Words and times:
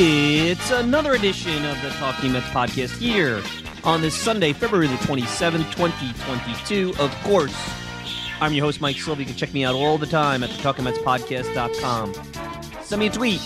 It's 0.00 0.70
another 0.70 1.14
edition 1.14 1.64
of 1.64 1.82
the 1.82 1.88
Talking 1.98 2.30
Mets 2.30 2.46
podcast 2.50 2.98
here 2.98 3.42
on 3.82 4.00
this 4.00 4.14
Sunday, 4.14 4.52
February 4.52 4.86
the 4.86 4.94
27th, 4.94 5.72
2022. 5.72 6.94
Of 7.00 7.12
course, 7.24 7.52
I'm 8.40 8.52
your 8.52 8.64
host, 8.64 8.80
Mike 8.80 8.96
Silva. 8.96 9.22
You 9.22 9.26
can 9.26 9.34
check 9.34 9.52
me 9.52 9.64
out 9.64 9.74
all 9.74 9.98
the 9.98 10.06
time 10.06 10.44
at 10.44 10.50
the 10.50 10.56
TalkingMetsPodcast.com. 10.62 12.14
Send 12.80 13.00
me 13.00 13.08
a 13.08 13.10
tweet 13.10 13.42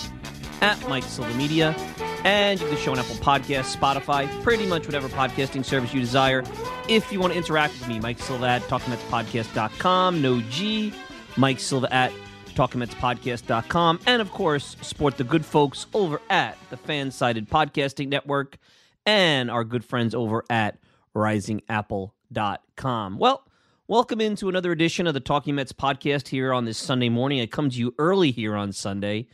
at 0.60 0.78
Mike 0.90 1.04
Silva 1.04 1.32
Media, 1.38 1.74
and 2.22 2.60
you 2.60 2.68
can 2.68 2.76
show 2.76 2.92
on 2.92 2.98
Apple 2.98 3.14
Podcasts, 3.14 3.74
Spotify, 3.74 4.28
pretty 4.42 4.66
much 4.66 4.84
whatever 4.84 5.08
podcasting 5.08 5.64
service 5.64 5.94
you 5.94 6.00
desire. 6.00 6.44
If 6.86 7.10
you 7.10 7.18
want 7.18 7.32
to 7.32 7.38
interact 7.38 7.78
with 7.78 7.88
me, 7.88 7.98
Mike 7.98 8.18
Silva 8.18 8.46
at 8.46 8.62
TalkingMetsPodcast.com, 8.64 10.20
no 10.20 10.42
G, 10.42 10.92
Mike 11.38 11.60
Silva 11.60 11.90
at 11.90 12.12
talkingmetspodcast.com, 12.52 14.00
and 14.06 14.22
of 14.22 14.30
course, 14.30 14.76
support 14.80 15.16
the 15.16 15.24
good 15.24 15.44
folks 15.44 15.86
over 15.94 16.20
at 16.30 16.56
the 16.70 16.76
Fansided 16.76 17.48
Podcasting 17.48 18.08
Network 18.08 18.58
and 19.06 19.50
our 19.50 19.64
good 19.64 19.84
friends 19.84 20.14
over 20.14 20.44
at 20.48 20.78
risingapple.com. 21.14 23.18
Well, 23.18 23.46
welcome 23.88 24.20
into 24.20 24.48
another 24.48 24.72
edition 24.72 25.06
of 25.06 25.14
the 25.14 25.20
Talking 25.20 25.54
Mets 25.54 25.72
podcast 25.72 26.28
here 26.28 26.52
on 26.52 26.64
this 26.64 26.78
Sunday 26.78 27.08
morning. 27.08 27.40
I 27.40 27.46
come 27.46 27.70
to 27.70 27.76
you 27.76 27.94
early 27.98 28.30
here 28.30 28.54
on 28.54 28.72
Sunday, 28.72 29.28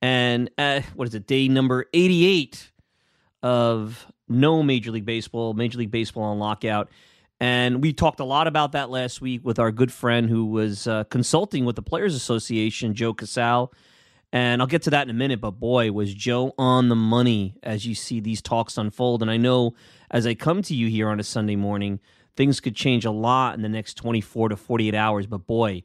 and 0.00 0.50
uh, 0.58 0.80
what 0.94 1.08
is 1.08 1.14
it, 1.14 1.26
day 1.26 1.48
number 1.48 1.86
88 1.92 2.70
of 3.42 4.06
no 4.28 4.62
Major 4.62 4.92
League 4.92 5.04
Baseball, 5.04 5.54
Major 5.54 5.78
League 5.78 5.90
Baseball 5.90 6.24
on 6.24 6.38
lockout. 6.38 6.88
And 7.40 7.82
we 7.82 7.94
talked 7.94 8.20
a 8.20 8.24
lot 8.24 8.46
about 8.46 8.72
that 8.72 8.90
last 8.90 9.22
week 9.22 9.40
with 9.44 9.58
our 9.58 9.72
good 9.72 9.90
friend 9.90 10.28
who 10.28 10.44
was 10.44 10.86
uh, 10.86 11.04
consulting 11.04 11.64
with 11.64 11.74
the 11.74 11.82
Players 11.82 12.14
Association, 12.14 12.94
Joe 12.94 13.14
Casal. 13.14 13.72
And 14.30 14.60
I'll 14.60 14.68
get 14.68 14.82
to 14.82 14.90
that 14.90 15.04
in 15.04 15.10
a 15.10 15.18
minute, 15.18 15.40
but 15.40 15.52
boy, 15.52 15.90
was 15.90 16.12
Joe 16.14 16.54
on 16.58 16.88
the 16.88 16.94
money 16.94 17.56
as 17.62 17.86
you 17.86 17.94
see 17.94 18.20
these 18.20 18.42
talks 18.42 18.76
unfold. 18.76 19.22
And 19.22 19.30
I 19.30 19.38
know 19.38 19.74
as 20.10 20.26
I 20.26 20.34
come 20.34 20.60
to 20.62 20.74
you 20.74 20.88
here 20.88 21.08
on 21.08 21.18
a 21.18 21.24
Sunday 21.24 21.56
morning, 21.56 21.98
things 22.36 22.60
could 22.60 22.76
change 22.76 23.06
a 23.06 23.10
lot 23.10 23.54
in 23.54 23.62
the 23.62 23.68
next 23.68 23.94
24 23.94 24.50
to 24.50 24.56
48 24.56 24.94
hours, 24.94 25.26
but 25.26 25.46
boy, 25.46 25.82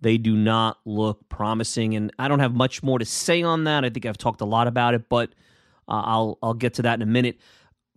they 0.00 0.18
do 0.18 0.36
not 0.36 0.78
look 0.84 1.28
promising. 1.28 1.94
And 1.94 2.12
I 2.18 2.28
don't 2.28 2.40
have 2.40 2.54
much 2.54 2.82
more 2.82 2.98
to 2.98 3.04
say 3.04 3.42
on 3.42 3.64
that. 3.64 3.84
I 3.84 3.90
think 3.90 4.06
I've 4.06 4.18
talked 4.18 4.40
a 4.40 4.46
lot 4.46 4.68
about 4.68 4.94
it, 4.94 5.08
but 5.08 5.30
uh, 5.88 6.02
I'll 6.04 6.38
I'll 6.42 6.54
get 6.54 6.74
to 6.74 6.82
that 6.82 6.94
in 6.94 7.02
a 7.02 7.10
minute 7.10 7.38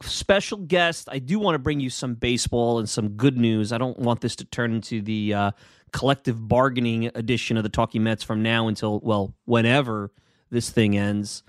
special 0.01 0.57
guest. 0.57 1.07
I 1.11 1.19
do 1.19 1.39
want 1.39 1.55
to 1.55 1.59
bring 1.59 1.79
you 1.79 1.89
some 1.89 2.15
baseball 2.15 2.79
and 2.79 2.89
some 2.89 3.09
good 3.09 3.37
news. 3.37 3.71
I 3.71 3.77
don't 3.77 3.97
want 3.99 4.21
this 4.21 4.35
to 4.37 4.45
turn 4.45 4.73
into 4.73 5.01
the 5.01 5.33
uh, 5.33 5.51
collective 5.91 6.47
bargaining 6.47 7.11
edition 7.15 7.57
of 7.57 7.63
the 7.63 7.69
Talking 7.69 8.03
Mets 8.03 8.23
from 8.23 8.43
now 8.43 8.67
until, 8.67 8.99
well, 8.99 9.33
whenever 9.45 10.11
this 10.49 10.69
thing 10.69 10.97
ends. 10.97 11.43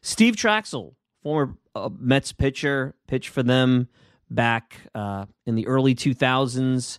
Steve 0.00 0.34
Trachsel, 0.34 0.94
former 1.22 1.56
uh, 1.74 1.90
Mets 1.98 2.32
pitcher, 2.32 2.94
pitched 3.06 3.28
for 3.28 3.42
them 3.42 3.88
back 4.30 4.80
uh, 4.94 5.26
in 5.46 5.54
the 5.54 5.66
early 5.66 5.94
2000s, 5.94 6.98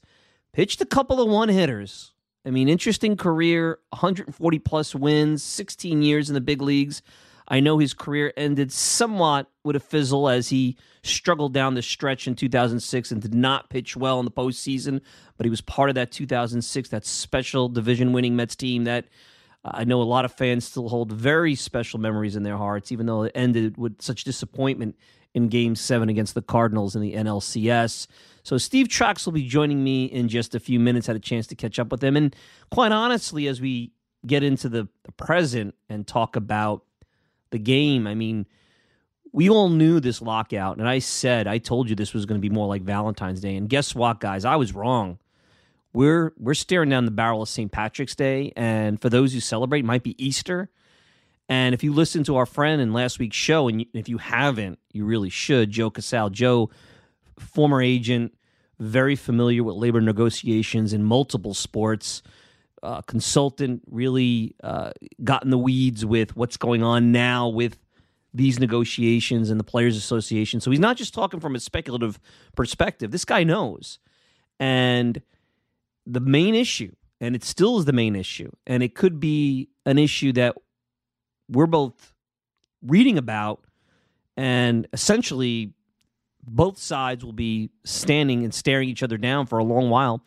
pitched 0.53 0.81
a 0.81 0.85
couple 0.85 1.21
of 1.21 1.29
one 1.29 1.49
hitters. 1.49 2.13
I 2.45 2.51
mean, 2.51 2.69
interesting 2.69 3.15
career, 3.17 3.79
140 3.89 4.59
plus 4.59 4.93
wins, 4.93 5.43
16 5.43 6.01
years 6.01 6.29
in 6.29 6.33
the 6.33 6.41
big 6.41 6.61
leagues. 6.61 7.01
I 7.47 7.59
know 7.59 7.77
his 7.77 7.93
career 7.93 8.33
ended 8.37 8.71
somewhat 8.71 9.49
with 9.63 9.75
a 9.75 9.79
fizzle 9.79 10.29
as 10.29 10.49
he 10.49 10.77
struggled 11.03 11.53
down 11.53 11.73
the 11.73 11.81
stretch 11.81 12.27
in 12.27 12.35
2006 12.35 13.11
and 13.11 13.21
did 13.21 13.33
not 13.33 13.69
pitch 13.69 13.97
well 13.97 14.19
in 14.19 14.25
the 14.25 14.31
postseason. 14.31 15.01
But 15.37 15.45
he 15.45 15.49
was 15.49 15.61
part 15.61 15.89
of 15.89 15.95
that 15.95 16.11
2006, 16.11 16.89
that 16.89 17.05
special 17.05 17.69
division 17.69 18.13
winning 18.13 18.35
Mets 18.35 18.55
team 18.55 18.85
that 18.85 19.05
uh, 19.65 19.71
I 19.73 19.83
know 19.83 20.01
a 20.01 20.03
lot 20.03 20.25
of 20.25 20.33
fans 20.33 20.65
still 20.65 20.89
hold 20.89 21.11
very 21.11 21.55
special 21.55 21.99
memories 21.99 22.35
in 22.35 22.43
their 22.43 22.57
hearts, 22.57 22.91
even 22.91 23.05
though 23.05 23.23
it 23.23 23.31
ended 23.35 23.77
with 23.77 24.01
such 24.01 24.23
disappointment 24.23 24.95
in 25.33 25.47
game 25.47 25.75
seven 25.75 26.09
against 26.09 26.35
the 26.35 26.41
Cardinals 26.41 26.95
in 26.95 27.01
the 27.01 27.13
NLCS. 27.13 28.07
So 28.43 28.57
Steve 28.57 28.87
Trachsel 28.87 29.27
will 29.27 29.33
be 29.33 29.47
joining 29.47 29.83
me 29.83 30.05
in 30.05 30.27
just 30.27 30.53
a 30.53 30.59
few 30.59 30.79
minutes. 30.79 31.07
Had 31.07 31.15
a 31.15 31.19
chance 31.19 31.47
to 31.47 31.55
catch 31.55 31.79
up 31.79 31.91
with 31.91 32.03
him. 32.03 32.15
And 32.15 32.35
quite 32.71 32.91
honestly, 32.91 33.47
as 33.47 33.59
we 33.59 33.91
get 34.25 34.43
into 34.43 34.69
the 34.69 34.87
present 35.17 35.75
and 35.89 36.05
talk 36.05 36.35
about 36.35 36.83
the 37.53 37.59
game. 37.59 38.05
I 38.05 38.15
mean, 38.15 38.45
we 39.31 39.49
all 39.49 39.69
knew 39.69 40.01
this 40.01 40.21
lockout, 40.21 40.77
and 40.77 40.87
I 40.87 40.99
said, 40.99 41.47
I 41.47 41.57
told 41.57 41.89
you 41.89 41.95
this 41.95 42.13
was 42.13 42.25
going 42.25 42.39
to 42.39 42.47
be 42.47 42.53
more 42.53 42.67
like 42.67 42.81
Valentine's 42.81 43.39
Day. 43.39 43.55
And 43.55 43.69
guess 43.69 43.95
what, 43.95 44.19
guys? 44.19 44.43
I 44.43 44.57
was 44.57 44.73
wrong. 44.73 45.19
We're 45.93 46.33
we're 46.37 46.55
staring 46.55 46.89
down 46.89 47.05
the 47.05 47.11
barrel 47.11 47.43
of 47.43 47.49
St. 47.49 47.71
Patrick's 47.71 48.15
Day, 48.15 48.51
and 48.57 49.01
for 49.01 49.09
those 49.09 49.33
who 49.33 49.39
celebrate, 49.39 49.79
it 49.79 49.85
might 49.85 50.03
be 50.03 50.21
Easter. 50.23 50.69
And 51.47 51.73
if 51.73 51.83
you 51.83 51.93
listen 51.93 52.23
to 52.25 52.35
our 52.35 52.45
friend 52.45 52.81
in 52.81 52.93
last 52.93 53.19
week's 53.19 53.37
show, 53.37 53.67
and 53.67 53.85
if 53.93 54.09
you 54.09 54.17
haven't, 54.17 54.79
you 54.91 55.05
really 55.05 55.29
should. 55.29 55.69
Joe 55.69 55.91
Casal, 55.91 56.29
Joe, 56.29 56.71
former 57.37 57.81
agent, 57.81 58.33
very 58.79 59.15
familiar 59.15 59.63
with 59.63 59.75
labor 59.75 60.01
negotiations 60.01 60.93
in 60.93 61.03
multiple 61.03 61.53
sports 61.53 62.23
uh, 62.83 63.01
consultant, 63.01 63.81
really 63.89 64.55
uh, 64.63 64.91
got 65.23 65.43
in 65.43 65.49
the 65.49 65.57
weeds 65.57 66.05
with 66.05 66.35
what's 66.35 66.57
going 66.57 66.83
on 66.83 67.11
now 67.11 67.47
with 67.47 67.79
these 68.33 68.59
negotiations 68.59 69.49
and 69.49 69.59
the 69.59 69.63
Players 69.63 69.95
Association. 69.95 70.59
So 70.59 70.69
he's 70.69 70.79
not 70.79 70.97
just 70.97 71.13
talking 71.13 71.39
from 71.39 71.55
a 71.55 71.59
speculative 71.59 72.19
perspective. 72.55 73.11
This 73.11 73.25
guy 73.25 73.43
knows. 73.43 73.99
And 74.59 75.21
the 76.05 76.19
main 76.19 76.55
issue, 76.55 76.91
and 77.21 77.35
it 77.35 77.43
still 77.43 77.79
is 77.79 77.85
the 77.85 77.93
main 77.93 78.15
issue, 78.15 78.51
and 78.67 78.83
it 78.83 78.95
could 78.95 79.19
be 79.19 79.69
an 79.85 79.97
issue 79.97 80.33
that 80.33 80.55
we're 81.49 81.67
both 81.67 82.13
reading 82.81 83.17
about, 83.17 83.63
and 84.35 84.87
essentially 84.93 85.73
both 86.45 86.77
sides 86.77 87.23
will 87.23 87.33
be 87.33 87.69
standing 87.85 88.43
and 88.43 88.53
staring 88.53 88.89
each 88.89 89.03
other 89.03 89.17
down 89.17 89.45
for 89.45 89.59
a 89.59 89.63
long 89.63 89.89
while, 89.89 90.25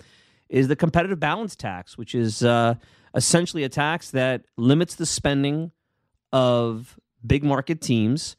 is 0.49 0.69
the 0.69 0.77
competitive 0.77 1.21
balance 1.21 1.57
tax, 1.57 1.99
which 1.99 2.15
is 2.15 2.43
uh, 2.43 2.75
essentially 3.15 3.65
a 3.65 3.69
tax 3.69 4.11
that 4.11 4.45
limits 4.57 4.95
the 4.95 5.07
spending 5.07 5.73
of 6.33 6.99
big 7.27 7.43
market 7.43 7.81
teams 7.81 8.37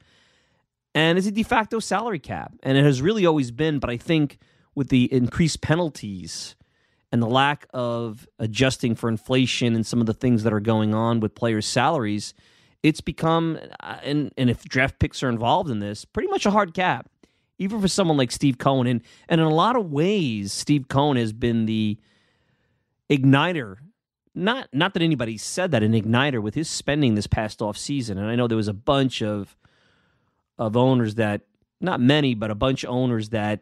and 0.93 1.17
is 1.17 1.27
a 1.27 1.31
de 1.31 1.43
facto 1.43 1.79
salary 1.79 2.19
cap. 2.19 2.53
And 2.63 2.77
it 2.77 2.83
has 2.83 3.01
really 3.01 3.25
always 3.25 3.51
been, 3.51 3.79
but 3.79 3.89
I 3.89 3.97
think 3.97 4.37
with 4.75 4.89
the 4.89 5.11
increased 5.11 5.61
penalties 5.61 6.55
and 7.11 7.21
the 7.21 7.27
lack 7.27 7.67
of 7.73 8.27
adjusting 8.39 8.95
for 8.95 9.09
inflation 9.09 9.75
and 9.75 9.85
some 9.85 9.99
of 9.99 10.05
the 10.05 10.13
things 10.13 10.43
that 10.43 10.53
are 10.53 10.59
going 10.59 10.93
on 10.93 11.19
with 11.19 11.35
players' 11.35 11.65
salaries, 11.65 12.33
it's 12.83 13.01
become, 13.01 13.59
uh, 13.79 13.97
and, 14.03 14.31
and 14.37 14.49
if 14.49 14.63
draft 14.65 14.99
picks 14.99 15.23
are 15.23 15.29
involved 15.29 15.69
in 15.69 15.79
this, 15.79 16.05
pretty 16.05 16.29
much 16.29 16.45
a 16.45 16.51
hard 16.51 16.73
cap, 16.73 17.09
even 17.57 17.81
for 17.81 17.87
someone 17.87 18.17
like 18.17 18.31
Steve 18.31 18.57
Cohen. 18.57 18.87
And, 18.87 19.01
and 19.27 19.41
in 19.41 19.47
a 19.47 19.53
lot 19.53 19.75
of 19.75 19.91
ways, 19.91 20.53
Steve 20.53 20.87
Cohen 20.87 21.17
has 21.17 21.33
been 21.33 21.65
the 21.65 21.97
igniter. 23.09 23.77
Not, 24.35 24.69
not 24.71 24.93
that 24.93 25.01
anybody 25.01 25.37
said 25.37 25.71
that, 25.71 25.83
an 25.83 25.93
igniter 25.93 26.41
with 26.41 26.55
his 26.55 26.69
spending 26.69 27.15
this 27.15 27.27
past 27.27 27.61
off 27.61 27.77
season. 27.77 28.17
And 28.17 28.27
I 28.27 28.35
know 28.35 28.47
there 28.47 28.57
was 28.57 28.67
a 28.67 28.73
bunch 28.73 29.21
of 29.21 29.55
of 30.59 30.75
owners 30.75 31.15
that, 31.15 31.41
not 31.79 31.99
many, 31.99 32.33
but 32.33 32.49
a 32.49 32.55
bunch 32.55 32.83
of 32.83 32.89
owners 32.89 33.29
that 33.29 33.61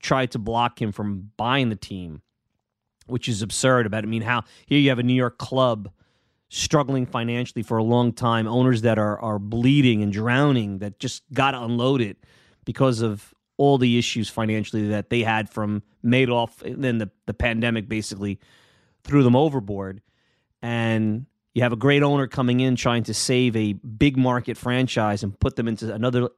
tried 0.00 0.30
to 0.30 0.38
block 0.38 0.80
him 0.80 0.92
from 0.92 1.32
buying 1.36 1.70
the 1.70 1.76
team 1.76 2.22
which 3.06 3.28
is 3.28 3.42
absurd. 3.42 3.86
About 3.86 4.04
I 4.04 4.06
mean, 4.06 4.22
how 4.22 4.42
here 4.66 4.78
you 4.78 4.88
have 4.90 4.98
a 4.98 5.02
New 5.02 5.14
York 5.14 5.38
club 5.38 5.90
struggling 6.48 7.06
financially 7.06 7.62
for 7.62 7.78
a 7.78 7.82
long 7.82 8.12
time, 8.12 8.46
owners 8.46 8.82
that 8.82 8.98
are 8.98 9.18
are 9.20 9.38
bleeding 9.38 10.02
and 10.02 10.12
drowning 10.12 10.78
that 10.78 10.98
just 10.98 11.22
got 11.32 11.52
to 11.52 11.62
unload 11.62 12.00
it 12.00 12.18
because 12.64 13.00
of 13.00 13.34
all 13.58 13.78
the 13.78 13.98
issues 13.98 14.28
financially 14.28 14.88
that 14.88 15.10
they 15.10 15.22
had 15.22 15.48
from 15.48 15.82
Madoff 16.04 16.62
and 16.62 16.82
then 16.82 16.98
the, 16.98 17.10
the 17.26 17.34
pandemic 17.34 17.88
basically 17.88 18.38
threw 19.04 19.22
them 19.22 19.36
overboard. 19.36 20.02
And 20.62 21.26
you 21.54 21.62
have 21.62 21.72
a 21.72 21.76
great 21.76 22.02
owner 22.02 22.26
coming 22.26 22.60
in 22.60 22.76
trying 22.76 23.04
to 23.04 23.14
save 23.14 23.56
a 23.56 23.72
big 23.72 24.16
market 24.16 24.56
franchise 24.56 25.22
and 25.22 25.38
put 25.38 25.56
them 25.56 25.68
into 25.68 25.92
another 25.92 26.28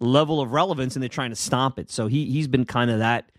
level 0.00 0.40
of 0.40 0.52
relevance 0.52 0.94
and 0.94 1.02
they're 1.02 1.08
trying 1.08 1.30
to 1.30 1.36
stomp 1.36 1.78
it. 1.78 1.90
So 1.90 2.06
he 2.06 2.26
he's 2.30 2.46
been 2.46 2.64
kind 2.64 2.90
of 2.90 3.00
that 3.00 3.32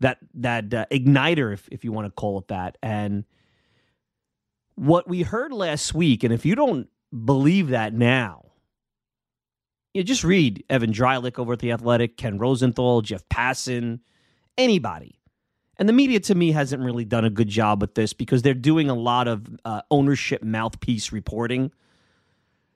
that 0.00 0.18
that 0.34 0.74
uh, 0.74 0.86
igniter, 0.90 1.52
if 1.52 1.68
if 1.70 1.84
you 1.84 1.92
want 1.92 2.06
to 2.06 2.10
call 2.10 2.38
it 2.38 2.48
that. 2.48 2.76
And 2.82 3.24
what 4.74 5.08
we 5.08 5.22
heard 5.22 5.52
last 5.52 5.94
week, 5.94 6.24
and 6.24 6.32
if 6.32 6.44
you 6.44 6.54
don't 6.54 6.88
believe 7.24 7.68
that 7.68 7.94
now, 7.94 8.49
you 9.94 10.04
just 10.04 10.24
read 10.24 10.64
Evan 10.70 10.92
Drellich 10.92 11.38
over 11.38 11.54
at 11.54 11.58
the 11.58 11.72
Athletic, 11.72 12.16
Ken 12.16 12.38
Rosenthal, 12.38 13.02
Jeff 13.02 13.28
Passan, 13.28 14.00
anybody. 14.56 15.20
And 15.76 15.88
the 15.88 15.92
media, 15.92 16.20
to 16.20 16.34
me, 16.34 16.52
hasn't 16.52 16.82
really 16.82 17.04
done 17.04 17.24
a 17.24 17.30
good 17.30 17.48
job 17.48 17.80
with 17.80 17.94
this 17.94 18.12
because 18.12 18.42
they're 18.42 18.54
doing 18.54 18.90
a 18.90 18.94
lot 18.94 19.26
of 19.28 19.46
uh, 19.64 19.80
ownership 19.90 20.42
mouthpiece 20.42 21.10
reporting. 21.10 21.72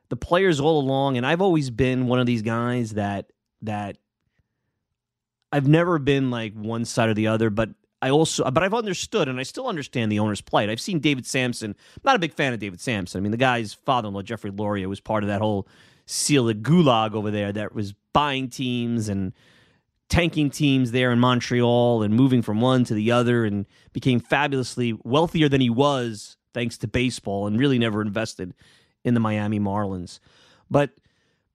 The 0.09 0.17
players 0.17 0.59
all 0.59 0.81
along, 0.81 1.17
and 1.17 1.27
I've 1.27 1.43
always 1.43 1.71
been 1.71 2.07
one 2.07 2.19
of 2.19 2.27
these 2.27 2.43
guys 2.43 2.93
that 2.93 3.31
that 3.63 3.99
I've 5.53 5.69
never 5.69 5.99
been 5.99 6.31
like 6.31 6.55
one 6.55 6.85
side 6.85 7.09
or 7.09 7.15
the 7.15 7.29
other, 7.29 7.51
but 7.51 7.71
I 8.03 8.11
also, 8.11 8.51
but 8.51 8.63
I've 8.63 8.75
understood 8.75 9.29
and 9.29 9.39
I 9.41 9.45
still 9.45 9.67
understand 9.67 10.13
the 10.13 10.19
owner's 10.19 10.43
plight. 10.43 10.69
I've 10.69 10.81
seen 10.81 10.99
David 10.99 11.25
Samson. 11.27 11.71
I'm 11.71 12.03
not 12.05 12.17
a 12.17 12.19
big 12.19 12.35
fan 12.35 12.53
of 12.53 12.59
David 12.59 12.81
Samson. 12.81 13.19
I 13.19 13.23
mean, 13.23 13.31
the 13.31 13.39
guy's 13.39 13.73
father-in-law, 13.73 14.23
Jeffrey 14.23 14.51
Loria, 14.51 14.89
was 14.89 15.01
part 15.01 15.25
of 15.25 15.29
that 15.29 15.41
whole 15.41 15.67
seal 16.07 16.49
of 16.49 16.59
gulag 16.59 17.15
over 17.15 17.31
there 17.31 17.53
that 17.53 17.75
was 17.75 17.95
buying 18.13 18.49
teams 18.49 19.09
and 19.09 19.33
tanking 20.09 20.51
teams 20.51 20.93
there 20.93 21.11
in 21.13 21.19
Montreal 21.19 22.03
and 22.03 22.15
moving 22.15 22.43
from 22.43 22.61
one 22.61 22.85
to 22.85 22.95
the 22.95 23.11
other 23.11 23.45
and 23.45 23.67
became 23.93 24.21
fabulously 24.21 24.93
wealthier 25.03 25.49
than 25.49 25.61
he 25.61 25.71
was 25.71 26.37
thanks 26.53 26.79
to 26.79 26.87
baseball 26.87 27.47
and 27.47 27.59
really 27.59 27.79
never 27.79 28.01
invested 28.03 28.55
in 29.05 29.15
the 29.15 29.21
Miami 29.21 29.59
Marlins. 29.59 30.21
But 30.71 30.91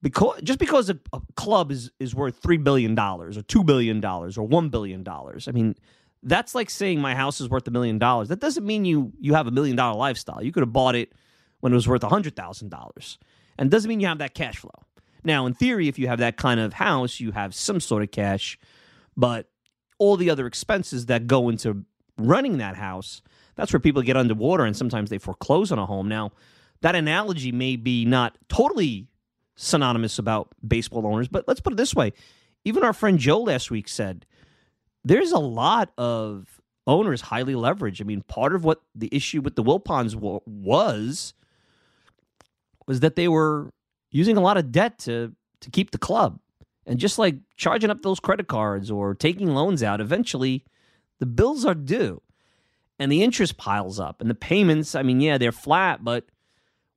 because 0.02 0.40
just 0.42 0.58
because 0.58 0.90
a, 0.90 0.98
a, 1.12 1.20
club 1.36 1.70
is 1.70 1.90
is 1.98 2.14
worth 2.14 2.36
three 2.36 2.56
billion 2.56 2.94
dollars 2.94 3.36
or 3.36 3.42
two 3.42 3.64
billion 3.64 4.00
dollars 4.00 4.38
or 4.38 4.46
one 4.46 4.68
billion 4.68 5.02
dollars, 5.02 5.48
I 5.48 5.52
mean, 5.52 5.74
that's 6.22 6.54
like 6.54 6.70
saying 6.70 7.00
my 7.00 7.14
house 7.14 7.40
is 7.40 7.48
worth 7.48 7.66
a 7.66 7.70
million 7.70 7.98
dollars. 7.98 8.28
That 8.28 8.40
doesn't 8.40 8.64
mean 8.64 8.84
you 8.84 9.12
you 9.20 9.34
have 9.34 9.46
a 9.46 9.50
million 9.50 9.76
dollar 9.76 9.96
lifestyle. 9.96 10.42
You 10.42 10.52
could 10.52 10.62
have 10.62 10.72
bought 10.72 10.94
it 10.94 11.12
when 11.60 11.72
it 11.72 11.76
was 11.76 11.88
worth 11.88 12.04
a 12.04 12.08
hundred 12.08 12.36
thousand 12.36 12.70
dollars, 12.70 13.18
and 13.60 13.70
doesn't 13.70 13.88
mean 13.88 14.00
you 14.00 14.08
have 14.08 14.18
that 14.18 14.34
cash 14.34 14.56
flow. 14.56 14.74
Now, 15.22 15.46
in 15.46 15.54
theory, 15.54 15.86
if 15.86 15.98
you 15.98 16.08
have 16.08 16.18
that 16.18 16.36
kind 16.36 16.58
of 16.58 16.72
house, 16.72 17.20
you 17.20 17.30
have 17.30 17.54
some 17.54 17.78
sort 17.78 18.02
of 18.02 18.10
cash, 18.10 18.58
but 19.16 19.48
all 19.98 20.16
the 20.16 20.30
other 20.30 20.46
expenses 20.46 21.06
that 21.06 21.28
go 21.28 21.48
into 21.48 21.84
running 22.18 22.58
that 22.58 22.74
house, 22.76 23.22
that's 23.54 23.72
where 23.72 23.80
people 23.80 24.02
get 24.02 24.16
underwater 24.16 24.64
and 24.64 24.76
sometimes 24.76 25.10
they 25.10 25.18
foreclose 25.18 25.70
on 25.70 25.78
a 25.78 25.86
home. 25.86 26.08
Now, 26.08 26.32
that 26.80 26.94
analogy 26.94 27.52
may 27.52 27.76
be 27.76 28.04
not 28.06 28.38
totally 28.48 29.06
synonymous 29.56 30.18
about 30.18 30.48
baseball 30.66 31.06
owners. 31.06 31.28
But 31.28 31.46
let's 31.46 31.60
put 31.60 31.74
it 31.74 31.76
this 31.76 31.94
way 31.94 32.12
even 32.64 32.82
our 32.82 32.92
friend 32.92 33.18
Joe 33.18 33.40
last 33.40 33.70
week 33.70 33.88
said 33.88 34.26
there's 35.04 35.32
a 35.32 35.38
lot 35.38 35.92
of 35.96 36.60
owners 36.86 37.20
highly 37.22 37.54
leveraged. 37.54 38.00
I 38.00 38.04
mean, 38.04 38.22
part 38.22 38.54
of 38.54 38.64
what 38.64 38.82
the 38.94 39.08
issue 39.12 39.40
with 39.40 39.56
the 39.56 39.62
Wilpons 39.62 40.14
was 40.16 41.34
was 42.86 43.00
that 43.00 43.16
they 43.16 43.28
were 43.28 43.70
using 44.10 44.36
a 44.36 44.40
lot 44.40 44.56
of 44.56 44.72
debt 44.72 44.98
to 45.00 45.32
to 45.60 45.70
keep 45.70 45.90
the 45.90 45.98
club. 45.98 46.38
And 46.86 46.98
just 46.98 47.18
like 47.18 47.36
charging 47.56 47.90
up 47.90 48.02
those 48.02 48.20
credit 48.20 48.48
cards 48.48 48.90
or 48.90 49.14
taking 49.14 49.54
loans 49.54 49.82
out, 49.82 50.00
eventually 50.00 50.64
the 51.18 51.26
bills 51.26 51.64
are 51.64 51.74
due 51.74 52.22
and 52.98 53.12
the 53.12 53.22
interest 53.22 53.56
piles 53.56 54.00
up 54.00 54.20
and 54.20 54.28
the 54.28 54.34
payments, 54.34 54.94
I 54.94 55.02
mean, 55.02 55.20
yeah, 55.20 55.38
they're 55.38 55.52
flat, 55.52 56.02
but 56.02 56.24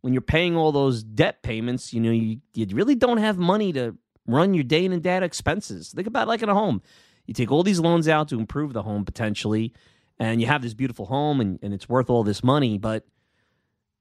when 0.01 0.13
you're 0.13 0.21
paying 0.21 0.55
all 0.55 0.71
those 0.71 1.03
debt 1.03 1.43
payments, 1.43 1.93
you 1.93 2.01
know, 2.01 2.11
you, 2.11 2.39
you 2.53 2.67
really 2.71 2.95
don't 2.95 3.17
have 3.17 3.37
money 3.37 3.71
to 3.73 3.95
run 4.27 4.53
your 4.53 4.63
day 4.63 4.83
in 4.83 4.91
and 4.93 5.01
data 5.03 5.25
expenses. 5.25 5.91
Think 5.91 6.07
about 6.07 6.27
like 6.27 6.41
in 6.41 6.49
a 6.49 6.53
home. 6.53 6.81
You 7.25 7.33
take 7.33 7.51
all 7.51 7.63
these 7.63 7.79
loans 7.79 8.07
out 8.07 8.27
to 8.29 8.39
improve 8.39 8.73
the 8.73 8.83
home 8.83 9.05
potentially, 9.05 9.73
and 10.19 10.41
you 10.41 10.47
have 10.47 10.61
this 10.61 10.73
beautiful 10.73 11.05
home 11.05 11.39
and, 11.39 11.59
and 11.61 11.73
it's 11.73 11.87
worth 11.87 12.09
all 12.09 12.23
this 12.23 12.43
money, 12.43 12.77
but 12.77 13.05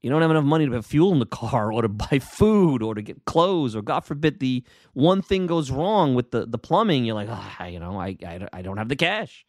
you 0.03 0.09
don't 0.09 0.21
have 0.21 0.29
enough 0.29 0.43
money 0.43 0.65
to 0.65 0.71
put 0.71 0.85
fuel 0.85 1.13
in 1.13 1.19
the 1.19 1.25
car 1.25 1.71
or 1.71 1.81
to 1.81 1.87
buy 1.89 2.19
food 2.19 2.83
or 2.83 2.93
to 2.93 3.01
get 3.01 3.25
clothes 3.25 3.75
or 3.75 3.81
God 3.81 4.01
forbid 4.01 4.39
the 4.39 4.63
one 4.93 5.21
thing 5.21 5.47
goes 5.47 5.71
wrong 5.71 6.13
with 6.13 6.31
the, 6.31 6.45
the 6.45 6.59
plumbing. 6.59 7.05
You're 7.05 7.15
like, 7.15 7.29
oh, 7.31 7.65
you 7.65 7.79
know, 7.79 7.99
I, 7.99 8.17
I, 8.27 8.47
I 8.51 8.61
don't 8.61 8.77
have 8.77 8.89
the 8.89 8.95
cash. 8.95 9.45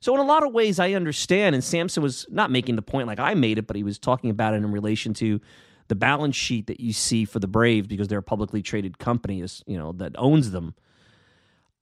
So 0.00 0.14
in 0.14 0.20
a 0.20 0.24
lot 0.24 0.46
of 0.46 0.52
ways, 0.52 0.78
I 0.78 0.92
understand. 0.92 1.54
And 1.54 1.64
Samson 1.64 2.02
was 2.02 2.26
not 2.30 2.50
making 2.50 2.76
the 2.76 2.82
point 2.82 3.08
like 3.08 3.18
I 3.18 3.34
made 3.34 3.58
it, 3.58 3.66
but 3.66 3.76
he 3.76 3.82
was 3.82 3.98
talking 3.98 4.30
about 4.30 4.54
it 4.54 4.58
in 4.58 4.70
relation 4.70 5.12
to 5.14 5.40
the 5.88 5.94
balance 5.94 6.36
sheet 6.36 6.66
that 6.68 6.80
you 6.80 6.92
see 6.92 7.24
for 7.24 7.38
the 7.38 7.48
Braves 7.48 7.86
because 7.86 8.08
they're 8.08 8.18
a 8.18 8.22
publicly 8.22 8.62
traded 8.62 8.98
company, 8.98 9.40
is 9.40 9.62
you 9.66 9.78
know 9.78 9.92
that 9.92 10.12
owns 10.16 10.50
them. 10.50 10.74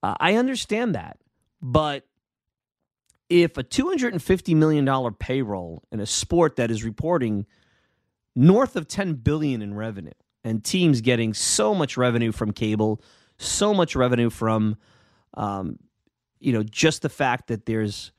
Uh, 0.02 0.14
I 0.20 0.34
understand 0.34 0.94
that, 0.94 1.18
but 1.60 2.06
if 3.28 3.56
a 3.56 3.62
two 3.62 3.88
hundred 3.88 4.12
and 4.12 4.22
fifty 4.22 4.54
million 4.54 4.84
dollar 4.84 5.10
payroll 5.10 5.82
in 5.90 6.00
a 6.00 6.06
sport 6.06 6.56
that 6.56 6.70
is 6.70 6.84
reporting 6.84 7.46
north 8.34 8.76
of 8.76 8.88
ten 8.88 9.14
billion 9.14 9.62
in 9.62 9.74
revenue, 9.74 10.12
and 10.42 10.64
teams 10.64 11.00
getting 11.00 11.34
so 11.34 11.74
much 11.74 11.96
revenue 11.96 12.32
from 12.32 12.52
cable, 12.52 13.00
so 13.38 13.72
much 13.72 13.96
revenue 13.96 14.30
from, 14.30 14.76
um, 15.34 15.78
you 16.40 16.52
know, 16.52 16.62
just 16.62 17.02
the 17.02 17.08
fact 17.08 17.48
that 17.48 17.66
there's 17.66 18.12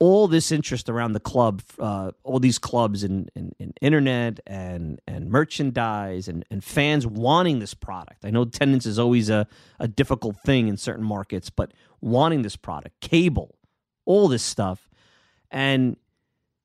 all 0.00 0.28
this 0.28 0.50
interest 0.52 0.88
around 0.88 1.12
the 1.12 1.20
club, 1.20 1.62
uh, 1.78 2.10
all 2.24 2.38
these 2.40 2.58
clubs 2.58 3.04
and 3.04 3.30
in, 3.34 3.52
in, 3.58 3.68
in, 3.68 3.74
internet 3.80 4.40
and 4.46 5.00
and 5.06 5.30
merchandise 5.30 6.28
and, 6.28 6.44
and 6.50 6.62
fans 6.64 7.06
wanting 7.06 7.60
this 7.60 7.74
product. 7.74 8.24
I 8.24 8.30
know 8.30 8.42
attendance 8.42 8.86
is 8.86 8.98
always 8.98 9.30
a, 9.30 9.46
a 9.78 9.88
difficult 9.88 10.36
thing 10.44 10.68
in 10.68 10.76
certain 10.76 11.04
markets, 11.04 11.48
but 11.48 11.72
wanting 12.00 12.42
this 12.42 12.56
product, 12.56 13.00
cable, 13.00 13.56
all 14.04 14.28
this 14.28 14.42
stuff. 14.42 14.88
And 15.50 15.96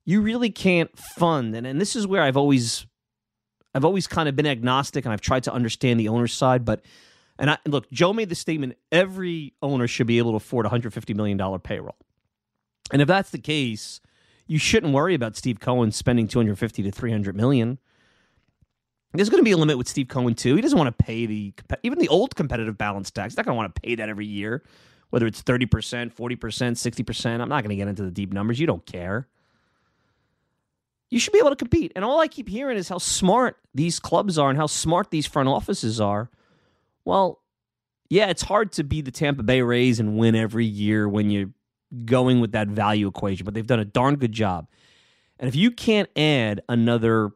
you 0.09 0.21
really 0.21 0.49
can't 0.49 0.97
fund 0.97 1.55
and, 1.55 1.67
and 1.67 1.79
this 1.79 1.95
is 1.95 2.07
where 2.07 2.23
I've 2.23 2.35
always 2.35 2.87
I've 3.75 3.85
always 3.85 4.07
kind 4.07 4.27
of 4.27 4.35
been 4.35 4.47
agnostic 4.47 5.05
and 5.05 5.13
I've 5.13 5.21
tried 5.21 5.43
to 5.43 5.53
understand 5.53 5.99
the 5.99 6.07
owner's 6.07 6.33
side, 6.33 6.65
but 6.65 6.83
and 7.37 7.51
I 7.51 7.59
look, 7.67 7.89
Joe 7.91 8.11
made 8.11 8.29
the 8.29 8.35
statement 8.35 8.75
every 8.91 9.53
owner 9.61 9.87
should 9.87 10.07
be 10.07 10.17
able 10.17 10.31
to 10.31 10.37
afford 10.37 10.65
$150 10.65 11.15
million 11.15 11.59
payroll. 11.59 11.95
And 12.91 13.03
if 13.03 13.07
that's 13.07 13.29
the 13.29 13.37
case, 13.37 14.01
you 14.47 14.57
shouldn't 14.57 14.93
worry 14.93 15.13
about 15.13 15.37
Steve 15.37 15.59
Cohen 15.59 15.91
spending 15.91 16.27
250 16.27 16.81
to 16.81 16.91
300 16.91 17.35
million. 17.35 17.77
There's 19.13 19.29
going 19.29 19.41
to 19.41 19.45
be 19.45 19.51
a 19.51 19.57
limit 19.57 19.77
with 19.77 19.87
Steve 19.87 20.07
Cohen 20.07 20.33
too. 20.33 20.55
He 20.55 20.61
doesn't 20.61 20.77
want 20.77 20.97
to 20.97 21.03
pay 21.03 21.27
the 21.27 21.53
even 21.83 21.99
the 21.99 22.09
old 22.09 22.35
competitive 22.35 22.79
balance 22.79 23.11
tax. 23.11 23.33
He's 23.33 23.37
not 23.37 23.45
going 23.45 23.53
to 23.53 23.57
want 23.57 23.75
to 23.75 23.81
pay 23.81 23.93
that 23.93 24.09
every 24.09 24.25
year, 24.25 24.63
whether 25.11 25.27
it's 25.27 25.43
30%, 25.43 25.67
40%, 26.15 26.15
60%. 26.15 27.41
I'm 27.41 27.47
not 27.47 27.63
going 27.63 27.69
to 27.69 27.75
get 27.75 27.87
into 27.87 28.03
the 28.03 28.11
deep 28.11 28.33
numbers. 28.33 28.59
You 28.59 28.65
don't 28.65 28.85
care. 28.87 29.27
You 31.09 31.19
should 31.19 31.33
be 31.33 31.39
able 31.39 31.49
to 31.49 31.55
compete. 31.55 31.91
And 31.95 32.05
all 32.05 32.19
I 32.19 32.27
keep 32.27 32.47
hearing 32.47 32.77
is 32.77 32.89
how 32.89 32.99
smart 32.99 33.57
these 33.73 33.99
clubs 33.99 34.37
are 34.37 34.49
and 34.49 34.57
how 34.57 34.67
smart 34.67 35.11
these 35.11 35.25
front 35.25 35.49
offices 35.49 35.99
are. 35.99 36.29
Well, 37.03 37.41
yeah, 38.09 38.27
it's 38.29 38.43
hard 38.43 38.71
to 38.73 38.83
be 38.83 39.01
the 39.01 39.11
Tampa 39.11 39.43
Bay 39.43 39.61
Rays 39.61 39.99
and 39.99 40.17
win 40.17 40.35
every 40.35 40.65
year 40.65 41.07
when 41.07 41.29
you're 41.29 41.51
going 42.05 42.39
with 42.39 42.51
that 42.51 42.67
value 42.67 43.07
equation, 43.07 43.45
but 43.45 43.53
they've 43.53 43.65
done 43.65 43.79
a 43.79 43.85
darn 43.85 44.15
good 44.15 44.31
job. 44.31 44.67
And 45.39 45.47
if 45.47 45.55
you 45.55 45.71
can't 45.71 46.09
add 46.17 46.61
another 46.69 47.31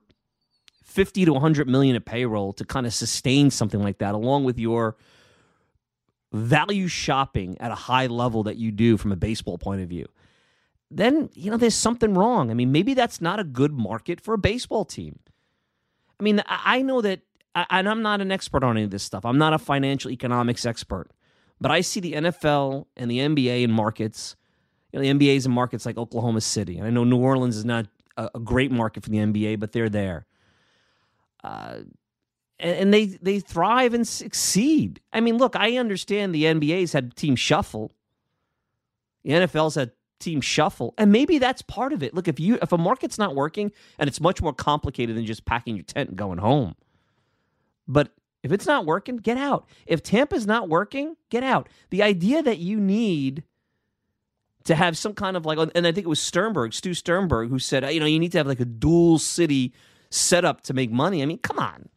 50 0.83 1.25
to 1.25 1.33
100 1.33 1.67
million 1.67 1.95
of 1.95 2.05
payroll 2.05 2.53
to 2.53 2.65
kind 2.65 2.85
of 2.85 2.93
sustain 2.93 3.49
something 3.49 3.81
like 3.81 3.97
that 3.99 4.13
along 4.13 4.43
with 4.43 4.59
your 4.59 4.95
value 6.31 6.87
shopping 6.87 7.57
at 7.59 7.71
a 7.71 7.75
high 7.75 8.07
level 8.07 8.43
that 8.43 8.57
you 8.57 8.71
do 8.71 8.97
from 8.97 9.11
a 9.11 9.15
baseball 9.15 9.57
point 9.57 9.81
of 9.81 9.89
view 9.89 10.07
then 10.97 11.29
you 11.33 11.51
know 11.51 11.57
there's 11.57 11.75
something 11.75 12.13
wrong. 12.13 12.51
I 12.51 12.53
mean 12.53 12.71
maybe 12.71 12.93
that's 12.93 13.21
not 13.21 13.39
a 13.39 13.43
good 13.43 13.73
market 13.73 14.21
for 14.21 14.33
a 14.33 14.37
baseball 14.37 14.85
team. 14.85 15.19
I 16.19 16.23
mean 16.23 16.41
i 16.47 16.81
know 16.81 17.01
that 17.01 17.21
and 17.55 17.89
i'm 17.89 18.01
not 18.01 18.21
an 18.21 18.31
expert 18.31 18.63
on 18.63 18.77
any 18.77 18.85
of 18.85 18.91
this 18.91 19.03
stuff. 19.03 19.25
I'm 19.25 19.37
not 19.37 19.53
a 19.53 19.59
financial 19.59 20.11
economics 20.11 20.65
expert. 20.65 21.09
But 21.59 21.71
i 21.71 21.81
see 21.81 21.99
the 21.99 22.13
nfl 22.13 22.85
and 22.97 23.09
the 23.09 23.19
nba 23.19 23.63
in 23.63 23.71
markets. 23.71 24.35
You 24.91 24.99
know, 24.99 25.03
the 25.03 25.25
nba 25.25 25.35
is 25.35 25.45
in 25.45 25.51
markets 25.51 25.85
like 25.85 25.97
oklahoma 25.97 26.41
city. 26.41 26.77
And 26.77 26.87
i 26.87 26.89
know 26.89 27.03
new 27.03 27.17
orleans 27.17 27.57
is 27.57 27.65
not 27.65 27.87
a, 28.15 28.39
great 28.39 28.71
market 28.71 29.03
for 29.03 29.09
the 29.09 29.17
nba 29.17 29.59
but 29.59 29.71
they're 29.71 29.89
there. 29.89 30.25
Uh, 31.43 31.79
and, 32.59 32.93
they 32.93 33.05
they 33.05 33.39
thrive 33.39 33.93
and 33.93 34.07
succeed. 34.07 35.01
I 35.11 35.19
mean, 35.19 35.37
look, 35.37 35.55
I 35.55 35.77
understand 35.77 36.33
the 36.33 36.45
NBA's 36.45 36.93
had 36.93 37.15
team 37.15 37.35
shuffle. 37.35 37.91
The 39.23 39.31
NFL's 39.31 39.75
had 39.75 39.91
team 40.19 40.41
shuffle, 40.41 40.93
and 40.97 41.11
maybe 41.11 41.37
that's 41.37 41.61
part 41.61 41.93
of 41.93 42.03
it. 42.03 42.13
Look, 42.13 42.27
if 42.27 42.39
you 42.39 42.57
if 42.61 42.71
a 42.71 42.77
market's 42.77 43.17
not 43.17 43.35
working, 43.35 43.71
and 43.99 44.07
it's 44.07 44.21
much 44.21 44.41
more 44.41 44.53
complicated 44.53 45.15
than 45.15 45.25
just 45.25 45.45
packing 45.45 45.75
your 45.75 45.83
tent 45.83 46.09
and 46.09 46.17
going 46.17 46.39
home. 46.39 46.75
But 47.87 48.11
if 48.43 48.51
it's 48.51 48.65
not 48.65 48.85
working, 48.85 49.17
get 49.17 49.37
out. 49.37 49.65
If 49.85 50.03
Tampa's 50.03 50.45
not 50.45 50.69
working, 50.69 51.15
get 51.29 51.43
out. 51.43 51.69
The 51.89 52.03
idea 52.03 52.43
that 52.43 52.57
you 52.59 52.79
need 52.79 53.43
to 54.65 54.75
have 54.75 54.97
some 54.97 55.13
kind 55.13 55.35
of 55.35 55.45
like, 55.45 55.57
and 55.57 55.87
I 55.87 55.91
think 55.91 56.05
it 56.05 56.09
was 56.09 56.21
Sternberg, 56.21 56.73
Stu 56.73 56.93
Sternberg, 56.93 57.49
who 57.49 57.59
said, 57.59 57.89
you 57.93 57.99
know, 57.99 58.05
you 58.05 58.19
need 58.19 58.31
to 58.33 58.37
have 58.37 58.47
like 58.47 58.59
a 58.59 58.65
dual 58.65 59.19
city 59.19 59.73
setup 60.09 60.61
to 60.61 60.73
make 60.73 60.91
money. 60.91 61.21
I 61.21 61.25
mean, 61.25 61.39
come 61.39 61.59
on. 61.59 61.89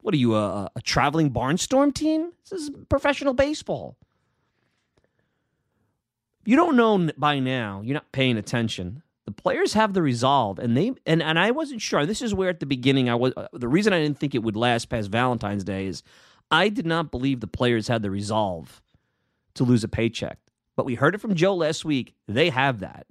What 0.00 0.14
are 0.14 0.18
you, 0.18 0.34
a, 0.34 0.70
a 0.74 0.80
traveling 0.82 1.30
barnstorm 1.30 1.94
team? 1.94 2.32
This 2.48 2.62
is 2.62 2.70
professional 2.88 3.34
baseball. 3.34 3.96
You 6.50 6.56
don't 6.56 6.74
know 6.74 7.08
by 7.16 7.38
now, 7.38 7.80
you're 7.84 7.94
not 7.94 8.10
paying 8.10 8.36
attention. 8.36 9.04
The 9.24 9.30
players 9.30 9.74
have 9.74 9.94
the 9.94 10.02
resolve, 10.02 10.58
and 10.58 10.76
they 10.76 10.90
and, 11.06 11.22
and 11.22 11.38
I 11.38 11.52
wasn't 11.52 11.80
sure. 11.80 12.04
This 12.04 12.20
is 12.20 12.34
where 12.34 12.48
at 12.48 12.58
the 12.58 12.66
beginning 12.66 13.08
I 13.08 13.14
was. 13.14 13.32
Uh, 13.36 13.46
the 13.52 13.68
reason 13.68 13.92
I 13.92 14.00
didn't 14.00 14.18
think 14.18 14.34
it 14.34 14.42
would 14.42 14.56
last 14.56 14.88
past 14.88 15.12
Valentine's 15.12 15.62
Day 15.62 15.86
is 15.86 16.02
I 16.50 16.68
did 16.68 16.86
not 16.86 17.12
believe 17.12 17.38
the 17.38 17.46
players 17.46 17.86
had 17.86 18.02
the 18.02 18.10
resolve 18.10 18.82
to 19.54 19.62
lose 19.62 19.84
a 19.84 19.88
paycheck. 19.88 20.40
But 20.74 20.86
we 20.86 20.96
heard 20.96 21.14
it 21.14 21.20
from 21.20 21.36
Joe 21.36 21.54
last 21.54 21.84
week. 21.84 22.16
They 22.26 22.50
have 22.50 22.80
that, 22.80 23.06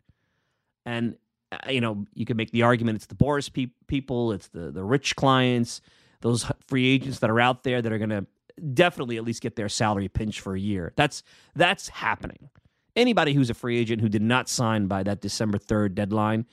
and 0.86 1.16
uh, 1.54 1.70
you 1.70 1.80
know 1.80 2.08
you 2.16 2.26
can 2.26 2.36
make 2.36 2.52
the 2.52 2.64
argument 2.64 2.98
it's 2.98 3.06
the 3.06 3.16
Boras 3.16 3.50
pe- 3.54 3.72
people, 3.88 4.34
it's 4.34 4.50
the 4.50 4.70
the 4.70 4.84
rich 4.84 5.16
clients, 5.16 5.80
those 6.20 6.46
free 6.68 6.90
agents 6.90 7.20
that 7.20 7.30
are 7.30 7.40
out 7.40 7.64
there 7.64 7.82
that 7.82 7.90
are 7.90 8.00
going 8.00 8.10
to 8.10 8.26
definitely 8.74 9.16
at 9.16 9.24
least 9.24 9.42
get 9.42 9.56
their 9.56 9.70
salary 9.70 10.10
pinched 10.10 10.42
for 10.42 10.56
a 10.56 10.60
year. 10.60 10.92
That's 10.98 11.24
that's 11.56 11.88
happening. 11.88 12.50
Anybody 13.00 13.34
who's 13.34 13.50
a 13.50 13.54
free 13.54 13.78
agent 13.78 14.02
who 14.02 14.10
did 14.10 14.22
not 14.22 14.50
sign 14.50 14.88
by 14.88 15.04
that 15.04 15.22
December 15.22 15.58
3rd 15.58 15.96
deadline, 15.96 16.46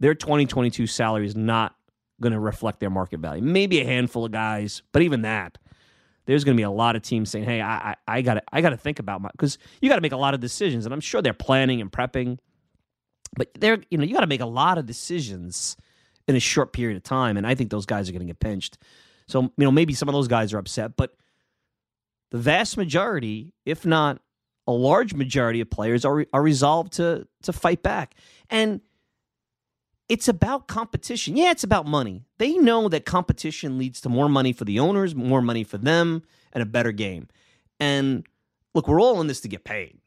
their 0.00 0.14
2022 0.14 0.86
salary 0.86 1.26
is 1.26 1.34
not 1.34 1.74
going 2.20 2.32
to 2.32 2.40
reflect 2.40 2.80
their 2.80 2.90
market 2.90 3.20
value. 3.20 3.42
Maybe 3.42 3.80
a 3.80 3.84
handful 3.84 4.24
of 4.24 4.32
guys, 4.32 4.82
but 4.92 5.02
even 5.02 5.22
that, 5.22 5.56
there's 6.26 6.44
going 6.44 6.56
to 6.56 6.60
be 6.60 6.64
a 6.64 6.70
lot 6.70 6.94
of 6.94 7.02
teams 7.02 7.30
saying, 7.30 7.46
"Hey, 7.46 7.62
I 7.62 7.96
I 8.06 8.20
got 8.20 8.34
to 8.34 8.42
I 8.52 8.60
got 8.60 8.70
to 8.70 8.76
think 8.76 8.98
about 8.98 9.22
my 9.22 9.30
because 9.32 9.56
you 9.80 9.88
got 9.88 9.96
to 9.96 10.02
make 10.02 10.12
a 10.12 10.16
lot 10.16 10.34
of 10.34 10.40
decisions, 10.40 10.84
and 10.84 10.92
I'm 10.92 11.00
sure 11.00 11.22
they're 11.22 11.32
planning 11.32 11.80
and 11.80 11.90
prepping, 11.90 12.38
but 13.36 13.48
they're 13.58 13.78
you 13.90 13.96
know 13.96 14.04
you 14.04 14.12
got 14.12 14.20
to 14.20 14.26
make 14.26 14.42
a 14.42 14.46
lot 14.46 14.76
of 14.76 14.84
decisions 14.84 15.76
in 16.28 16.36
a 16.36 16.40
short 16.40 16.72
period 16.72 16.96
of 16.96 17.02
time. 17.02 17.36
And 17.36 17.46
I 17.46 17.54
think 17.54 17.70
those 17.70 17.86
guys 17.86 18.08
are 18.08 18.12
going 18.12 18.20
to 18.20 18.26
get 18.26 18.38
pinched. 18.38 18.78
So, 19.26 19.42
you 19.42 19.52
know, 19.56 19.72
maybe 19.72 19.94
some 19.94 20.08
of 20.08 20.12
those 20.12 20.28
guys 20.28 20.52
are 20.52 20.58
upset, 20.58 20.96
but 20.96 21.14
the 22.30 22.38
vast 22.38 22.76
majority, 22.76 23.54
if 23.64 23.86
not 23.86 24.20
a 24.68 24.72
large 24.72 25.14
majority 25.14 25.60
of 25.60 25.68
players 25.68 26.04
are, 26.04 26.26
are 26.32 26.42
resolved 26.42 26.92
to, 26.94 27.26
to 27.42 27.52
fight 27.52 27.82
back. 27.82 28.14
And 28.48 28.80
it's 30.08 30.28
about 30.28 30.68
competition. 30.68 31.36
Yeah, 31.36 31.50
it's 31.50 31.64
about 31.64 31.86
money. 31.86 32.24
They 32.38 32.56
know 32.56 32.88
that 32.88 33.04
competition 33.04 33.78
leads 33.78 34.00
to 34.02 34.08
more 34.08 34.28
money 34.28 34.52
for 34.52 34.64
the 34.64 34.78
owners, 34.78 35.14
more 35.14 35.42
money 35.42 35.64
for 35.64 35.78
them, 35.78 36.22
and 36.52 36.62
a 36.62 36.66
better 36.66 36.92
game. 36.92 37.28
And 37.80 38.24
look, 38.74 38.86
we're 38.86 39.00
all 39.00 39.20
in 39.20 39.26
this 39.26 39.40
to 39.40 39.48
get 39.48 39.64
paid. 39.64 39.98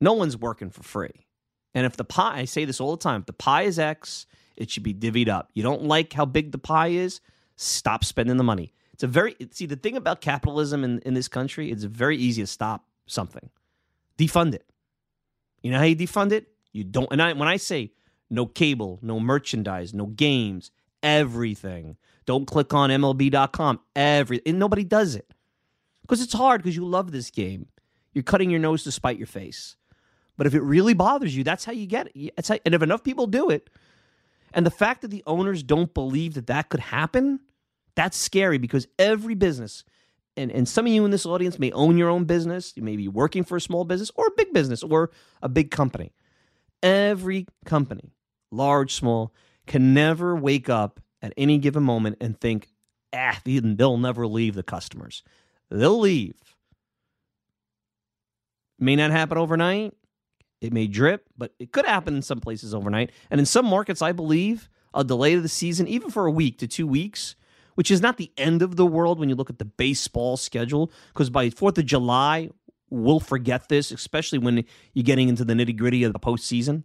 No 0.00 0.14
one's 0.14 0.36
working 0.36 0.70
for 0.70 0.82
free. 0.82 1.26
And 1.74 1.86
if 1.86 1.96
the 1.96 2.04
pie, 2.04 2.38
I 2.38 2.44
say 2.46 2.64
this 2.64 2.80
all 2.80 2.90
the 2.90 3.02
time, 3.02 3.20
if 3.20 3.26
the 3.26 3.32
pie 3.32 3.62
is 3.62 3.78
X 3.78 4.26
it 4.60 4.70
should 4.70 4.82
be 4.82 4.92
divvied 4.92 5.28
up. 5.28 5.50
You 5.54 5.62
don't 5.62 5.84
like 5.84 6.12
how 6.12 6.26
big 6.26 6.52
the 6.52 6.58
pie 6.58 6.88
is? 6.88 7.20
Stop 7.56 8.04
spending 8.04 8.36
the 8.36 8.44
money. 8.44 8.74
It's 8.92 9.02
a 9.02 9.06
very 9.06 9.34
see 9.52 9.64
the 9.64 9.76
thing 9.76 9.96
about 9.96 10.20
capitalism 10.20 10.84
in, 10.84 10.98
in 11.00 11.14
this 11.14 11.28
country, 11.28 11.70
it's 11.72 11.84
very 11.84 12.18
easy 12.18 12.42
to 12.42 12.46
stop 12.46 12.84
something. 13.06 13.48
Defund 14.20 14.54
it. 14.54 14.66
You 15.62 15.70
know 15.70 15.78
how 15.78 15.84
you 15.84 15.96
defund 15.96 16.32
it? 16.32 16.48
You 16.72 16.84
don't 16.84 17.08
and 17.10 17.22
I 17.22 17.32
when 17.32 17.48
I 17.48 17.56
say 17.56 17.92
no 18.28 18.44
cable, 18.44 18.98
no 19.02 19.18
merchandise, 19.18 19.94
no 19.94 20.06
games, 20.06 20.70
everything. 21.02 21.96
Don't 22.26 22.46
click 22.46 22.74
on 22.74 22.90
MLB.com. 22.90 23.80
Every 23.96 24.42
and 24.44 24.58
nobody 24.58 24.84
does 24.84 25.14
it. 25.14 25.32
Because 26.02 26.20
it's 26.20 26.34
hard 26.34 26.62
because 26.62 26.76
you 26.76 26.84
love 26.84 27.12
this 27.12 27.30
game. 27.30 27.68
You're 28.12 28.24
cutting 28.24 28.50
your 28.50 28.60
nose 28.60 28.84
to 28.84 28.92
spite 28.92 29.16
your 29.16 29.26
face. 29.26 29.76
But 30.36 30.46
if 30.46 30.54
it 30.54 30.62
really 30.62 30.94
bothers 30.94 31.34
you, 31.34 31.44
that's 31.44 31.64
how 31.64 31.72
you 31.72 31.86
get 31.86 32.08
it. 32.14 32.32
That's 32.36 32.48
How, 32.48 32.58
and 32.64 32.74
if 32.74 32.82
enough 32.82 33.04
people 33.04 33.26
do 33.26 33.50
it, 33.50 33.70
and 34.52 34.66
the 34.66 34.70
fact 34.70 35.02
that 35.02 35.10
the 35.10 35.22
owners 35.26 35.62
don't 35.62 35.94
believe 35.94 36.34
that 36.34 36.48
that 36.48 36.68
could 36.68 36.80
happen, 36.80 37.40
that's 37.94 38.16
scary 38.16 38.58
because 38.58 38.88
every 38.98 39.34
business, 39.34 39.84
and, 40.36 40.50
and 40.50 40.68
some 40.68 40.86
of 40.86 40.92
you 40.92 41.04
in 41.04 41.10
this 41.10 41.26
audience 41.26 41.58
may 41.58 41.72
own 41.72 41.98
your 41.98 42.08
own 42.08 42.24
business, 42.24 42.72
you 42.76 42.82
may 42.82 42.96
be 42.96 43.08
working 43.08 43.44
for 43.44 43.56
a 43.56 43.60
small 43.60 43.84
business 43.84 44.10
or 44.14 44.26
a 44.28 44.32
big 44.36 44.52
business 44.52 44.82
or 44.82 45.10
a 45.42 45.48
big 45.48 45.70
company. 45.70 46.12
Every 46.82 47.46
company, 47.64 48.12
large, 48.50 48.94
small, 48.94 49.34
can 49.66 49.92
never 49.92 50.34
wake 50.34 50.68
up 50.68 51.00
at 51.20 51.34
any 51.36 51.58
given 51.58 51.82
moment 51.82 52.16
and 52.20 52.40
think, 52.40 52.68
ah, 53.12 53.38
they'll 53.44 53.98
never 53.98 54.26
leave 54.26 54.54
the 54.54 54.62
customers. 54.62 55.22
They'll 55.70 55.98
leave. 55.98 56.34
May 58.78 58.96
not 58.96 59.10
happen 59.10 59.36
overnight. 59.36 59.94
It 60.60 60.72
may 60.72 60.86
drip, 60.86 61.26
but 61.36 61.52
it 61.58 61.72
could 61.72 61.86
happen 61.86 62.16
in 62.16 62.22
some 62.22 62.40
places 62.40 62.74
overnight. 62.74 63.10
And 63.30 63.40
in 63.40 63.46
some 63.46 63.66
markets, 63.66 64.02
I 64.02 64.12
believe 64.12 64.68
a 64.92 65.04
delay 65.04 65.34
of 65.34 65.42
the 65.42 65.48
season, 65.48 65.86
even 65.86 66.10
for 66.10 66.26
a 66.26 66.30
week 66.30 66.58
to 66.58 66.66
two 66.66 66.86
weeks, 66.86 67.36
which 67.80 67.90
is 67.90 68.02
not 68.02 68.18
the 68.18 68.30
end 68.36 68.60
of 68.60 68.76
the 68.76 68.84
world 68.84 69.18
when 69.18 69.30
you 69.30 69.34
look 69.34 69.48
at 69.48 69.58
the 69.58 69.64
baseball 69.64 70.36
schedule, 70.36 70.92
because 71.14 71.30
by 71.30 71.48
4th 71.48 71.78
of 71.78 71.86
July, 71.86 72.50
we'll 72.90 73.20
forget 73.20 73.70
this, 73.70 73.90
especially 73.90 74.38
when 74.38 74.66
you're 74.92 75.02
getting 75.02 75.30
into 75.30 75.46
the 75.46 75.54
nitty 75.54 75.74
gritty 75.74 76.04
of 76.04 76.12
the 76.12 76.18
postseason 76.18 76.84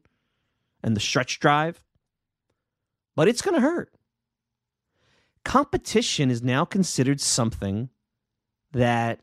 and 0.82 0.96
the 0.96 1.02
stretch 1.02 1.42
drive. 1.42 1.84
But 3.14 3.28
it's 3.28 3.42
going 3.42 3.56
to 3.56 3.60
hurt. 3.60 3.94
Competition 5.44 6.32
is 6.32 6.42
now 6.42 6.64
considered 6.64 7.20
something 7.20 7.90
that 8.72 9.20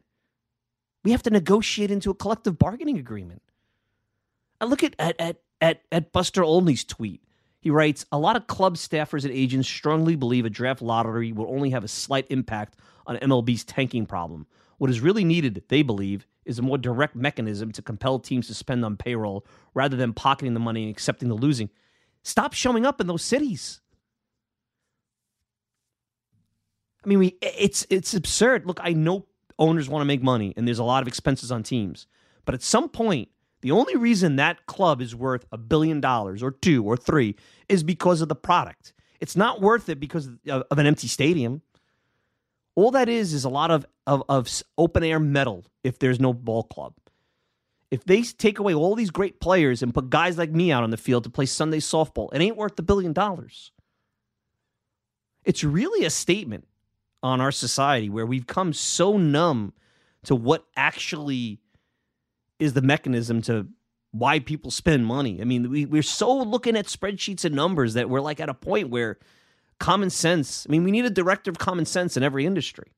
we 1.05 1.13
have 1.13 1.23
to 1.23 1.31
negotiate 1.31 1.91
into 1.91 2.11
a 2.11 2.15
collective 2.15 2.59
bargaining 2.59 2.99
agreement. 2.99 3.41
I 4.61 4.67
look 4.67 4.85
at 4.85 4.95
at 4.99 5.19
at 5.19 5.39
at, 5.63 5.81
at 5.91 6.13
Buster 6.13 6.45
Olney's 6.45 6.85
tweet. 6.85 7.23
He 7.63 7.71
writes, 7.71 8.05
a 8.11 8.19
lot 8.19 8.35
of 8.35 8.49
club 8.49 8.75
staffers 8.75 9.23
and 9.25 9.33
agents 9.33 9.69
strongly 9.69 10.17
believe 10.17 10.45
a 10.45 10.51
draft 10.51 10.83
lottery 10.83 11.31
will 11.31 11.49
only 11.49 11.71
have 11.71 11.85
a 11.85 11.89
slight 11.89 12.27
impact 12.29 12.77
on 13.07 13.17
MLB's 13.19 13.63
tanking 13.63 14.05
problem. 14.05 14.49
What 14.79 14.91
is 14.91 15.01
really 15.01 15.23
needed, 15.23 15.63
they 15.69 15.83
believe, 15.83 16.27
is 16.45 16.59
a 16.59 16.63
more 16.63 16.77
direct 16.77 17.15
mechanism 17.15 17.71
to 17.71 17.81
compel 17.81 18.19
teams 18.19 18.49
to 18.49 18.55
spend 18.55 18.85
on 18.85 18.97
payroll 18.97 19.47
rather 19.75 19.97
than 19.97 20.13
pocketing 20.13 20.55
the 20.55 20.61
money 20.61 20.83
and 20.83 20.91
accepting 20.91 21.29
the 21.29 21.37
losing. 21.37 21.71
Stop 22.25 22.53
showing 22.53 22.85
up 22.85 23.01
in 23.01 23.07
those 23.07 23.23
cities. 23.23 23.81
I 27.05 27.09
mean, 27.09 27.21
we, 27.21 27.37
it's 27.41 27.87
it's 27.91 28.13
absurd. 28.13 28.67
Look, 28.67 28.81
I 28.83 28.93
know 28.93 29.27
owners 29.57 29.89
want 29.89 30.01
to 30.03 30.07
make 30.07 30.23
money 30.23 30.53
and 30.57 30.67
there's 30.67 30.81
a 30.81 30.85
lot 30.85 31.03
of 31.03 31.07
expenses 31.07 31.53
on 31.53 31.63
teams, 31.63 32.09
but 32.45 32.57
at 32.57 32.63
some 32.63 32.89
point, 32.89 33.29
the 33.63 33.71
only 33.73 33.97
reason 33.97 34.37
that 34.37 34.67
club 34.67 35.01
is 35.01 35.15
worth 35.15 35.47
a 35.53 35.59
billion 35.59 36.01
dollars 36.01 36.43
or 36.43 36.51
two 36.51 36.85
or 36.85 36.97
three 36.97 37.37
is 37.69 37.83
because 37.83 38.21
of 38.21 38.29
the 38.29 38.35
product. 38.37 38.93
It's 39.21 39.37
not 39.37 39.61
worth 39.61 39.89
it 39.89 40.01
because 40.01 40.29
of, 40.49 40.65
an 40.71 40.87
empty 40.87 41.09
stadium. 41.09 41.63
All 42.75 42.91
that 42.93 43.09
is 43.09 43.33
is 43.33 43.45
a 43.45 43.49
lot 43.49 43.71
of, 43.71 43.87
of, 44.07 44.23
of 44.29 44.49
open 44.77 45.05
air 45.05 45.21
metal 45.21 45.65
if 45.85 45.99
there's 45.99 46.21
no 46.21 46.33
ball 46.33 46.65
club. 46.65 46.95
if 47.93 48.05
they 48.05 48.23
take 48.23 48.59
away 48.59 48.73
all 48.73 48.95
these 48.95 49.11
great 49.11 49.39
players 49.39 49.83
and 49.83 49.93
put 49.93 50.09
guys 50.09 50.39
like 50.39 50.51
me 50.51 50.73
out 50.73 50.83
on 50.83 50.89
the 50.89 50.97
field 50.97 51.25
to 51.25 51.31
play 51.31 51.45
Sunday 51.45 51.79
softball, 51.79 52.33
it 52.33 52.41
ain't 52.41 52.57
worth 52.57 52.75
the 52.77 52.83
billion 52.83 53.13
dollars. 53.13 53.71
It's 55.45 55.63
really 55.63 56.07
a 56.07 56.11
statement 56.11 56.67
on 57.23 57.43
our 57.43 57.53
society 57.53 58.09
where 58.09 58.25
we've 58.25 58.47
come 58.47 58.73
so 58.73 59.19
numb 59.19 59.75
to 60.25 60.35
what 60.35 60.65
actually 60.75 61.61
is 62.63 62.75
the 62.75 62.81
mechanism 62.83 63.43
to 63.43 63.67
why 64.13 64.39
people 64.39 64.71
spend 64.71 65.05
money. 65.05 65.41
I 65.41 65.45
mean, 65.45 65.69
we, 65.69 65.85
we're 65.85 66.03
so 66.03 66.37
looking 66.37 66.77
at 66.77 66.87
spreadsheets 66.87 67.45
and 67.45 67.55
numbers 67.55 67.95
that 67.95 68.09
we're 68.09 68.21
like 68.21 68.39
at 68.39 68.49
a 68.49 68.55
point 68.55 68.89
where 68.91 69.19
common 69.81 70.11
sense, 70.11 70.65
I 70.69 70.71
mean, 70.71 70.85
we 70.85 70.93
need 70.93 71.05
a 71.05 71.11
director 71.11 71.51
of 71.51 71.59
common 71.59 71.87
sense 71.87 72.17
in 72.17 72.23
every 72.23 72.47
industry. 72.47 72.93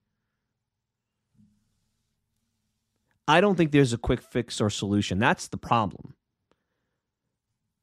I 3.26 3.40
don't 3.40 3.54
think 3.56 3.72
there's 3.72 3.94
a 3.94 3.98
quick 3.98 4.20
fix 4.20 4.60
or 4.60 4.68
solution. 4.68 5.18
That's 5.18 5.48
the 5.48 5.56
problem. 5.56 6.14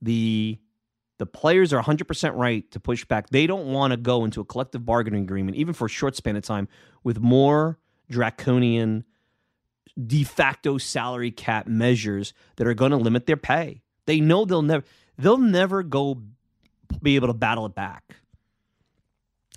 The 0.02 0.60
the 1.18 1.26
players 1.28 1.72
are 1.72 1.82
100% 1.84 2.36
right 2.36 2.70
to 2.72 2.80
push 2.80 3.06
back. 3.06 3.30
They 3.30 3.46
don't 3.46 3.68
want 3.68 3.92
to 3.92 3.98
go 3.98 4.26
into 4.26 4.42
a 4.42 4.46
collective 4.46 4.84
bargaining 4.84 5.22
agreement, 5.22 5.56
even 5.56 5.76
for 5.76 5.86
a 5.86 5.90
short 5.90 6.16
span 6.16 6.36
of 6.36 6.44
time, 6.44 6.68
with 7.04 7.20
more 7.20 7.78
draconian 8.10 9.06
de 9.96 10.24
facto 10.24 10.78
salary 10.78 11.32
cap 11.32 11.68
measures 11.68 12.34
that 12.56 12.68
are 12.68 12.74
going 12.74 12.92
to 12.92 12.98
limit 12.98 13.26
their 13.26 13.38
pay. 13.38 13.82
They 14.06 14.20
know 14.20 14.46
they'll 14.46 14.62
never 14.62 14.86
they'll 15.18 15.38
never 15.38 15.84
go 15.84 16.22
be 17.02 17.16
able 17.16 17.28
to 17.28 17.34
battle 17.34 17.66
it 17.66 17.76
back. 17.76 18.16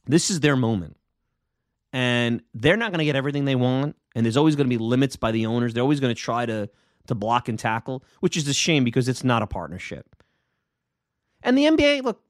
This 0.06 0.30
is 0.30 0.40
their 0.40 0.56
moment. 0.56 0.96
And 1.92 2.42
they're 2.52 2.76
not 2.76 2.90
going 2.90 2.98
to 2.98 3.04
get 3.04 3.16
everything 3.16 3.44
they 3.44 3.54
want, 3.54 3.96
and 4.14 4.26
there's 4.26 4.36
always 4.36 4.56
going 4.56 4.68
to 4.68 4.76
be 4.76 4.82
limits 4.82 5.16
by 5.16 5.30
the 5.30 5.46
owners. 5.46 5.74
They're 5.74 5.82
always 5.82 6.00
going 6.00 6.14
to 6.14 6.20
try 6.20 6.44
to 6.46 6.68
to 7.06 7.14
block 7.14 7.48
and 7.48 7.58
tackle, 7.58 8.02
which 8.20 8.36
is 8.36 8.48
a 8.48 8.54
shame 8.54 8.82
because 8.82 9.08
it's 9.08 9.24
not 9.24 9.42
a 9.42 9.46
partnership. 9.46 10.16
And 11.42 11.56
the 11.56 11.64
NBA, 11.64 12.02
look, 12.02 12.22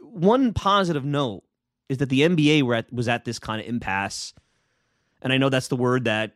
one 0.00 0.52
positive 0.52 1.04
note 1.04 1.42
is 1.88 1.98
that 1.98 2.08
the 2.08 2.20
NBA 2.20 2.76
at, 2.76 2.92
was 2.92 3.08
at 3.08 3.24
this 3.24 3.38
kind 3.38 3.60
of 3.60 3.66
impasse. 3.66 4.32
And 5.20 5.32
I 5.32 5.38
know 5.38 5.48
that's 5.48 5.68
the 5.68 5.76
word 5.76 6.04
that 6.04 6.34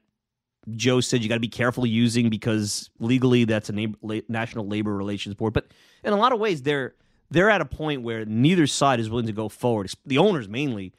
Joe 0.74 1.00
said 1.00 1.22
you 1.22 1.28
got 1.28 1.36
to 1.36 1.40
be 1.40 1.48
careful 1.48 1.86
using 1.86 2.28
because 2.28 2.90
legally 2.98 3.44
that's 3.44 3.70
a 3.70 3.88
National 4.28 4.66
Labor 4.66 4.94
Relations 4.94 5.34
Board. 5.34 5.52
But 5.52 5.68
in 6.04 6.12
a 6.12 6.16
lot 6.16 6.32
of 6.32 6.38
ways, 6.38 6.62
they're 6.62 6.94
they're 7.30 7.50
at 7.50 7.60
a 7.60 7.66
point 7.66 8.02
where 8.02 8.24
neither 8.24 8.66
side 8.66 9.00
is 9.00 9.10
willing 9.10 9.26
to 9.26 9.32
go 9.32 9.48
forward. 9.48 9.90
The 10.06 10.18
owners 10.18 10.48
mainly, 10.48 10.92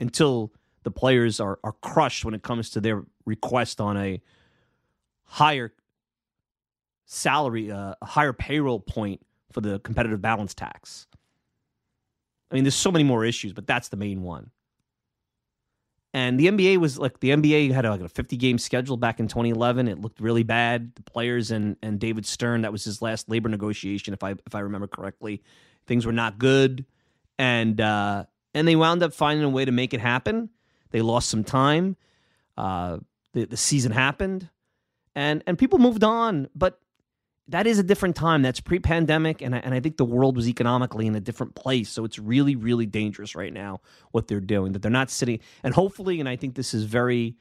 until 0.00 0.52
the 0.82 0.90
players 0.90 1.40
are 1.40 1.58
are 1.64 1.72
crushed 1.72 2.24
when 2.24 2.34
it 2.34 2.42
comes 2.42 2.70
to 2.70 2.80
their 2.80 3.04
request 3.24 3.80
on 3.80 3.96
a 3.96 4.20
higher 5.24 5.72
salary, 7.06 7.70
uh, 7.70 7.94
a 8.00 8.06
higher 8.06 8.32
payroll 8.32 8.80
point 8.80 9.20
for 9.52 9.60
the 9.60 9.78
competitive 9.80 10.20
balance 10.22 10.54
tax. 10.54 11.06
I 12.50 12.54
mean, 12.54 12.64
there's 12.64 12.74
so 12.74 12.90
many 12.90 13.04
more 13.04 13.24
issues, 13.24 13.52
but 13.52 13.66
that's 13.66 13.88
the 13.88 13.96
main 13.96 14.22
one. 14.22 14.50
And 16.14 16.38
the 16.38 16.46
NBA 16.46 16.76
was 16.76 16.98
like 16.98 17.20
the 17.20 17.30
NBA 17.30 17.72
had 17.72 17.86
a, 17.86 17.90
like 17.90 18.00
a 18.02 18.08
50 18.08 18.36
game 18.36 18.58
schedule 18.58 18.98
back 18.98 19.18
in 19.18 19.28
2011. 19.28 19.88
It 19.88 19.98
looked 20.00 20.20
really 20.20 20.42
bad. 20.42 20.94
The 20.94 21.02
players 21.02 21.50
and 21.50 21.76
and 21.82 21.98
David 21.98 22.26
Stern, 22.26 22.62
that 22.62 22.72
was 22.72 22.84
his 22.84 23.00
last 23.00 23.30
labor 23.30 23.48
negotiation, 23.48 24.12
if 24.12 24.22
I 24.22 24.32
if 24.46 24.54
I 24.54 24.60
remember 24.60 24.86
correctly. 24.86 25.42
Things 25.86 26.04
were 26.04 26.12
not 26.12 26.38
good, 26.38 26.84
and 27.38 27.80
uh, 27.80 28.24
and 28.54 28.68
they 28.68 28.76
wound 28.76 29.02
up 29.02 29.14
finding 29.14 29.44
a 29.44 29.48
way 29.48 29.64
to 29.64 29.72
make 29.72 29.94
it 29.94 30.00
happen. 30.00 30.50
They 30.90 31.00
lost 31.00 31.30
some 31.30 31.44
time. 31.44 31.96
Uh, 32.58 32.98
the 33.32 33.46
the 33.46 33.56
season 33.56 33.90
happened, 33.90 34.50
and 35.14 35.42
and 35.46 35.58
people 35.58 35.78
moved 35.78 36.04
on. 36.04 36.48
But 36.54 36.78
that 37.48 37.66
is 37.66 37.78
a 37.78 37.82
different 37.82 38.16
time. 38.16 38.42
That's 38.42 38.60
pre 38.60 38.78
pandemic. 38.78 39.42
And 39.42 39.54
I, 39.54 39.58
and 39.58 39.74
I 39.74 39.80
think 39.80 39.96
the 39.96 40.04
world 40.04 40.36
was 40.36 40.48
economically 40.48 41.06
in 41.06 41.14
a 41.14 41.20
different 41.20 41.54
place. 41.54 41.90
So 41.90 42.04
it's 42.04 42.18
really, 42.18 42.56
really 42.56 42.86
dangerous 42.86 43.34
right 43.34 43.52
now 43.52 43.80
what 44.12 44.28
they're 44.28 44.40
doing, 44.40 44.72
that 44.72 44.82
they're 44.82 44.90
not 44.90 45.10
sitting. 45.10 45.40
And 45.62 45.74
hopefully, 45.74 46.20
and 46.20 46.28
I 46.28 46.36
think 46.36 46.54
this 46.54 46.74
is 46.74 46.84
very 46.84 47.36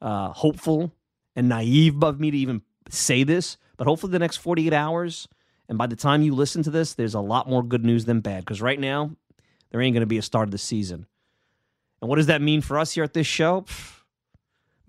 uh, 0.00 0.32
hopeful 0.32 0.92
and 1.36 1.48
naive 1.48 2.02
of 2.02 2.20
me 2.20 2.30
to 2.30 2.36
even 2.36 2.62
say 2.88 3.22
this, 3.22 3.56
but 3.76 3.86
hopefully 3.86 4.12
the 4.12 4.18
next 4.18 4.38
48 4.38 4.72
hours, 4.72 5.28
and 5.68 5.78
by 5.78 5.86
the 5.86 5.96
time 5.96 6.22
you 6.22 6.34
listen 6.34 6.62
to 6.64 6.70
this, 6.70 6.94
there's 6.94 7.14
a 7.14 7.20
lot 7.20 7.48
more 7.48 7.62
good 7.62 7.84
news 7.84 8.04
than 8.04 8.20
bad. 8.20 8.40
Because 8.40 8.60
right 8.60 8.80
now, 8.80 9.12
there 9.70 9.80
ain't 9.80 9.94
going 9.94 10.00
to 10.00 10.06
be 10.06 10.18
a 10.18 10.22
start 10.22 10.48
of 10.48 10.50
the 10.50 10.58
season. 10.58 11.06
And 12.00 12.08
what 12.08 12.16
does 12.16 12.26
that 12.26 12.42
mean 12.42 12.60
for 12.60 12.78
us 12.78 12.92
here 12.92 13.04
at 13.04 13.12
this 13.12 13.26
show? 13.26 13.62
Pfft 13.62 13.99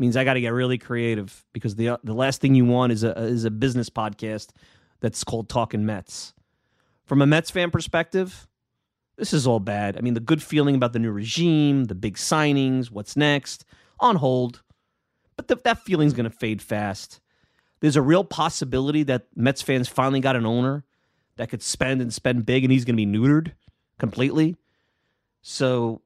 means 0.02 0.18
I 0.18 0.24
got 0.26 0.34
to 0.34 0.42
get 0.42 0.52
really 0.52 0.80
creative 0.80 1.46
because 1.54 1.76
the 1.76 1.90
uh, 1.90 1.98
the 2.04 2.14
last 2.14 2.42
thing 2.42 2.56
you 2.56 2.66
want 2.66 2.92
is 2.92 3.04
a 3.04 3.18
uh, 3.18 3.24
is 3.24 3.46
a 3.46 3.52
business 3.52 3.90
podcast 3.90 4.50
that's 5.00 5.24
called 5.24 5.48
Talking 5.48 5.86
Mets. 5.86 6.34
From 7.06 7.22
a 7.22 7.28
Mets 7.28 7.52
fan 7.52 7.72
perspective, 7.72 8.48
this 9.16 9.32
is 9.32 9.46
all 9.46 9.60
bad. 9.60 9.98
I 9.98 10.02
mean, 10.02 10.16
the 10.16 10.20
good 10.20 10.42
feeling 10.42 10.76
about 10.76 10.94
the 10.94 11.00
new 11.00 11.12
regime, 11.12 11.86
the 11.86 11.96
big 11.96 12.18
signings, 12.18 12.90
what's 12.90 13.16
next, 13.16 13.64
on 14.00 14.18
hold. 14.18 14.64
But 15.38 15.64
that 15.64 15.84
feeling's 15.86 16.14
going 16.14 16.30
to 16.30 16.36
fade 16.36 16.62
fast. 16.62 17.22
There's 17.80 17.96
a 17.96 18.02
real 18.02 18.24
possibility 18.24 19.04
that 19.04 19.28
Mets 19.36 19.62
fans 19.62 19.88
finally 19.88 20.20
got 20.20 20.36
an 20.36 20.46
owner 20.46 20.84
that 21.38 21.50
could 21.50 21.62
spend 21.62 22.02
and 22.02 22.14
spend 22.14 22.46
big, 22.46 22.64
and 22.64 22.72
he's 22.72 22.86
going 22.86 22.98
to 22.98 23.06
be 23.06 23.12
neutered 23.12 23.54
completely. 23.98 24.56
So 25.42 26.02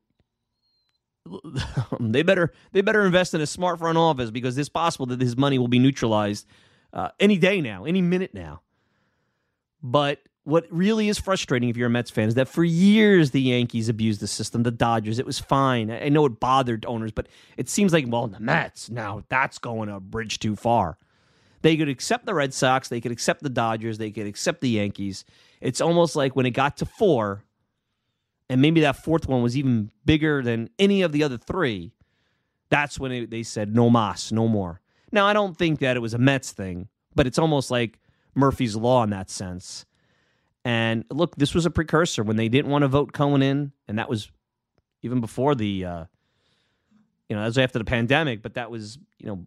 they 1.99 2.23
better 2.23 2.53
they 2.71 2.81
better 2.81 3.05
invest 3.05 3.33
in 3.33 3.41
a 3.41 3.47
smart 3.47 3.79
front 3.79 3.97
office 3.97 4.31
because 4.31 4.57
it's 4.57 4.69
possible 4.69 5.05
that 5.07 5.21
his 5.21 5.35
money 5.35 5.57
will 5.57 5.67
be 5.67 5.79
neutralized 5.79 6.45
uh, 6.93 7.09
any 7.19 7.37
day 7.37 7.61
now, 7.61 7.85
any 7.85 8.01
minute 8.01 8.33
now. 8.33 8.61
But 9.81 10.21
what 10.43 10.65
really 10.69 11.09
is 11.09 11.17
frustrating 11.17 11.69
if 11.69 11.77
you're 11.77 11.87
a 11.87 11.91
Mets 11.91 12.11
fan 12.11 12.27
is 12.27 12.35
that 12.35 12.47
for 12.47 12.63
years 12.63 13.31
the 13.31 13.41
Yankees 13.41 13.89
abused 13.89 14.21
the 14.21 14.27
system, 14.27 14.63
the 14.63 14.71
Dodgers. 14.71 15.17
It 15.19 15.25
was 15.25 15.39
fine. 15.39 15.89
I 15.89 16.09
know 16.09 16.25
it 16.25 16.39
bothered 16.39 16.85
owners, 16.85 17.11
but 17.11 17.27
it 17.57 17.67
seems 17.67 17.91
like 17.91 18.05
well, 18.07 18.27
the 18.27 18.39
Mets 18.39 18.89
now 18.89 19.23
that's 19.29 19.57
going 19.57 19.89
a 19.89 19.99
bridge 19.99 20.39
too 20.39 20.55
far. 20.55 20.97
They 21.63 21.77
could 21.77 21.89
accept 21.89 22.27
the 22.27 22.35
Red 22.35 22.53
Sox, 22.53 22.89
they 22.89 23.01
could 23.01 23.11
accept 23.11 23.41
the 23.41 23.49
Dodgers, 23.49 23.97
they 23.97 24.11
could 24.11 24.27
accept 24.27 24.61
the 24.61 24.69
Yankees. 24.69 25.25
It's 25.61 25.81
almost 25.81 26.15
like 26.15 26.35
when 26.35 26.45
it 26.45 26.51
got 26.51 26.77
to 26.77 26.85
four, 26.85 27.43
and 28.49 28.61
maybe 28.61 28.81
that 28.81 28.97
fourth 28.97 29.27
one 29.27 29.41
was 29.41 29.57
even 29.57 29.91
bigger 30.05 30.41
than 30.41 30.69
any 30.77 31.01
of 31.01 31.11
the 31.11 31.23
other 31.23 31.37
three, 31.37 31.91
that's 32.69 32.99
when 32.99 33.29
they 33.29 33.43
said 33.43 33.75
no 33.75 33.89
mas, 33.89 34.31
no 34.31 34.47
more. 34.47 34.81
Now 35.11 35.25
I 35.25 35.33
don't 35.33 35.57
think 35.57 35.79
that 35.79 35.95
it 35.95 35.99
was 35.99 36.13
a 36.13 36.17
Mets 36.17 36.51
thing, 36.51 36.87
but 37.15 37.27
it's 37.27 37.39
almost 37.39 37.71
like 37.71 37.99
Murphy's 38.35 38.75
law 38.75 39.03
in 39.03 39.11
that 39.11 39.29
sense. 39.29 39.85
And 40.63 41.05
look, 41.11 41.35
this 41.35 41.53
was 41.53 41.65
a 41.65 41.69
precursor 41.69 42.23
when 42.23 42.37
they 42.37 42.49
didn't 42.49 42.71
want 42.71 42.81
to 42.81 42.87
vote 42.87 43.13
Cohen 43.13 43.41
in, 43.41 43.71
and 43.87 43.99
that 43.99 44.09
was 44.09 44.31
even 45.03 45.21
before 45.21 45.53
the, 45.53 45.85
uh, 45.85 46.05
you 47.29 47.35
know, 47.35 47.41
that 47.41 47.47
was 47.47 47.57
after 47.57 47.79
the 47.79 47.85
pandemic, 47.85 48.41
but 48.41 48.55
that 48.55 48.71
was 48.71 48.97
you 49.19 49.27
know 49.27 49.45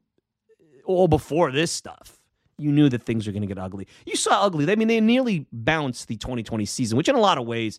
all 0.84 1.08
before 1.08 1.52
this 1.52 1.70
stuff. 1.70 2.18
You 2.56 2.72
knew 2.72 2.88
that 2.88 3.04
things 3.04 3.26
were 3.26 3.32
going 3.32 3.42
to 3.42 3.46
get 3.46 3.58
ugly. 3.58 3.86
You 4.04 4.16
saw 4.16 4.44
ugly. 4.44 4.70
I 4.70 4.74
mean, 4.74 4.88
they 4.88 5.00
nearly 5.00 5.46
bounced 5.52 6.08
the 6.08 6.16
2020 6.16 6.64
season, 6.64 6.96
which 6.96 7.08
in 7.08 7.14
a 7.14 7.20
lot 7.20 7.38
of 7.38 7.46
ways 7.46 7.78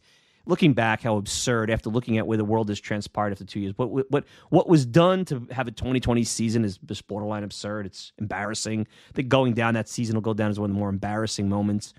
looking 0.49 0.73
back, 0.73 1.01
how 1.03 1.15
absurd 1.17 1.69
after 1.69 1.89
looking 1.89 2.17
at 2.17 2.25
where 2.25 2.38
the 2.38 2.43
world 2.43 2.67
has 2.69 2.79
transpired 2.79 3.31
after 3.31 3.45
two 3.45 3.59
years. 3.59 3.73
What 3.77 4.12
what 4.12 4.25
what 4.49 4.67
was 4.67 4.85
done 4.85 5.23
to 5.25 5.47
have 5.51 5.67
a 5.67 5.71
2020 5.71 6.23
season 6.23 6.65
is 6.65 6.77
just 6.79 7.07
borderline 7.07 7.43
absurd. 7.43 7.85
It's 7.85 8.12
embarrassing. 8.17 8.88
I 9.09 9.13
think 9.13 9.29
going 9.29 9.53
down 9.53 9.75
that 9.75 9.88
season 9.88 10.15
will 10.15 10.21
go 10.21 10.33
down 10.33 10.49
as 10.49 10.59
one 10.59 10.69
of 10.69 10.75
the 10.75 10.79
more 10.79 10.89
embarrassing 10.89 11.47
moments 11.47 11.93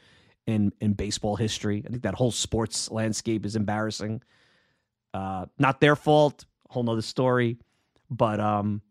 in 0.46 0.72
in 0.80 0.94
baseball 0.94 1.36
history. 1.36 1.84
I 1.86 1.90
think 1.90 2.02
that 2.02 2.14
whole 2.14 2.32
sports 2.32 2.90
landscape 2.90 3.46
is 3.46 3.56
embarrassing. 3.56 4.22
Uh, 5.14 5.46
not 5.58 5.80
their 5.80 5.96
fault. 5.96 6.44
Whole 6.68 6.82
nother 6.82 7.02
story, 7.02 7.58
but 8.10 8.38
um, 8.38 8.82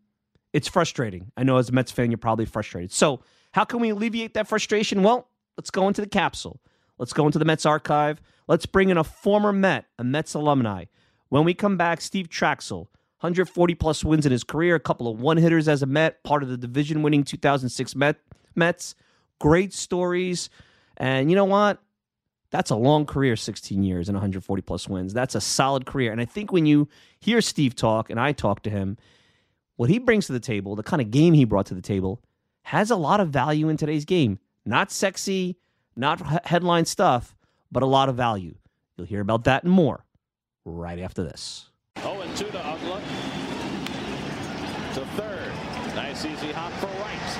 it's 0.52 0.68
frustrating. 0.68 1.32
I 1.36 1.44
know 1.44 1.56
as 1.56 1.68
a 1.68 1.72
Mets 1.72 1.90
fan, 1.90 2.10
you're 2.10 2.18
probably 2.18 2.44
frustrated. 2.44 2.92
So 2.92 3.20
how 3.52 3.64
can 3.64 3.80
we 3.80 3.90
alleviate 3.90 4.34
that 4.34 4.46
frustration? 4.46 5.02
Well, 5.02 5.28
let's 5.56 5.70
go 5.70 5.88
into 5.88 6.00
the 6.00 6.08
capsule. 6.08 6.60
Let's 6.98 7.14
go 7.14 7.24
into 7.24 7.38
the 7.38 7.46
Mets 7.46 7.64
archive. 7.64 8.20
Let's 8.50 8.66
bring 8.66 8.88
in 8.88 8.98
a 8.98 9.04
former 9.04 9.52
Met, 9.52 9.84
a 9.96 10.02
Mets 10.02 10.34
alumni. 10.34 10.86
When 11.28 11.44
we 11.44 11.54
come 11.54 11.76
back, 11.76 12.00
Steve 12.00 12.28
Trachsel, 12.28 12.88
140 13.20 13.76
plus 13.76 14.04
wins 14.04 14.26
in 14.26 14.32
his 14.32 14.42
career, 14.42 14.74
a 14.74 14.80
couple 14.80 15.06
of 15.06 15.20
one 15.20 15.36
hitters 15.36 15.68
as 15.68 15.84
a 15.84 15.86
Met, 15.86 16.24
part 16.24 16.42
of 16.42 16.48
the 16.48 16.56
division 16.56 17.02
winning 17.02 17.22
2006 17.22 17.94
Met, 17.94 18.16
Mets. 18.56 18.96
Great 19.38 19.72
stories. 19.72 20.50
And 20.96 21.30
you 21.30 21.36
know 21.36 21.44
what? 21.44 21.80
That's 22.50 22.70
a 22.70 22.74
long 22.74 23.06
career, 23.06 23.36
16 23.36 23.84
years 23.84 24.08
and 24.08 24.16
140 24.16 24.62
plus 24.62 24.88
wins. 24.88 25.14
That's 25.14 25.36
a 25.36 25.40
solid 25.40 25.86
career. 25.86 26.10
And 26.10 26.20
I 26.20 26.24
think 26.24 26.50
when 26.50 26.66
you 26.66 26.88
hear 27.20 27.40
Steve 27.40 27.76
talk 27.76 28.10
and 28.10 28.18
I 28.18 28.32
talk 28.32 28.64
to 28.64 28.70
him, 28.70 28.98
what 29.76 29.90
he 29.90 30.00
brings 30.00 30.26
to 30.26 30.32
the 30.32 30.40
table, 30.40 30.74
the 30.74 30.82
kind 30.82 31.00
of 31.00 31.12
game 31.12 31.34
he 31.34 31.44
brought 31.44 31.66
to 31.66 31.74
the 31.74 31.80
table, 31.80 32.20
has 32.62 32.90
a 32.90 32.96
lot 32.96 33.20
of 33.20 33.28
value 33.28 33.68
in 33.68 33.76
today's 33.76 34.04
game. 34.04 34.40
Not 34.66 34.90
sexy, 34.90 35.56
not 35.94 36.44
headline 36.48 36.86
stuff, 36.86 37.36
but 37.72 37.82
a 37.82 37.86
lot 37.86 38.08
of 38.08 38.16
value. 38.16 38.54
You'll 38.96 39.06
hear 39.06 39.20
about 39.20 39.44
that 39.44 39.64
and 39.64 39.72
more 39.72 40.04
right 40.64 40.98
after 40.98 41.22
this. 41.22 41.70
0 42.02 42.22
2 42.36 42.44
to 42.44 42.58
Uggla. 42.58 43.00
To 44.94 45.00
third. 45.16 45.52
Nice 45.94 46.24
Nice 46.24 46.24
easy 46.24 46.52
hop 46.52 46.72
for 46.72 46.86
right. 46.86 47.30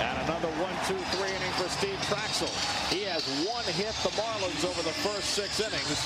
And 0.00 0.22
another 0.28 0.48
one, 0.62 0.72
two, 0.86 0.96
three 1.16 1.28
inning 1.28 1.52
for 1.52 1.68
Steve 1.68 1.98
Trachsel. 2.08 2.48
He 2.90 3.04
has 3.04 3.22
one 3.46 3.64
hit 3.64 3.92
the 4.02 4.10
Marlins 4.16 4.64
over 4.64 4.82
the 4.82 4.94
first 5.04 5.30
six 5.30 5.60
innings. 5.60 6.00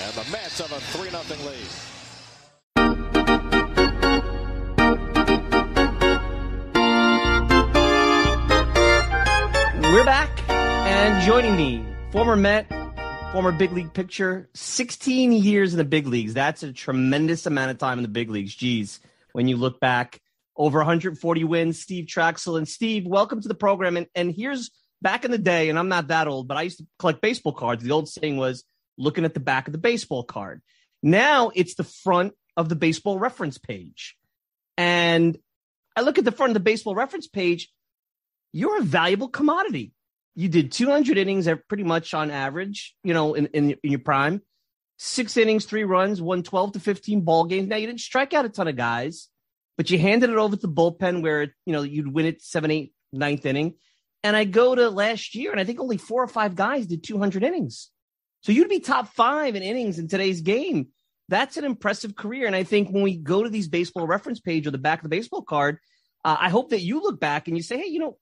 And 0.00 0.14
the 0.14 0.24
Mets 0.30 0.58
have 0.58 0.72
a 0.72 0.80
3 0.80 1.10
0 1.10 1.22
lead. 1.50 1.68
We're 9.92 10.04
back, 10.04 10.30
and 10.48 11.22
joining 11.22 11.54
me, 11.56 11.91
former 12.12 12.36
Met, 12.36 12.68
former 13.32 13.52
big 13.52 13.72
league 13.72 13.94
pitcher, 13.94 14.50
16 14.54 15.32
years 15.32 15.72
in 15.72 15.78
the 15.78 15.84
big 15.84 16.06
leagues. 16.06 16.34
That's 16.34 16.62
a 16.62 16.70
tremendous 16.70 17.46
amount 17.46 17.70
of 17.70 17.78
time 17.78 17.98
in 17.98 18.02
the 18.02 18.08
big 18.08 18.28
leagues. 18.28 18.54
Geez, 18.54 19.00
when 19.32 19.48
you 19.48 19.56
look 19.56 19.80
back, 19.80 20.20
over 20.54 20.80
140 20.80 21.44
wins, 21.44 21.80
Steve 21.80 22.04
Trachsel. 22.04 22.58
And 22.58 22.68
Steve, 22.68 23.06
welcome 23.06 23.40
to 23.40 23.48
the 23.48 23.54
program. 23.54 23.96
And, 23.96 24.08
and 24.14 24.30
here's 24.30 24.70
back 25.00 25.24
in 25.24 25.30
the 25.30 25.38
day, 25.38 25.70
and 25.70 25.78
I'm 25.78 25.88
not 25.88 26.08
that 26.08 26.28
old, 26.28 26.48
but 26.48 26.58
I 26.58 26.62
used 26.62 26.78
to 26.78 26.86
collect 26.98 27.22
baseball 27.22 27.54
cards. 27.54 27.82
The 27.82 27.92
old 27.92 28.10
saying 28.10 28.36
was 28.36 28.62
looking 28.98 29.24
at 29.24 29.32
the 29.32 29.40
back 29.40 29.66
of 29.66 29.72
the 29.72 29.78
baseball 29.78 30.22
card. 30.22 30.60
Now 31.02 31.50
it's 31.54 31.76
the 31.76 31.84
front 31.84 32.34
of 32.58 32.68
the 32.68 32.76
baseball 32.76 33.18
reference 33.18 33.56
page. 33.56 34.18
And 34.76 35.38
I 35.96 36.02
look 36.02 36.18
at 36.18 36.26
the 36.26 36.32
front 36.32 36.50
of 36.50 36.54
the 36.54 36.60
baseball 36.60 36.94
reference 36.94 37.26
page, 37.26 37.72
you're 38.52 38.80
a 38.80 38.84
valuable 38.84 39.28
commodity. 39.28 39.94
You 40.34 40.48
did 40.48 40.72
200 40.72 41.18
innings 41.18 41.48
pretty 41.68 41.84
much 41.84 42.14
on 42.14 42.30
average, 42.30 42.94
you 43.04 43.12
know, 43.12 43.34
in, 43.34 43.46
in, 43.46 43.70
in 43.82 43.90
your 43.90 44.00
prime. 44.00 44.40
Six 44.98 45.36
innings, 45.36 45.64
three 45.64 45.84
runs, 45.84 46.22
won 46.22 46.42
12 46.42 46.72
to 46.72 46.80
15 46.80 47.22
ball 47.22 47.44
games. 47.44 47.68
Now, 47.68 47.76
you 47.76 47.86
didn't 47.86 48.00
strike 48.00 48.32
out 48.32 48.44
a 48.44 48.48
ton 48.48 48.68
of 48.68 48.76
guys, 48.76 49.28
but 49.76 49.90
you 49.90 49.98
handed 49.98 50.30
it 50.30 50.36
over 50.36 50.56
to 50.56 50.62
the 50.62 50.72
bullpen 50.72 51.22
where, 51.22 51.54
you 51.66 51.72
know, 51.72 51.82
you'd 51.82 52.12
win 52.12 52.26
it 52.26 52.40
seven, 52.40 52.70
eight, 52.70 52.94
ninth 53.12 53.44
inning. 53.44 53.74
And 54.22 54.36
I 54.36 54.44
go 54.44 54.74
to 54.74 54.88
last 54.90 55.34
year, 55.34 55.50
and 55.50 55.60
I 55.60 55.64
think 55.64 55.80
only 55.80 55.96
four 55.96 56.22
or 56.22 56.28
five 56.28 56.54
guys 56.54 56.86
did 56.86 57.02
200 57.02 57.42
innings. 57.42 57.90
So 58.42 58.52
you'd 58.52 58.68
be 58.68 58.80
top 58.80 59.08
five 59.08 59.56
in 59.56 59.62
innings 59.62 59.98
in 59.98 60.08
today's 60.08 60.40
game. 60.40 60.88
That's 61.28 61.56
an 61.56 61.64
impressive 61.64 62.14
career. 62.14 62.46
And 62.46 62.54
I 62.54 62.64
think 62.64 62.90
when 62.90 63.02
we 63.02 63.16
go 63.16 63.42
to 63.42 63.48
these 63.48 63.68
baseball 63.68 64.06
reference 64.06 64.40
page 64.40 64.66
or 64.66 64.70
the 64.70 64.78
back 64.78 64.98
of 64.98 65.02
the 65.04 65.08
baseball 65.08 65.42
card, 65.42 65.78
uh, 66.24 66.36
I 66.38 66.50
hope 66.50 66.70
that 66.70 66.80
you 66.80 67.02
look 67.02 67.18
back 67.18 67.48
and 67.48 67.56
you 67.56 67.62
say, 67.62 67.78
hey, 67.78 67.86
you 67.86 67.98
know, 67.98 68.18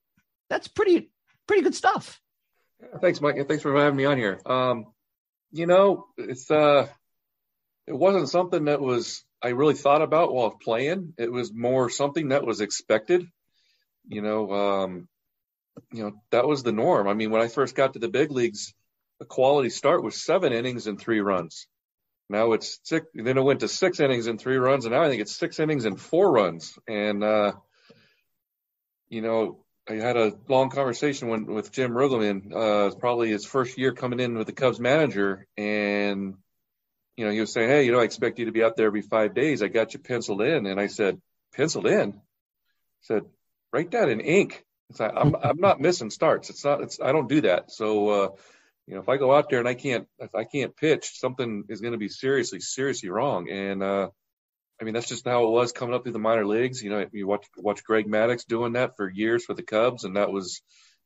that's 0.49 0.67
pretty, 0.67 1.11
pretty 1.51 1.63
good 1.63 1.75
stuff. 1.75 2.21
Thanks, 3.01 3.19
Mike. 3.19 3.35
Thanks 3.45 3.61
for 3.61 3.77
having 3.77 3.97
me 3.97 4.05
on 4.05 4.17
here. 4.17 4.39
Um, 4.45 4.85
you 5.51 5.65
know, 5.65 6.07
it's, 6.17 6.49
uh, 6.49 6.87
it 7.85 7.93
wasn't 7.93 8.29
something 8.29 8.65
that 8.65 8.79
was, 8.79 9.25
I 9.43 9.49
really 9.49 9.73
thought 9.73 10.01
about 10.01 10.33
while 10.33 10.51
playing. 10.51 11.13
It 11.17 11.29
was 11.29 11.51
more 11.53 11.89
something 11.89 12.29
that 12.29 12.45
was 12.45 12.61
expected. 12.61 13.27
You 14.07 14.21
know, 14.21 14.49
um, 14.49 15.09
you 15.91 16.03
know, 16.03 16.13
that 16.31 16.47
was 16.47 16.63
the 16.63 16.71
norm. 16.71 17.09
I 17.09 17.15
mean, 17.15 17.31
when 17.31 17.41
I 17.41 17.49
first 17.49 17.75
got 17.75 17.93
to 17.93 17.99
the 17.99 18.07
big 18.07 18.31
leagues, 18.31 18.73
a 19.19 19.25
quality 19.25 19.69
start 19.69 20.05
was 20.05 20.23
seven 20.23 20.53
innings 20.53 20.87
and 20.87 20.97
three 20.97 21.19
runs. 21.19 21.67
Now 22.29 22.53
it's 22.53 22.79
six. 22.83 23.07
Then 23.13 23.37
it 23.37 23.43
went 23.43 23.59
to 23.59 23.67
six 23.67 23.99
innings 23.99 24.27
and 24.27 24.39
three 24.39 24.55
runs, 24.55 24.85
and 24.85 24.93
now 24.93 25.03
I 25.03 25.09
think 25.09 25.21
it's 25.21 25.35
six 25.35 25.59
innings 25.59 25.83
and 25.83 25.99
four 25.99 26.31
runs. 26.31 26.79
And 26.87 27.21
uh, 27.25 27.51
you 29.09 29.21
know, 29.21 29.65
I 29.89 29.93
had 29.93 30.15
a 30.15 30.33
long 30.47 30.69
conversation 30.69 31.27
when, 31.27 31.45
with 31.45 31.71
Jim 31.71 31.91
Riggleman, 31.91 32.53
uh, 32.53 32.95
probably 32.95 33.29
his 33.29 33.45
first 33.45 33.77
year 33.77 33.93
coming 33.93 34.19
in 34.19 34.37
with 34.37 34.47
the 34.47 34.53
Cubs 34.53 34.79
manager, 34.79 35.47
and 35.57 36.35
you 37.17 37.25
know, 37.25 37.31
he 37.31 37.39
was 37.39 37.51
saying, 37.51 37.69
"Hey, 37.69 37.85
you 37.85 37.91
know, 37.91 37.99
I 37.99 38.03
expect 38.03 38.39
you 38.39 38.45
to 38.45 38.51
be 38.51 38.63
out 38.63 38.77
there 38.77 38.87
every 38.87 39.01
five 39.01 39.33
days. 39.33 39.61
I 39.61 39.67
got 39.67 39.93
you 39.93 39.99
penciled 39.99 40.41
in." 40.41 40.65
And 40.65 40.79
I 40.79 40.87
said, 40.87 41.19
"Penciled 41.55 41.87
in?" 41.87 42.13
I 42.13 43.01
said, 43.01 43.23
"Write 43.73 43.91
that 43.91 44.09
in 44.09 44.21
ink." 44.21 44.63
It's 44.89 44.99
like, 44.99 45.13
I'm 45.15 45.35
I'm 45.35 45.59
not 45.59 45.81
missing 45.81 46.09
starts. 46.09 46.49
It's 46.49 46.63
not. 46.63 46.81
It's 46.81 46.99
I 47.01 47.11
don't 47.11 47.29
do 47.29 47.41
that. 47.41 47.71
So, 47.71 48.09
uh, 48.09 48.29
you 48.87 48.95
know, 48.95 49.01
if 49.01 49.09
I 49.09 49.17
go 49.17 49.33
out 49.33 49.49
there 49.49 49.59
and 49.59 49.67
I 49.67 49.73
can't 49.73 50.07
if 50.19 50.35
I 50.35 50.43
can't 50.43 50.75
pitch, 50.75 51.11
something 51.19 51.63
is 51.69 51.81
going 51.81 51.93
to 51.93 51.97
be 51.97 52.09
seriously 52.09 52.59
seriously 52.59 53.09
wrong. 53.09 53.49
And 53.49 53.81
uh, 53.81 54.09
I 54.81 54.83
mean, 54.83 54.95
that's 54.95 55.07
just 55.07 55.25
how 55.25 55.45
it 55.45 55.51
was 55.51 55.71
coming 55.71 55.93
up 55.93 56.03
through 56.03 56.13
the 56.13 56.19
minor 56.19 56.45
leagues. 56.45 56.81
You 56.81 56.89
know, 56.89 57.05
you 57.11 57.27
watch 57.27 57.45
watch 57.55 57.83
Greg 57.83 58.07
Maddux 58.07 58.47
doing 58.47 58.73
that 58.73 58.97
for 58.97 59.07
years 59.07 59.45
for 59.45 59.53
the 59.53 59.61
Cubs, 59.61 60.05
and 60.05 60.17
that 60.17 60.31
was 60.31 60.61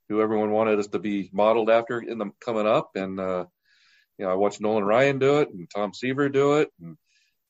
who 0.08 0.22
everyone 0.22 0.52
wanted 0.52 0.80
us 0.80 0.88
to 0.88 1.00
be 1.00 1.30
modeled 1.34 1.70
after 1.70 2.00
in 2.00 2.18
them 2.18 2.32
coming 2.40 2.68
up. 2.68 2.92
And 2.96 3.20
uh, 3.20 3.46
you 4.18 4.26
know, 4.26 4.32
I 4.32 4.36
watched 4.36 4.62
Nolan 4.62 4.86
Ryan 4.86 5.20
do 5.20 5.40
it 5.40 5.50
and 5.50 5.70
Tom 5.70 5.94
Seaver 5.94 6.30
do 6.30 6.60
it, 6.60 6.70
and 6.82 6.98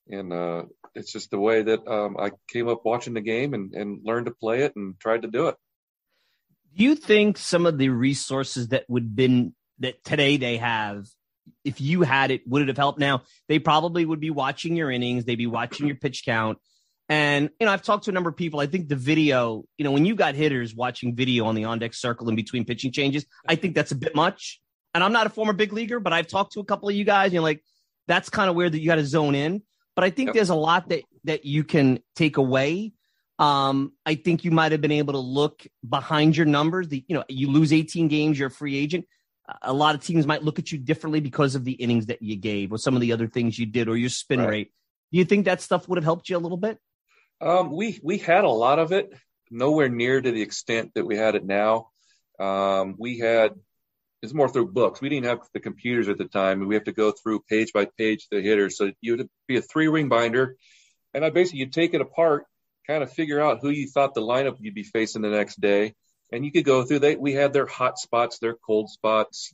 and 0.10 0.34
uh, 0.34 0.64
it's 0.96 1.12
just 1.12 1.30
the 1.30 1.40
way 1.40 1.62
that 1.62 1.88
um, 1.88 2.18
I 2.18 2.32
came 2.48 2.68
up 2.70 2.86
watching 2.86 3.14
the 3.14 3.22
game 3.22 3.54
and, 3.54 3.74
and 3.76 4.00
learned 4.04 4.26
to 4.26 4.32
play 4.32 4.64
it 4.64 4.76
and 4.76 5.00
tried 5.00 5.24
to 5.24 5.28
do 5.28 5.48
it. 5.50 5.56
Do 6.76 6.84
you 6.84 6.96
think 6.96 7.38
some 7.38 7.66
of 7.66 7.78
the 7.78 7.90
resources 7.90 8.70
that 8.70 8.86
would 8.88 9.16
been 9.16 9.54
that 9.80 10.04
today 10.04 10.38
they 10.38 10.58
have, 10.58 11.06
if 11.64 11.82
you 11.82 12.02
had 12.02 12.32
it, 12.32 12.48
would 12.48 12.62
it 12.62 12.68
have 12.68 12.78
helped? 12.78 13.00
Now 13.00 13.24
they 13.48 13.60
probably 13.60 14.06
would 14.06 14.20
be 14.20 14.30
watching 14.30 14.76
your 14.76 14.92
innings, 14.92 15.26
they'd 15.26 15.36
be 15.36 15.48
watching 15.48 15.88
your 15.88 15.96
pitch 15.96 16.24
count. 16.26 16.60
And 17.08 17.50
you 17.60 17.68
know, 17.68 17.72
I've 17.72 17.84
talked 17.84 18.06
to 18.06 18.12
a 18.12 18.14
number 18.14 18.30
of 18.30 18.36
people. 18.36 18.60
I 18.60 18.68
think 18.68 18.90
the 18.90 18.96
video, 18.96 19.64
you 19.78 19.84
know, 19.84 19.92
when 19.92 20.06
you 20.06 20.16
got 20.16 20.36
hitters 20.36 20.74
watching 20.74 21.16
video 21.16 21.46
on 21.46 21.56
the 21.56 21.66
on 21.66 21.80
deck 21.80 21.94
circle 21.94 22.30
in 22.30 22.36
between 22.36 22.66
pitching 22.66 22.92
changes, 22.92 23.26
I 23.48 23.56
think 23.56 23.76
that's 23.76 23.92
a 23.92 23.96
bit 23.96 24.16
much. 24.16 24.60
And 24.94 25.04
I'm 25.04 25.12
not 25.12 25.28
a 25.28 25.30
former 25.30 25.54
big 25.54 25.74
leaguer, 25.74 26.00
but 26.00 26.14
I've 26.14 26.28
talked 26.28 26.54
to 26.54 26.62
a 26.62 26.66
couple 26.66 26.90
of 26.90 26.96
you 26.96 27.04
guys. 27.04 27.32
You 27.32 27.40
know, 27.40 27.44
like 27.44 27.64
that's 28.08 28.30
kind 28.30 28.50
of 28.50 28.56
weird 28.56 28.72
that 28.72 28.80
you 28.80 28.88
got 28.88 28.96
to 28.96 29.06
zone 29.06 29.36
in. 29.36 29.62
But 29.96 30.04
I 30.04 30.10
think 30.10 30.28
yep. 30.28 30.36
there's 30.36 30.50
a 30.50 30.56
lot 30.56 30.90
that 30.90 31.04
that 31.26 31.46
you 31.46 31.64
can 31.64 32.00
take 32.16 32.38
away 32.38 32.94
um, 33.38 33.92
I 34.06 34.16
think 34.16 34.46
you 34.46 34.52
might 34.52 34.72
have 34.72 34.82
been 34.82 34.92
able 34.92 35.14
to 35.14 35.20
look 35.20 35.66
behind 35.88 36.38
your 36.38 36.46
numbers. 36.46 36.88
The, 36.88 37.04
you 37.08 37.16
know, 37.16 37.24
you 37.28 37.52
lose 37.52 37.74
18 37.74 38.08
games, 38.08 38.40
you're 38.40 38.48
a 38.48 38.52
free 38.52 38.78
agent. 38.78 39.06
A 39.62 39.74
lot 39.74 39.96
of 39.96 40.04
teams 40.04 40.26
might 40.26 40.44
look 40.44 40.60
at 40.60 40.72
you 40.72 40.78
differently 40.78 41.20
because 41.20 41.56
of 41.56 41.64
the 41.64 41.74
innings 41.74 42.08
that 42.08 42.22
you 42.22 42.36
gave 42.36 42.72
or 42.72 42.78
some 42.78 42.96
of 42.96 43.02
the 43.02 43.14
other 43.14 43.28
things 43.28 43.58
you 43.60 43.66
did 43.66 43.88
or 43.88 43.96
your 43.96 44.10
spin 44.10 44.40
right. 44.40 44.50
rate. 44.50 44.72
Do 45.12 45.20
you 45.20 45.26
think 45.26 45.46
that 45.46 45.62
stuff 45.62 45.88
would 45.88 45.98
have 45.98 46.04
helped 46.04 46.30
you 46.30 46.38
a 46.38 46.40
little 46.40 46.58
bit? 46.58 46.80
Um, 47.42 47.72
we 47.72 48.00
we 48.02 48.18
had 48.18 48.44
a 48.44 48.50
lot 48.50 48.80
of 48.80 48.92
it, 48.92 49.14
nowhere 49.52 49.90
near 49.90 50.20
to 50.20 50.32
the 50.32 50.42
extent 50.42 50.92
that 50.96 51.06
we 51.06 51.16
had 51.16 51.36
it 51.36 51.46
now. 51.46 51.90
Um, 52.40 52.96
we 52.98 53.20
had 53.20 53.52
it's 54.22 54.34
more 54.34 54.50
through 54.50 54.72
books. 54.72 55.02
We 55.02 55.10
didn't 55.10 55.28
have 55.28 55.40
the 55.54 55.60
computers 55.60 56.10
at 56.10 56.18
the 56.18 56.26
time. 56.26 56.60
and 56.60 56.68
We 56.68 56.76
have 56.76 56.86
to 56.86 56.92
go 56.92 57.12
through 57.12 57.42
page 57.42 57.72
by 57.74 57.88
page 57.98 58.28
the 58.32 58.42
hitters. 58.42 58.78
So 58.78 58.92
you 59.02 59.18
would 59.18 59.30
be 59.48 59.58
a 59.58 59.62
three 59.62 59.88
ring 59.88 60.10
binder, 60.10 60.58
and 61.14 61.24
I 61.24 61.30
basically 61.30 61.60
you 61.60 61.68
take 61.68 61.94
it 61.94 62.02
apart 62.02 62.46
kind 62.88 63.04
of 63.04 63.12
figure 63.12 63.42
out 63.42 63.60
who 63.62 63.70
you 63.70 63.88
thought 63.88 64.14
the 64.14 64.22
lineup 64.22 64.58
you'd 64.60 64.76
be 64.76 64.84
facing 64.84 65.22
the 65.22 65.30
next 65.30 65.60
day. 65.60 65.96
And 66.32 66.46
you 66.46 66.52
could 66.52 66.66
go 66.66 66.84
through 66.84 67.00
they 67.00 67.16
we 67.16 67.34
had 67.34 67.54
their 67.54 67.66
hot 67.66 67.98
spots, 67.98 68.40
their 68.40 68.56
cold 68.56 68.90
spots, 68.90 69.54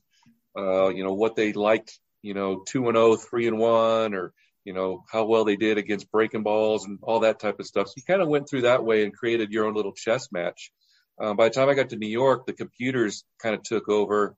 uh, 0.57 0.89
you 0.89 1.03
know, 1.03 1.13
what 1.13 1.35
they 1.35 1.53
liked, 1.53 1.99
you 2.21 2.33
know, 2.33 2.63
two 2.65 2.87
and 2.87 2.97
oh, 2.97 3.15
three 3.15 3.47
and 3.47 3.57
one, 3.57 4.13
or, 4.13 4.33
you 4.63 4.73
know, 4.73 5.03
how 5.11 5.25
well 5.25 5.43
they 5.43 5.57
did 5.57 5.77
against 5.77 6.11
breaking 6.11 6.43
balls 6.43 6.85
and 6.85 6.99
all 7.01 7.21
that 7.21 7.39
type 7.39 7.59
of 7.59 7.65
stuff. 7.65 7.87
So 7.87 7.93
you 7.97 8.03
kind 8.03 8.21
of 8.21 8.29
went 8.29 8.49
through 8.49 8.61
that 8.61 8.83
way 8.83 9.03
and 9.03 9.13
created 9.13 9.51
your 9.51 9.65
own 9.65 9.73
little 9.73 9.93
chess 9.93 10.31
match. 10.31 10.71
Um, 11.19 11.35
by 11.35 11.49
the 11.49 11.53
time 11.53 11.69
I 11.69 11.73
got 11.73 11.89
to 11.89 11.97
New 11.97 12.07
York, 12.07 12.45
the 12.45 12.53
computers 12.53 13.23
kind 13.41 13.53
of 13.53 13.63
took 13.63 13.89
over 13.89 14.35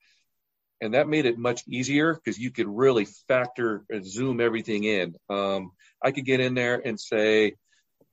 and 0.84 0.96
that 0.96 1.08
made 1.08 1.26
it 1.26 1.38
much 1.38 1.64
easier 1.66 2.14
because 2.14 2.38
you 2.38 2.52
could 2.52 2.68
really 2.68 3.08
factor 3.30 3.86
and 3.90 4.06
zoom 4.06 4.42
everything 4.42 4.84
in. 4.84 5.16
Um, 5.30 5.72
I 6.04 6.12
could 6.12 6.26
get 6.26 6.42
in 6.42 6.56
there 6.56 6.76
and 6.76 7.00
say, 7.00 7.56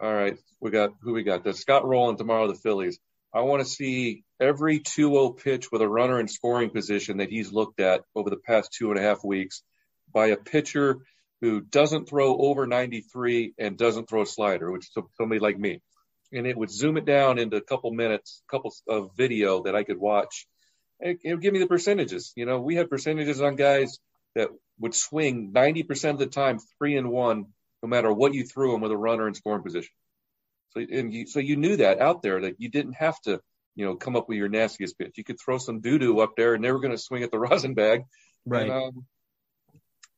all 0.00 0.14
right, 0.14 0.38
we 0.60 0.70
got 0.70 0.92
who 1.02 1.12
we 1.12 1.24
got. 1.24 1.42
The 1.42 1.52
Scott 1.52 1.84
Rolen 1.84 2.16
tomorrow, 2.16 2.46
the 2.46 2.54
Phillies. 2.54 3.00
I 3.32 3.42
want 3.42 3.62
to 3.62 3.68
see 3.68 4.24
every 4.40 4.80
2-0 4.80 5.38
pitch 5.42 5.70
with 5.70 5.82
a 5.82 5.88
runner 5.88 6.18
in 6.18 6.26
scoring 6.26 6.70
position 6.70 7.18
that 7.18 7.30
he's 7.30 7.52
looked 7.52 7.78
at 7.78 8.02
over 8.14 8.28
the 8.28 8.36
past 8.36 8.72
two 8.72 8.90
and 8.90 8.98
a 8.98 9.02
half 9.02 9.22
weeks 9.22 9.62
by 10.12 10.28
a 10.28 10.36
pitcher 10.36 10.98
who 11.40 11.60
doesn't 11.60 12.08
throw 12.08 12.36
over 12.36 12.66
93 12.66 13.54
and 13.58 13.78
doesn't 13.78 14.08
throw 14.08 14.22
a 14.22 14.26
slider, 14.26 14.70
which 14.70 14.88
is 14.88 15.04
somebody 15.16 15.38
like 15.38 15.58
me. 15.58 15.80
And 16.32 16.46
it 16.46 16.56
would 16.56 16.70
zoom 16.70 16.96
it 16.96 17.04
down 17.04 17.38
into 17.38 17.56
a 17.56 17.62
couple 17.62 17.92
minutes, 17.92 18.42
a 18.48 18.50
couple 18.50 18.74
of 18.88 19.10
video 19.16 19.62
that 19.62 19.76
I 19.76 19.84
could 19.84 19.98
watch. 19.98 20.46
And 21.00 21.18
it 21.22 21.34
would 21.34 21.42
give 21.42 21.52
me 21.52 21.60
the 21.60 21.66
percentages. 21.66 22.32
You 22.36 22.46
know, 22.46 22.60
we 22.60 22.74
had 22.74 22.90
percentages 22.90 23.40
on 23.40 23.56
guys 23.56 23.98
that 24.34 24.48
would 24.78 24.94
swing 24.94 25.52
90% 25.54 26.10
of 26.10 26.18
the 26.18 26.26
time, 26.26 26.58
three 26.78 26.96
and 26.96 27.10
one, 27.10 27.46
no 27.82 27.88
matter 27.88 28.12
what 28.12 28.34
you 28.34 28.44
threw 28.44 28.72
them 28.72 28.80
with 28.80 28.92
a 28.92 28.96
runner 28.96 29.26
in 29.26 29.34
scoring 29.34 29.62
position. 29.62 29.90
So 30.70 30.80
and 30.80 31.12
you, 31.12 31.26
so 31.26 31.40
you 31.40 31.56
knew 31.56 31.76
that 31.76 32.00
out 32.00 32.22
there 32.22 32.40
that 32.42 32.60
you 32.60 32.68
didn't 32.68 32.94
have 32.94 33.20
to, 33.22 33.40
you 33.74 33.84
know, 33.84 33.96
come 33.96 34.16
up 34.16 34.28
with 34.28 34.38
your 34.38 34.48
nastiest 34.48 34.98
pitch. 34.98 35.16
You 35.16 35.24
could 35.24 35.40
throw 35.40 35.58
some 35.58 35.80
doo 35.80 35.98
doo 35.98 36.20
up 36.20 36.34
there 36.36 36.54
and 36.54 36.64
they 36.64 36.72
were 36.72 36.80
going 36.80 36.92
to 36.92 36.98
swing 36.98 37.22
at 37.22 37.30
the 37.30 37.38
rosin 37.46 37.74
bag. 37.74 38.02
Right. 38.46 38.62
And, 38.62 38.72
um, 38.72 39.06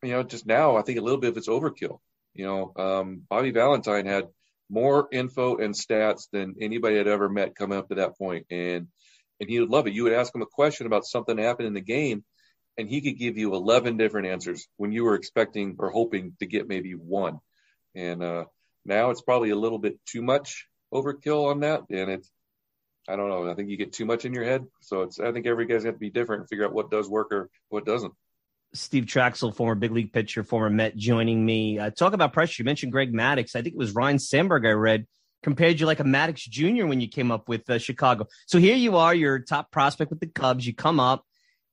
you 0.03 0.11
know, 0.11 0.23
just 0.23 0.47
now 0.47 0.77
I 0.77 0.83
think 0.83 0.99
a 0.99 1.03
little 1.03 1.21
bit 1.21 1.31
of 1.31 1.37
it's 1.37 1.49
overkill. 1.49 1.99
You 2.35 2.47
know, 2.47 2.73
um, 2.77 3.23
Bobby 3.29 3.51
Valentine 3.51 4.07
had 4.07 4.29
more 4.71 5.07
info 5.13 5.59
and 5.59 5.75
stats 5.75 6.29
than 6.33 6.57
anybody 6.61 6.97
had 6.97 7.07
ever 7.07 7.29
met 7.29 7.55
coming 7.55 7.79
up 7.79 7.89
to 7.89 7.97
that 7.97 8.17
point, 8.17 8.47
and 8.51 8.89
and 9.41 9.51
he 9.51 9.61
would 9.61 9.71
love 9.71 9.87
it. 9.87 9.93
You 9.93 10.05
would 10.05 10.13
ask 10.13 10.35
him 10.35 10.43
a 10.43 10.47
question 10.47 10.87
about 10.87 11.05
something 11.05 11.37
that 11.37 11.43
happened 11.43 11.67
in 11.67 11.75
the 11.75 11.81
game, 11.81 12.25
and 12.79 12.89
he 12.89 13.01
could 13.01 13.19
give 13.19 13.37
you 13.37 13.55
11 13.55 13.97
different 13.97 14.29
answers 14.29 14.67
when 14.77 14.93
you 14.93 15.05
were 15.05 15.15
expecting 15.15 15.77
or 15.79 15.91
hoping 15.91 16.37
to 16.39 16.47
get 16.47 16.69
maybe 16.69 16.93
one. 16.93 17.41
And 17.95 18.23
uh, 18.23 18.45
now 18.85 19.11
it's 19.11 19.23
probably 19.23 19.51
a 19.51 19.57
little 19.57 19.79
bit 19.79 19.99
too 20.07 20.23
much. 20.23 20.67
overkill 20.93 21.51
on 21.51 21.61
that, 21.61 21.83
and 21.91 22.11
it's 22.11 22.31
I 23.09 23.17
don't 23.17 23.29
know. 23.29 23.51
I 23.51 23.55
think 23.55 23.69
you 23.69 23.77
get 23.77 23.93
too 23.93 24.05
much 24.05 24.25
in 24.25 24.33
your 24.33 24.45
head. 24.45 24.67
So 24.81 25.03
it's 25.03 25.19
I 25.19 25.33
think 25.33 25.47
every 25.47 25.67
guy's 25.67 25.85
got 25.85 25.93
to 25.93 25.99
be 25.99 26.11
different 26.11 26.41
and 26.43 26.49
figure 26.49 26.65
out 26.65 26.73
what 26.73 26.91
does 26.91 27.09
work 27.09 27.33
or 27.33 27.51
what 27.69 27.85
doesn't. 27.85 28.13
Steve 28.75 29.05
Trachsel, 29.05 29.55
former 29.55 29.75
big 29.75 29.93
league 29.93 30.13
pitcher, 30.13 30.43
former 30.45 30.71
Met, 30.71 30.97
joining 30.97 31.45
me. 31.45 31.79
Uh, 31.79 31.91
talk 31.91 32.15
about 32.15 32.33
pressure. 32.33 32.63
You 32.63 32.65
mentioned 32.65 32.93
Greg 32.93 33.13
Maddux. 33.13 33.55
I 33.55 33.63
think 33.63 33.75
it 33.75 33.77
was 33.77 33.95
Ryne 33.95 34.19
Sandberg 34.19 34.65
I 34.65 34.71
read 34.71 35.07
compared 35.43 35.81
you 35.81 35.87
like 35.87 36.01
a 36.01 36.05
Maddux 36.05 36.49
Jr. 36.49 36.87
when 36.87 37.01
you 37.01 37.09
came 37.09 37.31
up 37.31 37.49
with 37.49 37.69
uh, 37.69 37.79
Chicago. 37.79 38.27
So 38.47 38.59
here 38.59 38.77
you 38.77 38.97
are, 38.97 39.15
you're 39.15 39.41
top 39.41 39.71
prospect 39.71 40.11
with 40.11 40.21
the 40.21 40.27
Cubs. 40.27 40.67
You 40.67 40.75
come 40.75 41.01
up, 41.01 41.27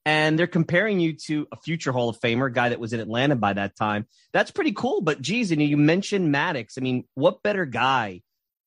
and 0.06 0.40
they're 0.40 0.48
comparing 0.48 1.00
you 1.00 1.14
to 1.14 1.48
a 1.52 1.58
future 1.58 1.92
Hall 1.92 2.10
of 2.10 2.20
Famer, 2.20 2.48
a 2.48 2.52
guy 2.52 2.70
that 2.70 2.80
was 2.80 2.94
in 2.94 3.00
Atlanta 3.00 3.36
by 3.36 3.54
that 3.54 3.76
time. 3.76 4.08
That's 4.32 4.52
pretty 4.52 4.72
cool. 4.72 5.02
But 5.02 5.22
geez, 5.22 5.52
and 5.52 5.62
you 5.62 5.78
mentioned 5.78 6.34
Maddux. 6.34 6.78
I 6.78 6.82
mean, 6.82 7.04
what 7.16 7.44
better 7.44 7.66
guy 7.66 8.22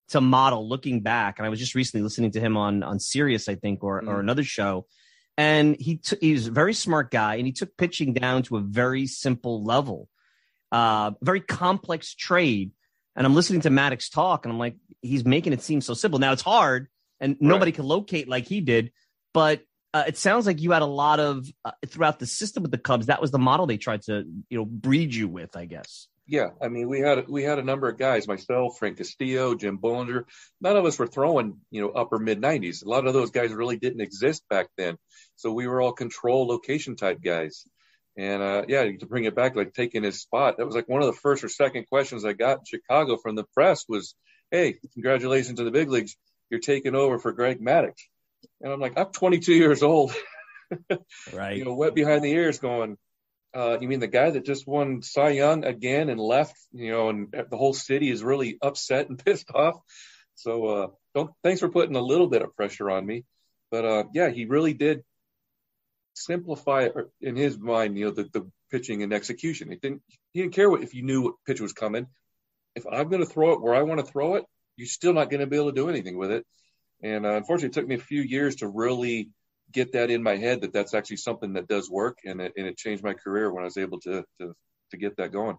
to 0.08 0.20
model 0.20 0.68
looking 0.68 1.00
back? 1.00 1.38
And 1.38 1.46
I 1.46 1.48
was 1.48 1.58
just 1.58 1.74
recently 1.74 2.02
listening 2.02 2.32
to 2.32 2.40
him 2.40 2.56
on 2.56 2.82
on 2.82 3.00
Sirius, 3.00 3.48
I 3.48 3.54
think, 3.54 3.82
or 3.82 4.02
mm. 4.02 4.08
or 4.08 4.20
another 4.20 4.44
show. 4.44 4.86
And 5.38 5.76
he 5.80 5.96
t- 5.96 6.18
he's 6.20 6.48
a 6.48 6.50
very 6.50 6.74
smart 6.74 7.10
guy, 7.10 7.36
and 7.36 7.46
he 7.46 7.52
took 7.52 7.76
pitching 7.76 8.12
down 8.12 8.42
to 8.44 8.58
a 8.58 8.60
very 8.60 9.06
simple 9.06 9.64
level, 9.64 10.08
uh, 10.70 11.12
very 11.22 11.40
complex 11.40 12.14
trade. 12.14 12.72
And 13.16 13.26
I'm 13.26 13.34
listening 13.34 13.62
to 13.62 13.70
Maddux 13.70 14.10
talk, 14.12 14.44
and 14.44 14.52
I'm 14.52 14.58
like, 14.58 14.76
he's 15.00 15.24
making 15.24 15.54
it 15.54 15.62
seem 15.62 15.80
so 15.80 15.94
simple. 15.94 16.18
Now 16.18 16.32
it's 16.32 16.42
hard, 16.42 16.88
and 17.20 17.36
nobody 17.40 17.70
right. 17.70 17.76
can 17.76 17.86
locate 17.86 18.28
like 18.28 18.46
he 18.46 18.60
did, 18.60 18.92
but 19.32 19.62
uh, 19.94 20.04
it 20.06 20.16
sounds 20.16 20.46
like 20.46 20.60
you 20.60 20.72
had 20.72 20.82
a 20.82 20.86
lot 20.86 21.20
of 21.20 21.46
uh, 21.64 21.72
throughout 21.86 22.18
the 22.18 22.26
system 22.26 22.62
with 22.62 22.72
the 22.72 22.78
Cubs. 22.78 23.06
That 23.06 23.20
was 23.20 23.30
the 23.30 23.38
model 23.38 23.66
they 23.66 23.76
tried 23.76 24.02
to 24.02 24.24
you 24.48 24.58
know 24.58 24.64
breed 24.64 25.14
you 25.14 25.28
with, 25.28 25.56
I 25.56 25.66
guess. 25.66 26.08
Yeah, 26.26 26.50
I 26.62 26.68
mean 26.68 26.88
we 26.88 27.00
had 27.00 27.28
we 27.28 27.42
had 27.42 27.58
a 27.58 27.64
number 27.64 27.88
of 27.88 27.98
guys, 27.98 28.26
myself, 28.26 28.78
Frank 28.78 28.96
Castillo, 28.96 29.54
Jim 29.54 29.76
Bullinger. 29.76 30.26
None 30.60 30.76
of 30.76 30.84
us 30.86 30.98
were 30.98 31.06
throwing 31.06 31.58
you 31.70 31.82
know 31.82 31.90
upper 31.90 32.18
mid 32.18 32.40
90s. 32.40 32.84
A 32.84 32.88
lot 32.88 33.06
of 33.06 33.12
those 33.12 33.30
guys 33.30 33.52
really 33.52 33.76
didn't 33.76 34.00
exist 34.00 34.42
back 34.48 34.68
then, 34.78 34.96
so 35.36 35.52
we 35.52 35.66
were 35.66 35.82
all 35.82 35.92
control 35.92 36.46
location 36.46 36.96
type 36.96 37.20
guys. 37.22 37.66
And 38.16 38.42
uh, 38.42 38.64
yeah, 38.68 38.84
to 38.84 39.06
bring 39.06 39.24
it 39.24 39.34
back, 39.34 39.56
like 39.56 39.74
taking 39.74 40.02
his 40.04 40.20
spot, 40.20 40.56
that 40.56 40.66
was 40.66 40.74
like 40.74 40.88
one 40.88 41.02
of 41.02 41.06
the 41.06 41.20
first 41.20 41.44
or 41.44 41.48
second 41.48 41.86
questions 41.88 42.24
I 42.24 42.34
got 42.34 42.58
in 42.58 42.64
Chicago 42.66 43.16
from 43.16 43.34
the 43.34 43.44
press 43.54 43.84
was, 43.88 44.14
"Hey, 44.50 44.78
congratulations 44.94 45.58
to 45.58 45.64
the 45.64 45.70
big 45.70 45.90
leagues, 45.90 46.16
you're 46.50 46.60
taking 46.60 46.94
over 46.94 47.18
for 47.18 47.32
Greg 47.32 47.60
Maddux." 47.60 47.94
And 48.60 48.72
I'm 48.72 48.80
like, 48.80 48.98
I'm 48.98 49.06
22 49.06 49.54
years 49.54 49.82
old. 49.82 50.14
right. 51.32 51.56
You 51.56 51.64
know, 51.64 51.74
wet 51.74 51.94
behind 51.94 52.24
the 52.24 52.30
ears 52.30 52.58
going, 52.58 52.96
uh, 53.54 53.78
you 53.80 53.88
mean 53.88 54.00
the 54.00 54.06
guy 54.06 54.30
that 54.30 54.46
just 54.46 54.66
won 54.66 55.02
Cy 55.02 55.30
Young 55.30 55.64
again 55.64 56.08
and 56.08 56.18
left, 56.18 56.56
you 56.72 56.90
know, 56.90 57.08
and 57.10 57.28
the 57.32 57.56
whole 57.56 57.74
city 57.74 58.10
is 58.10 58.22
really 58.22 58.58
upset 58.62 59.08
and 59.08 59.18
pissed 59.24 59.50
off. 59.54 59.78
So, 60.34 60.66
uh, 60.66 60.86
don't, 61.14 61.30
thanks 61.42 61.60
for 61.60 61.68
putting 61.68 61.96
a 61.96 62.00
little 62.00 62.28
bit 62.28 62.42
of 62.42 62.56
pressure 62.56 62.90
on 62.90 63.04
me. 63.04 63.24
But, 63.70 63.84
uh, 63.84 64.04
yeah, 64.14 64.30
he 64.30 64.46
really 64.46 64.72
did 64.72 65.04
simplify 66.14 66.88
in 67.20 67.36
his 67.36 67.58
mind, 67.58 67.98
you 67.98 68.06
know, 68.06 68.10
the, 68.10 68.24
the 68.32 68.50
pitching 68.70 69.02
and 69.02 69.12
execution. 69.12 69.70
He 69.70 69.76
didn't, 69.76 70.02
he 70.32 70.40
didn't 70.40 70.54
care 70.54 70.70
what, 70.70 70.82
if 70.82 70.94
you 70.94 71.02
knew 71.02 71.22
what 71.22 71.34
pitch 71.46 71.60
was 71.60 71.72
coming. 71.72 72.06
If 72.74 72.84
I'm 72.90 73.08
going 73.08 73.24
to 73.24 73.30
throw 73.30 73.52
it 73.52 73.60
where 73.60 73.74
I 73.74 73.82
want 73.82 74.00
to 74.00 74.06
throw 74.06 74.36
it, 74.36 74.44
you're 74.76 74.88
still 74.88 75.12
not 75.12 75.30
going 75.30 75.40
to 75.40 75.46
be 75.46 75.56
able 75.56 75.70
to 75.70 75.76
do 75.76 75.90
anything 75.90 76.16
with 76.16 76.30
it. 76.30 76.46
And 77.02 77.26
uh, 77.26 77.34
unfortunately, 77.34 77.68
it 77.68 77.72
took 77.72 77.88
me 77.88 77.96
a 77.96 77.98
few 77.98 78.22
years 78.22 78.56
to 78.56 78.68
really 78.68 79.30
get 79.72 79.92
that 79.92 80.10
in 80.10 80.22
my 80.22 80.36
head 80.36 80.60
that 80.60 80.72
that's 80.72 80.94
actually 80.94 81.16
something 81.16 81.54
that 81.54 81.66
does 81.66 81.90
work, 81.90 82.18
and 82.24 82.40
it, 82.40 82.52
and 82.56 82.66
it 82.66 82.76
changed 82.76 83.02
my 83.02 83.14
career 83.14 83.52
when 83.52 83.62
I 83.62 83.66
was 83.66 83.76
able 83.76 84.00
to 84.00 84.24
to 84.40 84.54
to 84.90 84.96
get 84.96 85.16
that 85.16 85.32
going. 85.32 85.56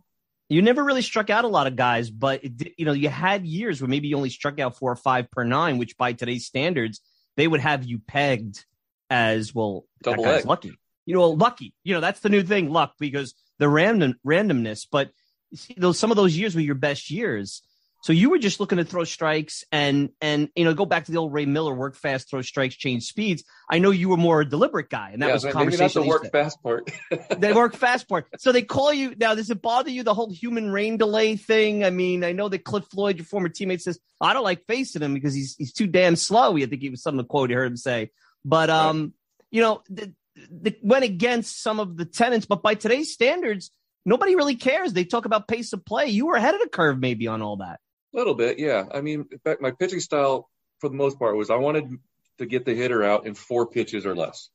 You 0.49 0.62
never 0.62 0.84
really 0.84 1.01
struck 1.01 1.29
out 1.29 1.45
a 1.45 1.49
lot 1.49 1.67
of 1.67 1.75
guys, 1.75 2.10
but 2.10 2.43
it, 2.43 2.73
you 2.77 2.86
know 2.86 2.93
you 2.93 3.10
had 3.10 3.45
years 3.45 3.82
where 3.82 3.89
maybe 3.89 4.08
you 4.08 4.15
only 4.15 4.29
struck 4.29 4.60
out 4.60 4.77
four 4.77 4.91
or 4.91 4.95
five 4.95 5.29
per 5.32 5.43
nine, 5.43 5.77
which 5.77 5.97
by 5.97 6.13
today's 6.13 6.45
standards 6.45 7.01
they 7.36 7.47
would 7.47 7.62
have 7.62 7.84
you 7.84 7.99
pegged 7.99 8.63
as 9.10 9.53
well. 9.53 9.86
Double 10.01 10.23
that 10.23 10.36
guy's 10.38 10.45
lucky. 10.45 10.77
You 11.06 11.15
know, 11.15 11.29
lucky. 11.29 11.73
You 11.84 11.95
know 11.95 12.01
that's 12.01 12.21
the 12.21 12.29
new 12.29 12.43
thing, 12.43 12.69
luck, 12.69 12.93
because 12.99 13.34
the 13.60 13.67
random 13.67 14.15
randomness. 14.25 14.88
But 14.89 15.12
see, 15.53 15.75
those 15.77 15.99
some 15.99 16.12
of 16.12 16.17
those 16.17 16.38
years 16.38 16.56
were 16.56 16.62
your 16.62 16.75
best 16.75 17.10
years 17.12 17.62
so 18.03 18.11
you 18.11 18.29
were 18.29 18.37
just 18.37 18.59
looking 18.59 18.79
to 18.79 18.83
throw 18.83 19.05
strikes 19.05 19.63
and 19.71 20.09
and 20.19 20.49
you 20.57 20.65
know 20.65 20.73
go 20.73 20.85
back 20.85 21.05
to 21.05 21.11
the 21.13 21.17
old 21.17 21.31
Ray 21.31 21.45
Miller 21.45 21.73
work 21.73 21.95
fast, 21.95 22.29
throw 22.29 22.41
strikes, 22.41 22.75
change 22.75 23.03
speeds. 23.03 23.45
I 23.71 23.79
know 23.79 23.91
you 23.91 24.09
were 24.09 24.17
more 24.17 24.41
a 24.41 24.45
deliberate 24.45 24.89
guy, 24.89 25.11
and 25.13 25.21
that 25.21 25.27
yeah, 25.27 25.33
was 25.33 25.45
maybe 25.45 25.53
conversation. 25.53 26.01
Maybe 26.01 26.09
the 26.09 26.09
work 26.09 26.31
fast 26.31 26.61
part. 26.61 26.91
they 27.37 27.53
work 27.53 27.77
fast 27.77 28.09
part. 28.09 28.27
So 28.39 28.51
they 28.51 28.61
call 28.61 28.93
you 28.93 29.15
now. 29.17 29.35
Does 29.35 29.49
it 29.49 29.61
bother 29.61 29.89
you 29.89 30.03
the 30.03 30.13
whole 30.13 30.29
human 30.29 30.69
rain 30.69 30.97
delay 30.97 31.37
thing? 31.37 31.85
I 31.85 31.91
mean, 31.91 32.25
I 32.25 32.33
know 32.33 32.49
that 32.49 32.65
Cliff 32.65 32.83
Floyd, 32.91 33.15
your 33.15 33.25
former 33.25 33.47
teammate, 33.47 33.79
says 33.79 33.97
I 34.19 34.33
don't 34.33 34.43
like 34.43 34.65
facing 34.67 35.01
him 35.01 35.13
because 35.13 35.33
he's 35.33 35.55
he's 35.57 35.71
too 35.71 35.87
damn 35.87 36.17
slow. 36.17 36.57
I 36.57 36.65
think 36.65 36.81
he 36.81 36.89
was 36.89 37.01
some 37.01 37.17
of 37.17 37.23
the 37.23 37.29
quote 37.29 37.51
you 37.51 37.55
heard 37.55 37.71
him 37.71 37.77
say. 37.77 38.11
But 38.43 38.69
um, 38.69 39.01
right. 39.01 39.11
you 39.51 39.61
know, 39.61 39.81
the, 39.89 40.13
the, 40.51 40.75
went 40.83 41.05
against 41.05 41.63
some 41.63 41.79
of 41.79 41.95
the 41.95 42.03
tenants. 42.03 42.47
But 42.47 42.63
by 42.63 42.75
today's 42.75 43.13
standards, 43.13 43.71
nobody 44.05 44.35
really 44.35 44.57
cares. 44.57 44.91
They 44.91 45.05
talk 45.05 45.23
about 45.23 45.47
pace 45.47 45.71
of 45.71 45.85
play. 45.85 46.07
You 46.07 46.25
were 46.25 46.35
ahead 46.35 46.53
of 46.53 46.59
the 46.59 46.67
curve, 46.67 46.99
maybe 46.99 47.27
on 47.27 47.41
all 47.41 47.55
that. 47.57 47.79
A 48.13 48.17
little 48.17 48.36
bit, 48.36 48.60
yeah. 48.60 48.84
I 48.93 49.02
mean, 49.02 49.26
in 49.32 49.39
fact, 49.39 49.62
my 49.62 49.71
pitching 49.71 49.99
style 49.99 50.49
for 50.80 50.89
the 50.89 50.95
most 50.95 51.17
part 51.17 51.36
was 51.36 51.49
I 51.49 51.56
wanted 51.56 51.89
to 52.38 52.45
get 52.45 52.65
the 52.65 52.76
hitter 52.76 53.04
out 53.04 53.26
in 53.26 53.34
four 53.34 53.67
pitches 53.67 54.06
or 54.06 54.15
less. 54.15 54.49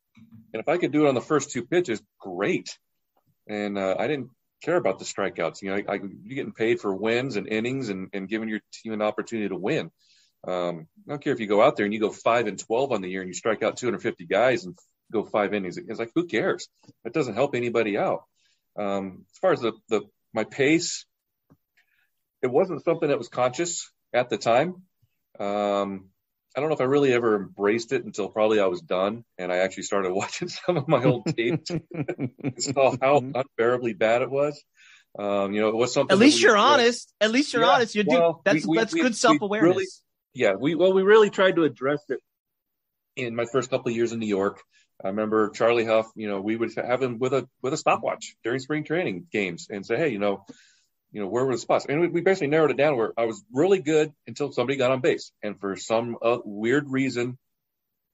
And 0.53 0.61
if 0.61 0.69
I 0.69 0.79
could 0.79 0.93
do 0.93 1.07
it 1.07 1.09
on 1.09 1.15
the 1.15 1.21
first 1.21 1.51
two 1.51 1.65
pitches, 1.65 2.03
great. 2.21 2.77
And 3.49 3.79
uh, 3.79 3.97
I 3.99 4.07
didn't 4.07 4.31
care 4.63 4.77
about 4.77 4.99
the 4.99 5.05
strikeouts. 5.05 5.63
You 5.63 5.71
know, 5.71 5.77
I, 5.77 5.95
I, 5.95 5.95
you're 5.95 6.37
getting 6.37 6.53
paid 6.53 6.81
for 6.81 6.95
wins 6.95 7.37
and 7.37 7.49
innings 7.49 7.89
and, 7.89 8.09
and 8.13 8.29
giving 8.29 8.49
your 8.49 8.61
team 8.73 8.93
an 8.93 9.03
opportunity 9.03 9.49
to 9.49 9.57
win. 9.57 9.91
Um, 10.47 10.87
I 11.07 11.11
don't 11.11 11.23
care 11.23 11.33
if 11.33 11.41
you 11.41 11.47
go 11.47 11.63
out 11.63 11.77
there 11.77 11.85
and 11.85 11.93
you 11.93 12.01
go 12.01 12.11
five 12.11 12.47
and 12.47 12.59
12 12.59 12.93
on 12.93 13.03
the 13.03 13.09
year 13.09 13.23
and 13.23 13.29
you 13.29 13.35
strike 13.35 13.63
out 13.63 13.77
250 13.77 14.27
guys 14.27 14.65
and 14.65 14.79
go 15.13 15.25
five 15.25 15.55
innings. 15.55 15.79
It's 15.79 15.99
like, 15.99 16.13
who 16.15 16.27
cares? 16.27 16.69
It 17.05 17.13
doesn't 17.13 17.35
help 17.35 17.55
anybody 17.55 17.99
out. 17.99 18.25
Um, 18.79 19.25
as 19.33 19.39
far 19.39 19.53
as 19.53 19.61
the, 19.61 19.73
the, 19.89 20.03
my 20.33 20.45
pace, 20.45 21.07
it 22.43 22.49
wasn't 22.49 22.85
something 22.85 23.09
that 23.09 23.19
was 23.19 23.29
conscious 23.29 23.91
at 24.13 24.31
the 24.31 24.39
time. 24.39 24.83
Um, 25.39 26.11
I 26.57 26.61
don't 26.61 26.71
know 26.71 26.75
if 26.75 26.81
I 26.81 26.85
really 26.85 27.13
ever 27.13 27.37
embraced 27.37 27.93
it 27.93 28.05
until 28.05 28.29
probably 28.29 28.59
I 28.59 28.67
was 28.67 28.81
done 28.81 29.25
and 29.37 29.53
I 29.53 29.59
actually 29.59 29.85
started 29.85 30.13
watching 30.13 30.49
some 30.49 30.77
of 30.77 30.89
my 30.89 31.05
old 31.05 31.27
tapes 31.27 31.71
and 31.71 32.33
saw 32.59 32.97
how 33.01 33.19
unbearably 33.19 33.95
bad 33.95 34.23
it 34.23 34.31
was. 34.31 34.63
Um, 35.19 35.53
you 35.53 35.61
know, 35.61 35.69
it 35.69 35.77
was 35.77 35.93
something. 35.93 36.13
At 36.13 36.19
least 36.19 36.41
you're 36.41 36.57
honest. 36.57 37.13
At 37.21 37.31
least 37.31 37.53
you're 37.53 37.63
yeah, 37.63 37.69
honest. 37.69 37.95
You 37.95 38.05
well, 38.07 38.33
do. 38.33 38.41
That's 38.45 38.67
we, 38.67 38.77
that's 38.77 38.95
we, 38.95 39.01
good 39.01 39.17
self 39.17 39.41
awareness. 39.41 39.77
Really, 39.77 39.87
yeah, 40.35 40.55
we 40.55 40.75
well, 40.75 40.93
we 40.93 41.03
really 41.03 41.31
tried 41.31 41.57
to 41.57 41.65
address 41.65 42.03
it 42.09 42.21
in 43.17 43.35
my 43.35 43.47
first 43.51 43.71
couple 43.71 43.91
of 43.91 43.97
years 43.97 44.13
in 44.13 44.21
New 44.21 44.27
York. 44.27 44.61
I 45.03 45.09
remember 45.09 45.51
Charlie 45.51 45.85
Hough. 45.85 46.11
You 46.15 46.29
know, 46.29 46.41
we 46.41 46.57
would 46.57 46.75
have 46.77 47.03
him 47.03 47.19
with 47.19 47.33
a 47.33 47.49
with 47.63 47.73
a 47.73 47.77
stopwatch 47.77 48.37
during 48.45 48.61
spring 48.61 48.85
training 48.85 49.27
games 49.33 49.69
and 49.71 49.85
say, 49.85 49.97
hey, 49.97 50.09
you 50.11 50.19
know, 50.19 50.45
you 51.13 51.23
know, 51.23 51.29
where 51.29 51.45
were 51.45 51.53
the 51.53 51.59
spots? 51.59 51.87
And 51.89 52.13
we 52.13 52.21
basically 52.21 52.49
narrowed 52.49 52.71
it 52.71 52.77
down 52.77 52.97
where 52.97 53.13
I 53.17 53.25
was 53.25 53.43
really 53.53 53.81
good 53.81 54.13
until 54.27 54.53
somebody 54.53 54.77
got 54.77 54.91
on 54.91 55.01
base. 55.01 55.33
And 55.43 55.59
for 55.59 55.77
some 55.77 56.17
uh, 56.21 56.39
weird 56.45 56.85
reason, 56.89 57.39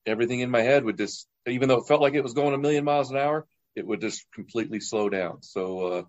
everything 0.06 0.40
in 0.40 0.50
my 0.50 0.62
head 0.62 0.84
would 0.84 0.98
just, 0.98 1.26
even 1.46 1.68
though 1.68 1.78
it 1.78 1.88
felt 1.88 2.00
like 2.00 2.14
it 2.14 2.22
was 2.22 2.34
going 2.34 2.54
a 2.54 2.58
million 2.58 2.84
miles 2.84 3.10
an 3.10 3.16
hour, 3.16 3.46
it 3.74 3.86
would 3.86 4.00
just 4.00 4.24
completely 4.32 4.80
slow 4.80 5.08
down. 5.08 5.42
So, 5.42 5.80
uh, 5.80 6.02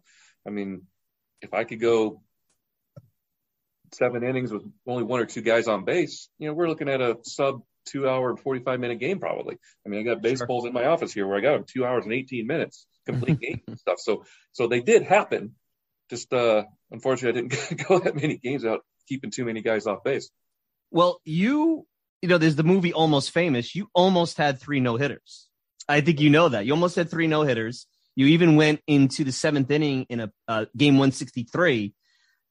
I 0.47 0.51
mean, 0.51 0.83
if 1.41 1.53
I 1.53 1.63
could 1.63 1.79
go 1.79 2.21
seven 3.93 4.23
innings 4.23 4.51
with 4.51 4.63
only 4.87 5.03
one 5.03 5.21
or 5.21 5.25
two 5.25 5.41
guys 5.41 5.67
on 5.67 5.85
base, 5.85 6.29
you 6.37 6.47
know, 6.47 6.53
we're 6.53 6.69
looking 6.69 6.89
at 6.89 7.01
a 7.01 7.17
sub 7.23 7.61
two 7.85 8.07
hour 8.07 8.29
and 8.29 8.39
45 8.39 8.79
minute 8.79 8.99
game 8.99 9.19
probably. 9.19 9.57
I 9.85 9.89
mean, 9.89 10.01
I 10.01 10.13
got 10.13 10.21
baseballs 10.21 10.63
sure. 10.63 10.67
in 10.67 10.73
my 10.73 10.85
office 10.85 11.13
here 11.13 11.27
where 11.27 11.37
I 11.37 11.41
got 11.41 11.53
them 11.53 11.65
two 11.67 11.85
hours 11.85 12.05
and 12.05 12.13
18 12.13 12.45
minutes, 12.45 12.85
complete 13.05 13.39
game 13.39 13.61
and 13.67 13.79
stuff. 13.79 13.99
So, 13.99 14.25
so 14.53 14.67
they 14.67 14.81
did 14.81 15.03
happen 15.03 15.55
just 16.09 16.33
uh, 16.33 16.63
unfortunately, 16.91 17.39
I 17.39 17.47
didn't 17.47 17.87
go 17.87 17.99
that 17.99 18.15
many 18.15 18.37
games 18.37 18.65
out 18.65 18.81
keeping 19.07 19.31
too 19.31 19.45
many 19.45 19.61
guys 19.61 19.87
off 19.87 20.03
base. 20.03 20.29
Well, 20.91 21.19
you 21.25 21.85
you 22.21 22.29
know, 22.29 22.37
there's 22.37 22.55
the 22.55 22.63
movie 22.63 22.93
Almost 22.93 23.31
Famous. 23.31 23.75
You 23.75 23.89
almost 23.93 24.37
had 24.37 24.59
three 24.59 24.79
no 24.79 24.97
hitters. 24.97 25.47
I 25.87 26.01
think 26.01 26.19
you 26.19 26.29
know 26.29 26.49
that. 26.49 26.65
You 26.65 26.73
almost 26.73 26.95
had 26.95 27.09
three 27.09 27.27
no 27.27 27.43
hitters. 27.43 27.87
You 28.15 28.27
even 28.27 28.55
went 28.55 28.81
into 28.87 29.23
the 29.23 29.31
seventh 29.31 29.69
inning 29.69 30.05
in 30.09 30.21
a 30.21 30.31
uh, 30.47 30.65
game 30.75 30.95
163. 30.95 31.93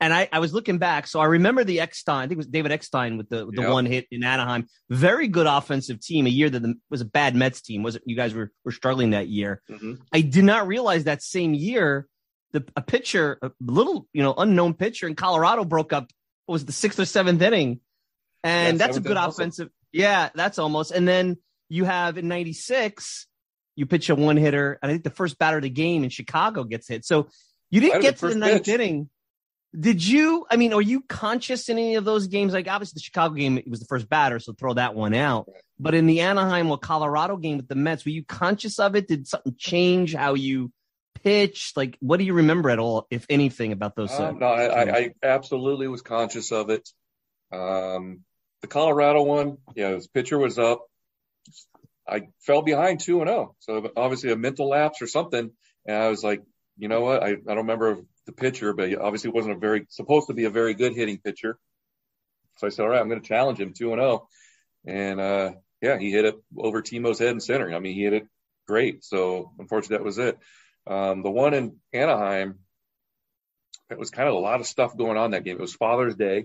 And 0.01 0.13
I, 0.13 0.29
I 0.31 0.41
was 0.41 0.53
looking 0.53 0.79
back, 0.79 1.07
so 1.07 1.21
I 1.21 1.25
remember 1.25 1.65
the 1.65 1.81
Eckstein. 1.81 2.19
I 2.19 2.23
think 2.23 2.33
it 2.33 2.39
was 2.39 2.47
David 2.49 2.73
Eckstein 2.73 3.17
with 3.17 3.29
the 3.29 3.47
with 3.47 3.55
the 3.55 3.63
yep. 3.63 3.71
one 3.71 3.87
hit 3.87 4.07
in 4.11 4.23
Anaheim. 4.23 4.67
Very 4.91 5.29
good 5.29 5.47
offensive 5.47 6.01
team. 6.01 6.27
A 6.27 6.31
year 6.31 6.51
that 6.51 6.61
the, 6.61 6.75
was 6.91 7.01
a 7.01 7.07
bad 7.07 7.35
Mets 7.35 7.63
team. 7.63 7.83
Was 7.83 7.97
it? 7.97 8.03
You 8.05 8.17
guys 8.17 8.35
were 8.35 8.51
were 8.65 8.73
struggling 8.73 9.11
that 9.11 9.29
year. 9.29 9.63
Mm-hmm. 9.71 9.95
I 10.13 10.21
did 10.21 10.45
not 10.45 10.67
realize 10.67 11.05
that 11.05 11.23
same 11.23 11.55
year 11.55 12.07
the 12.55 12.65
a 12.77 12.81
pitcher, 12.81 13.39
a 13.43 13.51
little 13.61 14.09
you 14.15 14.23
know 14.23 14.33
unknown 14.39 14.75
pitcher 14.75 15.07
in 15.07 15.15
Colorado 15.15 15.65
broke 15.65 15.93
up. 15.93 16.11
was 16.49 16.65
the 16.65 16.73
sixth 16.73 16.99
or 16.99 17.05
seventh 17.05 17.43
inning, 17.43 17.81
and 18.43 18.79
yeah, 18.79 18.87
that's 18.87 18.97
a 18.97 19.01
good 19.01 19.19
offensive. 19.19 19.69
Yeah, 19.93 20.31
that's 20.35 20.59
almost. 20.59 20.93
And 20.93 21.07
then 21.07 21.37
you 21.69 21.85
have 21.85 22.17
in 22.17 22.29
'96, 22.29 23.27
you 23.77 23.87
pitch 23.87 24.09
a 24.09 24.15
one 24.15 24.37
hitter, 24.37 24.79
and 24.81 24.91
I 24.91 24.95
think 24.95 25.05
the 25.05 25.11
first 25.11 25.37
batter 25.37 25.59
of 25.59 25.65
the 25.65 25.71
game 25.71 26.05
in 26.05 26.11
Chicago 26.11 26.65
gets 26.65 26.89
hit. 26.89 27.05
So 27.05 27.29
you 27.71 27.81
didn't 27.81 28.03
get 28.03 28.19
to 28.19 28.29
the 28.29 28.37
ninth 28.37 28.65
pitch. 28.65 28.69
inning. 28.69 29.11
Did 29.79 30.07
you? 30.07 30.47
I 30.49 30.57
mean, 30.57 30.73
are 30.73 30.81
you 30.81 31.01
conscious 31.01 31.69
in 31.69 31.77
any 31.77 31.97
of 31.97 32.05
those 32.05 32.29
games? 32.29 32.53
Like 32.53 32.69
obviously 32.69 32.99
the 32.99 33.03
Chicago 33.03 33.35
game, 33.35 33.59
it 33.59 33.69
was 33.69 33.81
the 33.81 33.87
first 33.87 34.09
batter, 34.09 34.39
so 34.39 34.53
throw 34.53 34.75
that 34.75 34.95
one 34.95 35.15
out. 35.15 35.49
But 35.81 35.97
in 35.97 36.07
the 36.07 36.21
Anaheim 36.21 36.71
or 36.71 36.79
Colorado 36.79 37.37
game 37.37 37.57
with 37.57 37.67
the 37.67 37.75
Mets, 37.75 38.05
were 38.05 38.13
you 38.13 38.25
conscious 38.25 38.79
of 38.79 38.95
it? 38.95 39.09
Did 39.09 39.27
something 39.27 39.57
change 39.59 40.15
how 40.15 40.35
you 40.35 40.71
pitched? 41.23 41.77
Like, 41.77 41.97
what 42.01 42.19
do 42.19 42.25
you 42.25 42.35
remember 42.35 42.71
at 42.71 42.79
all, 42.79 43.07
if 43.11 43.27
anything, 43.29 43.73
about 43.73 43.97
those? 43.97 44.11
Uh, 44.11 44.33
no, 44.33 44.47
I, 44.47 44.65
I, 44.65 44.97
I, 44.97 45.11
absolutely 45.23 45.89
was 45.89 46.03
conscious 46.03 46.53
of 46.53 46.71
it. 46.71 46.89
Um, 47.53 48.21
the 48.63 48.69
Colorado 48.69 49.23
one, 49.23 49.59
yeah, 49.77 49.91
his 49.91 50.07
pitcher 50.07 50.39
was 50.39 50.59
up. 50.59 50.87
I 52.09 52.29
fell 52.41 52.63
behind 52.63 53.01
two 53.01 53.21
and 53.21 53.29
zero, 53.29 53.55
oh. 53.55 53.57
so 53.61 53.91
obviously 53.97 54.31
a 54.33 54.37
mental 54.37 54.69
lapse 54.69 55.01
or 55.01 55.07
something. 55.07 55.51
And 55.87 55.97
I 55.97 56.09
was 56.09 56.23
like, 56.23 56.43
you 56.77 56.89
know 56.89 57.01
what? 57.01 57.23
I, 57.23 57.29
I 57.29 57.35
don't 57.35 57.59
remember 57.59 57.99
the 58.27 58.33
pitcher, 58.33 58.73
but 58.73 58.95
obviously 58.99 59.29
it 59.29 59.35
wasn't 59.35 59.57
a 59.57 59.59
very 59.59 59.87
supposed 59.89 60.29
to 60.29 60.35
be 60.35 60.45
a 60.45 60.51
very 60.51 60.75
good 60.75 60.95
hitting 60.95 61.19
pitcher. 61.19 61.59
So 62.57 62.67
I 62.67 62.71
said, 62.71 62.83
all 62.83 62.89
right, 62.89 63.01
I'm 63.01 63.09
going 63.09 63.21
to 63.21 63.27
challenge 63.27 63.59
him 63.59 63.73
two 63.73 63.93
and 63.93 64.01
zero, 64.01 64.13
oh. 64.13 64.29
and 64.87 65.21
uh, 65.21 65.53
yeah, 65.81 65.99
he 65.99 66.11
hit 66.11 66.25
it 66.25 66.37
over 66.57 66.83
Timo's 66.83 67.19
head 67.19 67.31
and 67.31 67.43
center. 67.43 67.73
I 67.75 67.79
mean, 67.79 67.95
he 67.95 68.05
hit 68.05 68.15
it 68.15 68.27
great. 68.67 69.05
So 69.05 69.53
unfortunately, 69.59 69.99
that 69.99 70.05
was 70.05 70.19
it. 70.19 70.39
Um, 70.87 71.23
the 71.23 71.31
one 71.31 71.55
in 71.55 71.77
Anaheim, 71.93 72.59
it 73.91 73.99
was 73.99 74.11
kind 74.11 74.29
of 74.29 74.35
a 74.35 74.39
lot 74.39 74.61
of 74.61 74.67
stuff 74.67 74.97
going 74.97 75.17
on 75.17 75.33
that 75.33 75.45
game. 75.45 75.57
It 75.57 75.61
was 75.61 75.75
Father's 75.75 76.17
Day, 76.17 76.45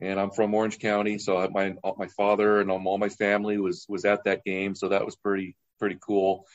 and 0.00 0.18
I'm 0.18 0.30
from 0.30 0.54
Orange 0.54 0.78
County, 0.78 1.18
so 1.18 1.48
my 1.52 1.74
my 1.96 2.08
father 2.08 2.60
and 2.60 2.70
all 2.70 2.98
my 2.98 3.08
family 3.08 3.58
was 3.58 3.86
was 3.88 4.04
at 4.04 4.24
that 4.24 4.44
game, 4.44 4.74
so 4.74 4.88
that 4.88 5.04
was 5.04 5.16
pretty 5.16 5.56
pretty 5.78 5.98
cool. 6.00 6.46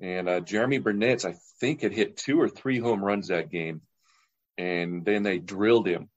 And 0.00 0.28
uh, 0.28 0.40
Jeromy 0.40 0.82
Burnitz, 0.82 1.24
I 1.24 1.34
think, 1.60 1.82
had 1.82 1.92
hit 1.92 2.16
two 2.16 2.40
or 2.40 2.48
three 2.48 2.78
home 2.78 3.04
runs 3.04 3.28
that 3.28 3.50
game, 3.50 3.80
and 4.56 5.04
then 5.04 5.22
they 5.22 5.38
drilled 5.38 5.88
him. 5.88 6.08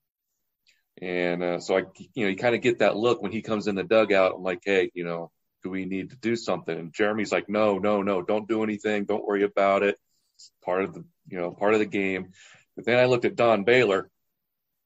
And 1.02 1.41
uh, 1.43 1.60
so 1.60 1.78
I, 1.78 1.84
you 2.13 2.26
know, 2.26 2.30
you 2.30 2.36
kind 2.36 2.54
of 2.54 2.62
get 2.62 2.80
that 2.80 2.97
look 2.97 3.21
when 3.21 3.32
he 3.32 3.41
comes 3.41 3.67
in 3.67 3.76
the 3.76 3.84
dugout. 3.84 4.34
I'm 4.36 4.43
like, 4.43 4.62
hey, 4.63 4.91
you 4.93 5.04
know, 5.04 5.32
do 5.63 5.69
we 5.69 5.86
need 5.86 6.12
to 6.12 6.17
do 6.17 6.36
something? 6.36 6.78
And 6.78 6.93
Jeremy's 6.93 7.32
like, 7.32 7.50
no, 7.50 7.80
no, 7.80 8.02
no, 8.02 8.21
don't 8.21 8.47
do 8.47 8.63
anything. 8.63 9.06
Don't 9.06 9.26
worry 9.26 9.43
about 9.43 9.84
it. 9.84 9.97
It's 10.41 10.51
part 10.65 10.84
of 10.84 10.93
the, 10.93 11.04
you 11.27 11.38
know, 11.38 11.51
part 11.51 11.73
of 11.73 11.80
the 11.80 11.86
game. 11.86 12.32
But 12.75 12.86
then 12.86 12.99
I 12.99 13.06
looked 13.06 13.25
at 13.25 13.36
Don 13.36 13.63
Baylor, 13.63 14.10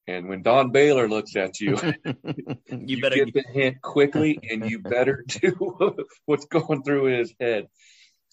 and 0.07 0.27
when 0.27 0.41
Don 0.41 0.71
Baylor 0.71 1.07
looks 1.07 1.35
at 1.35 1.59
you, 1.59 1.77
you, 2.05 2.55
you 2.69 3.01
better 3.01 3.15
get 3.15 3.33
the 3.33 3.43
hint 3.53 3.81
quickly, 3.81 4.39
and 4.49 4.69
you 4.69 4.79
better 4.95 5.23
do 5.27 5.97
what's 6.25 6.45
going 6.45 6.83
through 6.83 7.17
his 7.17 7.33
head. 7.39 7.67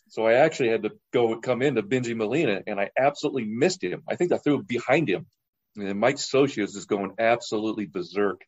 So 0.09 0.27
I 0.27 0.35
actually 0.35 0.71
had 0.71 0.83
to 0.83 0.91
go 1.13 1.39
come 1.41 1.63
into 1.63 1.83
Bengie 1.83 2.17
Molina, 2.17 2.63
and 2.67 2.81
I 2.81 2.91
absolutely 2.99 3.45
missed 3.45 3.83
him. 3.83 4.03
I 4.09 4.17
think 4.17 4.33
I 4.33 4.39
threw 4.39 4.63
behind 4.63 5.09
him, 5.09 5.27
and 5.77 5.99
Mike 5.99 6.17
Scioscia 6.17 6.65
is 6.65 6.87
going 6.87 7.13
absolutely 7.19 7.87
berserk. 7.87 8.43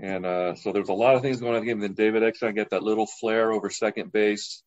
And 0.00 0.24
uh, 0.24 0.54
so 0.54 0.72
there 0.72 0.80
was 0.80 0.88
a 0.88 0.94
lot 0.94 1.14
of 1.14 1.22
things 1.22 1.40
going 1.40 1.52
on 1.52 1.58
in 1.58 1.62
the 1.62 1.66
game. 1.66 1.82
And 1.82 1.82
then 1.82 2.04
David 2.06 2.22
Eckstein 2.22 2.54
got 2.54 2.70
that 2.70 2.82
little 2.82 3.06
flare 3.06 3.52
over 3.52 3.68
second 3.68 4.10
base. 4.10 4.62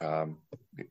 Um, 0.00 0.38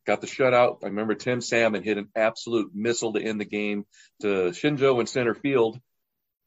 got 0.05 0.21
the 0.21 0.27
shutout. 0.27 0.79
I 0.83 0.87
remember 0.87 1.15
Tim 1.15 1.41
Salmon 1.41 1.83
hit 1.83 1.97
an 1.97 2.09
absolute 2.15 2.71
missile 2.73 3.13
to 3.13 3.21
end 3.21 3.39
the 3.39 3.45
game 3.45 3.85
to 4.21 4.51
Shinjo 4.51 4.99
in 4.99 5.07
center 5.07 5.35
field. 5.35 5.79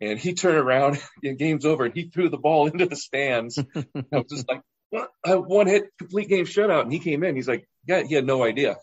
And 0.01 0.19
he 0.19 0.35
turned 0.35 0.59
around 0.59 1.01
and 1.23 1.39
game's 1.39 1.65
over 1.65 1.85
and 1.85 1.95
he 1.95 2.09
threw 2.09 2.29
the 2.29 2.39
ball 2.39 2.67
into 2.73 2.87
the 2.87 2.97
stands. 2.97 3.59
I 3.59 3.85
was 4.13 4.27
just 4.31 4.49
like, 4.49 4.63
what? 4.91 5.11
one 5.25 5.67
hit 5.67 5.85
complete 5.99 6.29
game 6.29 6.47
shutout. 6.47 6.83
And 6.83 6.93
he 6.93 6.99
came 6.99 7.23
in. 7.25 7.37
He's 7.37 7.49
like, 7.49 7.69
yeah, 7.87 8.03
he 8.03 8.15
had 8.15 8.27
no 8.27 8.43
idea. 8.43 8.77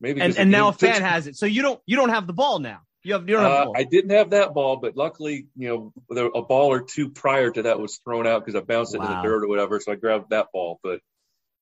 Maybe 0.00 0.20
and, 0.20 0.36
and 0.36 0.50
now 0.50 0.68
a 0.68 0.72
fan 0.72 1.00
has 1.02 1.26
it. 1.26 1.36
So 1.36 1.46
you 1.46 1.62
don't 1.62 1.80
you 1.86 1.96
don't 1.96 2.10
have 2.10 2.26
the 2.26 2.34
ball 2.34 2.58
now. 2.58 2.80
You 3.02 3.14
have, 3.14 3.28
you 3.28 3.36
don't 3.36 3.44
have 3.44 3.68
uh, 3.68 3.72
I 3.76 3.84
didn't 3.84 4.10
have 4.10 4.30
that 4.30 4.52
ball, 4.52 4.78
but 4.78 4.96
luckily, 4.96 5.46
you 5.56 5.68
know, 5.68 5.92
there, 6.10 6.26
a 6.26 6.42
ball 6.42 6.72
or 6.72 6.82
two 6.82 7.10
prior 7.10 7.50
to 7.52 7.62
that 7.62 7.78
was 7.78 7.98
thrown 7.98 8.26
out 8.26 8.44
because 8.44 8.60
I 8.60 8.64
bounced 8.64 8.94
it 8.94 8.98
wow. 8.98 9.06
in 9.06 9.16
the 9.16 9.22
dirt 9.22 9.44
or 9.44 9.48
whatever. 9.48 9.78
So 9.80 9.92
I 9.92 9.94
grabbed 9.94 10.30
that 10.30 10.48
ball. 10.52 10.80
But, 10.82 11.00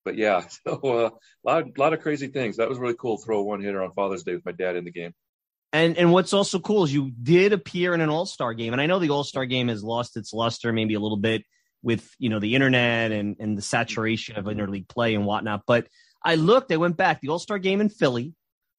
but 0.05 0.17
yeah, 0.17 0.47
so 0.67 0.81
a 0.85 1.49
lot, 1.49 1.79
lot 1.79 1.93
of 1.93 2.01
crazy 2.01 2.29
things. 2.29 2.57
That 2.57 2.69
was 2.69 2.79
really 2.79 2.97
cool. 2.99 3.19
Throw 3.19 3.39
a 3.39 3.43
one 3.43 3.61
hitter 3.61 3.83
on 3.83 3.93
Father's 3.93 4.23
Day 4.23 4.35
with 4.35 4.45
my 4.45 4.53
dad 4.53 4.77
in 4.77 4.85
the 4.85 4.93
game. 4.93 5.13
And 5.73 5.99
and 5.99 6.13
what's 6.13 6.33
also 6.33 6.61
cool 6.61 6.85
is 6.85 6.95
you 6.95 7.11
did 7.11 7.53
appear 7.53 7.95
in 7.95 8.01
an 8.01 8.09
All 8.09 8.27
Star 8.27 8.55
game, 8.55 8.73
and 8.73 8.81
I 8.81 8.87
know 8.87 8.99
the 8.99 9.11
All 9.11 9.25
Star 9.25 9.45
game 9.47 9.69
has 9.69 9.83
lost 9.83 10.17
its 10.17 10.33
luster 10.33 10.73
maybe 10.73 10.95
a 10.95 11.01
little 11.01 11.17
bit 11.17 11.43
with 11.83 12.09
you 12.19 12.31
know 12.31 12.39
the 12.39 12.55
internet 12.55 13.11
and 13.11 13.37
and 13.41 13.59
the 13.59 13.63
saturation 13.63 14.37
of 14.37 14.45
interleague 14.45 14.89
play 14.89 15.15
and 15.15 15.27
whatnot. 15.27 15.63
But 15.67 15.89
I 16.23 16.37
looked, 16.37 16.73
I 16.73 16.77
went 16.77 16.97
back 16.97 17.21
the 17.21 17.29
All 17.31 17.41
Star 17.41 17.59
game 17.59 17.81
in 17.81 17.89
Philly 17.89 18.35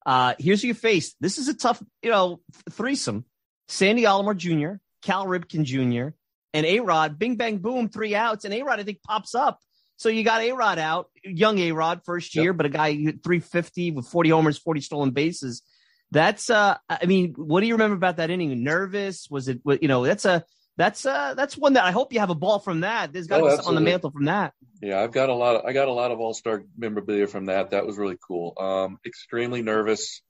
uh, 0.05 0.35
here's 0.37 0.63
your 0.63 0.75
face. 0.75 1.15
This 1.19 1.37
is 1.37 1.47
a 1.47 1.53
tough, 1.53 1.81
you 2.03 2.11
know, 2.11 2.39
threesome. 2.71 3.25
Sandy 3.67 4.03
Alomar 4.03 4.37
Jr., 4.37 4.77
Cal 5.01 5.25
Ripken 5.25 5.63
Jr., 5.63 6.15
and 6.53 6.65
A 6.65 6.79
Rod. 6.79 7.17
Bing, 7.17 7.35
bang, 7.35 7.57
boom, 7.57 7.89
three 7.89 8.15
outs. 8.15 8.45
And 8.45 8.53
A 8.53 8.61
Rod, 8.61 8.79
I 8.79 8.83
think, 8.83 9.01
pops 9.01 9.33
up. 9.33 9.59
So 9.97 10.09
you 10.09 10.23
got 10.23 10.41
A 10.41 10.51
Rod 10.51 10.77
out, 10.77 11.09
young 11.23 11.57
A 11.59 11.71
Rod, 11.71 12.01
first 12.05 12.35
year, 12.35 12.51
yep. 12.51 12.57
but 12.57 12.65
a 12.65 12.69
guy 12.69 12.93
350 12.95 13.91
with 13.91 14.07
40 14.07 14.29
homers, 14.29 14.57
40 14.57 14.81
stolen 14.81 15.11
bases. 15.11 15.63
That's, 16.11 16.49
uh, 16.49 16.77
I 16.89 17.05
mean, 17.05 17.33
what 17.37 17.61
do 17.61 17.67
you 17.67 17.73
remember 17.73 17.95
about 17.95 18.17
that 18.17 18.29
inning? 18.29 18.63
Nervous? 18.63 19.27
Was 19.29 19.47
it, 19.47 19.61
you 19.65 19.87
know, 19.87 20.05
that's 20.05 20.25
a, 20.25 20.45
that's 20.77 21.05
uh 21.05 21.33
that's 21.35 21.57
one 21.57 21.73
that 21.73 21.85
I 21.85 21.91
hope 21.91 22.11
you 22.11 22.19
have 22.19 22.29
a 22.29 22.35
ball 22.35 22.59
from 22.59 22.81
that. 22.81 23.13
There's 23.13 23.27
got 23.27 23.37
to 23.37 23.43
oh, 23.43 23.57
be 23.57 23.63
on 23.63 23.75
the 23.75 23.81
mantle 23.81 24.11
from 24.11 24.25
that. 24.25 24.53
Yeah, 24.81 25.01
I've 25.01 25.13
got 25.13 25.29
a 25.29 25.33
lot. 25.33 25.55
Of, 25.55 25.65
I 25.65 25.73
got 25.73 25.87
a 25.87 25.93
lot 25.93 26.11
of 26.11 26.19
All 26.19 26.33
Star 26.33 26.63
memorabilia 26.77 27.27
from 27.27 27.45
that. 27.45 27.71
That 27.71 27.85
was 27.85 27.97
really 27.97 28.17
cool. 28.27 28.53
Um, 28.59 28.99
extremely 29.05 29.61
nervous. 29.61 30.21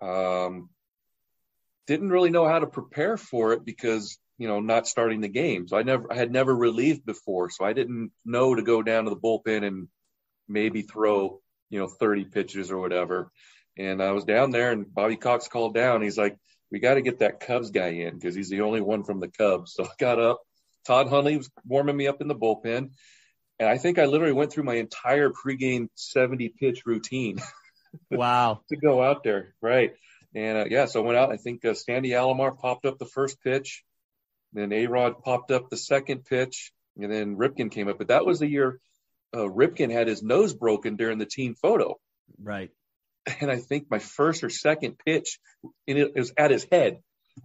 Um, 0.00 0.70
didn't 1.86 2.10
really 2.10 2.30
know 2.30 2.46
how 2.46 2.60
to 2.60 2.66
prepare 2.66 3.16
for 3.16 3.52
it 3.54 3.64
because 3.64 4.18
you 4.42 4.48
know 4.48 4.58
not 4.58 4.88
starting 4.88 5.20
the 5.20 5.28
game. 5.28 5.68
So 5.68 5.76
I 5.76 5.84
never 5.84 6.12
I 6.12 6.16
had 6.16 6.32
never 6.32 6.54
relieved 6.54 7.06
before, 7.06 7.48
so 7.50 7.64
I 7.64 7.72
didn't 7.72 8.10
know 8.24 8.54
to 8.54 8.62
go 8.62 8.82
down 8.82 9.04
to 9.04 9.10
the 9.10 9.16
bullpen 9.16 9.64
and 9.64 9.86
maybe 10.48 10.82
throw 10.82 11.40
you 11.70 11.78
know 11.78 11.86
30 11.86 12.24
pitches 12.24 12.72
or 12.72 12.78
whatever. 12.78 13.30
And 13.78 14.02
I 14.02 14.10
was 14.10 14.24
down 14.24 14.50
there, 14.50 14.72
and 14.72 14.92
Bobby 14.92 15.16
Cox 15.16 15.46
called 15.46 15.74
down. 15.74 16.02
He's 16.02 16.18
like, 16.18 16.36
we 16.72 16.80
got 16.80 16.94
to 16.94 17.02
get 17.02 17.20
that 17.20 17.38
Cubs 17.38 17.70
guy 17.70 17.88
in 17.88 18.14
because 18.14 18.34
he's 18.34 18.50
the 18.50 18.62
only 18.62 18.80
one 18.80 19.04
from 19.04 19.20
the 19.20 19.28
Cubs. 19.28 19.74
So 19.74 19.84
I 19.84 19.90
got 19.98 20.18
up. 20.18 20.40
Todd 20.84 21.08
Hundley 21.08 21.36
was 21.36 21.48
warming 21.64 21.96
me 21.96 22.08
up 22.08 22.20
in 22.20 22.28
the 22.28 22.34
bullpen. 22.34 22.90
And 23.60 23.68
I 23.68 23.78
think 23.78 23.98
I 23.98 24.06
literally 24.06 24.32
went 24.32 24.52
through 24.52 24.64
my 24.64 24.74
entire 24.74 25.30
pregame 25.30 25.86
70 25.94 26.48
pitch 26.58 26.82
routine. 26.84 27.38
Wow. 28.10 28.62
to 28.70 28.76
go 28.76 29.02
out 29.02 29.22
there. 29.22 29.54
Right. 29.60 29.92
And 30.34 30.58
uh, 30.58 30.64
yeah, 30.70 30.86
so 30.86 31.02
I 31.02 31.06
went 31.06 31.18
out. 31.18 31.30
I 31.30 31.36
think 31.36 31.62
uh, 31.62 31.74
Sandy 31.74 32.10
Alomar 32.10 32.56
popped 32.56 32.86
up 32.86 32.98
the 32.98 33.04
first 33.04 33.42
pitch. 33.42 33.84
Then 34.52 34.72
A 34.72 34.86
Rod 34.86 35.22
popped 35.22 35.50
up 35.50 35.70
the 35.70 35.76
second 35.76 36.24
pitch. 36.24 36.72
And 36.98 37.10
then 37.10 37.36
Ripken 37.36 37.70
came 37.70 37.88
up. 37.88 37.98
But 37.98 38.08
that 38.08 38.26
was 38.26 38.38
the 38.38 38.48
year 38.48 38.78
uh, 39.34 39.48
Ripken 39.48 39.90
had 39.90 40.08
his 40.08 40.22
nose 40.22 40.52
broken 40.52 40.96
during 40.96 41.18
the 41.18 41.26
team 41.26 41.54
photo. 41.54 41.98
Right 42.42 42.70
and 43.26 43.50
I 43.50 43.58
think 43.58 43.90
my 43.90 43.98
first 43.98 44.42
or 44.44 44.50
second 44.50 44.98
pitch, 45.04 45.38
and 45.86 45.98
it, 45.98 46.12
it 46.14 46.18
was 46.18 46.32
at 46.36 46.50
his 46.50 46.66
head. 46.70 46.98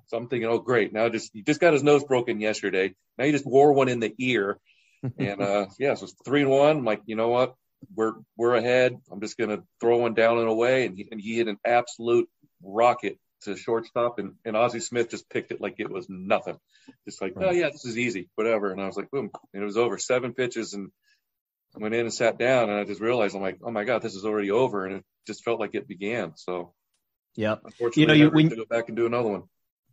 So 0.08 0.18
I'm 0.18 0.28
thinking, 0.28 0.50
oh 0.50 0.60
great, 0.60 0.92
now 0.92 1.10
just 1.10 1.32
he 1.34 1.44
just 1.44 1.62
got 1.62 1.74
his 1.74 1.84
nose 1.84 2.04
broken 2.04 2.40
yesterday. 2.42 2.94
Now 3.18 3.26
he 3.26 3.32
just 3.32 3.46
wore 3.46 3.74
one 3.74 3.90
in 3.90 4.00
the 4.00 4.14
ear, 4.18 4.60
and 5.18 5.42
uh, 5.42 5.68
yeah, 5.80 5.94
so 5.94 6.06
it's 6.06 6.16
three 6.26 6.42
and 6.42 6.50
one. 6.50 6.78
I'm 6.78 6.86
like, 6.86 7.02
you 7.06 7.16
know 7.16 7.30
what, 7.30 7.56
we're 7.96 8.14
we're 8.36 8.56
ahead. 8.56 8.98
I'm 9.12 9.22
just 9.22 9.38
gonna 9.38 9.60
throw 9.80 9.98
one 9.98 10.14
down 10.14 10.40
and 10.40 10.50
away, 10.50 10.86
and 10.86 10.98
he, 10.98 11.08
and 11.12 11.22
he 11.22 11.38
hit 11.38 11.48
an 11.48 11.58
absolute 11.66 12.30
rocket 12.62 13.18
to 13.44 13.56
shortstop, 13.56 14.20
and, 14.20 14.34
and 14.46 14.56
Ozzie 14.56 14.80
Smith 14.80 15.10
just 15.10 15.30
picked 15.30 15.52
it 15.52 15.62
like 15.62 15.76
it 15.80 15.90
was 15.92 16.08
nothing, 16.10 16.58
just 17.06 17.22
like, 17.22 17.34
oh 17.38 17.52
yeah, 17.52 17.70
this 17.70 17.86
is 17.86 17.98
easy, 17.98 18.30
whatever. 18.36 18.72
And 18.72 18.82
I 18.82 18.86
was 18.86 18.98
like, 18.98 19.12
boom, 19.12 19.30
and 19.54 19.62
it 19.62 19.66
was 19.66 19.78
over 19.78 19.98
seven 19.98 20.34
pitches, 20.34 20.74
and 20.74 20.92
went 21.76 21.94
in 21.94 22.02
and 22.02 22.14
sat 22.14 22.38
down, 22.38 22.70
and 22.70 22.80
I 22.80 22.84
just 22.84 23.02
realized 23.02 23.36
I'm 23.36 23.42
like, 23.42 23.60
oh 23.64 23.72
my 23.72 23.84
god, 23.84 24.02
this 24.02 24.16
is 24.16 24.26
already 24.26 24.52
over, 24.52 24.86
and 24.86 24.98
it 24.98 25.06
just 25.26 25.44
felt 25.44 25.60
like 25.60 25.76
it 25.76 25.88
began. 25.88 26.34
So, 26.36 26.74
yeah. 27.36 27.56
Unfortunately, 27.64 28.02
you 28.02 28.08
know, 28.08 28.14
you 28.14 28.36
when, 28.36 28.50
to 28.50 28.56
go 28.56 28.66
back 28.66 28.88
and 28.88 28.98
do 28.98 29.06
another 29.06 29.30
one. 29.30 29.44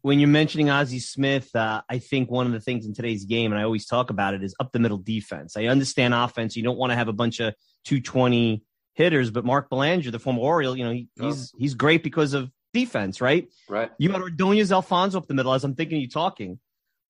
When 0.02 0.18
you're 0.18 0.28
mentioning 0.28 0.68
Ozzie 0.68 0.98
Smith, 0.98 1.54
uh, 1.56 1.82
I 1.88 1.98
think 1.98 2.30
one 2.30 2.46
of 2.46 2.52
the 2.52 2.60
things 2.60 2.84
in 2.86 2.94
today's 2.94 3.24
game, 3.24 3.52
and 3.52 3.60
I 3.60 3.64
always 3.64 3.86
talk 3.86 4.10
about 4.10 4.34
it, 4.34 4.42
is 4.42 4.54
up 4.60 4.72
the 4.72 4.78
middle 4.78 4.98
defense. 4.98 5.56
I 5.56 5.64
understand 5.64 6.14
offense; 6.14 6.56
you 6.56 6.62
don't 6.62 6.76
want 6.76 6.92
to 6.92 6.96
have 6.96 7.08
a 7.08 7.12
bunch 7.12 7.40
of 7.40 7.54
220 7.84 8.62
hitters, 8.94 9.30
but 9.30 9.44
Mark 9.44 9.68
Belanger, 9.70 10.10
the 10.10 10.18
former 10.18 10.40
Oriole, 10.40 10.76
you 10.76 10.84
know, 10.84 10.92
he, 10.92 11.08
he's 11.18 11.52
he's 11.58 11.74
great 11.74 12.02
because 12.02 12.34
of 12.34 12.50
defense, 12.74 13.22
right? 13.22 13.48
Right. 13.68 13.90
You 13.96 14.10
got 14.10 14.20
Ordonez 14.20 14.70
Alfonzo 14.70 15.16
up 15.16 15.26
the 15.26 15.32
middle 15.32 15.54
as 15.54 15.64
I'm 15.64 15.74
thinking 15.74 16.00
you 16.00 16.08
talking. 16.08 16.58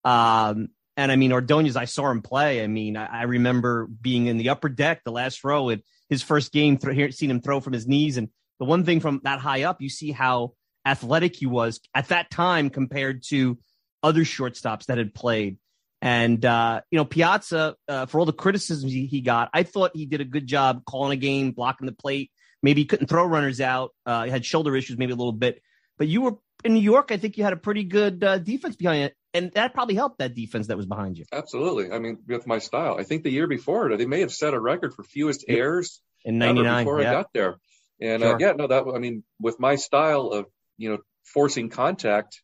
Um, 0.05 0.69
and 0.97 1.11
I 1.11 1.17
mean, 1.17 1.33
Ordonez, 1.33 1.75
I 1.75 1.87
saw 1.87 2.09
him 2.11 2.23
play. 2.23 2.63
I 2.63 2.69
mean, 2.69 2.97
I, 2.97 3.07
I 3.07 3.23
remember 3.23 3.87
being 3.87 4.27
in 4.27 4.37
the 4.37 4.51
upper 4.51 4.69
deck, 4.69 5.03
the 5.05 5.11
last 5.11 5.43
row, 5.43 5.71
at 5.71 5.81
his 6.09 6.23
first 6.23 6.53
game, 6.53 6.77
th- 6.77 7.15
seen 7.15 7.31
him 7.31 7.41
throw 7.41 7.59
from 7.59 7.73
his 7.73 7.89
knees. 7.89 8.17
And 8.17 8.29
the 8.61 8.65
one 8.65 8.85
thing 8.85 9.01
from 9.01 9.21
that 9.25 9.41
high 9.41 9.65
up, 9.65 9.83
you 9.83 9.89
see 9.89 10.13
how 10.13 10.53
athletic 10.87 11.35
he 11.35 11.47
was 11.47 11.81
at 11.95 12.09
that 12.09 12.31
time 12.31 12.71
compared 12.71 13.25
to 13.25 13.59
other 14.03 14.21
shortstops 14.21 14.87
that 14.87 14.99
had 14.99 15.15
played. 15.15 15.59
And, 16.03 16.45
uh, 16.45 16.83
you 16.91 16.99
know, 16.99 17.07
Piazza, 17.07 17.77
uh, 17.89 18.07
for 18.07 18.21
all 18.21 18.27
the 18.27 18.33
criticisms 18.35 18.93
he, 18.93 19.07
he, 19.07 19.23
got, 19.23 19.49
I 19.55 19.63
thought 19.63 19.93
he 19.95 20.05
did 20.05 20.21
a 20.21 20.27
good 20.27 20.47
job 20.47 20.85
calling 20.85 21.13
a 21.13 21.17
game, 21.17 21.53
blocking 21.53 21.87
the 21.87 21.93
plate. 21.93 22.31
Maybe 22.65 22.81
he 22.81 22.87
couldn't 22.87 23.09
throw 23.09 23.27
runners 23.27 23.61
out. 23.61 23.91
Uh, 24.07 24.27
had 24.27 24.43
shoulder 24.47 24.75
issues, 24.75 24.97
maybe 24.97 25.13
a 25.13 25.17
little 25.17 25.33
bit. 25.33 25.61
But 25.99 26.09
you 26.09 26.23
were 26.23 26.39
in 26.65 26.73
New 26.73 26.81
York, 26.81 27.13
I 27.13 27.19
think 27.19 27.37
you 27.37 27.45
had 27.45 27.53
a 27.53 27.59
pretty 27.59 27.85
good 27.85 28.25
uh, 28.25 28.39
defense 28.39 28.75
behind 28.75 29.05
it, 29.05 29.15
and 29.35 29.53
that 29.53 29.75
probably 29.75 29.97
helped 29.97 30.19
that 30.21 30.35
defense 30.35 30.69
that 30.69 30.77
was 30.79 30.87
behind 30.87 31.19
you. 31.19 31.27
Absolutely. 31.31 31.93
I 31.93 31.99
mean, 31.99 32.21
with 32.27 32.47
my 32.47 32.59
style, 32.61 32.97
I 32.99 33.03
think 33.03 33.23
the 33.23 33.31
year 33.31 33.47
before 33.47 33.95
they 33.95 34.07
may 34.07 34.21
have 34.21 34.33
set 34.33 34.55
a 34.55 34.59
record 34.59 34.95
for 34.95 35.03
fewest 35.03 35.45
errors 35.47 36.01
in 36.25 36.39
'99 36.39 36.85
before 36.85 37.03
yeah. 37.03 37.11
I 37.11 37.13
got 37.13 37.27
there. 37.35 37.57
And 38.01 38.23
uh, 38.23 38.29
Sure. 38.31 38.41
yeah, 38.41 38.53
no, 38.53 38.67
that 38.67 38.85
I 38.95 38.99
mean, 38.99 39.25
with 39.39 39.61
my 39.61 39.77
style 39.77 40.29
of 40.29 40.47
you 40.79 40.91
know 40.91 40.99
forcing 41.23 41.69
contact, 41.69 42.41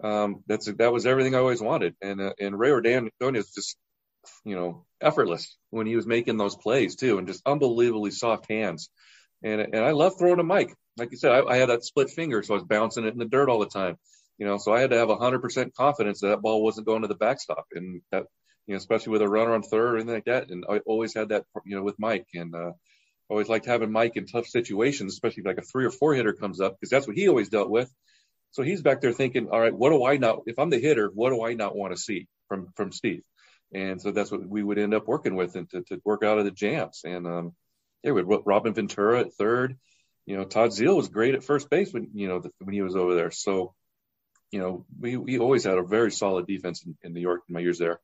um, 0.00 0.44
that's 0.46 0.72
that 0.72 0.92
was 0.92 1.06
everything 1.06 1.34
I 1.34 1.38
always 1.38 1.60
wanted. 1.60 1.96
And 2.00 2.20
uh, 2.20 2.34
and 2.38 2.56
Rey 2.56 2.70
Ordonez 2.70 3.10
is 3.20 3.52
just 3.52 3.76
you 4.44 4.54
know 4.54 4.86
effortless 5.00 5.56
when 5.70 5.88
he 5.88 5.96
was 5.96 6.06
making 6.06 6.36
those 6.36 6.54
plays 6.54 6.94
too, 6.94 7.18
and 7.18 7.26
just 7.26 7.42
unbelievably 7.44 8.12
soft 8.12 8.48
hands. 8.48 8.90
And 9.42 9.60
and 9.60 9.84
I 9.84 9.92
love 9.92 10.18
throwing 10.18 10.36
to 10.36 10.42
Mike. 10.42 10.74
Like 10.96 11.10
you 11.10 11.16
said, 11.16 11.32
I, 11.32 11.44
I 11.44 11.56
had 11.56 11.70
that 11.70 11.84
split 11.84 12.10
finger, 12.10 12.42
so 12.42 12.54
I 12.54 12.58
was 12.58 12.64
bouncing 12.64 13.04
it 13.04 13.12
in 13.12 13.18
the 13.18 13.24
dirt 13.24 13.48
all 13.48 13.60
the 13.60 13.66
time. 13.66 13.96
You 14.38 14.46
know, 14.46 14.58
so 14.58 14.72
I 14.72 14.80
had 14.80 14.90
to 14.90 14.96
have 14.96 15.08
100% 15.08 15.74
confidence 15.74 16.20
that 16.20 16.28
that 16.28 16.40
ball 16.40 16.62
wasn't 16.62 16.86
going 16.86 17.02
to 17.02 17.08
the 17.08 17.14
backstop, 17.14 17.66
and 17.74 18.00
that 18.10 18.24
you 18.66 18.74
know, 18.74 18.78
especially 18.78 19.12
with 19.12 19.22
a 19.22 19.28
runner 19.28 19.54
on 19.54 19.62
third 19.62 19.94
or 19.94 19.96
anything 19.96 20.14
like 20.14 20.24
that. 20.26 20.50
And 20.50 20.64
I 20.68 20.78
always 20.86 21.14
had 21.14 21.30
that, 21.30 21.44
you 21.64 21.76
know, 21.76 21.82
with 21.82 21.98
Mike, 21.98 22.26
and 22.34 22.54
uh, 22.54 22.72
always 23.28 23.48
liked 23.48 23.66
having 23.66 23.92
Mike 23.92 24.16
in 24.16 24.26
tough 24.26 24.46
situations, 24.46 25.12
especially 25.12 25.44
like 25.44 25.58
a 25.58 25.62
three 25.62 25.84
or 25.84 25.90
four 25.90 26.14
hitter 26.14 26.32
comes 26.32 26.60
up, 26.60 26.76
because 26.76 26.90
that's 26.90 27.06
what 27.06 27.16
he 27.16 27.28
always 27.28 27.48
dealt 27.48 27.70
with. 27.70 27.90
So 28.52 28.62
he's 28.62 28.82
back 28.82 29.00
there 29.00 29.12
thinking, 29.12 29.48
all 29.50 29.60
right, 29.60 29.74
what 29.74 29.90
do 29.90 30.04
I 30.04 30.16
not? 30.16 30.40
If 30.46 30.58
I'm 30.58 30.70
the 30.70 30.80
hitter, 30.80 31.10
what 31.12 31.30
do 31.30 31.44
I 31.44 31.54
not 31.54 31.76
want 31.76 31.94
to 31.94 32.00
see 32.00 32.26
from 32.48 32.68
from 32.76 32.92
Steve? 32.92 33.22
And 33.72 34.02
so 34.02 34.10
that's 34.10 34.32
what 34.32 34.44
we 34.46 34.62
would 34.62 34.78
end 34.78 34.94
up 34.94 35.06
working 35.06 35.36
with, 35.36 35.54
and 35.54 35.70
to, 35.70 35.82
to 35.82 36.00
work 36.04 36.24
out 36.24 36.38
of 36.38 36.44
the 36.44 36.50
jams. 36.50 37.02
And 37.04 37.26
um, 37.26 37.54
yeah, 38.02 38.12
with 38.12 38.42
Robin 38.44 38.72
Ventura 38.72 39.20
at 39.20 39.34
third. 39.34 39.76
You 40.26 40.36
know, 40.36 40.44
Todd 40.44 40.70
Zeile 40.70 40.96
was 40.96 41.08
great 41.08 41.34
at 41.34 41.44
first 41.44 41.70
base 41.70 41.92
when 41.92 42.10
you 42.14 42.28
know 42.28 42.40
the, 42.40 42.50
when 42.60 42.74
he 42.74 42.82
was 42.82 42.96
over 42.96 43.14
there. 43.14 43.30
So, 43.30 43.74
you 44.50 44.60
know, 44.60 44.86
we 44.98 45.16
we 45.16 45.38
always 45.38 45.64
had 45.64 45.78
a 45.78 45.82
very 45.82 46.10
solid 46.10 46.46
defense 46.46 46.84
in, 46.84 46.96
in 47.02 47.14
New 47.14 47.20
York 47.20 47.42
in 47.48 47.54
my 47.54 47.60
years 47.60 47.78
there. 47.78 48.00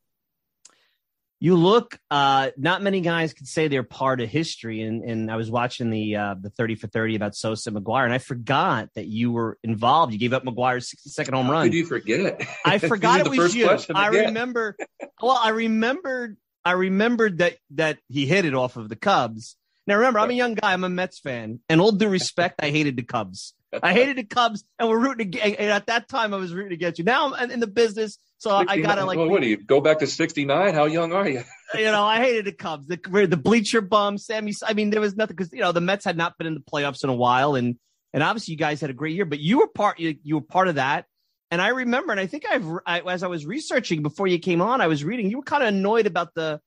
You 1.38 1.55
look, 1.55 1.99
uh, 2.11 2.51
not 2.57 2.82
many 2.82 3.03
guys 3.03 3.34
could 3.34 3.47
say 3.47 3.68
they're 3.68 3.82
part 3.82 4.22
of 4.22 4.28
history. 4.30 4.80
And, 4.80 5.05
and 5.05 5.30
I 5.30 5.36
was 5.36 5.51
watching 5.51 5.90
the 5.90 6.16
uh, 6.16 6.34
the 6.40 6.49
30 6.49 6.76
for 6.76 6.86
30 6.86 7.14
about 7.14 7.36
Sosa 7.36 7.68
and 7.68 7.78
McGwire, 7.78 8.05
and 8.05 8.12
I 8.12 8.18
forgot 8.18 8.88
that 8.94 9.07
you 9.07 9.32
were 9.32 9.59
involved. 9.62 10.14
You 10.14 10.18
gave 10.18 10.32
up 10.32 10.44
McGwire's 10.44 10.88
60 10.88 11.11
second 11.11 11.34
home 11.34 11.47
How 11.47 11.53
run. 11.53 11.66
could 11.66 11.74
you 11.74 11.84
forget? 11.84 12.40
I 12.64 12.78
forgot 12.80 13.20
it 13.20 13.28
was 13.28 13.55
you. 13.55 13.68
I 13.94 14.09
remember. 14.09 14.76
Well, 15.20 15.38
I 15.40 15.51
remembered. 15.51 16.38
I 16.64 16.72
remembered 16.72 17.38
that 17.38 17.59
that 17.72 17.99
he 18.09 18.26
hit 18.26 18.47
it 18.47 18.55
off 18.55 18.76
of 18.76 18.88
the 18.88 18.97
Cubs. 18.97 19.57
Now 19.87 19.97
remember, 19.97 20.18
I'm 20.18 20.30
a 20.30 20.34
young 20.34 20.55
guy. 20.55 20.72
I'm 20.72 20.84
a 20.84 20.89
Mets 20.89 21.18
fan, 21.20 21.61
and 21.68 21.80
all 21.80 21.93
due 21.93 22.09
respect, 22.09 22.57
I 22.61 22.70
hated 22.70 22.97
the 22.97 23.03
Cubs. 23.03 23.55
I 23.82 23.93
hated 23.93 24.16
the 24.16 24.24
Cubs, 24.24 24.64
and 24.78 24.89
we're 24.89 24.99
rooting. 24.99 25.34
ag- 25.41 25.57
And 25.59 25.70
at 25.70 25.87
that 25.87 26.09
time, 26.09 26.32
I 26.32 26.39
was 26.39 26.53
rooting 26.55 26.72
against 26.72 26.99
you. 26.99 27.05
Now 27.05 27.32
I'm 27.34 27.51
in 27.51 27.61
the 27.61 27.66
business, 27.66 28.18
so 28.39 28.51
I 28.51 28.80
gotta 28.80 29.05
like. 29.05 29.18
Well, 29.18 29.28
what 29.28 29.43
do 29.43 29.49
you 29.49 29.59
go 29.59 29.80
back 29.80 29.99
to 30.01 30.07
'69? 30.07 30.74
How 30.74 30.87
young 30.87 31.12
are 31.12 31.28
you? 31.28 31.43
you 31.74 31.84
know, 31.84 32.05
I 32.05 32.18
hated 32.18 32.47
the 32.47 32.53
Cubs. 32.53 32.87
The 32.87 32.97
the 33.28 33.37
bleacher 33.37 33.80
bum, 33.80 34.18
Sammy. 34.18 34.53
I 34.66 34.72
mean, 34.72 34.91
there 34.91 35.01
was 35.01 35.16
nothing 35.16 35.37
because 35.37 35.53
you 35.53 35.61
know 35.61 35.72
the 35.72 35.80
Mets 35.80 36.05
had 36.05 36.16
not 36.16 36.37
been 36.39 36.47
in 36.47 36.55
the 36.55 36.61
playoffs 36.61 37.05
in 37.05 37.11
a 37.11 37.14
while, 37.14 37.55
and 37.55 37.76
and 38.12 38.22
obviously 38.22 38.53
you 38.53 38.59
guys 38.59 38.80
had 38.80 38.91
a 38.91 38.95
great 38.95 39.14
year. 39.14 39.24
But 39.26 39.41
you 39.41 39.59
were 39.59 39.68
part. 39.68 40.01
You, 40.01 40.16
you 40.22 40.37
were 40.37 40.43
part 40.43 40.68
of 40.68 40.76
that. 40.76 41.05
And 41.53 41.62
I 41.62 41.68
remember, 41.68 42.11
and 42.12 42.18
I 42.20 42.26
think 42.26 42.45
I've 42.51 42.66
I, 42.87 43.01
as 43.03 43.22
I 43.22 43.28
was 43.28 43.47
researching 43.47 44.03
before 44.03 44.26
you 44.26 44.39
came 44.41 44.61
on, 44.61 44.80
I 44.80 44.89
was 44.89 45.05
reading. 45.05 45.30
You 45.30 45.37
were 45.39 45.45
kind 45.45 45.62
of 45.62 45.68
annoyed 45.68 46.07
about 46.07 46.34
the 46.34 46.61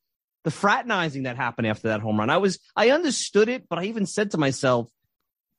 the 0.50 0.56
fraternizing 0.56 1.24
that 1.24 1.36
happened 1.36 1.68
after 1.68 1.90
that 1.90 2.02
home 2.02 2.18
run. 2.18 2.32
I 2.32 2.38
was 2.38 2.58
I 2.76 2.90
understood 2.90 3.50
it, 3.50 3.70
but 3.70 3.78
I 3.78 3.84
even 3.84 4.08
said 4.08 4.32
to 4.32 4.40
myself, 4.40 4.90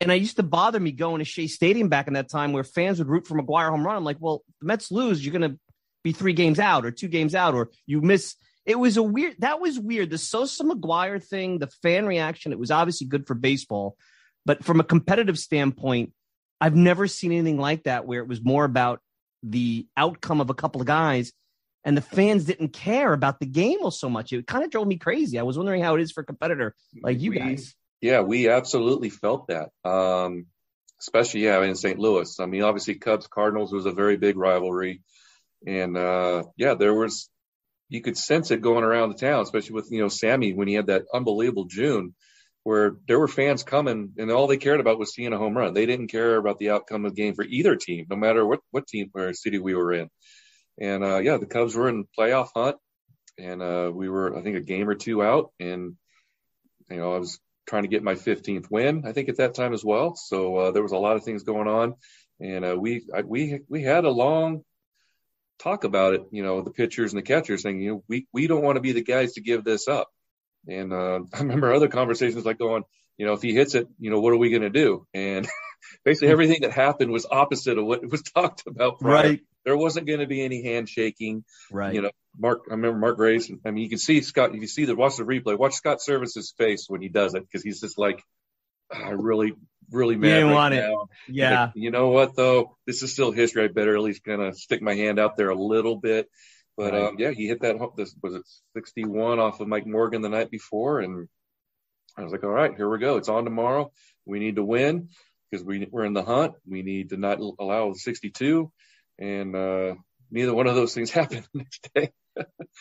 and 0.01 0.11
I 0.11 0.17
used 0.17 0.35
to 0.39 0.43
bother 0.43 0.81
me 0.81 0.91
going 0.91 1.21
to 1.21 1.25
Shea 1.25 1.47
Stadium 1.47 1.89
back 1.89 2.09
in 2.09 2.15
that 2.15 2.29
time 2.29 2.53
where 2.53 2.65
fans 2.65 2.99
would 2.99 3.07
root 3.07 3.25
for 3.25 3.41
McGwire 3.41 3.71
home 3.71 3.87
run. 3.87 3.95
I'm 3.95 4.03
like, 4.03 4.17
well, 4.19 4.43
the 4.61 4.67
Mets 4.67 4.91
lose, 4.91 5.25
you're 5.25 5.33
gonna 5.33 5.57
be 6.03 6.11
three 6.11 6.33
games 6.33 6.59
out 6.59 6.85
or 6.85 6.91
two 6.91 7.07
games 7.07 7.37
out, 7.37 7.55
or 7.55 7.71
you 7.87 8.01
miss. 8.01 8.35
It 8.67 8.81
was 8.81 8.97
a 8.97 9.03
weird. 9.05 9.37
That 9.39 9.61
was 9.61 9.79
weird. 9.79 10.11
The 10.11 10.19
Sosa 10.19 10.65
McGwire 10.65 11.23
thing, 11.23 11.61
the 11.61 11.69
fan 11.83 12.05
reaction. 12.05 12.51
It 12.51 12.59
was 12.59 12.73
obviously 12.73 13.07
good 13.07 13.29
for 13.29 13.35
baseball, 13.35 13.97
but 14.45 14.65
from 14.65 14.81
a 14.81 14.85
competitive 14.85 15.39
standpoint, 15.39 16.13
I've 16.61 16.75
never 16.75 17.07
seen 17.07 17.31
anything 17.31 17.59
like 17.59 17.85
that 17.85 18.07
where 18.07 18.21
it 18.21 18.29
was 18.29 18.43
more 18.43 18.65
about 18.65 19.01
the 19.45 19.87
outcome 19.97 20.41
of 20.41 20.51
a 20.51 20.55
couple 20.55 20.81
of 20.81 20.89
guys 20.89 21.33
and 21.85 21.97
the 21.97 22.03
fans 22.03 22.45
didn't 22.45 22.73
care 22.73 23.13
about 23.13 23.41
the 23.41 23.47
game 23.47 23.79
so 23.91 24.09
much. 24.11 24.33
It 24.33 24.47
kind 24.47 24.65
of 24.65 24.71
drove 24.71 24.87
me 24.87 24.99
crazy. 24.99 25.39
I 25.39 25.43
was 25.43 25.57
wondering 25.57 25.83
how 25.83 25.97
it 25.97 26.03
is 26.03 26.13
for 26.13 26.21
a 26.21 26.27
competitor 26.27 26.75
like 27.03 27.21
you 27.21 27.31
We- 27.31 27.39
guys. 27.39 27.75
Yeah, 28.01 28.21
we 28.21 28.49
absolutely 28.49 29.11
felt 29.11 29.49
that. 29.49 29.71
Um, 29.85 30.47
especially 31.01 31.45
yeah 31.45 31.63
in 31.63 31.75
St. 31.75 31.99
Louis. 31.99 32.39
I 32.41 32.47
mean, 32.47 32.63
obviously 32.63 32.95
Cubs 32.95 33.27
Cardinals 33.27 33.73
was 33.73 33.85
a 33.87 33.93
very 33.93 34.17
big 34.17 34.37
rivalry, 34.39 35.03
and 35.67 35.97
uh, 35.97 36.45
yeah, 36.57 36.75
there 36.75 36.95
was 36.95 37.29
you 37.91 38.01
could 38.01 38.17
sense 38.17 38.51
it 38.51 38.63
going 38.63 38.85
around 38.85 39.11
the 39.11 39.19
town, 39.19 39.43
especially 39.43 39.75
with 39.75 39.89
you 39.91 40.01
know 40.01 40.09
Sammy 40.09 40.53
when 40.55 40.69
he 40.69 40.75
had 40.75 40.87
that 40.87 41.05
unbelievable 41.13 41.65
June, 41.67 42.15
where 42.63 42.97
there 43.07 43.19
were 43.19 43.29
fans 43.29 43.65
coming 43.65 44.13
and 44.17 44.31
all 44.31 44.47
they 44.47 44.57
cared 44.57 44.81
about 44.81 44.99
was 44.99 45.13
seeing 45.15 45.33
a 45.33 45.39
home 45.39 45.57
run. 45.57 45.75
They 45.75 45.87
didn't 45.87 46.09
care 46.09 46.37
about 46.37 46.59
the 46.59 46.71
outcome 46.71 47.05
of 47.05 47.15
the 47.15 47.21
game 47.23 47.35
for 47.35 47.45
either 47.45 47.77
team, 47.77 48.07
no 48.09 48.17
matter 48.17 48.47
what 48.47 48.61
what 48.71 48.87
team 48.87 49.11
or 49.15 49.33
city 49.35 49.59
we 49.59 49.75
were 49.75 49.93
in. 49.93 50.09
And 50.81 51.05
uh, 51.05 51.19
yeah, 51.19 51.37
the 51.37 51.47
Cubs 51.47 51.75
were 51.75 51.89
in 51.89 52.07
playoff 52.19 52.49
hunt, 52.55 52.77
and 53.39 53.63
uh, 53.63 53.91
we 53.93 54.09
were 54.09 54.37
I 54.37 54.43
think 54.43 54.57
a 54.57 54.63
game 54.63 54.89
or 54.89 54.95
two 54.95 55.23
out, 55.23 55.53
and 55.61 55.97
you 56.89 56.97
know 56.97 57.15
I 57.15 57.19
was 57.19 57.39
trying 57.67 57.83
to 57.83 57.89
get 57.89 58.03
my 58.03 58.15
15th 58.15 58.71
win, 58.71 59.05
I 59.07 59.13
think 59.13 59.29
at 59.29 59.37
that 59.37 59.55
time 59.55 59.73
as 59.73 59.85
well. 59.85 60.17
So 60.17 60.57
uh, 60.57 60.71
there 60.73 60.83
was 60.83 60.93
a 60.93 60.99
lot 60.99 61.17
of 61.17 61.25
things 61.25 61.45
going 61.45 61.69
on, 61.69 61.95
and 62.41 62.65
uh, 62.65 62.77
we 62.79 63.05
I, 63.15 63.23
we 63.23 63.61
we 63.69 63.83
had 63.83 64.05
a 64.05 64.11
long 64.11 64.65
talk 65.61 65.85
about 65.85 66.15
it. 66.15 66.23
You 66.33 66.43
know, 66.43 66.63
the 66.63 66.73
pitchers 66.73 67.13
and 67.13 67.19
the 67.19 67.27
catchers 67.27 67.63
saying, 67.63 67.81
you 67.81 67.91
know, 67.91 68.05
we 68.09 68.27
we 68.33 68.47
don't 68.47 68.63
want 68.63 68.77
to 68.77 68.81
be 68.81 68.93
the 68.93 69.05
guys 69.05 69.35
to 69.35 69.41
give 69.41 69.65
this 69.65 69.87
up. 69.87 70.09
And 70.69 70.93
uh, 70.93 71.21
I 71.35 71.39
remember 71.39 71.73
other 71.73 71.89
conversations 71.89 72.45
like 72.45 72.59
going, 72.59 72.85
you 73.17 73.27
know, 73.27 73.35
if 73.35 73.43
he 73.43 73.55
hits 73.55 73.75
it, 73.75 73.87
you 73.99 74.11
know, 74.11 74.21
what 74.21 74.33
are 74.33 74.39
we 74.39 74.51
going 74.51 74.63
to 74.63 74.71
do? 74.71 75.07
And 75.15 75.49
basically 76.05 76.29
everything 76.29 76.63
that 76.63 76.73
happened 76.73 77.11
was 77.11 77.27
opposite 77.31 77.79
of 77.79 77.85
what 77.85 78.09
was 78.11 78.23
talked 78.35 78.65
about. 78.67 78.99
prior. 78.99 79.39
There 79.65 79.77
wasn't 79.77 80.07
going 80.07 80.21
to 80.21 80.27
be 80.27 80.43
any 80.43 80.63
handshaking. 80.63 81.45
right. 81.71 81.95
You 81.95 82.03
know, 82.03 82.11
Mark, 82.39 82.61
I 82.71 82.75
remember 82.75 82.99
Mark 82.99 83.17
Grace. 83.17 83.51
I 83.67 83.71
mean, 83.71 83.83
you 83.85 83.91
can 83.91 83.99
see 83.99 84.21
Scott, 84.23 84.55
you 84.55 84.61
can 84.61 84.69
see 84.69 84.85
the, 84.87 84.95
watch 84.97 85.17
the 85.17 85.25
replay, 85.25 85.59
watch 85.59 85.75
Scott 85.75 85.99
Servais's 86.07 86.55
face 86.57 86.87
when 86.89 87.03
he 87.03 87.09
does 87.09 87.35
it 87.35 87.43
because 87.43 87.63
he's 87.63 87.81
just 87.81 87.99
like, 87.99 88.23
"Ah, 88.93 89.07
I 89.07 89.11
really, 89.11 89.53
really 89.91 90.17
mad. 90.17 90.29
didn't 90.29 90.47
right 90.49 90.55
want 90.55 90.75
it. 90.75 90.91
yeah. 91.29 91.61
Like, 91.67 91.71
you 91.75 91.91
know 91.91 92.09
what 92.09 92.37
though? 92.37 92.77
This 92.87 93.03
is 93.03 93.13
still 93.13 93.33
history. 93.33 93.65
I 93.65 93.69
better 93.69 93.95
at 93.97 94.03
least 94.03 94.25
kind 94.25 94.41
of 94.41 94.57
stick 94.57 94.81
my 94.81 94.95
hand 94.95 95.19
out 95.19 95.37
there 95.37 95.51
a 95.51 95.55
little 95.61 95.97
bit. 95.97 96.29
But 96.77 96.93
Right. 96.95 97.03
um, 97.09 97.17
yeah, 97.19 97.33
he 97.33 97.47
hit 97.49 97.61
that. 97.63 97.77
This 97.97 98.15
was 98.23 98.35
it 98.35 98.43
61 98.75 99.39
off 99.41 99.61
of 99.61 99.69
Mike 99.69 99.87
Morgan 99.87 100.23
the 100.23 100.29
night 100.31 100.51
before, 100.51 101.01
and 101.01 101.29
I 102.17 102.23
was 102.23 102.33
like, 102.33 102.45
all 102.45 102.51
right, 102.51 102.75
here 102.75 102.89
we 102.89 102.99
go. 102.99 103.17
It's 103.19 103.29
on 103.29 103.45
tomorrow. 103.45 103.93
We 104.25 104.39
need 104.39 104.57
to 104.57 104.65
win 104.65 105.09
because 105.51 105.67
we 105.67 105.87
we're 105.91 106.05
in 106.05 106.15
the 106.15 106.23
hunt. 106.23 106.55
We 106.67 106.83
need 106.83 107.11
to 107.11 107.17
not 107.17 107.41
allow 107.59 107.93
62, 107.93 108.71
and 109.21 109.55
uh, 109.55 109.95
neither 110.31 110.55
one 110.55 110.67
of 110.67 110.75
those 110.75 110.95
things 110.95 111.11
happened 111.21 111.47
the 111.53 111.59
next 111.61 111.89
day. 111.95 112.11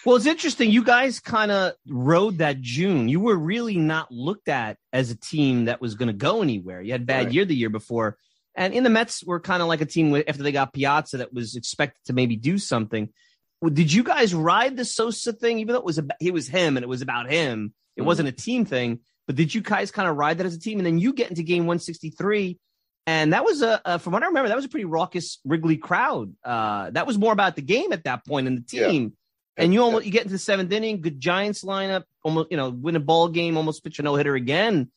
Well, 0.05 0.15
it's 0.15 0.25
interesting. 0.25 0.71
You 0.71 0.83
guys 0.83 1.19
kind 1.19 1.51
of 1.51 1.73
rode 1.87 2.37
that 2.37 2.61
June. 2.61 3.09
You 3.09 3.19
were 3.19 3.35
really 3.35 3.77
not 3.77 4.11
looked 4.11 4.47
at 4.47 4.77
as 4.93 5.11
a 5.11 5.15
team 5.17 5.65
that 5.65 5.81
was 5.81 5.95
going 5.95 6.07
to 6.07 6.13
go 6.13 6.41
anywhere. 6.41 6.81
You 6.81 6.93
had 6.93 7.05
bad 7.05 7.25
Right. 7.25 7.33
year 7.33 7.45
the 7.45 7.55
year 7.55 7.69
before. 7.69 8.17
And 8.55 8.73
in 8.73 8.83
the 8.83 8.89
Mets 8.89 9.23
were 9.23 9.39
kind 9.39 9.61
of 9.61 9.67
like 9.67 9.81
a 9.81 9.85
team 9.85 10.15
after 10.27 10.43
they 10.43 10.51
got 10.51 10.73
Piazza 10.73 11.17
that 11.17 11.33
was 11.33 11.55
expected 11.55 11.99
to 12.05 12.13
maybe 12.13 12.35
do 12.35 12.57
something. 12.57 13.09
Did 13.73 13.91
you 13.91 14.03
guys 14.03 14.33
ride 14.33 14.77
the 14.77 14.85
Sosa 14.85 15.33
thing, 15.33 15.59
even 15.59 15.73
though 15.73 15.79
it 15.79 15.85
was 15.85 15.97
about, 15.97 16.17
it 16.21 16.33
was 16.33 16.47
him 16.47 16.77
and 16.77 16.83
it 16.83 16.89
was 16.89 17.01
about 17.01 17.29
him? 17.29 17.73
It 17.97 18.01
Mhm. 18.01 18.05
wasn't 18.05 18.29
a 18.29 18.31
team 18.33 18.63
thing, 18.65 18.99
but 19.27 19.35
did 19.35 19.53
you 19.53 19.61
guys 19.61 19.91
kind 19.91 20.07
of 20.07 20.15
ride 20.15 20.37
that 20.37 20.45
as 20.45 20.55
a 20.55 20.59
team? 20.59 20.79
And 20.79 20.85
then 20.85 20.97
you 20.99 21.11
get 21.13 21.29
into 21.29 21.43
game 21.43 21.65
163, 21.65 22.57
and 23.09 23.33
that 23.33 23.43
was 23.43 23.61
a, 23.61 23.81
a 23.85 23.99
from 23.99 24.13
what 24.13 24.23
I 24.23 24.27
remember, 24.27 24.49
that 24.49 24.55
was 24.55 24.65
a 24.65 24.69
pretty 24.69 24.85
raucous 24.85 25.39
Wrigley 25.45 25.77
crowd. 25.77 26.35
Uh, 26.43 26.89
that 26.91 27.07
was 27.07 27.17
more 27.17 27.33
about 27.33 27.55
the 27.55 27.61
game 27.61 27.91
at 27.93 28.03
that 28.03 28.25
point 28.25 28.47
and 28.47 28.57
the 28.59 28.77
Yeah. 28.77 28.87
team. 28.87 29.13
And 29.57 29.73
you 29.73 29.81
almost 29.83 30.05
you 30.05 30.11
get 30.11 30.21
into 30.21 30.31
the 30.33 30.39
seventh 30.39 30.71
inning, 30.71 31.01
good 31.01 31.19
Giants 31.19 31.63
lineup, 31.65 32.03
almost 32.23 32.47
you 32.51 32.57
know 32.57 32.69
win 32.69 32.95
a 32.95 32.99
ball 33.01 33.27
game, 33.27 33.57
almost 33.57 33.83
pitch 33.83 33.99
a 33.99 34.03
no 34.03 34.15
hitter 34.15 34.35
again. 34.35 34.89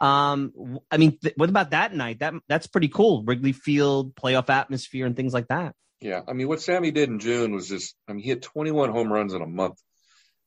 Um, 0.00 0.80
I 0.90 0.96
mean, 0.96 1.18
th- 1.22 1.34
what 1.36 1.48
about 1.48 1.70
that 1.70 1.94
night? 1.94 2.18
That 2.20 2.34
that's 2.48 2.66
pretty 2.66 2.88
cool. 2.88 3.22
Wrigley 3.24 3.52
Field, 3.52 4.14
playoff 4.16 4.48
atmosphere, 4.50 5.06
and 5.06 5.14
things 5.16 5.32
like 5.34 5.48
that. 5.48 5.74
Yeah, 6.00 6.22
I 6.26 6.32
mean, 6.32 6.48
what 6.48 6.60
Sammy 6.60 6.90
did 6.92 7.08
in 7.08 7.18
June 7.18 7.52
was 7.52 7.68
just, 7.68 7.96
I 8.08 8.12
mean, 8.12 8.22
he 8.22 8.28
hit 8.30 8.42
21 8.42 8.90
home 8.90 9.12
runs 9.12 9.34
in 9.34 9.42
a 9.42 9.46
month, 9.46 9.80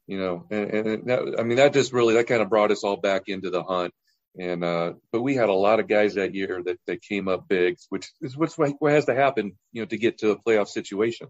you 0.07 0.17
know, 0.17 0.45
and, 0.49 0.69
and 0.72 1.05
that, 1.09 1.36
I 1.39 1.43
mean, 1.43 1.57
that 1.57 1.74
just 1.74 1.91
really, 1.91 2.13
that 2.15 2.28
kind 2.28 2.41
of 2.41 2.47
brought 2.49 2.72
us 2.72 2.86
all 2.86 2.95
back 2.95 3.24
into 3.28 3.49
the 3.49 3.61
hunt. 3.61 3.93
And, 4.40 4.64
uh, 4.64 4.94
but 5.12 5.22
we 5.22 5.36
had 5.36 5.50
a 5.50 5.54
lot 5.54 5.80
of 5.80 5.88
guys 5.88 6.16
that 6.16 6.34
year 6.34 6.62
that, 6.64 6.80
that 6.88 7.02
came 7.02 7.28
up 7.28 7.48
big, 7.48 7.78
which 7.90 8.10
is 8.22 8.38
what's 8.38 8.58
what 8.58 8.94
has 8.94 9.06
to 9.06 9.16
happen, 9.16 9.58
you 9.74 9.82
know, 9.82 9.88
to 9.88 9.98
get 9.98 10.20
to 10.20 10.32
a 10.32 10.40
playoff 10.40 10.70
situation. 10.70 11.28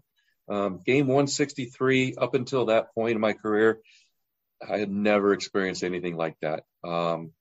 Um, 0.48 0.80
game 0.84 1.06
163, 1.06 2.14
up 2.16 2.34
until 2.34 2.66
that 2.66 2.94
point 2.94 3.14
in 3.14 3.20
my 3.20 3.32
career, 3.32 3.80
I 4.66 4.78
had 4.78 4.90
never 4.90 5.32
experienced 5.32 5.82
anything 5.82 6.16
like 6.16 6.36
that. 6.42 6.64
Um, 6.84 7.32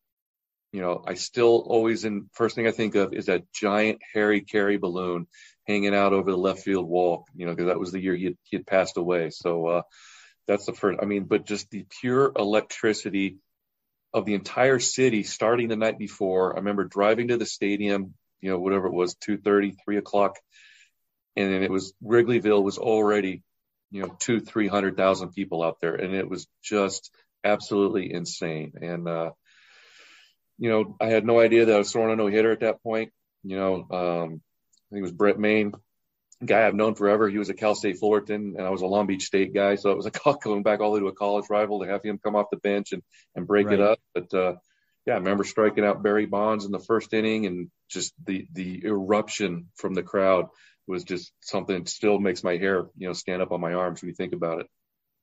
you 0.71 0.81
know, 0.81 1.03
I 1.05 1.15
still 1.15 1.65
always 1.67 2.05
in 2.05 2.29
first 2.33 2.55
thing 2.55 2.67
I 2.67 2.71
think 2.71 2.95
of 2.95 3.13
is 3.13 3.25
that 3.25 3.51
giant 3.53 3.99
Harry 4.13 4.41
Caray 4.41 4.77
balloon 4.77 5.27
hanging 5.67 5.93
out 5.93 6.13
over 6.13 6.31
the 6.31 6.37
left 6.37 6.61
field 6.61 6.87
wall, 6.87 7.25
you 7.35 7.45
know, 7.45 7.51
because 7.51 7.67
that 7.67 7.79
was 7.79 7.91
the 7.91 7.99
year 7.99 8.15
he 8.15 8.25
had, 8.25 8.37
he 8.43 8.57
had 8.57 8.65
passed 8.65 8.97
away. 8.97 9.29
So 9.31 9.67
uh, 9.67 9.81
that's 10.47 10.65
the 10.65 10.73
first. 10.73 10.99
I 11.01 11.05
mean, 11.05 11.25
but 11.25 11.45
just 11.45 11.69
the 11.69 11.85
pure 11.99 12.31
electricity 12.35 13.37
of 14.13 14.25
the 14.25 14.33
entire 14.33 14.79
city 14.79 15.23
starting 15.23 15.69
the 15.69 15.75
night 15.75 15.97
before. 15.97 16.53
I 16.53 16.57
remember 16.57 16.83
driving 16.83 17.29
to 17.29 17.37
the 17.37 17.45
stadium, 17.45 18.13
you 18.41 18.49
know, 18.49 18.59
whatever 18.59 18.87
it 18.87 18.93
was, 18.93 19.15
two 19.15 19.37
thirty, 19.37 19.71
three 19.71 19.97
o'clock, 19.97 20.37
and 21.35 21.51
then 21.51 21.63
it 21.63 21.71
was 21.71 21.93
Wrigleyville 22.03 22.63
was 22.63 22.77
already, 22.77 23.43
you 23.91 24.01
know, 24.01 24.15
two, 24.19 24.39
three 24.39 24.67
hundred 24.67 24.97
thousand 24.97 25.29
people 25.29 25.63
out 25.63 25.77
there, 25.81 25.95
and 25.95 26.13
it 26.13 26.29
was 26.29 26.47
just 26.63 27.11
absolutely 27.43 28.11
insane. 28.11 28.73
And 28.81 29.07
uh, 29.07 29.31
you 30.57 30.69
know, 30.69 30.95
I 30.99 31.07
had 31.07 31.25
no 31.25 31.39
idea 31.39 31.65
that 31.65 31.75
I 31.75 31.79
was 31.79 31.91
throwing 31.91 32.11
a 32.11 32.15
no 32.15 32.27
hitter 32.27 32.51
at 32.51 32.59
that 32.59 32.83
point. 32.83 33.11
You 33.43 33.57
know, 33.57 33.75
um, 33.75 34.41
I 34.91 34.95
think 34.95 34.99
it 34.99 35.01
was 35.01 35.11
Brent 35.11 35.39
Mayne, 35.39 35.73
guy 36.45 36.65
I've 36.65 36.75
known 36.75 36.95
forever. 36.95 37.29
He 37.29 37.37
was 37.37 37.49
a 37.49 37.53
Cal 37.53 37.75
State 37.75 37.97
Fullerton, 37.99 38.55
and 38.57 38.65
I 38.65 38.69
was 38.69 38.81
a 38.81 38.87
Long 38.87 39.07
Beach 39.07 39.23
State 39.23 39.53
guy, 39.53 39.75
so 39.75 39.91
it 39.91 39.97
was 39.97 40.05
a 40.05 40.11
going 40.43 40.63
back 40.63 40.79
all 40.79 40.91
the 40.91 40.99
way 40.99 40.99
to 41.01 41.07
a 41.07 41.15
college 41.15 41.45
rival 41.49 41.81
to 41.81 41.87
have 41.87 42.03
him 42.03 42.19
come 42.23 42.35
off 42.35 42.47
the 42.51 42.57
bench 42.57 42.91
and 42.91 43.03
and 43.35 43.47
break 43.47 43.67
right. 43.67 43.79
it 43.79 43.81
up. 43.81 43.99
But 44.13 44.33
uh, 44.33 44.55
yeah, 45.05 45.13
I 45.13 45.17
remember 45.17 45.43
striking 45.43 45.85
out 45.85 46.03
Barry 46.03 46.25
Bonds 46.25 46.65
in 46.65 46.71
the 46.71 46.79
first 46.79 47.13
inning, 47.13 47.45
and 47.45 47.69
just 47.89 48.13
the 48.25 48.47
the 48.51 48.83
eruption 48.85 49.69
from 49.75 49.93
the 49.93 50.03
crowd 50.03 50.47
was 50.87 51.03
just 51.03 51.31
something 51.41 51.77
that 51.77 51.89
still 51.89 52.19
makes 52.19 52.43
my 52.43 52.57
hair 52.57 52.87
you 52.97 53.07
know 53.07 53.13
stand 53.13 53.41
up 53.41 53.51
on 53.51 53.61
my 53.61 53.73
arms 53.73 54.01
when 54.01 54.09
you 54.09 54.15
think 54.15 54.33
about 54.33 54.61
it. 54.61 54.67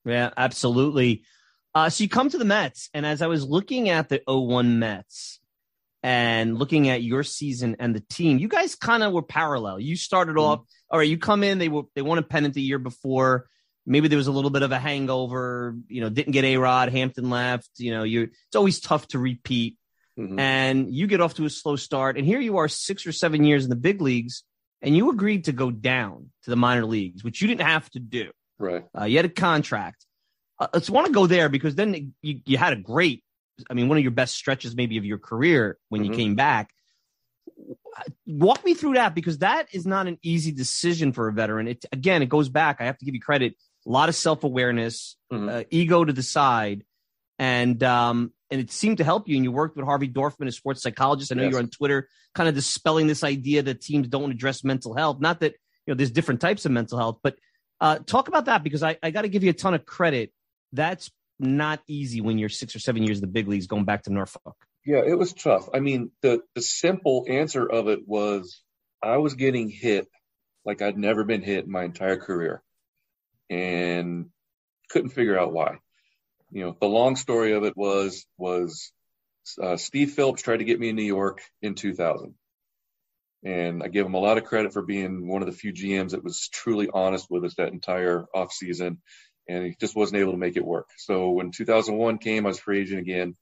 Yeah, 0.05 0.31
absolutely. 0.37 1.25
Uh, 1.75 1.91
so 1.91 2.03
you 2.03 2.09
come 2.09 2.31
to 2.31 2.39
the 2.39 2.45
Mets, 2.45 2.89
and 2.95 3.05
as 3.05 3.23
I 3.23 3.27
was 3.27 3.45
looking 3.45 3.89
at 3.89 4.09
the 4.09 4.23
01 4.27 4.79
Mets 4.79 5.39
and 6.03 6.59
looking 6.59 6.89
at 6.89 7.03
your 7.03 7.23
season 7.23 7.77
and 7.79 7.95
the 7.95 8.01
team, 8.01 8.39
you 8.39 8.49
guys 8.49 8.75
kind 8.75 9.03
of 9.03 9.13
were 9.13 9.23
parallel. 9.23 9.81
You 9.81 9.97
started 9.97 10.37
mm-hmm. 10.37 10.61
off, 10.61 10.61
all 10.91 10.99
right, 10.99 11.09
you 11.09 11.19
come 11.19 11.43
in, 11.43 11.59
they 11.59 11.69
were 11.69 11.83
they 11.95 12.03
won 12.03 12.19
a 12.19 12.23
pennant 12.23 12.55
the 12.55 12.63
year 12.63 12.79
before. 12.79 13.49
Maybe 13.87 14.09
there 14.09 14.19
was 14.19 14.27
a 14.27 14.33
little 14.33 14.51
bit 14.51 14.63
of 14.63 14.71
a 14.71 14.79
hangover, 14.79 15.75
you 15.89 16.03
know, 16.03 16.11
didn't 16.11 16.33
get 16.33 16.45
A 16.45 16.57
Rod, 16.59 16.91
Hampton 16.91 17.31
left, 17.31 17.71
you 17.79 17.91
know, 17.91 18.03
you 18.03 18.25
it's 18.25 18.57
always 18.57 18.81
tough 18.81 19.09
to 19.09 19.19
repeat. 19.19 19.77
Mm-hmm. 20.19 20.39
And 20.39 20.93
you 20.93 21.07
get 21.07 21.21
off 21.21 21.35
to 21.35 21.45
a 21.45 21.51
slow 21.51 21.77
start. 21.77 22.17
And 22.17 22.27
here 22.27 22.41
you 22.41 22.59
are 22.59 22.69
six 22.69 23.07
or 23.07 23.13
seven 23.13 23.45
years 23.45 23.65
in 23.65 23.71
the 23.71 23.77
big 23.77 24.01
leagues, 24.01 24.43
and 24.83 24.97
you 24.97 25.11
agreed 25.11 25.45
to 25.45 25.53
go 25.53 25.71
down 25.71 26.31
to 26.43 26.51
the 26.51 26.57
minor 26.57 26.85
leagues, 26.85 27.23
which 27.23 27.41
you 27.41 27.47
didn't 27.47 27.67
have 27.67 27.89
to 27.91 28.01
do. 28.01 28.31
Right. 28.59 28.85
Uh, 28.99 29.05
you 29.05 29.17
had 29.17 29.27
a 29.27 29.31
contract 29.31 30.05
uh, 30.59 30.69
let's 30.75 30.91
want 30.91 31.07
to 31.07 31.13
go 31.13 31.27
there 31.27 31.49
because 31.49 31.75
then 31.75 32.15
you, 32.23 32.41
you 32.45 32.59
had 32.59 32.73
a 32.73 32.77
great, 32.77 33.23
I 33.71 33.75
mean, 33.75 33.89
one 33.89 33.99
of 33.99 34.05
your 34.05 34.13
best 34.13 34.35
stretches 34.35 34.75
maybe 34.75 34.99
of 34.99 35.05
your 35.05 35.19
career 35.19 35.79
when 35.89 36.03
mm-hmm. 36.03 36.13
you 36.13 36.17
came 36.17 36.35
back. 36.35 36.71
Walk 38.27 38.65
me 38.65 38.75
through 38.75 38.95
that 38.95 39.15
because 39.15 39.39
that 39.39 39.67
is 39.73 39.87
not 39.87 40.07
an 40.07 40.19
easy 40.23 40.53
decision 40.53 41.13
for 41.13 41.29
a 41.29 41.33
veteran. 41.33 41.69
It 41.69 41.85
again, 41.93 42.23
it 42.23 42.29
goes 42.29 42.49
back. 42.49 42.81
I 42.81 42.85
have 42.85 42.99
to 42.99 43.05
give 43.05 43.15
you 43.15 43.21
credit. 43.21 43.55
A 43.87 43.91
lot 43.91 44.09
of 44.09 44.15
self 44.15 44.45
awareness, 44.45 45.17
mm-hmm. 45.33 45.49
uh, 45.49 45.63
ego 45.71 46.05
to 46.05 46.13
the 46.13 46.23
side, 46.23 46.85
and 47.39 47.83
um, 47.83 48.33
and 48.51 48.61
it 48.61 48.71
seemed 48.71 48.99
to 48.99 49.05
help 49.05 49.29
you. 49.29 49.37
And 49.37 49.45
you 49.45 49.51
worked 49.51 49.77
with 49.77 49.85
Harvey 49.85 50.09
Dorfman, 50.09 50.47
a 50.47 50.53
sports 50.53 50.83
psychologist. 50.83 51.33
I 51.33 51.37
know 51.37 51.45
yes. 51.45 51.53
you're 51.53 51.61
on 51.61 51.71
Twitter, 51.71 52.09
kind 52.35 52.49
of 52.49 52.55
dispelling 52.55 53.07
this 53.07 53.25
idea 53.25 53.63
that 53.63 53.81
teams 53.81 54.09
don't 54.09 54.31
address 54.31 54.63
mental 54.63 54.95
health. 54.95 55.21
Not 55.21 55.41
that 55.41 55.55
you 55.87 55.95
know 55.95 55.97
there's 55.97 56.13
different 56.13 56.41
types 56.41 56.67
of 56.67 56.73
mental 56.73 56.99
health, 56.99 57.19
but 57.23 57.37
uh, 57.81 57.99
talk 58.07 58.29
about 58.29 58.47
that 58.47 58.63
because 58.63 58.83
I, 58.83 58.99
I 59.03 59.11
got 59.11 59.23
to 59.23 59.29
give 59.29 59.43
you 59.43 59.51
a 59.51 59.55
ton 59.55 59.75
of 59.75 59.85
credit 59.87 60.33
that's 60.73 61.11
not 61.39 61.81
easy 61.87 62.21
when 62.21 62.39
you're 62.39 62.49
six 62.49 62.75
or 62.75 62.79
seven 62.79 63.03
years 63.03 63.19
in 63.19 63.23
the 63.23 63.29
big 63.29 63.49
leagues 63.49 63.67
going 63.67 63.85
back 63.85 64.03
to 64.05 64.13
Norfolk. 64.13 64.57
Yeah, 64.85 65.03
it 65.07 65.19
was 65.19 65.33
tough. 65.33 65.69
I 65.73 65.81
mean, 65.81 66.11
the 66.23 66.41
the 66.55 66.63
simple 66.63 67.27
answer 67.29 67.69
of 67.69 67.89
it 67.89 68.07
was 68.07 68.63
I 69.03 69.19
was 69.19 69.35
getting 69.35 69.69
hit 69.69 70.09
like 70.65 70.83
I'd 70.83 70.99
never 70.99 71.25
been 71.25 71.43
hit 71.43 71.65
in 71.65 71.71
my 71.71 71.85
entire 71.85 72.17
career, 72.17 72.63
and 73.51 74.27
couldn't 74.91 75.11
figure 75.11 75.39
out 75.39 75.53
why. 75.53 75.77
You 76.51 76.65
know, 76.65 76.77
the 76.81 76.89
long 76.89 77.17
story 77.17 77.53
of 77.53 77.65
it 77.65 77.77
was 77.77 78.25
was 78.39 78.93
uh, 79.63 79.77
Steve 79.77 80.13
Phillips 80.13 80.43
tried 80.43 80.59
to 80.59 80.65
get 80.65 80.81
me 80.81 80.89
in 80.89 80.97
New 80.97 81.03
York 81.03 81.43
in 81.61 81.75
2000, 81.75 82.35
and 83.45 83.83
I 83.83 83.89
give 83.89 84.07
him 84.07 84.15
a 84.15 84.21
lot 84.21 84.39
of 84.39 84.45
credit 84.45 84.73
for 84.73 84.83
being 84.83 85.29
one 85.29 85.43
of 85.43 85.47
the 85.47 85.53
few 85.53 85.73
GMs 85.73 86.11
that 86.11 86.25
was 86.25 86.49
truly 86.49 86.89
honest 86.93 87.27
with 87.31 87.45
us 87.45 87.55
that 87.57 87.73
entire 87.73 88.27
off 88.35 88.53
season 88.53 89.03
and 89.49 89.65
he 89.65 89.77
just 89.81 89.97
wasn't 89.97 90.21
able 90.21 90.33
to 90.33 90.39
make 90.39 90.57
it 90.57 90.65
work. 90.65 90.89
So 90.99 91.31
when 91.31 91.51
2001 91.51 92.19
came, 92.19 92.45
I 92.45 92.51
was 92.51 92.59
free 92.59 92.81
agent 92.81 93.01
again. 93.01 93.37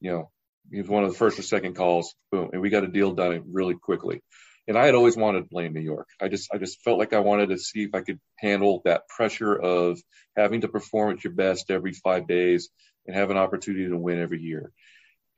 You 0.00 0.12
know, 0.12 0.30
he 0.70 0.80
was 0.80 0.88
one 0.88 1.04
of 1.04 1.10
the 1.10 1.18
first 1.18 1.38
or 1.38 1.42
second 1.42 1.74
calls. 1.74 2.14
Boom, 2.30 2.50
and 2.52 2.60
we 2.60 2.70
got 2.70 2.84
a 2.84 2.88
deal 2.88 3.12
done 3.12 3.44
really 3.50 3.74
quickly. 3.74 4.22
And 4.66 4.76
I 4.76 4.84
had 4.84 4.94
always 4.94 5.16
wanted 5.16 5.42
to 5.42 5.48
play 5.48 5.64
in 5.64 5.72
New 5.72 5.80
York. 5.80 6.08
I 6.20 6.28
just, 6.28 6.52
I 6.52 6.58
just 6.58 6.82
felt 6.82 6.98
like 6.98 7.14
I 7.14 7.20
wanted 7.20 7.48
to 7.48 7.58
see 7.58 7.84
if 7.84 7.94
I 7.94 8.02
could 8.02 8.20
handle 8.36 8.82
that 8.84 9.08
pressure 9.08 9.54
of 9.54 9.98
having 10.36 10.60
to 10.60 10.68
perform 10.68 11.12
at 11.12 11.24
your 11.24 11.32
best 11.32 11.70
every 11.70 11.92
five 11.92 12.28
days 12.28 12.68
and 13.06 13.16
have 13.16 13.30
an 13.30 13.38
opportunity 13.38 13.88
to 13.88 13.96
win 13.96 14.20
every 14.20 14.42
year. 14.42 14.70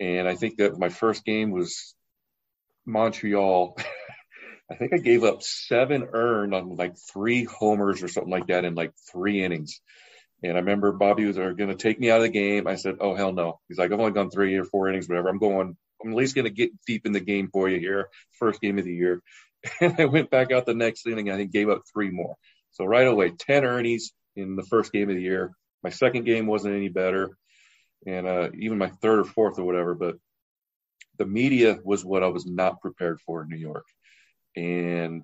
And 0.00 0.26
I 0.26 0.34
think 0.34 0.56
that 0.56 0.78
my 0.78 0.88
first 0.88 1.24
game 1.24 1.52
was 1.52 1.94
Montreal. 2.86 3.76
I 4.70 4.76
think 4.76 4.92
I 4.92 4.98
gave 4.98 5.24
up 5.24 5.42
seven 5.42 6.08
earned 6.12 6.54
on 6.54 6.76
like 6.76 6.94
three 7.12 7.44
homers 7.44 8.02
or 8.02 8.08
something 8.08 8.30
like 8.30 8.46
that 8.46 8.64
in 8.64 8.76
like 8.76 8.92
three 9.10 9.42
innings. 9.42 9.80
And 10.44 10.52
I 10.52 10.60
remember 10.60 10.92
Bobby 10.92 11.26
was 11.26 11.36
going 11.36 11.56
to 11.56 11.74
take 11.74 11.98
me 11.98 12.10
out 12.10 12.18
of 12.18 12.22
the 12.22 12.28
game. 12.30 12.66
I 12.66 12.76
said, 12.76 12.96
"Oh 13.00 13.14
hell 13.14 13.32
no!" 13.32 13.60
He's 13.68 13.78
like, 13.78 13.92
"I've 13.92 13.98
only 13.98 14.12
gone 14.12 14.30
three 14.30 14.56
or 14.56 14.64
four 14.64 14.88
innings, 14.88 15.08
whatever. 15.08 15.28
I'm 15.28 15.38
going. 15.38 15.76
I'm 16.02 16.10
at 16.10 16.16
least 16.16 16.34
going 16.34 16.46
to 16.46 16.50
get 16.50 16.70
deep 16.86 17.04
in 17.04 17.12
the 17.12 17.20
game 17.20 17.50
for 17.52 17.68
you 17.68 17.78
here, 17.78 18.08
first 18.38 18.60
game 18.60 18.78
of 18.78 18.84
the 18.84 18.94
year." 18.94 19.22
And 19.82 19.94
I 19.98 20.06
went 20.06 20.30
back 20.30 20.52
out 20.52 20.64
the 20.64 20.72
next 20.72 21.06
inning. 21.06 21.30
I 21.30 21.36
think 21.36 21.52
gave 21.52 21.68
up 21.68 21.82
three 21.92 22.08
more. 22.08 22.36
So 22.70 22.86
right 22.86 23.06
away, 23.06 23.30
ten 23.30 23.66
earnings 23.66 24.12
in 24.34 24.56
the 24.56 24.62
first 24.62 24.90
game 24.90 25.10
of 25.10 25.16
the 25.16 25.22
year. 25.22 25.52
My 25.82 25.90
second 25.90 26.24
game 26.24 26.46
wasn't 26.46 26.76
any 26.76 26.88
better, 26.88 27.36
and 28.06 28.26
uh, 28.26 28.48
even 28.58 28.78
my 28.78 28.88
third 28.88 29.18
or 29.18 29.24
fourth 29.24 29.58
or 29.58 29.64
whatever. 29.64 29.94
But 29.94 30.16
the 31.18 31.26
media 31.26 31.78
was 31.84 32.02
what 32.02 32.22
I 32.22 32.28
was 32.28 32.46
not 32.46 32.80
prepared 32.80 33.20
for 33.20 33.42
in 33.42 33.50
New 33.50 33.58
York 33.58 33.84
and 34.56 35.22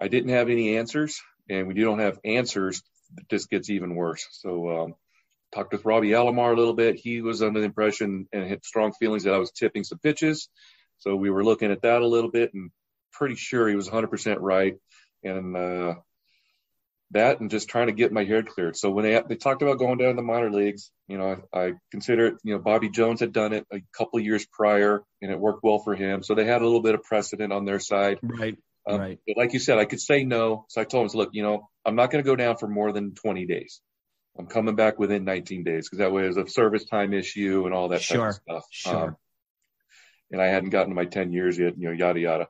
I 0.00 0.08
didn't 0.08 0.30
have 0.30 0.48
any 0.48 0.76
answers. 0.76 1.20
And 1.48 1.66
when 1.66 1.76
you 1.76 1.84
don't 1.84 2.00
have 2.00 2.18
answers, 2.24 2.82
it 3.18 3.28
just 3.30 3.50
gets 3.50 3.70
even 3.70 3.94
worse. 3.94 4.26
So, 4.32 4.82
um, 4.82 4.94
talked 5.54 5.72
with 5.72 5.84
Robbie 5.84 6.10
Alomar 6.10 6.52
a 6.52 6.56
little 6.56 6.74
bit. 6.74 6.96
He 6.96 7.20
was 7.20 7.42
under 7.42 7.60
the 7.60 7.66
impression 7.66 8.26
and 8.32 8.48
had 8.48 8.64
strong 8.64 8.92
feelings 8.92 9.24
that 9.24 9.34
I 9.34 9.38
was 9.38 9.52
tipping 9.52 9.84
some 9.84 9.98
pitches. 9.98 10.48
So 10.98 11.14
we 11.14 11.30
were 11.30 11.44
looking 11.44 11.70
at 11.70 11.82
that 11.82 12.02
a 12.02 12.06
little 12.06 12.30
bit 12.30 12.54
and 12.54 12.70
pretty 13.12 13.34
sure 13.34 13.68
he 13.68 13.76
was 13.76 13.88
100% 13.88 14.38
right. 14.40 14.76
And, 15.22 15.56
uh, 15.56 15.94
that 17.12 17.40
and 17.40 17.50
just 17.50 17.68
trying 17.68 17.86
to 17.86 17.92
get 17.92 18.12
my 18.12 18.24
hair 18.24 18.42
cleared. 18.42 18.76
So 18.76 18.90
when 18.90 19.04
they, 19.04 19.20
they 19.28 19.36
talked 19.36 19.62
about 19.62 19.78
going 19.78 19.98
down 19.98 20.10
to 20.10 20.16
the 20.16 20.22
minor 20.22 20.50
leagues, 20.50 20.90
you 21.08 21.18
know, 21.18 21.42
I, 21.52 21.58
I 21.58 21.72
consider 21.90 22.26
it, 22.26 22.34
you 22.42 22.54
know, 22.54 22.60
Bobby 22.60 22.90
Jones 22.90 23.20
had 23.20 23.32
done 23.32 23.52
it 23.52 23.66
a 23.72 23.82
couple 23.96 24.20
years 24.20 24.46
prior 24.46 25.02
and 25.20 25.30
it 25.30 25.38
worked 25.38 25.62
well 25.62 25.78
for 25.78 25.94
him. 25.94 26.22
So 26.22 26.34
they 26.34 26.44
had 26.44 26.62
a 26.62 26.64
little 26.64 26.82
bit 26.82 26.94
of 26.94 27.02
precedent 27.02 27.52
on 27.52 27.64
their 27.64 27.80
side. 27.80 28.18
Right. 28.22 28.56
Um, 28.88 29.00
right. 29.00 29.18
But 29.26 29.36
like 29.36 29.52
you 29.52 29.58
said, 29.58 29.78
I 29.78 29.84
could 29.84 30.00
say 30.00 30.24
no. 30.24 30.66
So 30.68 30.80
I 30.80 30.84
told 30.84 31.10
him, 31.10 31.18
look, 31.18 31.30
you 31.32 31.42
know, 31.42 31.68
I'm 31.84 31.94
not 31.94 32.10
going 32.10 32.24
to 32.24 32.28
go 32.28 32.36
down 32.36 32.56
for 32.56 32.68
more 32.68 32.92
than 32.92 33.14
20 33.14 33.46
days. 33.46 33.80
I'm 34.38 34.46
coming 34.46 34.76
back 34.76 34.98
within 34.98 35.24
19 35.24 35.62
days 35.62 35.88
because 35.88 35.98
that 35.98 36.12
way 36.12 36.26
is 36.26 36.36
a 36.36 36.48
service 36.48 36.84
time 36.84 37.12
issue 37.12 37.64
and 37.66 37.74
all 37.74 37.88
that 37.88 38.02
sure. 38.02 38.18
type 38.18 38.28
of 38.28 38.34
stuff. 38.34 38.64
Sure. 38.70 39.08
Um, 39.08 39.16
and 40.30 40.40
I 40.40 40.46
hadn't 40.46 40.70
gotten 40.70 40.88
to 40.88 40.94
my 40.94 41.04
10 41.04 41.32
years 41.32 41.58
yet, 41.58 41.74
you 41.76 41.88
know, 41.88 41.92
yada, 41.92 42.18
yada. 42.18 42.48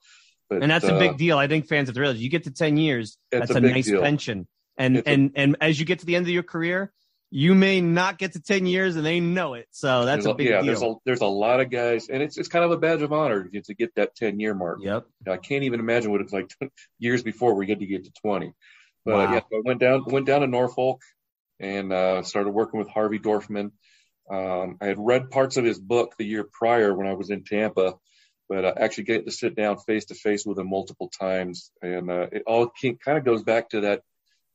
But, 0.52 0.62
and 0.62 0.70
that's 0.70 0.84
uh, 0.84 0.94
a 0.94 0.98
big 0.98 1.16
deal. 1.16 1.38
I 1.38 1.48
think 1.48 1.66
fans 1.66 1.88
have 1.88 1.94
to 1.94 2.00
realize 2.00 2.22
you 2.22 2.30
get 2.30 2.44
to 2.44 2.50
10 2.50 2.76
years. 2.76 3.16
That's 3.30 3.50
a, 3.50 3.54
a 3.54 3.60
nice 3.60 3.86
deal. 3.86 4.02
pension. 4.02 4.46
And 4.76 4.98
it's 4.98 5.08
and 5.08 5.32
a, 5.34 5.38
and 5.38 5.56
as 5.60 5.78
you 5.78 5.86
get 5.86 6.00
to 6.00 6.06
the 6.06 6.16
end 6.16 6.26
of 6.26 6.30
your 6.30 6.42
career, 6.42 6.92
you 7.30 7.54
may 7.54 7.80
not 7.80 8.18
get 8.18 8.34
to 8.34 8.42
10 8.42 8.66
years 8.66 8.96
and 8.96 9.06
they 9.06 9.18
know 9.18 9.54
it. 9.54 9.66
So 9.70 10.04
that's 10.04 10.26
a 10.26 10.34
big 10.34 10.48
yeah, 10.48 10.60
deal. 10.60 10.66
There's 10.66 10.82
a, 10.82 10.94
there's 11.06 11.20
a 11.22 11.26
lot 11.26 11.60
of 11.60 11.70
guys, 11.70 12.10
and 12.10 12.22
it's, 12.22 12.36
it's 12.36 12.48
kind 12.48 12.62
of 12.62 12.72
a 12.72 12.76
badge 12.76 13.00
of 13.00 13.10
honor 13.12 13.44
to 13.44 13.74
get 13.74 13.94
that 13.94 14.14
10 14.14 14.38
year 14.38 14.54
mark. 14.54 14.80
Yep. 14.82 15.06
I 15.26 15.38
can't 15.38 15.64
even 15.64 15.80
imagine 15.80 16.10
what 16.10 16.20
it's 16.20 16.32
like 16.32 16.50
years 16.98 17.22
before 17.22 17.54
we 17.54 17.64
get 17.64 17.80
to 17.80 17.86
get 17.86 18.04
to 18.04 18.12
20. 18.20 18.52
But 19.04 19.14
wow. 19.14 19.32
yeah, 19.32 19.40
so 19.40 19.56
I 19.56 19.62
went 19.64 19.80
down, 19.80 20.04
went 20.06 20.26
down 20.26 20.42
to 20.42 20.46
Norfolk 20.46 21.00
and 21.58 21.92
uh, 21.92 22.22
started 22.22 22.50
working 22.50 22.78
with 22.78 22.88
Harvey 22.88 23.18
Dorfman. 23.18 23.70
Um, 24.30 24.76
I 24.80 24.86
had 24.86 24.98
read 24.98 25.30
parts 25.30 25.56
of 25.56 25.64
his 25.64 25.78
book 25.78 26.14
the 26.18 26.26
year 26.26 26.44
prior 26.44 26.94
when 26.94 27.06
I 27.06 27.14
was 27.14 27.30
in 27.30 27.44
Tampa, 27.44 27.94
but 28.52 28.66
I 28.66 28.84
actually 28.84 29.04
get 29.04 29.24
to 29.24 29.32
sit 29.32 29.56
down 29.56 29.78
face 29.78 30.04
to 30.06 30.14
face 30.14 30.44
with 30.44 30.58
him 30.58 30.68
multiple 30.68 31.08
times. 31.08 31.70
And 31.80 32.10
uh, 32.10 32.26
it 32.30 32.42
all 32.46 32.70
kind 32.82 33.16
of 33.16 33.24
goes 33.24 33.42
back 33.42 33.70
to 33.70 33.80
that 33.82 34.02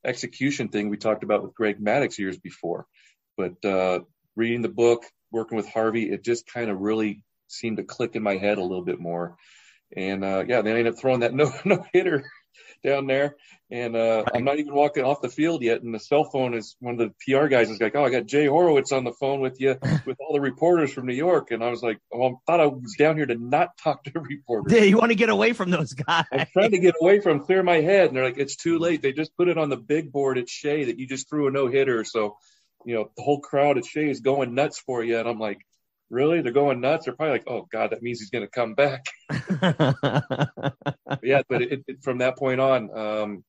execution 0.05 0.69
thing 0.69 0.89
we 0.89 0.97
talked 0.97 1.23
about 1.23 1.41
with 1.41 1.55
Greg 1.55 1.83
Maddux 1.83 2.19
years 2.19 2.37
before. 2.37 2.85
But 3.37 3.65
uh, 3.65 4.01
reading 4.35 4.61
the 4.61 4.69
book, 4.69 5.03
working 5.31 5.55
with 5.55 5.67
Harvey, 5.67 6.11
it 6.11 6.23
just 6.23 6.45
kind 6.45 6.69
of 6.69 6.79
really 6.79 7.23
seemed 7.47 7.77
to 7.77 7.83
click 7.83 8.15
in 8.15 8.21
my 8.21 8.37
head 8.37 8.59
a 8.59 8.61
little 8.63 8.85
bit 8.85 8.99
more. 8.99 9.35
And 9.95 10.23
uh, 10.23 10.43
yeah, 10.47 10.61
they 10.61 10.69
ended 10.69 10.89
up 10.89 10.99
throwing 10.99 11.21
that 11.21 11.33
no 11.41 11.51
no 11.65 11.83
hitter 11.91 12.23
down 12.83 13.07
there, 13.07 13.35
and 13.69 13.95
uh, 13.95 14.23
I'm 14.33 14.43
not 14.43 14.59
even 14.59 14.73
walking 14.73 15.03
off 15.03 15.21
the 15.21 15.29
field 15.29 15.61
yet, 15.61 15.81
and 15.81 15.93
the 15.93 15.99
cell 15.99 16.23
phone 16.23 16.53
is 16.53 16.75
one 16.79 16.99
of 16.99 16.99
the 16.99 17.13
PR 17.25 17.47
guys 17.47 17.69
is 17.69 17.79
like, 17.79 17.95
"Oh, 17.95 18.03
I 18.03 18.09
got 18.09 18.25
Jay 18.25 18.45
Horwitz 18.45 18.91
on 18.91 19.03
the 19.03 19.13
phone 19.13 19.39
with 19.39 19.59
you 19.59 19.77
with 20.05 20.17
all 20.19 20.33
the 20.33 20.41
reporters 20.41 20.93
from 20.93 21.05
New 21.05 21.13
York," 21.13 21.51
and 21.51 21.63
I 21.63 21.69
was 21.69 21.81
like, 21.81 21.99
"Oh, 22.13 22.27
I 22.27 22.33
thought 22.45 22.59
I 22.59 22.67
was 22.67 22.95
down 22.97 23.17
here 23.17 23.25
to 23.25 23.35
not 23.35 23.77
talk 23.77 24.03
to 24.05 24.11
reporters." 24.19 24.73
Yeah, 24.73 24.83
you 24.83 24.97
want 24.97 25.11
to 25.11 25.15
get 25.15 25.29
away 25.29 25.53
from 25.53 25.69
those 25.69 25.93
guys. 25.93 26.25
I'm 26.31 26.47
trying 26.53 26.71
to 26.71 26.79
get 26.79 26.95
away 27.01 27.19
from 27.19 27.41
clear 27.41 27.63
my 27.63 27.81
head, 27.81 28.07
and 28.07 28.17
they're 28.17 28.25
like, 28.25 28.37
"It's 28.37 28.55
too 28.55 28.79
late. 28.79 29.01
They 29.01 29.11
just 29.11 29.35
put 29.35 29.47
it 29.47 29.57
on 29.57 29.69
the 29.69 29.77
big 29.77 30.11
board 30.11 30.37
at 30.37 30.49
Shea 30.49 30.85
that 30.85 30.99
you 30.99 31.07
just 31.07 31.29
threw 31.29 31.47
a 31.47 31.51
no 31.51 31.67
hitter, 31.67 32.03
so." 32.03 32.37
You 32.85 32.93
know, 32.93 33.11
the 33.17 33.23
whole 33.23 33.41
crowd 33.41 33.77
at 33.77 33.85
Shea 33.85 34.09
is 34.09 34.21
going 34.21 34.55
nuts 34.55 34.79
for 34.79 35.03
you. 35.03 35.17
And 35.17 35.27
I'm 35.27 35.39
like, 35.39 35.65
really? 36.09 36.41
They're 36.41 36.51
going 36.51 36.81
nuts. 36.81 37.05
They're 37.05 37.15
probably 37.15 37.33
like, 37.33 37.47
oh 37.47 37.67
God, 37.71 37.91
that 37.91 38.01
means 38.01 38.19
he's 38.19 38.29
going 38.29 38.45
to 38.45 38.51
come 38.51 38.73
back. 38.73 39.05
but 39.29 41.19
yeah, 41.23 41.41
but 41.49 41.61
it, 41.61 41.83
it, 41.87 42.03
from 42.03 42.19
that 42.19 42.37
point 42.37 42.59
on, 42.59 42.97
um, 42.97 43.43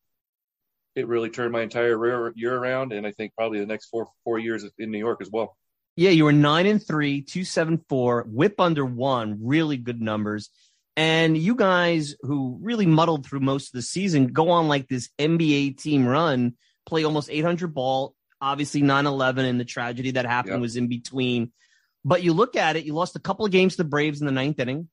it 0.94 1.06
really 1.06 1.30
turned 1.30 1.52
my 1.52 1.62
entire 1.62 2.32
year 2.34 2.54
around, 2.54 2.92
and 2.92 3.06
I 3.06 3.12
think 3.12 3.32
probably 3.36 3.60
the 3.60 3.66
next 3.66 3.86
four 3.86 4.08
four 4.24 4.38
years 4.38 4.68
in 4.78 4.90
New 4.90 4.98
York 4.98 5.20
as 5.20 5.30
well. 5.30 5.56
Yeah, 5.96 6.10
you 6.10 6.24
were 6.24 6.32
nine 6.32 6.66
and 6.66 6.84
three, 6.84 7.22
two 7.22 7.44
seven 7.44 7.84
four, 7.88 8.24
whip 8.28 8.60
under 8.60 8.84
one, 8.84 9.38
really 9.42 9.76
good 9.76 10.00
numbers. 10.00 10.50
And 10.96 11.38
you 11.38 11.54
guys 11.54 12.16
who 12.22 12.58
really 12.60 12.86
muddled 12.86 13.24
through 13.24 13.40
most 13.40 13.68
of 13.68 13.72
the 13.72 13.82
season 13.82 14.28
go 14.28 14.50
on 14.50 14.66
like 14.66 14.88
this 14.88 15.10
NBA 15.18 15.78
team 15.78 16.06
run, 16.06 16.56
play 16.86 17.04
almost 17.04 17.30
800 17.30 17.72
ball. 17.72 18.14
Obviously, 18.40 18.82
9 18.82 19.06
11 19.06 19.44
and 19.44 19.60
the 19.60 19.64
tragedy 19.64 20.12
that 20.12 20.26
happened 20.26 20.54
yep. 20.54 20.60
was 20.60 20.76
in 20.76 20.88
between. 20.88 21.52
But 22.04 22.22
you 22.22 22.32
look 22.32 22.56
at 22.56 22.76
it, 22.76 22.84
you 22.84 22.94
lost 22.94 23.16
a 23.16 23.20
couple 23.20 23.44
of 23.44 23.52
games 23.52 23.76
to 23.76 23.82
the 23.82 23.88
Braves 23.88 24.20
in 24.20 24.26
the 24.26 24.32
ninth 24.32 24.58
inning, 24.58 24.88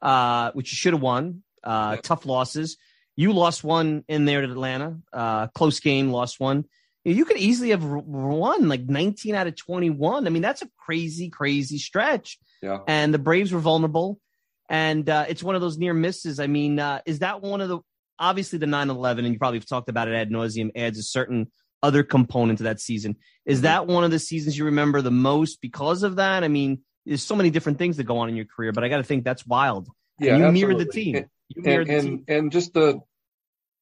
uh, 0.00 0.52
which 0.52 0.72
you 0.72 0.76
should 0.76 0.92
have 0.92 1.02
won. 1.02 1.42
Uh, 1.64 1.96
tough 1.96 2.26
losses. 2.26 2.76
You 3.16 3.32
lost 3.32 3.62
one 3.62 4.04
in 4.08 4.24
there 4.24 4.42
at 4.42 4.50
Atlanta, 4.50 4.98
uh, 5.12 5.46
close 5.48 5.80
game, 5.80 6.10
lost 6.10 6.40
one. 6.40 6.64
You 7.04 7.24
could 7.24 7.36
easily 7.36 7.70
have 7.70 7.84
won 7.84 8.68
like 8.68 8.82
19 8.82 9.34
out 9.34 9.46
of 9.48 9.56
21. 9.56 10.26
I 10.26 10.30
mean, 10.30 10.42
that's 10.42 10.62
a 10.62 10.68
crazy, 10.78 11.30
crazy 11.30 11.78
stretch. 11.78 12.38
Yeah. 12.62 12.78
And 12.86 13.12
the 13.12 13.18
Braves 13.18 13.52
were 13.52 13.60
vulnerable. 13.60 14.20
And 14.68 15.08
uh, 15.08 15.26
it's 15.28 15.42
one 15.42 15.54
of 15.54 15.60
those 15.60 15.78
near 15.78 15.94
misses. 15.94 16.38
I 16.38 16.46
mean, 16.46 16.78
uh, 16.78 17.00
is 17.04 17.18
that 17.18 17.42
one 17.42 17.60
of 17.60 17.68
the 17.68 17.80
obviously 18.18 18.58
the 18.58 18.66
9 18.66 18.88
11, 18.88 19.24
and 19.24 19.34
you 19.34 19.38
probably 19.38 19.58
have 19.58 19.66
talked 19.66 19.88
about 19.88 20.08
it 20.08 20.14
ad 20.14 20.30
nauseum, 20.30 20.70
adds 20.76 20.98
a 20.98 21.02
certain 21.02 21.50
other 21.82 22.02
component 22.02 22.58
to 22.58 22.64
that 22.64 22.80
season. 22.80 23.16
Is 23.44 23.58
mm-hmm. 23.58 23.64
that 23.64 23.86
one 23.86 24.04
of 24.04 24.10
the 24.10 24.18
seasons 24.18 24.56
you 24.56 24.66
remember 24.66 25.02
the 25.02 25.10
most 25.10 25.60
because 25.60 26.02
of 26.02 26.16
that? 26.16 26.44
I 26.44 26.48
mean, 26.48 26.82
there's 27.04 27.22
so 27.22 27.34
many 27.34 27.50
different 27.50 27.78
things 27.78 27.96
that 27.96 28.04
go 28.04 28.18
on 28.18 28.28
in 28.28 28.36
your 28.36 28.44
career, 28.44 28.72
but 28.72 28.84
I 28.84 28.88
got 28.88 28.98
to 28.98 29.04
think 29.04 29.24
that's 29.24 29.46
wild. 29.46 29.88
Yeah, 30.18 30.36
and 30.36 30.44
you 30.44 30.52
mirrored 30.52 30.78
the 30.78 30.86
team. 30.86 31.16
And, 31.56 31.66
and, 31.66 31.90
and, 31.90 32.24
and, 32.28 32.52
just 32.52 32.72
the 32.72 33.00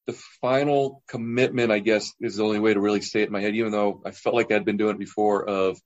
the 0.07 0.13
final 0.41 1.03
commitment, 1.07 1.71
I 1.71 1.79
guess, 1.79 2.13
is 2.19 2.37
the 2.37 2.43
only 2.43 2.59
way 2.59 2.73
to 2.73 2.79
really 2.79 3.01
say 3.01 3.21
it 3.21 3.27
in 3.27 3.31
my 3.31 3.41
head. 3.41 3.55
Even 3.55 3.71
though 3.71 4.01
I 4.05 4.11
felt 4.11 4.35
like 4.35 4.51
I'd 4.51 4.65
been 4.65 4.77
doing 4.77 4.95
it 4.95 4.99
before, 4.99 5.47
of 5.47 5.79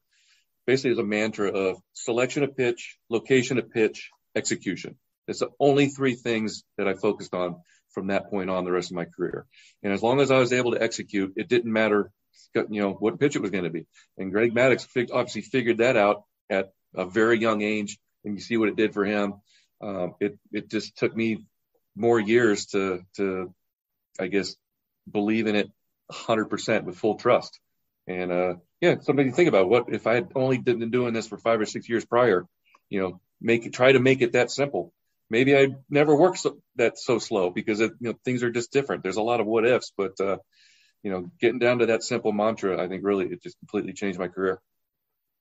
basically 0.65 0.91
as 0.91 0.97
a 0.97 1.03
mantra 1.03 1.49
of 1.49 1.77
selection 1.93 2.43
of 2.43 2.55
pitch, 2.55 2.97
location 3.09 3.57
of 3.57 3.69
pitch, 3.69 4.09
execution. 4.35 4.97
It's 5.27 5.39
the 5.39 5.49
only 5.59 5.87
three 5.87 6.15
things 6.15 6.63
that 6.77 6.87
I 6.87 6.93
focused 6.93 7.33
on 7.33 7.57
from 7.95 8.07
that 8.07 8.29
point 8.29 8.51
on 8.51 8.65
the 8.65 8.71
rest 8.71 8.91
of 8.91 8.95
my 8.95 9.05
career. 9.05 9.47
And 9.81 9.91
as 9.91 10.03
long 10.03 10.19
as 10.19 10.29
I 10.29 10.37
was 10.37 10.53
able 10.53 10.73
to 10.73 10.83
execute, 10.83 11.33
it 11.37 11.47
didn't 11.47 11.71
matter, 11.71 12.11
you 12.53 12.81
know, 12.81 12.91
what 12.91 13.19
pitch 13.19 13.35
it 13.35 13.41
was 13.41 13.49
going 13.49 13.63
to 13.63 13.71
be. 13.71 13.87
And 14.17 14.31
Greg 14.31 14.53
Maddux 14.53 14.85
obviously 15.11 15.41
figured 15.41 15.79
that 15.79 15.97
out 15.97 16.25
at 16.49 16.73
a 16.93 17.05
very 17.05 17.39
young 17.39 17.61
age, 17.61 17.97
and 18.23 18.35
you 18.35 18.41
see 18.41 18.57
what 18.57 18.69
it 18.69 18.75
did 18.75 18.93
for 18.93 19.05
him. 19.05 19.35
Um, 19.81 20.15
it 20.19 20.37
it 20.51 20.69
just 20.69 20.97
took 20.97 21.15
me 21.15 21.45
more 21.95 22.19
years 22.19 22.67
to 22.67 23.01
to, 23.15 23.53
I 24.19 24.27
guess, 24.27 24.55
believe 25.09 25.47
in 25.47 25.55
it 25.55 25.71
100% 26.11 26.83
with 26.83 26.97
full 26.97 27.15
trust. 27.15 27.59
And 28.07 28.31
uh, 28.31 28.55
yeah, 28.81 28.99
something 29.01 29.29
to 29.29 29.35
think 29.35 29.49
about. 29.49 29.69
What 29.69 29.85
if 29.89 30.05
I 30.05 30.15
had 30.15 30.31
only 30.35 30.57
been 30.59 30.91
doing 30.91 31.13
this 31.13 31.27
for 31.27 31.37
five 31.37 31.59
or 31.59 31.65
six 31.65 31.89
years 31.89 32.05
prior? 32.05 32.45
You 32.89 33.01
know, 33.01 33.21
make 33.41 33.71
try 33.73 33.91
to 33.91 33.99
make 33.99 34.21
it 34.21 34.33
that 34.33 34.51
simple 34.51 34.93
maybe 35.29 35.57
I 35.57 35.69
never 35.89 36.15
work 36.15 36.37
so, 36.37 36.57
that 36.75 36.97
so 36.97 37.19
slow 37.19 37.49
because 37.49 37.79
it, 37.79 37.91
you 37.99 38.09
know 38.09 38.19
things 38.23 38.43
are 38.43 38.51
just 38.51 38.71
different. 38.71 39.03
There's 39.03 39.17
a 39.17 39.21
lot 39.21 39.39
of 39.39 39.47
what 39.47 39.65
ifs, 39.65 39.91
but 39.97 40.19
uh, 40.19 40.37
you 41.03 41.11
know, 41.11 41.31
getting 41.39 41.59
down 41.59 41.79
to 41.79 41.87
that 41.87 42.03
simple 42.03 42.31
mantra, 42.31 42.81
I 42.81 42.87
think 42.87 43.03
really 43.03 43.27
it 43.27 43.43
just 43.43 43.59
completely 43.59 43.93
changed 43.93 44.19
my 44.19 44.27
career. 44.27 44.59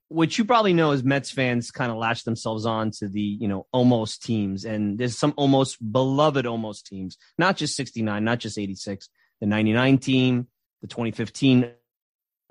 What 0.09 0.37
you 0.37 0.45
probably 0.45 0.75
know 0.75 0.93
is 0.93 1.03
Mets 1.03 1.31
fans 1.31 1.71
kind 1.71 1.91
of 1.91 1.97
latch 1.97 2.25
themselves 2.25 2.67
on 2.67 2.91
to 2.99 3.09
the 3.09 3.21
you 3.21 3.49
know 3.49 3.67
almost 3.73 4.23
teams, 4.23 4.65
and 4.65 4.99
there's 4.99 5.19
some 5.19 5.35
almost 5.37 5.79
beloved 5.93 6.47
almost 6.47 6.87
teams, 6.87 7.17
not 7.39 7.57
just 7.57 7.77
69, 7.77 8.23
not 8.23 8.39
just 8.39 8.59
86, 8.59 9.09
the 9.41 9.47
99 9.47 9.99
team, 9.99 10.49
the 10.83 10.89
2015 10.89 11.71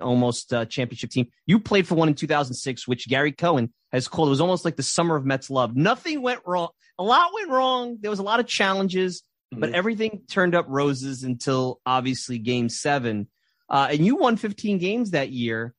almost 0.00 0.52
uh, 0.52 0.64
championship 0.64 1.10
team. 1.10 1.28
You 1.46 1.60
played 1.60 1.86
for 1.86 1.94
one 1.94 2.08
in 2.08 2.14
2006, 2.14 2.88
which 2.88 3.08
Gary 3.08 3.32
Cohen 3.32 3.72
has 3.92 4.08
called. 4.08 4.28
It 4.28 4.30
was 4.30 4.40
almost 4.40 4.64
like 4.64 4.76
the 4.76 4.82
summer 4.82 5.16
of 5.16 5.24
Mets 5.24 5.50
love. 5.50 5.76
Nothing 5.76 6.22
went 6.22 6.40
wrong. 6.46 6.68
A 6.98 7.02
lot 7.02 7.30
went 7.34 7.50
wrong. 7.50 7.98
There 8.00 8.10
was 8.10 8.18
a 8.18 8.24
lot 8.24 8.40
of 8.40 8.46
challenges, 8.46 9.22
mm-hmm. 9.52 9.60
but 9.60 9.74
everything 9.74 10.22
turned 10.28 10.54
up 10.54 10.66
roses 10.68 11.22
until 11.22 11.80
obviously 11.86 12.38
Game 12.38 12.68
Seven. 12.68 13.28
Uh, 13.68 13.88
and 13.90 14.04
you 14.04 14.16
won 14.16 14.36
15 14.36 14.78
games 14.78 15.12
that 15.12 15.30
year. 15.30 15.74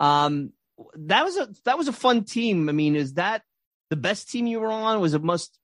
Um, 0.00 0.52
that 0.96 1.24
was 1.24 1.36
a 1.36 1.48
that 1.64 1.78
was 1.78 1.88
a 1.88 1.92
fun 1.92 2.24
team. 2.24 2.68
I 2.68 2.72
mean, 2.72 2.96
is 2.96 3.14
that 3.14 3.42
the 3.90 3.96
best 3.96 4.30
team 4.30 4.46
you 4.46 4.60
were 4.60 4.70
on? 4.70 5.00
Was 5.00 5.14
a 5.14 5.18
most 5.18 5.58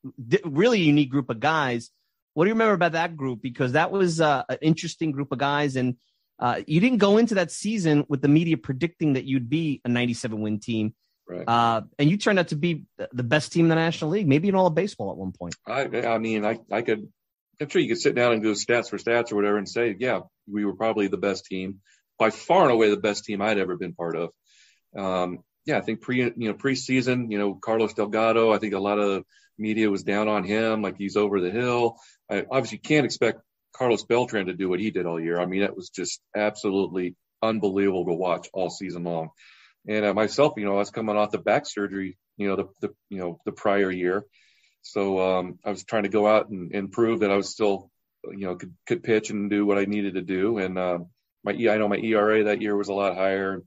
really 0.44 0.80
unique 0.80 1.10
group 1.10 1.30
of 1.30 1.40
guys. 1.40 1.90
What 2.32 2.44
do 2.44 2.48
you 2.48 2.54
remember 2.54 2.74
about 2.74 2.92
that 2.92 3.16
group? 3.16 3.40
Because 3.40 3.72
that 3.72 3.92
was 3.92 4.20
uh, 4.20 4.42
an 4.48 4.58
interesting 4.60 5.12
group 5.12 5.30
of 5.30 5.38
guys, 5.38 5.76
and 5.76 5.96
uh, 6.38 6.60
you 6.66 6.80
didn't 6.80 6.98
go 6.98 7.16
into 7.18 7.36
that 7.36 7.50
season 7.50 8.04
with 8.08 8.22
the 8.22 8.28
media 8.28 8.56
predicting 8.56 9.14
that 9.14 9.24
you'd 9.24 9.48
be 9.48 9.80
a 9.84 9.88
97 9.88 10.40
win 10.40 10.58
team. 10.58 10.94
Right. 11.26 11.48
Uh, 11.48 11.82
and 11.98 12.10
you 12.10 12.16
turned 12.16 12.38
out 12.38 12.48
to 12.48 12.56
be 12.56 12.84
the 13.12 13.22
best 13.22 13.52
team 13.52 13.66
in 13.66 13.68
the 13.70 13.76
National 13.76 14.10
League, 14.10 14.28
maybe 14.28 14.48
in 14.48 14.54
all 14.54 14.66
of 14.66 14.74
baseball 14.74 15.10
at 15.10 15.16
one 15.16 15.32
point. 15.32 15.54
I, 15.66 15.84
I 16.06 16.18
mean, 16.18 16.44
I, 16.44 16.58
I 16.70 16.82
could, 16.82 17.08
I'm 17.60 17.68
sure 17.68 17.80
you 17.80 17.88
could 17.88 18.00
sit 18.00 18.14
down 18.14 18.32
and 18.32 18.42
do 18.42 18.52
stats 18.52 18.90
for 18.90 18.98
stats 18.98 19.32
or 19.32 19.36
whatever 19.36 19.56
and 19.56 19.68
say, 19.68 19.96
yeah, 19.98 20.20
we 20.50 20.64
were 20.64 20.74
probably 20.74 21.06
the 21.06 21.16
best 21.16 21.46
team, 21.46 21.80
by 22.18 22.30
far 22.30 22.64
and 22.64 22.72
away 22.72 22.90
the 22.90 22.96
best 22.96 23.24
team 23.24 23.40
I'd 23.40 23.58
ever 23.58 23.76
been 23.76 23.94
part 23.94 24.16
of. 24.16 24.30
Um, 24.96 25.38
yeah, 25.64 25.78
I 25.78 25.80
think 25.80 26.02
pre, 26.02 26.18
you 26.18 26.32
know, 26.36 26.54
preseason, 26.54 27.30
you 27.30 27.38
know, 27.38 27.54
Carlos 27.54 27.94
Delgado, 27.94 28.52
I 28.52 28.58
think 28.58 28.74
a 28.74 28.78
lot 28.78 28.98
of 28.98 29.24
media 29.58 29.90
was 29.90 30.02
down 30.02 30.28
on 30.28 30.44
him, 30.44 30.82
like 30.82 30.96
he's 30.98 31.16
over 31.16 31.40
the 31.40 31.50
hill. 31.50 31.96
I 32.30 32.44
obviously 32.50 32.78
can't 32.78 33.06
expect 33.06 33.40
Carlos 33.74 34.04
Beltran 34.04 34.46
to 34.46 34.54
do 34.54 34.68
what 34.68 34.80
he 34.80 34.90
did 34.90 35.06
all 35.06 35.20
year. 35.20 35.40
I 35.40 35.46
mean, 35.46 35.62
it 35.62 35.76
was 35.76 35.90
just 35.90 36.20
absolutely 36.34 37.16
unbelievable 37.42 38.06
to 38.06 38.12
watch 38.12 38.48
all 38.52 38.70
season 38.70 39.04
long. 39.04 39.30
And 39.86 40.04
uh, 40.04 40.14
myself, 40.14 40.54
you 40.56 40.64
know, 40.64 40.76
I 40.76 40.78
was 40.78 40.90
coming 40.90 41.16
off 41.16 41.32
the 41.32 41.38
back 41.38 41.66
surgery, 41.66 42.16
you 42.36 42.48
know, 42.48 42.56
the, 42.56 42.68
the 42.80 42.94
you 43.10 43.18
know 43.18 43.38
the 43.44 43.52
prior 43.52 43.90
year, 43.90 44.24
so 44.84 45.38
um, 45.38 45.58
I 45.64 45.70
was 45.70 45.82
trying 45.84 46.02
to 46.02 46.08
go 46.10 46.26
out 46.26 46.50
and, 46.50 46.72
and 46.74 46.92
prove 46.92 47.20
that 47.20 47.30
I 47.30 47.36
was 47.36 47.48
still, 47.50 47.90
you 48.24 48.46
know, 48.46 48.56
could 48.56 48.74
could 48.86 49.02
pitch 49.02 49.30
and 49.30 49.50
do 49.50 49.66
what 49.66 49.78
I 49.78 49.86
needed 49.86 50.14
to 50.14 50.22
do. 50.22 50.58
And 50.58 50.78
um, 50.78 51.06
my 51.42 51.52
I 51.52 51.78
know 51.78 51.88
my 51.88 51.96
ERA 51.96 52.44
that 52.44 52.62
year 52.62 52.76
was 52.76 52.88
a 52.88 52.94
lot 52.94 53.16
higher, 53.16 53.62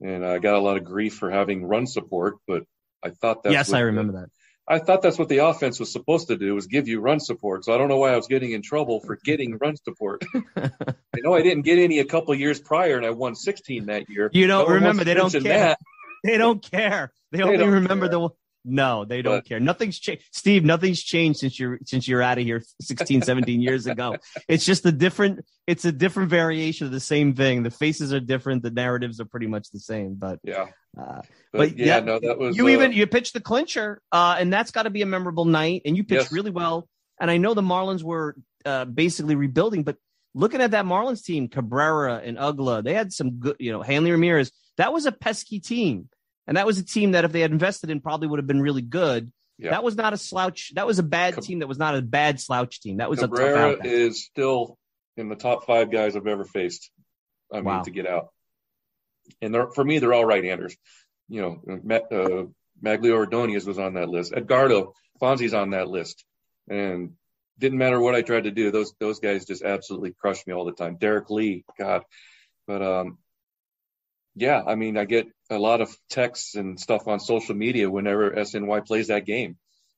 and 0.00 0.24
I 0.24 0.38
got 0.38 0.54
a 0.54 0.60
lot 0.60 0.76
of 0.76 0.84
grief 0.84 1.14
for 1.14 1.30
having 1.30 1.64
run 1.64 1.86
support, 1.86 2.36
but 2.46 2.64
I 3.02 3.10
thought 3.10 3.42
that 3.42 3.52
yes, 3.52 3.72
I 3.72 3.80
remember 3.80 4.20
that. 4.20 4.30
I 4.68 4.78
thought 4.78 5.02
that's 5.02 5.18
what 5.18 5.28
the 5.28 5.38
offense 5.38 5.80
was 5.80 5.92
supposed 5.92 6.28
to 6.28 6.36
do 6.36 6.54
was 6.54 6.66
give 6.66 6.86
you 6.86 7.00
run 7.00 7.18
support. 7.20 7.64
So 7.64 7.74
I 7.74 7.78
don't 7.78 7.88
know 7.88 7.96
why 7.96 8.12
I 8.12 8.16
was 8.16 8.28
getting 8.28 8.52
in 8.52 8.62
trouble 8.62 9.00
for 9.00 9.18
getting 9.24 9.58
run 9.60 9.76
support. 9.76 10.24
I 10.56 10.70
know 11.16 11.34
I 11.34 11.42
didn't 11.42 11.62
get 11.62 11.78
any 11.78 11.98
a 11.98 12.04
couple 12.04 12.34
years 12.34 12.60
prior 12.60 12.96
and 12.96 13.04
I 13.04 13.10
won 13.10 13.34
16 13.34 13.86
that 13.86 14.08
year. 14.08 14.30
You 14.32 14.46
don't 14.46 14.68
no 14.68 14.74
remember. 14.74 15.04
They 15.04 15.14
don't 15.14 15.30
care. 15.30 15.42
That. 15.42 15.78
They 16.24 16.38
don't 16.38 16.62
care. 16.62 17.12
They, 17.32 17.38
they 17.38 17.42
only 17.42 17.66
remember 17.66 18.06
care. 18.06 18.20
the 18.20 18.28
no, 18.64 19.04
they 19.04 19.22
don't 19.22 19.38
but, 19.38 19.44
care. 19.44 19.58
Nothing's 19.58 19.98
changed. 19.98 20.22
Steve, 20.30 20.64
nothing's 20.64 21.02
changed 21.02 21.40
since 21.40 21.58
you're 21.58 21.80
since 21.84 22.06
you're 22.06 22.22
out 22.22 22.38
of 22.38 22.44
here 22.44 22.62
16, 22.80 23.22
17 23.22 23.60
years 23.60 23.86
ago. 23.86 24.16
It's 24.48 24.64
just 24.64 24.86
a 24.86 24.92
different 24.92 25.44
it's 25.66 25.84
a 25.84 25.90
different 25.90 26.30
variation 26.30 26.86
of 26.86 26.92
the 26.92 27.00
same 27.00 27.34
thing. 27.34 27.64
The 27.64 27.72
faces 27.72 28.12
are 28.12 28.20
different, 28.20 28.62
the 28.62 28.70
narratives 28.70 29.20
are 29.20 29.24
pretty 29.24 29.48
much 29.48 29.70
the 29.72 29.80
same, 29.80 30.14
but 30.14 30.38
yeah. 30.44 30.68
Uh, 30.98 31.22
but, 31.52 31.58
but, 31.70 31.78
yeah, 31.78 32.00
no, 32.00 32.18
that 32.20 32.38
was 32.38 32.56
you 32.56 32.66
uh, 32.66 32.70
even 32.70 32.92
you 32.92 33.06
pitched 33.06 33.34
the 33.34 33.40
clincher, 33.40 34.00
uh, 34.12 34.36
and 34.38 34.52
that's 34.52 34.70
got 34.70 34.82
to 34.82 34.90
be 34.90 35.02
a 35.02 35.06
memorable 35.06 35.44
night. 35.44 35.82
And 35.84 35.96
you 35.96 36.04
pitched 36.04 36.24
yes. 36.24 36.32
really 36.32 36.50
well. 36.50 36.88
And 37.20 37.30
I 37.30 37.36
know 37.36 37.54
the 37.54 37.62
Marlins 37.62 38.02
were 38.02 38.36
uh, 38.64 38.84
basically 38.84 39.34
rebuilding, 39.34 39.84
but 39.84 39.96
looking 40.34 40.60
at 40.60 40.72
that 40.72 40.84
Marlins 40.84 41.24
team, 41.24 41.48
Cabrera 41.48 42.20
and 42.24 42.36
Uggla, 42.36 42.82
they 42.82 42.94
had 42.94 43.12
some 43.12 43.38
good, 43.38 43.56
you 43.58 43.72
know, 43.72 43.82
Hanley 43.82 44.10
Ramirez. 44.10 44.50
That 44.76 44.92
was 44.92 45.06
a 45.06 45.12
pesky 45.12 45.60
team. 45.60 46.08
And 46.46 46.56
that 46.56 46.66
was 46.66 46.78
a 46.78 46.84
team 46.84 47.12
that 47.12 47.24
if 47.24 47.32
they 47.32 47.40
had 47.40 47.52
invested 47.52 47.90
in 47.90 48.00
probably 48.00 48.28
would 48.28 48.38
have 48.38 48.46
been 48.46 48.60
really 48.60 48.82
good. 48.82 49.32
Yeah. 49.58 49.70
That 49.70 49.84
was 49.84 49.94
not 49.94 50.12
a 50.12 50.16
slouch. 50.16 50.72
That 50.74 50.86
was 50.86 50.98
a 50.98 51.04
bad 51.04 51.40
team. 51.40 51.60
That 51.60 51.68
was 51.68 51.78
not 51.78 51.94
a 51.94 52.02
bad 52.02 52.40
slouch 52.40 52.80
team. 52.80 52.96
That 52.96 53.08
was 53.08 53.20
Cabrera 53.20 53.72
a 53.72 53.76
tough 53.76 53.84
is 53.84 54.24
still 54.24 54.76
in 55.16 55.28
the 55.28 55.36
top 55.36 55.66
five 55.66 55.90
guys 55.92 56.16
I've 56.16 56.26
ever 56.26 56.44
faced. 56.44 56.90
I 57.52 57.56
mean, 57.56 57.66
wow. 57.66 57.82
to 57.82 57.90
get 57.90 58.06
out. 58.06 58.28
And 59.40 59.56
for 59.74 59.84
me, 59.84 59.98
they're 59.98 60.14
all 60.14 60.24
right-handers. 60.24 60.76
You 61.28 61.60
know, 61.66 61.80
uh, 62.12 62.44
Magglio 62.84 63.14
Ordonez 63.14 63.66
was 63.66 63.78
on 63.78 63.94
that 63.94 64.08
list. 64.08 64.32
Edgardo 64.34 64.94
Alfonzo's 65.20 65.54
on 65.54 65.70
that 65.70 65.88
list. 65.88 66.24
And 66.68 67.12
didn't 67.58 67.78
matter 67.78 68.00
what 68.00 68.14
I 68.14 68.22
tried 68.22 68.44
to 68.44 68.50
do. 68.50 68.70
Those 68.70 68.92
those 68.98 69.20
guys 69.20 69.46
just 69.46 69.62
absolutely 69.62 70.12
crushed 70.12 70.46
me 70.46 70.52
all 70.52 70.64
the 70.64 70.72
time. 70.72 70.96
Derrek 70.96 71.30
Lee, 71.30 71.64
God, 71.78 72.02
but 72.66 72.82
um, 72.82 73.18
yeah, 74.34 74.62
I 74.66 74.74
mean, 74.74 74.96
I 74.96 75.04
get 75.04 75.26
a 75.50 75.58
lot 75.58 75.80
of 75.80 75.94
texts 76.08 76.54
and 76.54 76.78
stuff 76.80 77.06
on 77.06 77.20
social 77.20 77.54
media 77.54 77.90
whenever 77.90 78.30
SNY 78.30 78.86
plays 78.86 79.08
that 79.08 79.26
game. 79.26 79.56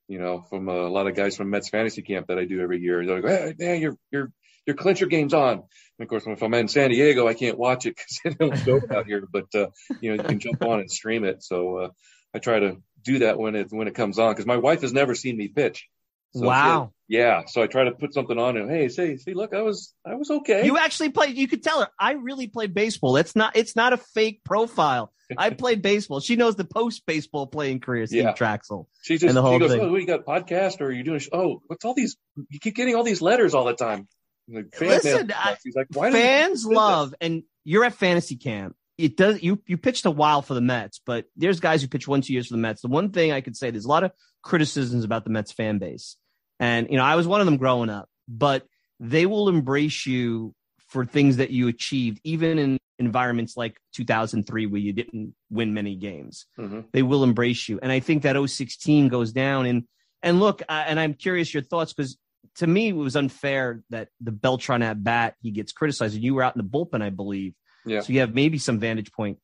You 0.08 0.18
know, 0.18 0.42
from 0.42 0.68
a 0.68 0.88
lot 0.88 1.06
of 1.06 1.14
guys 1.14 1.36
from 1.36 1.50
Mets 1.50 1.70
fantasy 1.70 2.02
camp 2.02 2.26
that 2.26 2.38
I 2.38 2.44
do 2.44 2.60
every 2.60 2.80
year. 2.80 3.06
They're 3.06 3.22
like, 3.22 3.30
"Hey, 3.30 3.54
man, 3.58 3.80
your 3.80 3.96
your 4.10 4.32
your 4.66 4.76
clincher 4.76 5.06
game's 5.06 5.34
on." 5.34 5.62
And 5.98 6.04
of 6.04 6.08
course, 6.08 6.24
if 6.26 6.42
I'm 6.42 6.54
in 6.54 6.68
San 6.68 6.90
Diego, 6.90 7.28
I 7.28 7.34
can't 7.34 7.58
watch 7.58 7.86
it 7.86 7.96
because 7.96 8.20
it 8.24 8.38
don't 8.38 8.64
go 8.64 8.96
out 8.96 9.06
here. 9.06 9.26
But 9.30 9.54
uh, 9.54 9.66
you 10.00 10.10
know, 10.14 10.22
you 10.22 10.28
can 10.28 10.40
jump 10.40 10.62
on 10.62 10.80
and 10.80 10.90
stream 10.90 11.24
it. 11.24 11.42
So 11.42 11.78
uh, 11.78 11.88
I 12.34 12.38
try 12.38 12.58
to 12.58 12.76
do 13.02 13.20
that 13.20 13.38
when 13.38 13.54
it 13.54 13.68
when 13.70 13.88
it 13.88 13.94
comes 13.94 14.18
on 14.18 14.32
because 14.32 14.46
my 14.46 14.56
wife 14.56 14.82
has 14.82 14.92
never 14.92 15.14
seen 15.14 15.36
me 15.36 15.48
pitch. 15.48 15.88
So 16.34 16.46
wow. 16.46 16.92
Yeah. 17.06 17.42
So 17.46 17.62
I 17.62 17.68
try 17.68 17.84
to 17.84 17.92
put 17.92 18.12
something 18.12 18.38
on 18.38 18.56
and 18.56 18.68
hey, 18.68 18.88
say, 18.88 19.16
see, 19.16 19.34
look, 19.34 19.54
I 19.54 19.62
was 19.62 19.94
I 20.04 20.14
was 20.14 20.30
okay. 20.30 20.66
You 20.66 20.78
actually 20.78 21.10
played. 21.10 21.36
You 21.36 21.46
could 21.46 21.62
tell 21.62 21.80
her 21.80 21.88
I 21.98 22.12
really 22.12 22.48
played 22.48 22.74
baseball. 22.74 23.16
It's 23.16 23.36
not 23.36 23.56
it's 23.56 23.76
not 23.76 23.92
a 23.92 23.96
fake 23.96 24.40
profile. 24.44 25.12
I 25.38 25.50
played 25.62 25.80
baseball. 25.80 26.20
She 26.20 26.34
knows 26.34 26.56
the 26.56 26.64
post 26.64 27.06
baseball 27.06 27.46
playing 27.46 27.80
career, 27.80 28.06
Steve 28.06 28.24
yeah. 28.24 28.32
Trachsel. 28.32 28.86
She 29.02 29.14
just 29.14 29.24
and 29.26 29.36
the 29.36 29.42
whole 29.42 29.54
she 29.54 29.58
goes, 29.60 29.72
thing. 29.72 29.80
oh, 29.80 29.94
you 29.96 30.06
got 30.06 30.24
podcast 30.24 30.80
or 30.80 30.86
are 30.86 30.92
you 30.92 31.04
doing? 31.04 31.20
Oh, 31.32 31.62
what's 31.68 31.84
all 31.84 31.94
these? 31.94 32.16
You 32.48 32.58
keep 32.58 32.74
getting 32.74 32.96
all 32.96 33.04
these 33.04 33.22
letters 33.22 33.54
all 33.54 33.64
the 33.64 33.74
time. 33.74 34.08
Like, 34.48 34.78
Listen, 34.80 35.32
I, 35.34 35.56
like, 35.74 36.12
fans 36.12 36.66
love, 36.66 37.10
this? 37.10 37.18
and 37.20 37.42
you're 37.64 37.84
at 37.84 37.94
fantasy 37.94 38.36
camp 38.36 38.76
it 38.96 39.16
does 39.16 39.42
you 39.42 39.60
you 39.66 39.76
pitched 39.76 40.06
a 40.06 40.10
while 40.10 40.42
for 40.42 40.54
the 40.54 40.60
Mets, 40.60 41.00
but 41.04 41.26
there's 41.36 41.60
guys 41.60 41.82
who 41.82 41.88
pitch 41.88 42.06
one 42.06 42.20
two 42.20 42.32
years 42.32 42.48
for 42.48 42.54
the 42.54 42.60
Mets. 42.60 42.82
The 42.82 42.88
one 42.88 43.10
thing 43.10 43.32
I 43.32 43.40
could 43.40 43.56
say 43.56 43.70
there's 43.70 43.84
a 43.84 43.88
lot 43.88 44.04
of 44.04 44.12
criticisms 44.42 45.04
about 45.04 45.24
the 45.24 45.30
Mets 45.30 45.52
fan 45.52 45.78
base, 45.78 46.16
and 46.60 46.88
you 46.90 46.96
know 46.96 47.04
I 47.04 47.16
was 47.16 47.26
one 47.26 47.40
of 47.40 47.46
them 47.46 47.56
growing 47.56 47.90
up, 47.90 48.08
but 48.28 48.66
they 49.00 49.26
will 49.26 49.48
embrace 49.48 50.06
you 50.06 50.54
for 50.88 51.04
things 51.04 51.38
that 51.38 51.50
you 51.50 51.66
achieved, 51.66 52.20
even 52.22 52.58
in 52.58 52.78
environments 53.00 53.56
like 53.56 53.76
2003 53.94 54.66
where 54.66 54.80
you 54.80 54.92
didn't 54.92 55.34
win 55.50 55.74
many 55.74 55.96
games. 55.96 56.46
Mm-hmm. 56.56 56.82
They 56.92 57.02
will 57.02 57.24
embrace 57.24 57.68
you, 57.68 57.80
and 57.82 57.90
I 57.90 57.98
think 57.98 58.22
that 58.22 58.36
016 58.36 59.08
goes 59.08 59.32
down. 59.32 59.66
And 59.66 59.84
and 60.22 60.38
look, 60.38 60.62
uh, 60.62 60.84
and 60.86 61.00
I'm 61.00 61.14
curious 61.14 61.52
your 61.52 61.64
thoughts 61.64 61.92
because 61.92 62.16
to 62.56 62.66
me 62.66 62.88
it 62.88 62.92
was 62.92 63.16
unfair 63.16 63.82
that 63.90 64.08
the 64.20 64.32
Beltran 64.32 64.82
at 64.82 65.02
bat 65.02 65.34
he 65.42 65.50
gets 65.50 65.72
criticized, 65.72 66.14
and 66.14 66.24
you 66.24 66.34
were 66.34 66.42
out 66.42 66.56
in 66.56 66.62
the 66.62 66.68
bullpen, 66.68 67.02
I 67.02 67.10
believe 67.10 67.54
yeah. 67.84 68.00
So 68.00 68.12
you 68.12 68.20
have 68.20 68.34
maybe 68.34 68.58
some 68.58 68.78
vantage 68.78 69.12
point. 69.12 69.38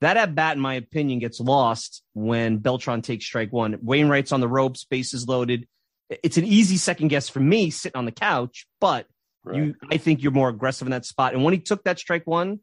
That 0.00 0.16
at 0.16 0.34
bat, 0.34 0.56
in 0.56 0.62
my 0.62 0.74
opinion, 0.74 1.18
gets 1.20 1.40
lost 1.40 2.02
when 2.12 2.58
Beltran 2.58 3.00
takes 3.02 3.24
strike 3.24 3.52
one. 3.52 3.78
Wainwright's 3.82 4.32
on 4.32 4.40
the 4.40 4.48
ropes, 4.48 4.84
bases 4.84 5.26
loaded. 5.26 5.66
It's 6.10 6.36
an 6.36 6.44
easy 6.44 6.76
second 6.76 7.08
guess 7.08 7.28
for 7.28 7.40
me 7.40 7.70
sitting 7.70 7.96
on 7.96 8.04
the 8.04 8.12
couch, 8.12 8.66
but 8.80 9.06
right. 9.42 9.56
you, 9.56 9.74
I 9.90 9.96
think 9.96 10.22
you're 10.22 10.32
more 10.32 10.50
aggressive 10.50 10.86
in 10.86 10.92
that 10.92 11.06
spot. 11.06 11.32
And 11.32 11.42
when 11.42 11.54
he 11.54 11.60
took 11.60 11.84
that 11.84 11.98
strike 11.98 12.26
one, 12.26 12.60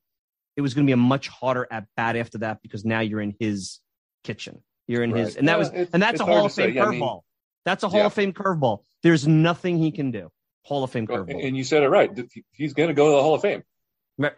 it 0.56 0.62
was 0.62 0.76
going 0.76 0.86
to 0.86 0.90
be 0.90 0.94
a 0.94 0.98
much 0.98 1.28
harder 1.28 1.68
at 1.70 1.86
bat 1.98 2.16
after 2.16 2.38
that 2.40 2.62
because 2.62 2.86
now 2.86 3.00
you're 3.00 3.20
in 3.20 3.36
his 3.40 3.80
kitchen. 4.24 4.62
You're 4.88 5.04
in 5.04 5.12
right. 5.12 5.26
his, 5.26 5.36
and 5.36 5.48
that 5.48 5.58
was, 5.58 5.70
and 5.70 6.02
that's 6.04 6.20
a 6.20 6.26
Hall 6.26 6.46
of 6.46 6.54
Fame 6.54 6.76
curveball. 6.76 7.22
That's 7.66 7.84
a 7.84 7.90
Hall 7.90 8.00
yeah. 8.00 8.06
of 8.08 8.14
Fame 8.14 8.34
curveball. 8.34 8.80
There's 9.02 9.28
nothing 9.28 9.78
he 9.78 9.92
can 9.92 10.12
do. 10.12 10.32
Hall 10.64 10.84
of 10.84 10.92
Fame 10.92 11.08
curveball. 11.08 11.46
And 11.46 11.56
you 11.56 11.64
said 11.64 11.84
it 11.84 11.90
right. 11.90 12.10
He's 12.52 12.74
going 12.74 12.90
to 12.90 12.94
go 12.94 13.08
to 13.08 13.16
the 13.16 13.22
Hall 13.22 13.36
of 13.36 13.42
Fame. 13.42 13.64
Right. 14.18 14.34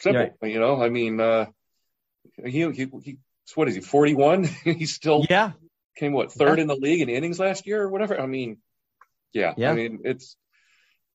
Simple. 0.00 0.30
Right. 0.40 0.52
You 0.52 0.60
know, 0.60 0.82
I 0.82 0.88
mean, 0.88 1.20
uh, 1.20 1.46
he, 2.44 2.70
he, 2.70 2.88
he, 3.02 3.18
what 3.54 3.68
is 3.68 3.74
he, 3.74 3.80
41? 3.80 4.44
He's 4.64 4.94
still, 4.94 5.24
yeah, 5.28 5.52
came 5.96 6.12
what, 6.12 6.32
third 6.32 6.58
yeah. 6.58 6.62
in 6.62 6.68
the 6.68 6.76
league 6.76 7.00
in 7.00 7.08
innings 7.08 7.38
last 7.38 7.66
year 7.66 7.82
or 7.82 7.88
whatever. 7.88 8.20
I 8.20 8.26
mean, 8.26 8.58
yeah, 9.32 9.54
yeah. 9.56 9.70
I 9.70 9.74
mean, 9.74 10.00
it's, 10.04 10.36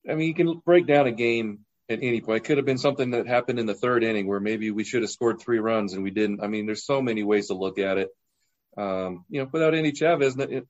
I 0.09 0.15
mean, 0.15 0.27
you 0.27 0.33
can 0.33 0.61
break 0.65 0.87
down 0.87 1.07
a 1.07 1.11
game 1.11 1.59
at 1.89 1.99
any 2.01 2.21
point. 2.21 2.43
It 2.43 2.47
could 2.47 2.57
have 2.57 2.65
been 2.65 2.77
something 2.77 3.11
that 3.11 3.27
happened 3.27 3.59
in 3.59 3.65
the 3.65 3.75
third 3.75 4.03
inning 4.03 4.27
where 4.27 4.39
maybe 4.39 4.71
we 4.71 4.83
should 4.83 5.01
have 5.01 5.11
scored 5.11 5.39
three 5.39 5.59
runs 5.59 5.93
and 5.93 6.03
we 6.03 6.11
didn't. 6.11 6.41
I 6.41 6.47
mean, 6.47 6.65
there's 6.65 6.85
so 6.85 7.01
many 7.01 7.23
ways 7.23 7.47
to 7.47 7.53
look 7.53 7.77
at 7.77 7.97
it. 7.97 8.09
Um, 8.77 9.25
you 9.29 9.41
know, 9.41 9.49
without 9.51 9.75
Endy 9.75 9.91
Chavez, 9.91 10.37
it, 10.37 10.67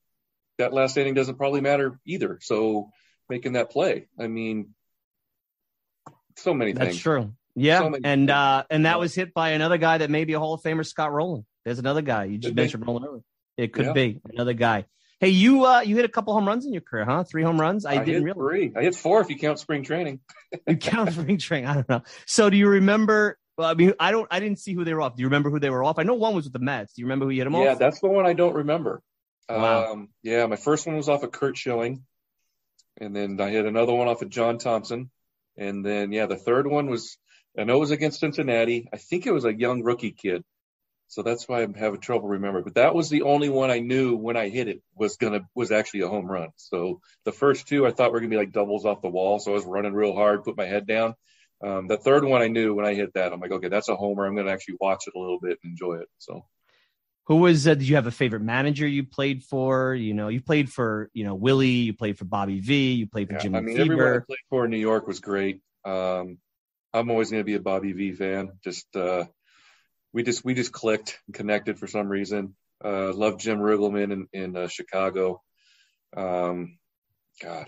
that 0.62 0.74
last 0.74 0.98
inning 0.98 1.14
doesn't 1.14 1.36
probably 1.36 1.62
matter 1.62 2.00
either. 2.06 2.40
So 2.42 2.92
making 3.30 3.54
that 3.54 3.72
play, 3.72 4.08
I 4.20 4.28
mean, 4.28 4.74
so 6.38 6.54
many 6.54 6.72
That's 6.72 6.86
things. 6.86 6.96
That's 6.96 7.04
true. 7.04 7.34
Yeah, 7.56 7.80
so 7.80 7.98
and 8.04 8.30
uh, 8.30 8.64
and 8.70 8.86
that 8.86 9.00
was 9.00 9.14
hit 9.14 9.34
by 9.34 9.50
another 9.50 9.78
guy 9.78 9.98
that 9.98 10.10
may 10.10 10.24
be 10.24 10.34
a 10.34 10.40
Hall 10.40 10.54
of 10.54 10.62
Famer, 10.62 10.86
Scott 10.86 11.12
Rolen. 11.12 11.46
There's 11.66 11.80
another 11.80 12.02
guy 12.02 12.26
you 12.26 12.38
just 12.38 12.52
could 12.52 12.56
mentioned 12.56 12.88
Rolen 12.88 13.04
earlier. 13.04 13.24
It 13.58 13.74
could 13.74 13.88
yeah. 13.88 13.94
be 13.94 14.22
another 14.32 14.54
guy. 14.54 14.86
Hey, 15.20 15.30
you 15.30 15.66
uh, 15.66 15.82
you 15.82 15.96
hit 15.96 16.06
a 16.06 16.10
couple 16.10 16.34
home 16.34 16.48
runs 16.48 16.66
in 16.66 16.74
your 16.74 16.82
career, 16.82 17.06
huh? 17.06 17.24
Three 17.24 17.44
home 17.44 17.60
runs. 17.60 17.86
I, 17.86 17.96
I 17.96 18.04
didn't 18.06 18.26
hit 18.26 18.36
three. 18.36 18.72
I 18.76 18.84
hit 18.84 18.96
four 18.96 19.22
if 19.22 19.30
you 19.30 19.38
count 19.38 19.60
spring 19.60 19.84
training. 19.84 20.22
you 20.68 20.78
count 20.78 21.12
spring 21.12 21.38
training. 21.38 21.68
I 21.68 21.74
don't 21.76 21.90
know. 21.90 22.02
So 22.26 22.50
do 22.50 22.58
you 22.58 22.68
remember? 22.68 23.38
Well, 23.58 23.70
I 23.70 23.74
mean, 23.74 23.94
I 24.00 24.12
don't. 24.12 24.28
I 24.32 24.40
didn't 24.40 24.60
see 24.60 24.74
who 24.74 24.84
they 24.84 24.94
were 24.94 25.02
off. 25.02 25.16
Do 25.16 25.22
you 25.22 25.28
remember 25.28 25.50
who 25.50 25.60
they 25.60 25.70
were 25.70 25.84
off? 25.84 26.00
I 26.00 26.04
know 26.04 26.14
one 26.14 26.34
was 26.34 26.46
with 26.46 26.54
the 26.54 26.60
Mets. 26.60 26.94
Do 26.94 27.02
you 27.02 27.06
remember 27.06 27.26
who 27.26 27.32
you 27.32 27.42
hit 27.42 27.44
them 27.44 27.54
yeah, 27.54 27.60
off? 27.60 27.66
Yeah, 27.66 27.74
that's 27.76 28.00
the 28.00 28.08
one 28.08 28.26
I 28.26 28.34
don't 28.34 28.56
remember. 28.56 29.04
Wow. 29.58 29.92
Um, 29.92 30.10
yeah, 30.24 30.46
my 30.46 30.56
first 30.56 30.88
one 30.88 30.96
was 30.96 31.10
off 31.10 31.24
of 31.24 31.32
Curt 31.32 31.58
Schilling, 31.58 32.04
and 33.00 33.16
then 33.16 33.40
I 33.40 33.50
hit 33.50 33.66
another 33.66 33.94
one 33.94 34.08
off 34.08 34.22
of 34.22 34.30
John 34.30 34.58
Thomson, 34.58 35.10
and 35.58 35.86
then 35.86 36.12
yeah, 36.12 36.26
the 36.26 36.38
third 36.38 36.68
one 36.68 36.90
was 36.90 37.18
I 37.58 37.64
know 37.64 37.78
it 37.78 37.80
was 37.80 37.92
against 37.92 38.20
Cincinnati. 38.20 38.88
I 38.94 38.98
think 38.98 39.26
it 39.26 39.34
was 39.34 39.46
a 39.46 39.54
young 39.54 39.84
rookie 39.84 40.12
kid. 40.12 40.44
So 41.12 41.24
that's 41.24 41.46
why 41.46 41.62
I'm 41.62 41.74
having 41.74 42.00
trouble 42.00 42.30
remembering. 42.30 42.64
But 42.64 42.76
that 42.76 42.96
was 42.96 43.10
the 43.10 43.24
only 43.24 43.50
one 43.50 43.70
I 43.70 43.80
knew 43.80 44.16
when 44.16 44.38
I 44.38 44.48
hit 44.48 44.70
it 44.70 44.82
was 44.96 45.18
gonna 45.18 45.42
was 45.54 45.70
actually 45.70 46.02
a 46.02 46.08
home 46.08 46.26
run. 46.26 46.52
So 46.56 47.02
the 47.26 47.34
first 47.34 47.68
two 47.68 47.86
I 47.86 47.92
thought 47.92 48.14
were 48.14 48.22
gonna 48.22 48.30
be 48.30 48.38
like 48.38 48.54
doubles 48.54 48.86
off 48.86 49.02
the 49.02 49.10
wall. 49.10 49.40
So 49.40 49.52
I 49.52 49.56
was 49.56 49.66
running 49.66 49.94
real 49.94 50.14
hard, 50.14 50.46
put 50.46 50.56
my 50.56 50.66
head 50.66 50.88
down. 50.88 51.16
Um, 51.62 51.88
the 51.88 51.98
third 51.98 52.24
one 52.24 52.42
I 52.42 52.48
knew 52.48 52.74
when 52.74 52.86
I 52.86 52.94
hit 52.94 53.14
that, 53.16 53.34
I'm 53.34 53.42
like, 53.42 53.52
okay, 53.52 53.68
that's 53.68 53.90
a 53.90 53.96
homer. 53.98 54.26
I'm 54.26 54.38
gonna 54.38 54.52
actually 54.52 54.78
watch 54.80 55.04
it 55.08 55.14
a 55.14 55.20
little 55.20 55.40
bit 55.42 55.60
and 55.64 55.72
enjoy 55.72 55.96
it. 55.96 56.08
So 56.18 56.46
who 57.26 57.38
was 57.38 57.68
uh, 57.68 57.76
did 57.76 57.88
you 57.88 57.96
have 57.96 58.08
a 58.08 58.12
favorite 58.12 58.42
manager 58.42 58.88
you 58.88 59.04
played 59.04 59.44
for 59.44 59.94
you 59.94 60.14
know 60.14 60.28
you 60.28 60.42
played 60.42 60.70
for 60.70 61.10
you 61.14 61.24
know 61.24 61.36
willie 61.36 61.68
you 61.68 61.94
played 61.94 62.18
for 62.18 62.26
bobby 62.26 62.60
v 62.60 62.94
you 62.94 63.08
played 63.08 63.28
for 63.28 63.34
yeah, 63.34 63.40
jimmy 63.40 63.58
i 63.58 63.62
mean 63.62 63.80
everyone 63.80 64.08
i 64.08 64.20
played 64.20 64.38
for 64.50 64.66
in 64.66 64.72
new 64.72 64.78
york 64.78 65.08
was 65.08 65.20
great 65.20 65.62
um, 65.86 66.38
I'm 66.94 67.10
always 67.10 67.32
going 67.32 67.42
to 67.42 67.46
be 67.46 67.56
a 67.56 67.60
Bobby 67.60 67.94
V 67.94 68.14
fan. 68.14 68.52
Just 68.64 68.96
uh, 68.96 69.26
we 70.14 70.24
just 70.24 70.44
we 70.44 70.54
just 70.54 70.72
clicked 70.72 71.20
and 71.28 71.36
connected 71.36 71.80
for 71.80 71.88
some 71.88 72.08
reason. 72.10 72.56
Uh, 72.84 73.14
love 73.14 73.38
Jim 73.38 73.60
Riggleman 73.60 74.12
in, 74.12 74.28
in 74.34 74.58
uh, 74.58 74.68
Chicago. 74.68 75.42
Um, 76.16 76.78
God, 77.42 77.68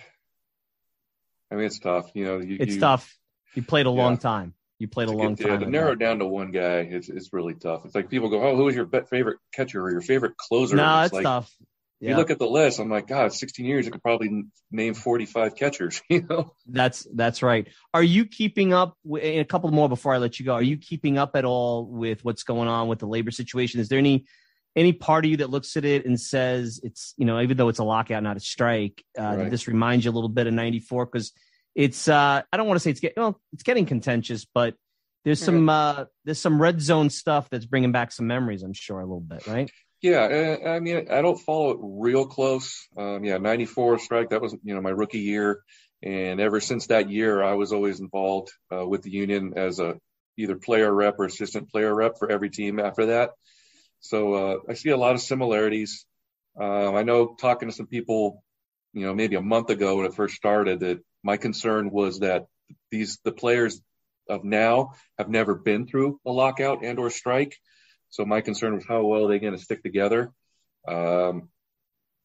I 1.52 1.56
mean 1.56 1.66
it's 1.66 1.80
tough. 1.80 2.12
You 2.14 2.26
know, 2.26 2.40
you, 2.40 2.58
it's 2.60 2.76
you, 2.76 2.82
tough. 2.82 3.16
You 3.54 3.64
played 3.64 3.86
a 3.86 3.90
yeah. 3.90 3.96
long 3.96 4.18
time. 4.18 4.54
You 4.80 4.88
played 4.88 5.08
a 5.08 5.12
long 5.12 5.36
time. 5.36 5.62
to 5.62 5.70
narrow 5.70 5.96
down 5.96 6.20
to 6.20 6.26
one 6.26 6.52
guy, 6.52 6.80
it's 6.80 7.08
it's 7.08 7.32
really 7.32 7.54
tough. 7.54 7.86
It's 7.86 7.96
like 7.96 8.10
people 8.10 8.30
go, 8.30 8.44
"Oh, 8.44 8.56
who 8.56 8.68
is 8.68 8.76
your 8.76 8.88
favorite 8.88 9.38
catcher 9.54 9.82
or 9.82 9.92
your 9.92 10.02
favorite 10.02 10.36
closer?" 10.38 10.76
No, 10.76 11.00
it's, 11.02 11.08
it's 11.08 11.14
like, 11.14 11.24
tough. 11.24 11.56
Yeah. 12.04 12.10
You 12.10 12.16
look 12.18 12.32
at 12.32 12.40
the 12.40 12.50
list. 12.50 12.80
I'm 12.80 12.90
like, 12.90 13.08
God, 13.08 13.32
16 13.32 13.66
years. 13.66 13.88
I 13.88 13.92
could 13.92 14.02
probably 14.02 14.44
name 14.70 14.94
45 14.94 15.56
catchers. 15.56 16.02
You 16.10 16.24
know. 16.30 16.54
That's 16.68 17.08
that's 17.14 17.42
right. 17.42 17.70
Are 17.94 18.04
you 18.04 18.26
keeping 18.26 18.74
up? 18.74 18.98
a 19.16 19.46
couple 19.46 19.72
more 19.72 19.88
before 19.88 20.14
I 20.14 20.18
let 20.18 20.38
you 20.38 20.46
go. 20.46 20.54
Are 20.54 20.62
you 20.62 20.76
keeping 20.76 21.18
up 21.18 21.38
at 21.38 21.46
all 21.46 21.86
with 21.86 22.26
what's 22.26 22.44
going 22.44 22.68
on 22.68 22.90
with 22.90 23.00
the 23.00 23.08
labor 23.08 23.32
situation? 23.32 23.80
Is 23.80 23.88
there 23.88 24.00
any 24.00 24.26
any 24.76 24.92
part 24.92 25.24
of 25.24 25.32
you 25.32 25.38
that 25.38 25.50
looks 25.50 25.78
at 25.78 25.86
it 25.86 26.06
and 26.06 26.20
says 26.20 26.82
it's 26.84 27.14
you 27.18 27.26
know 27.26 27.40
even 27.40 27.56
though 27.56 27.70
it's 27.70 27.80
a 27.80 27.86
lockout, 27.86 28.22
not 28.22 28.36
a 28.36 28.42
strike, 28.42 29.02
uh, 29.18 29.36
right. 29.38 29.50
this 29.50 29.70
reminds 29.70 30.04
you 30.04 30.12
a 30.12 30.14
little 30.14 30.28
bit 30.28 30.46
of 30.46 30.54
'94 30.54 31.06
because 31.06 31.32
it's 31.76 32.08
uh, 32.08 32.42
I 32.52 32.58
don't 32.58 32.68
want 32.68 32.76
to 32.78 32.80
say 32.82 32.92
it's 32.92 33.00
getting 33.00 33.22
well, 33.22 33.40
it's 33.54 33.64
getting 33.64 33.86
contentious, 33.86 34.46
but 34.46 34.76
there's 35.24 35.42
some 35.42 35.70
uh, 35.70 36.06
there's 36.26 36.40
some 36.40 36.62
red 36.62 36.82
zone 36.82 37.10
stuff 37.10 37.50
that's 37.50 37.66
bringing 37.66 37.92
back 37.92 38.12
some 38.12 38.28
memories. 38.28 38.64
I'm 38.64 38.74
sure 38.74 39.00
a 39.00 39.06
little 39.06 39.22
bit, 39.22 39.48
right? 39.48 39.72
Yeah, 40.04 40.58
I 40.68 40.82
mean, 40.82 41.08
I 41.10 41.22
don't 41.22 41.40
follow 41.40 41.72
it 41.72 41.78
real 41.82 42.26
close. 42.26 42.90
Um, 42.98 43.24
yeah, 43.24 43.38
94 43.38 44.00
strike, 44.00 44.32
that 44.32 44.42
was, 44.42 44.54
you 44.62 44.76
know, 44.76 44.82
my 44.82 44.90
rookie 44.90 45.22
year. 45.22 45.64
And 46.02 46.42
ever 46.42 46.60
since 46.60 46.88
that 46.88 47.10
year, 47.10 47.42
I 47.42 47.54
was 47.54 47.72
always 47.72 48.02
involved 48.02 48.52
uh, 48.70 48.86
with 48.86 49.04
the 49.04 49.12
union 49.12 49.54
as 49.56 49.80
a 49.80 49.96
either 50.36 50.58
player 50.58 50.94
rep 50.94 51.16
or 51.20 51.26
assistant 51.26 51.70
player 51.70 51.96
rep 51.96 52.18
for 52.20 52.30
every 52.30 52.50
team 52.50 52.82
after 52.82 53.06
that. 53.06 53.30
So 54.02 54.34
uh, 54.34 54.58
I 54.68 54.74
see 54.74 54.90
a 54.90 54.98
lot 54.98 55.16
of 55.16 55.22
similarities. 55.22 56.06
Um, 56.60 56.96
I 56.96 57.04
know 57.04 57.36
talking 57.40 57.70
to 57.70 57.74
some 57.74 57.88
people, 57.88 58.44
you 58.92 59.06
know, 59.06 59.14
maybe 59.14 59.38
a 59.38 59.42
month 59.42 59.70
ago 59.70 59.96
when 59.96 60.06
it 60.06 60.16
first 60.16 60.36
started, 60.36 60.82
that 60.82 61.00
my 61.24 61.38
concern 61.38 61.90
was 61.90 62.20
that 62.20 62.48
these 62.92 63.20
the 63.24 63.32
players 63.32 63.82
of 64.30 64.44
now 64.44 64.94
have 65.18 65.30
never 65.30 65.56
been 65.56 65.88
through 65.88 66.20
a 66.26 66.32
lockout 66.32 66.84
and 66.84 67.00
or 67.00 67.10
strike. 67.10 67.56
So 68.10 68.26
my 68.26 68.42
concern 68.42 68.76
was 68.76 68.86
how 68.86 69.04
well 69.04 69.26
are 69.26 69.28
they 69.28 69.40
going 69.40 69.58
to 69.58 69.64
stick 69.64 69.84
together. 69.84 70.32
Um, 70.88 71.50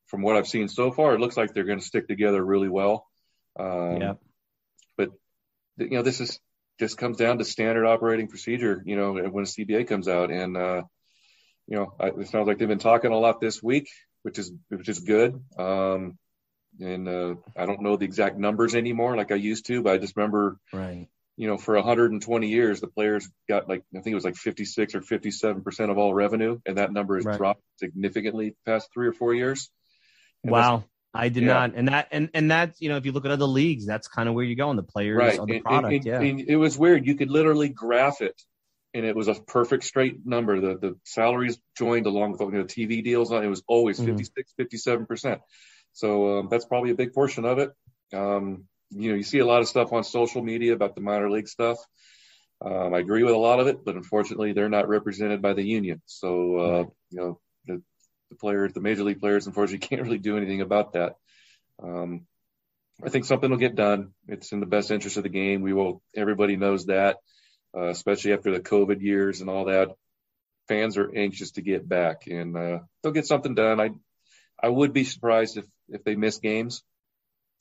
from 0.06 0.22
what 0.22 0.36
I've 0.36 0.48
seen 0.48 0.68
so 0.68 0.90
far, 0.90 1.14
it 1.14 1.20
looks 1.20 1.36
like 1.36 1.52
they're 1.52 1.64
going 1.64 1.80
to 1.80 1.84
stick 1.84 2.08
together 2.08 2.44
really 2.44 2.68
well. 2.68 3.06
Um, 3.58 4.00
yeah. 4.00 4.12
But 4.96 5.10
you 5.76 5.90
know, 5.90 6.02
this 6.02 6.20
is 6.20 6.40
just 6.78 6.98
comes 6.98 7.16
down 7.16 7.38
to 7.38 7.44
standard 7.44 7.86
operating 7.86 8.28
procedure. 8.28 8.82
You 8.84 8.96
know, 8.96 9.12
when 9.12 9.44
a 9.44 9.46
CBA 9.46 9.86
comes 9.86 10.08
out, 10.08 10.30
and 10.30 10.56
uh, 10.56 10.82
you 11.66 11.76
know, 11.76 11.94
it 12.00 12.28
sounds 12.28 12.46
like 12.46 12.58
they've 12.58 12.68
been 12.68 12.78
talking 12.78 13.12
a 13.12 13.18
lot 13.18 13.40
this 13.40 13.62
week, 13.62 13.88
which 14.22 14.38
is 14.38 14.52
which 14.68 14.88
is 14.88 15.00
good. 15.00 15.42
Um, 15.58 16.18
and 16.80 17.08
uh, 17.08 17.34
I 17.56 17.66
don't 17.66 17.82
know 17.82 17.96
the 17.96 18.04
exact 18.04 18.38
numbers 18.38 18.74
anymore 18.74 19.16
like 19.16 19.32
I 19.32 19.36
used 19.36 19.66
to, 19.66 19.82
but 19.82 19.92
I 19.94 19.98
just 19.98 20.16
remember, 20.16 20.58
right. 20.72 21.08
you 21.36 21.46
know, 21.48 21.56
for 21.56 21.74
120 21.74 22.48
years, 22.48 22.80
the 22.80 22.86
players 22.88 23.28
got 23.48 23.68
like 23.68 23.82
I 23.94 24.00
think 24.00 24.12
it 24.12 24.14
was 24.14 24.24
like 24.24 24.36
56 24.36 24.94
or 24.94 25.02
57 25.02 25.62
percent 25.62 25.90
of 25.90 25.98
all 25.98 26.14
revenue, 26.14 26.60
and 26.66 26.78
that 26.78 26.92
number 26.92 27.16
has 27.16 27.24
Right. 27.24 27.36
dropped 27.38 27.62
significantly 27.78 28.50
the 28.50 28.70
past 28.70 28.88
three 28.92 29.08
or 29.08 29.12
four 29.12 29.34
years. 29.34 29.70
And 30.44 30.52
Wow. 30.52 30.84
I 31.14 31.30
did 31.30 31.42
Yeah. 31.44 31.54
not, 31.54 31.74
and 31.74 31.88
that, 31.88 32.08
and 32.12 32.30
and 32.34 32.50
that's 32.50 32.80
you 32.80 32.88
know, 32.90 32.96
if 32.96 33.06
you 33.06 33.12
look 33.12 33.24
at 33.24 33.30
other 33.30 33.46
leagues, 33.46 33.86
that's 33.86 34.08
kind 34.08 34.28
of 34.28 34.34
where 34.34 34.44
you're 34.44 34.56
going. 34.56 34.76
The 34.76 34.82
players 34.82 35.18
right 35.18 35.38
are 35.38 35.46
the 35.46 35.54
and- 35.54 35.64
product. 35.64 35.94
and- 35.94 36.04
yeah, 36.04 36.20
and 36.20 36.40
it 36.40 36.56
was 36.56 36.78
weird 36.78 37.06
you 37.06 37.14
could 37.14 37.30
literally 37.30 37.68
graph 37.70 38.20
it 38.20 38.40
and 38.94 39.04
it 39.04 39.14
was 39.16 39.28
a 39.28 39.34
perfect 39.34 39.84
straight 39.84 40.24
number 40.24 40.60
the 40.60 40.78
the 40.78 40.96
salaries 41.04 41.58
joined 41.76 42.06
along 42.06 42.32
with 42.32 42.40
you 42.40 42.50
know, 42.52 42.64
tv 42.64 43.04
deals 43.04 43.30
on 43.32 43.44
it 43.44 43.48
was 43.48 43.62
always 43.68 43.98
Mhm. 44.00 44.06
56 44.06 44.52
57 44.56 45.04
percent 45.06 45.40
so 45.98 46.38
um, 46.38 46.48
that's 46.48 46.64
probably 46.64 46.90
a 46.90 46.94
big 46.94 47.12
portion 47.12 47.44
of 47.44 47.58
it 47.58 47.70
um, 48.14 48.64
you 48.90 49.10
know 49.10 49.16
you 49.16 49.22
see 49.22 49.40
a 49.40 49.46
lot 49.46 49.60
of 49.60 49.68
stuff 49.68 49.92
on 49.92 50.04
social 50.04 50.42
media 50.42 50.72
about 50.72 50.94
the 50.94 51.00
minor 51.00 51.30
league 51.30 51.48
stuff 51.48 51.78
um, 52.64 52.94
i 52.94 52.98
agree 52.98 53.24
with 53.24 53.34
a 53.34 53.44
lot 53.48 53.60
of 53.60 53.66
it 53.66 53.84
but 53.84 53.96
unfortunately 53.96 54.52
they're 54.52 54.68
not 54.68 54.88
represented 54.88 55.42
by 55.42 55.52
the 55.52 55.62
union 55.62 56.00
so 56.06 56.56
uh, 56.56 56.84
you 57.10 57.18
know 57.18 57.40
the, 57.66 57.82
the 58.30 58.36
players 58.36 58.72
the 58.72 58.80
major 58.80 59.02
league 59.02 59.20
players 59.20 59.46
unfortunately 59.46 59.86
can't 59.88 60.02
really 60.02 60.18
do 60.18 60.36
anything 60.36 60.60
about 60.60 60.92
that 60.92 61.16
um, 61.82 62.26
I 63.04 63.10
think 63.10 63.24
something 63.24 63.50
will 63.50 63.58
get 63.58 63.76
done. 63.76 64.12
It's 64.26 64.52
in 64.52 64.60
the 64.60 64.66
best 64.66 64.90
interest 64.90 65.16
of 65.16 65.22
the 65.22 65.28
game. 65.28 65.62
We 65.62 65.72
will. 65.72 66.02
Everybody 66.16 66.56
knows 66.56 66.86
that, 66.86 67.18
uh, 67.76 67.88
especially 67.88 68.32
after 68.32 68.52
the 68.52 68.60
COVID 68.60 69.00
years 69.00 69.40
and 69.40 69.48
all 69.48 69.66
that. 69.66 69.90
Fans 70.66 70.98
are 70.98 71.10
anxious 71.14 71.52
to 71.52 71.62
get 71.62 71.88
back, 71.88 72.26
and 72.26 72.56
uh, 72.56 72.78
they'll 73.02 73.12
get 73.12 73.26
something 73.26 73.54
done. 73.54 73.80
I, 73.80 73.90
I 74.62 74.68
would 74.68 74.92
be 74.92 75.04
surprised 75.04 75.56
if 75.56 75.66
if 75.88 76.04
they 76.04 76.16
miss 76.16 76.38
games. 76.38 76.82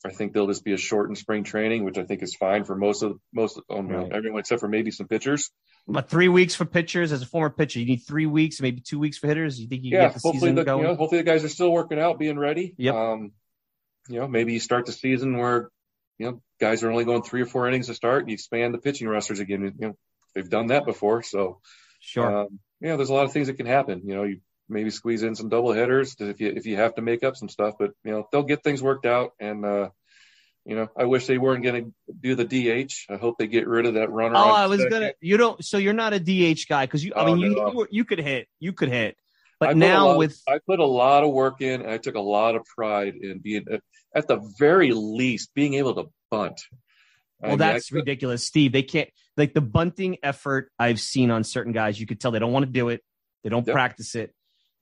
I 0.04 0.10
think 0.10 0.32
they'll 0.32 0.46
just 0.46 0.64
be 0.64 0.72
a 0.72 0.76
shortened 0.76 1.18
spring 1.18 1.42
training, 1.42 1.84
which 1.84 1.98
I 1.98 2.04
think 2.04 2.22
is 2.22 2.36
fine 2.36 2.64
for 2.64 2.76
most 2.76 3.02
of 3.02 3.18
most 3.32 3.60
oh, 3.68 3.82
Right. 3.82 4.12
everyone 4.12 4.40
except 4.40 4.60
for 4.60 4.68
maybe 4.68 4.92
some 4.92 5.08
pitchers. 5.08 5.50
but 5.88 6.08
three 6.08 6.28
weeks 6.28 6.54
for 6.54 6.64
pitchers 6.64 7.10
as 7.10 7.22
a 7.22 7.26
former 7.26 7.50
pitcher, 7.50 7.80
you 7.80 7.86
need 7.86 8.02
three 8.06 8.26
weeks, 8.26 8.60
maybe 8.60 8.80
two 8.80 9.00
weeks 9.00 9.18
for 9.18 9.26
hitters. 9.26 9.60
You 9.60 9.66
think 9.66 9.82
you 9.82 9.96
yeah, 9.96 10.04
get 10.04 10.14
the 10.14 10.20
hopefully 10.22 10.40
season 10.40 10.54
the 10.54 10.64
going? 10.64 10.82
you 10.82 10.88
know, 10.88 10.94
hopefully 10.94 11.22
the 11.22 11.26
guys 11.26 11.44
are 11.44 11.48
still 11.48 11.72
working 11.72 11.98
out, 11.98 12.18
being 12.18 12.38
ready. 12.38 12.74
Yep. 12.78 12.94
Um, 12.94 13.32
you 14.08 14.20
know, 14.20 14.28
maybe 14.28 14.52
you 14.52 14.60
start 14.60 14.86
the 14.86 14.92
season 14.92 15.36
where 15.36 15.68
you 16.18 16.26
know 16.26 16.42
guys 16.60 16.82
are 16.84 16.90
only 16.90 17.04
going 17.04 17.22
three 17.22 17.42
or 17.42 17.46
four 17.46 17.66
innings 17.66 17.88
to 17.88 17.94
start, 17.94 18.20
and 18.20 18.30
you 18.30 18.34
expand 18.34 18.74
the 18.74 18.78
pitching 18.78 19.08
rosters 19.08 19.40
again. 19.40 19.74
You 19.80 19.88
know, 19.88 19.96
they've 20.34 20.48
done 20.48 20.68
that 20.68 20.84
before, 20.86 21.22
so 21.22 21.60
sure. 22.00 22.42
um, 22.42 22.60
yeah, 22.80 22.94
there's 22.94 23.10
a 23.10 23.14
lot 23.14 23.24
of 23.24 23.32
things 23.32 23.48
that 23.48 23.56
can 23.56 23.66
happen. 23.66 24.02
You 24.04 24.14
know, 24.14 24.22
you 24.22 24.40
maybe 24.68 24.90
squeeze 24.90 25.22
in 25.22 25.34
some 25.34 25.48
double 25.48 25.72
headers 25.72 26.16
if 26.20 26.40
you 26.40 26.52
if 26.54 26.66
you 26.66 26.76
have 26.76 26.94
to 26.96 27.02
make 27.02 27.22
up 27.24 27.36
some 27.36 27.48
stuff, 27.48 27.74
but 27.78 27.92
you 28.04 28.12
know 28.12 28.28
they'll 28.32 28.42
get 28.42 28.62
things 28.62 28.82
worked 28.82 29.06
out. 29.06 29.32
And 29.40 29.64
uh, 29.64 29.90
you 30.64 30.76
know, 30.76 30.88
I 30.96 31.04
wish 31.04 31.26
they 31.26 31.38
weren't 31.38 31.64
going 31.64 31.84
to 31.84 32.14
do 32.20 32.34
the 32.34 32.44
DH. 32.44 32.92
I 33.10 33.16
hope 33.16 33.36
they 33.38 33.46
get 33.46 33.66
rid 33.66 33.86
of 33.86 33.94
that 33.94 34.10
runner. 34.10 34.36
Oh, 34.36 34.40
I 34.50 34.66
was 34.66 34.80
second. 34.80 34.92
gonna. 34.92 35.12
You 35.20 35.36
don't. 35.38 35.64
So 35.64 35.78
you're 35.78 35.92
not 35.94 36.12
a 36.12 36.20
DH 36.20 36.66
guy 36.68 36.84
because 36.86 37.04
you. 37.04 37.12
I 37.14 37.22
Oh, 37.22 37.26
mean, 37.26 37.38
you, 37.38 37.54
no. 37.54 37.72
you 37.72 37.86
you 37.90 38.04
could 38.04 38.18
hit. 38.18 38.48
You 38.60 38.72
could 38.72 38.90
hit. 38.90 39.16
But 39.60 39.76
now 39.76 40.08
lot- 40.08 40.18
with 40.18 40.40
I 40.48 40.58
put 40.64 40.78
a 40.78 40.86
lot 40.86 41.24
of 41.24 41.32
work 41.32 41.60
in, 41.62 41.80
and 41.82 41.90
I 41.90 41.98
took 41.98 42.14
a 42.14 42.20
lot 42.20 42.54
of 42.54 42.64
pride 42.64 43.14
in 43.20 43.40
being, 43.40 43.64
at 44.14 44.28
the 44.28 44.36
very 44.58 44.92
least, 44.92 45.52
being 45.54 45.74
able 45.74 45.94
to 45.96 46.04
bunt. 46.30 46.60
I 47.42 47.46
well, 47.46 47.50
mean, 47.52 47.58
that's 47.58 47.88
could- 47.88 47.96
ridiculous, 47.96 48.44
Steve. 48.44 48.70
They 48.72 48.82
can't 48.84 49.08
like 49.36 49.54
the 49.54 49.60
bunting 49.60 50.18
effort 50.22 50.70
I've 50.78 51.00
seen 51.00 51.30
on 51.32 51.42
certain 51.44 51.72
guys. 51.72 51.98
You 51.98 52.06
could 52.06 52.20
tell 52.20 52.30
they 52.30 52.38
don't 52.38 52.52
want 52.52 52.66
to 52.66 52.70
do 52.70 52.88
it. 52.90 53.02
They 53.42 53.50
don't 53.50 53.66
Yep. 53.66 53.72
practice 53.74 54.14
it. 54.14 54.32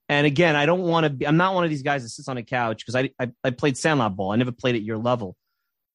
And 0.09 0.25
again, 0.25 0.55
I 0.55 0.65
don't 0.65 0.81
want 0.83 1.05
to 1.05 1.09
be. 1.09 1.27
I'm 1.27 1.37
not 1.37 1.53
one 1.53 1.63
of 1.63 1.69
these 1.69 1.83
guys 1.83 2.03
that 2.03 2.09
sits 2.09 2.27
on 2.27 2.37
a 2.37 2.43
couch 2.43 2.85
because 2.85 2.95
I, 2.95 3.09
I 3.19 3.31
I 3.43 3.49
played 3.49 3.77
sandlot 3.77 4.15
ball. 4.15 4.31
I 4.31 4.37
never 4.37 4.51
played 4.53 4.75
at 4.75 4.81
your 4.81 4.97
level, 4.97 5.35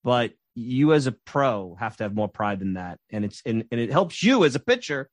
but 0.04 0.32
you 0.54 0.92
as 0.92 1.06
a 1.06 1.12
pro 1.12 1.74
have 1.80 1.96
to 1.96 2.04
have 2.04 2.14
more 2.14 2.28
pride 2.28 2.60
than 2.60 2.74
that, 2.74 2.98
and 3.10 3.24
it's 3.24 3.40
and, 3.46 3.64
and 3.70 3.80
it 3.80 3.90
helps 3.90 4.22
you 4.22 4.44
as 4.44 4.54
a 4.54 4.60
pitcher 4.60 5.08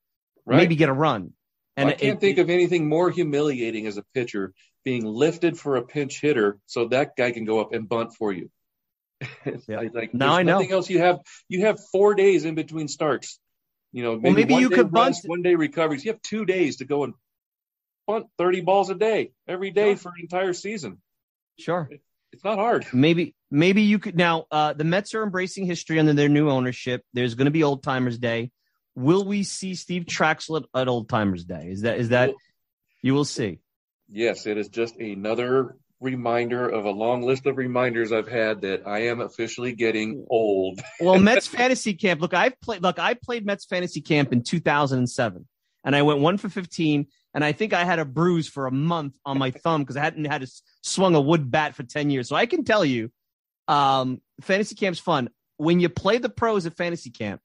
right? 0.46 0.58
maybe 0.58 0.76
get 0.76 0.90
a 0.90 0.94
run. 0.94 1.34
And 1.78 1.90
I 1.90 1.94
can't 1.94 2.18
it- 2.18 2.20
think 2.20 2.38
of 2.40 2.50
anything 2.50 2.90
more 2.90 3.10
humiliating 3.10 3.88
as 3.88 3.98
a 3.98 4.04
pitcher 4.14 4.54
being 4.84 5.06
lifted 5.06 5.58
for 5.58 5.76
a 5.78 5.84
pinch 5.84 6.20
hitter 6.20 6.58
so 6.66 6.88
that 6.90 7.16
guy 7.16 7.32
can 7.32 7.46
go 7.46 7.60
up 7.60 7.74
and 7.74 7.88
bunt 7.88 8.14
for 8.16 8.34
you. 8.34 8.50
Yeah. 9.68 9.82
like, 9.94 10.14
Now 10.14 10.34
I 10.34 10.44
know. 10.44 10.54
Nothing 10.54 10.72
else 10.72 10.90
you 10.90 11.00
have. 11.00 11.20
You 11.48 11.66
have 11.66 11.80
four 11.92 12.16
days 12.16 12.46
in 12.46 12.56
between 12.56 12.88
starts. 12.88 13.40
You 13.92 14.04
know, 14.04 14.20
maybe, 14.20 14.36
maybe 14.36 14.54
one 14.54 14.62
you 14.62 14.70
could 14.70 14.92
bunt- 14.92 15.18
one 15.26 15.42
day 15.42 15.56
recoveries. 15.56 16.06
You 16.06 16.12
have 16.12 16.22
two 16.22 16.46
days 16.46 16.78
to 16.78 16.86
go 16.86 17.04
and 17.04 17.14
bunt 18.10 18.26
30 18.38 18.62
balls 18.62 18.90
a 18.90 18.96
day 18.96 19.32
every 19.48 19.72
day 19.72 19.92
Sure. 19.92 19.98
for 19.98 20.10
an 20.10 20.16
entire 20.22 20.54
season. 20.54 20.98
sure. 21.60 21.90
It's 22.32 22.44
not 22.44 22.60
hard. 22.60 22.86
Maybe 22.94 23.34
maybe 23.50 23.82
you 23.82 23.98
could 23.98 24.16
now. 24.16 24.46
Uh, 24.52 24.74
the 24.74 24.84
Mets 24.84 25.16
are 25.16 25.24
embracing 25.24 25.66
history 25.66 25.98
under 26.00 26.14
their 26.14 26.30
new 26.30 26.48
ownership. 26.52 27.04
There's 27.14 27.34
going 27.34 27.46
to 27.46 27.52
be 27.52 27.64
Old 27.64 27.82
Timers 27.82 28.20
Day. 28.20 28.52
Will 28.96 29.26
we 29.26 29.42
see 29.42 29.74
Steve 29.74 30.04
Trachsel 30.06 30.58
at, 30.76 30.82
at 30.82 30.88
Old 30.88 31.10
Timers 31.10 31.44
Day? 31.44 31.70
Is 31.72 31.82
that 31.82 31.98
is 32.00 32.10
that 32.10 32.30
you 33.02 33.16
will 33.16 33.26
see? 33.26 33.58
Yes, 34.10 34.46
it 34.46 34.60
is 34.60 34.68
just 34.70 34.96
another 34.98 35.76
reminder 36.00 36.70
of 36.70 36.86
a 36.86 36.92
long 36.92 37.24
list 37.24 37.48
of 37.48 37.58
reminders 37.58 38.12
I've 38.12 38.28
had 38.28 38.62
that 38.62 38.88
I 38.88 39.08
am 39.08 39.22
officially 39.22 39.74
getting 39.74 40.26
old. 40.30 40.80
Well, 41.02 41.18
Mets 41.20 41.48
fantasy 41.48 41.96
camp. 41.96 42.22
Look, 42.22 42.36
I've 42.36 42.62
played. 42.62 42.84
Look, 42.84 43.00
I 43.00 43.16
played 43.16 43.44
Mets 43.44 43.66
fantasy 43.66 44.02
camp 44.02 44.32
in 44.34 44.44
2007, 44.44 45.48
and 45.84 45.96
I 45.96 46.04
went 46.04 46.20
one 46.20 46.38
for 46.38 46.48
15. 46.48 47.08
And 47.34 47.46
I 47.46 47.52
think 47.52 47.74
I 47.74 47.84
had 47.84 48.00
a 48.00 48.06
bruise 48.06 48.48
for 48.48 48.68
a 48.68 48.72
month 48.72 49.18
on 49.26 49.38
my 49.38 49.52
thumb 49.64 49.82
because 49.82 49.98
I 49.98 50.02
hadn't 50.02 50.26
had 50.26 50.44
a, 50.44 50.48
swung 50.82 51.16
a 51.16 51.22
wood 51.22 51.52
bat 51.52 51.76
for 51.76 51.84
10 51.84 52.10
years. 52.10 52.28
So 52.28 52.36
I 52.36 52.46
can 52.46 52.64
tell 52.64 52.84
you, 52.84 53.12
um, 53.68 54.22
fantasy 54.42 54.76
camp's 54.76 55.00
fun. 55.00 55.30
When 55.58 55.80
you 55.80 55.90
play 55.90 56.18
the 56.18 56.30
pros 56.30 56.66
at 56.66 56.76
fantasy 56.76 57.10
camp, 57.12 57.42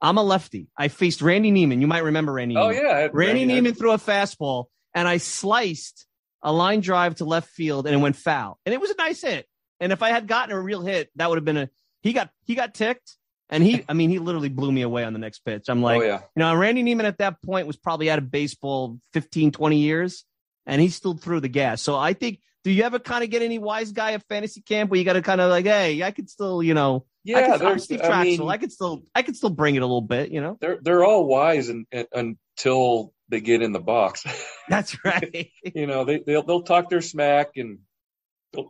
I'm 0.00 0.18
a 0.18 0.22
lefty. 0.22 0.68
I 0.76 0.88
faced 0.88 1.22
Randy 1.22 1.50
Niemann. 1.50 1.80
You 1.80 1.86
might 1.86 2.04
remember 2.04 2.32
Randy. 2.32 2.56
Oh 2.56 2.68
Niemann. 2.68 2.84
yeah, 2.84 3.08
Randy 3.12 3.42
I 3.42 3.46
Niemann 3.46 3.74
threw 3.74 3.92
a 3.92 3.98
fastball, 3.98 4.66
and 4.94 5.08
I 5.08 5.16
sliced 5.16 6.06
a 6.42 6.52
line 6.52 6.80
drive 6.80 7.16
to 7.16 7.24
left 7.24 7.48
field, 7.48 7.86
and 7.86 7.94
it 7.94 7.98
went 7.98 8.16
foul. 8.16 8.58
And 8.66 8.74
it 8.74 8.80
was 8.80 8.90
a 8.90 8.96
nice 8.96 9.22
hit. 9.22 9.46
And 9.80 9.92
if 9.92 10.02
I 10.02 10.10
had 10.10 10.26
gotten 10.26 10.54
a 10.54 10.60
real 10.60 10.82
hit, 10.82 11.10
that 11.16 11.28
would 11.28 11.38
have 11.38 11.44
been 11.44 11.56
a. 11.56 11.70
He 12.02 12.12
got 12.12 12.30
he 12.44 12.54
got 12.54 12.74
ticked, 12.74 13.16
and 13.50 13.62
he. 13.62 13.84
I 13.88 13.92
mean, 13.92 14.10
he 14.10 14.18
literally 14.18 14.48
blew 14.48 14.70
me 14.72 14.82
away 14.82 15.04
on 15.04 15.12
the 15.12 15.18
next 15.18 15.40
pitch. 15.40 15.64
I'm 15.68 15.82
like, 15.82 16.00
oh 16.00 16.04
yeah. 16.04 16.20
you 16.36 16.40
know, 16.40 16.54
Randy 16.54 16.82
Niemann 16.82 17.06
at 17.06 17.18
that 17.18 17.42
point 17.42 17.66
was 17.66 17.76
probably 17.76 18.10
out 18.10 18.18
of 18.18 18.30
baseball 18.30 18.98
15, 19.12 19.52
20 19.52 19.78
years, 19.78 20.24
and 20.66 20.80
he 20.80 20.88
still 20.88 21.14
threw 21.16 21.40
the 21.40 21.48
gas. 21.48 21.82
So 21.82 21.96
I 21.96 22.12
think. 22.12 22.40
Do 22.64 22.70
you 22.70 22.82
ever 22.84 22.98
kind 22.98 23.22
of 23.22 23.28
get 23.28 23.42
any 23.42 23.58
wise 23.58 23.92
guy 23.92 24.12
at 24.12 24.22
fantasy 24.26 24.62
camp 24.62 24.90
where 24.90 24.96
you 24.96 25.04
got 25.04 25.12
to 25.12 25.20
kind 25.20 25.38
of 25.38 25.50
like, 25.50 25.66
hey, 25.66 26.02
I 26.02 26.12
could 26.12 26.30
still, 26.30 26.62
you 26.62 26.72
know, 26.72 27.04
I 27.26 27.30
Yeah, 27.30 27.58
could, 27.58 27.66
I'm 27.66 27.78
Steve 27.78 28.00
I 28.02 28.08
Trachsel. 28.08 28.38
mean- 28.38 28.48
I 28.48 28.56
could 28.56 28.72
still, 28.72 29.02
I 29.14 29.20
could 29.20 29.36
still 29.36 29.50
bring 29.50 29.74
it 29.74 29.80
a 29.82 29.84
little 29.84 30.00
bit, 30.00 30.30
you 30.30 30.40
know. 30.40 30.56
they're 30.62 30.78
they're 30.80 31.04
all 31.04 31.26
wise 31.26 31.68
and, 31.68 31.84
and, 31.92 32.06
until 32.14 33.12
they 33.28 33.42
get 33.42 33.60
in 33.60 33.72
the 33.72 33.80
box. 33.80 34.24
That's 34.70 34.96
right. 35.04 35.50
you 35.74 35.86
know, 35.86 36.06
they 36.06 36.20
they'll 36.26 36.42
they'll 36.42 36.62
talk 36.62 36.88
their 36.88 37.02
smack 37.02 37.50
and 37.56 37.80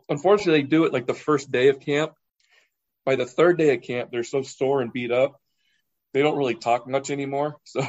unfortunately 0.09 0.63
they 0.63 0.67
do 0.67 0.87
it 0.87 0.93
like 0.93 1.07
the 1.07 1.15
first 1.15 1.53
day 1.53 1.69
of 1.69 1.79
camp. 1.79 2.15
By 3.05 3.17
the 3.17 3.27
third 3.27 3.59
day 3.59 3.75
of 3.75 3.83
camp, 3.83 4.11
they're 4.11 4.25
so 4.25 4.43
sore 4.43 4.81
and 4.81 4.93
beat 4.93 5.11
up, 5.13 5.41
they 6.13 6.23
don't 6.23 6.37
really 6.39 6.55
talk 6.55 6.87
much 6.89 7.11
anymore. 7.11 7.57
So, 7.67 7.81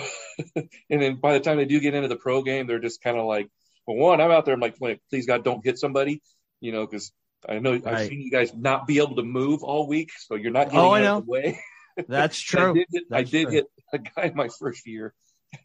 and 0.90 1.02
then 1.02 1.16
by 1.22 1.34
the 1.34 1.40
time 1.40 1.56
they 1.58 1.66
do 1.66 1.80
get 1.80 1.94
into 1.94 2.10
the 2.10 2.18
pro 2.18 2.42
game, 2.44 2.68
they're 2.68 2.80
just 2.80 3.02
kind 3.02 3.18
of 3.18 3.26
like, 3.26 3.48
well, 3.88 3.96
one, 3.98 4.20
I'm 4.20 4.32
out 4.32 4.44
there, 4.46 4.54
I'm 4.54 4.60
like, 4.60 4.78
please 5.10 5.26
God, 5.28 5.44
don't 5.46 5.64
hit 5.64 5.80
somebody, 5.80 6.22
you 6.60 6.72
know, 6.74 6.86
because 6.86 7.12
I 7.48 7.60
know 7.60 7.80
I've 7.86 8.08
seen 8.08 8.20
you 8.22 8.32
guys 8.32 8.54
not 8.54 8.86
be 8.88 8.98
able 8.98 9.16
to 9.18 9.24
move 9.24 9.64
all 9.64 9.88
week, 9.88 10.12
so 10.18 10.36
you're 10.36 10.52
not 10.52 10.66
getting 10.66 10.80
Oh, 10.80 10.92
I 10.92 11.00
out 11.00 11.04
know. 11.04 11.18
of 11.20 11.26
the 11.26 11.32
way. 11.32 11.60
That's 12.10 12.38
I 12.54 12.58
true. 12.58 12.74
did, 12.74 12.88
hit, 12.92 13.04
I 13.12 13.24
did 13.24 13.44
true. 13.44 13.52
hit 13.54 13.66
a 13.94 14.00
guy 14.00 14.32
my 14.36 14.50
first 14.60 14.86
year. 14.88 15.14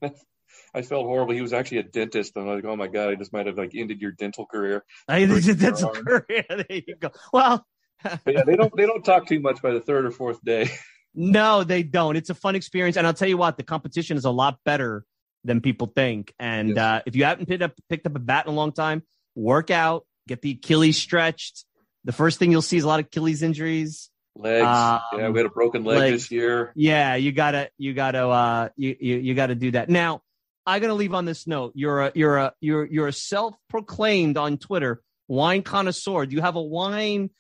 I 0.75 0.83
felt 0.83 1.07
horrible. 1.07 1.35
He 1.35 1.41
was 1.43 1.53
actually 1.53 1.79
a 1.79 1.83
dentist. 1.85 2.37
and 2.37 2.49
I'm 2.49 2.55
like, 2.57 2.65
oh 2.65 2.77
my 2.77 2.87
god, 2.87 3.09
I 3.09 3.15
just 3.17 3.33
might 3.33 3.47
have 3.47 3.59
like 3.59 3.73
ended 3.75 4.01
your 4.01 4.13
dental 4.13 4.47
career. 4.47 4.85
I, 5.09 5.25
that's 5.25 5.81
your 5.81 5.97
arm. 5.97 6.05
career. 6.05 6.45
There 6.49 6.67
you 6.69 6.95
go. 7.01 7.11
Well, 7.33 7.67
But 8.03 8.21
yeah, 8.27 8.43
they 8.45 8.57
don't 8.57 8.75
they 8.77 8.87
don't 8.87 9.05
talk 9.05 9.27
too 9.27 9.41
much 9.41 9.61
by 9.63 9.73
the 9.73 9.81
third 9.81 10.05
or 10.07 10.11
fourth 10.11 10.43
day. 10.45 10.71
no, 11.15 11.65
they 11.65 11.83
don't. 11.83 12.17
It's 12.17 12.31
a 12.31 12.35
fun 12.35 12.55
experience, 12.55 12.97
and 12.97 13.07
I'll 13.07 13.15
tell 13.15 13.29
you 13.29 13.37
what, 13.37 13.57
the 13.57 13.63
competition 13.63 14.17
is 14.17 14.25
a 14.25 14.31
lot 14.31 14.59
better 14.65 15.05
than 15.45 15.61
people 15.61 15.93
think. 15.95 16.35
And 16.39 16.71
Yes. 16.71 16.79
uh, 16.79 17.01
if 17.07 17.17
you 17.17 17.25
haven't 17.25 17.47
picked 17.47 17.63
up 17.63 17.73
picked 17.89 18.07
up 18.07 18.17
a 18.17 18.19
bat 18.19 18.47
in 18.47 18.53
a 18.53 18.55
long 18.55 18.73
time, 18.73 19.03
work 19.35 19.71
out, 19.71 20.07
get 20.29 20.43
the 20.43 20.53
Achilles 20.53 20.97
stretched. 20.99 21.65
The 22.05 22.13
first 22.13 22.39
thing 22.39 22.51
you'll 22.51 22.63
see 22.63 22.77
is 22.79 22.85
a 22.85 22.89
lot 22.89 23.01
of 23.01 23.07
Achilles 23.07 23.43
injuries. 23.43 24.11
Legs. 24.37 24.65
Um, 24.65 25.01
yeah, 25.19 25.29
we 25.29 25.39
had 25.39 25.47
a 25.47 25.51
broken 25.51 25.85
leg 25.85 25.99
legs. 25.99 26.23
this 26.23 26.31
year. 26.31 26.73
Yeah, 26.75 27.17
you 27.17 27.33
gotta, 27.33 27.69
you 27.77 27.93
gotta, 27.95 28.27
uh, 28.27 28.69
you 28.77 28.97
you, 28.99 29.17
you 29.19 29.35
gotta 29.35 29.55
do 29.55 29.73
that. 29.73 29.91
Now, 29.91 30.23
I'm 30.65 30.81
gonna 30.81 30.95
leave 30.95 31.13
on 31.15 31.25
this 31.25 31.47
note. 31.47 31.73
You're 31.75 32.07
a, 32.07 32.13
you're 32.15 32.37
a, 32.39 32.53
you're, 32.61 32.87
you're 32.87 33.09
a 33.09 33.13
self-proclaimed 33.13 34.37
on 34.39 34.57
Twitter 34.57 35.03
wine 35.29 35.63
connoisseur. 35.63 36.27
Do 36.27 36.35
you 36.37 36.43
have 36.43 36.57
a 36.57 36.63
wine, 36.63 37.31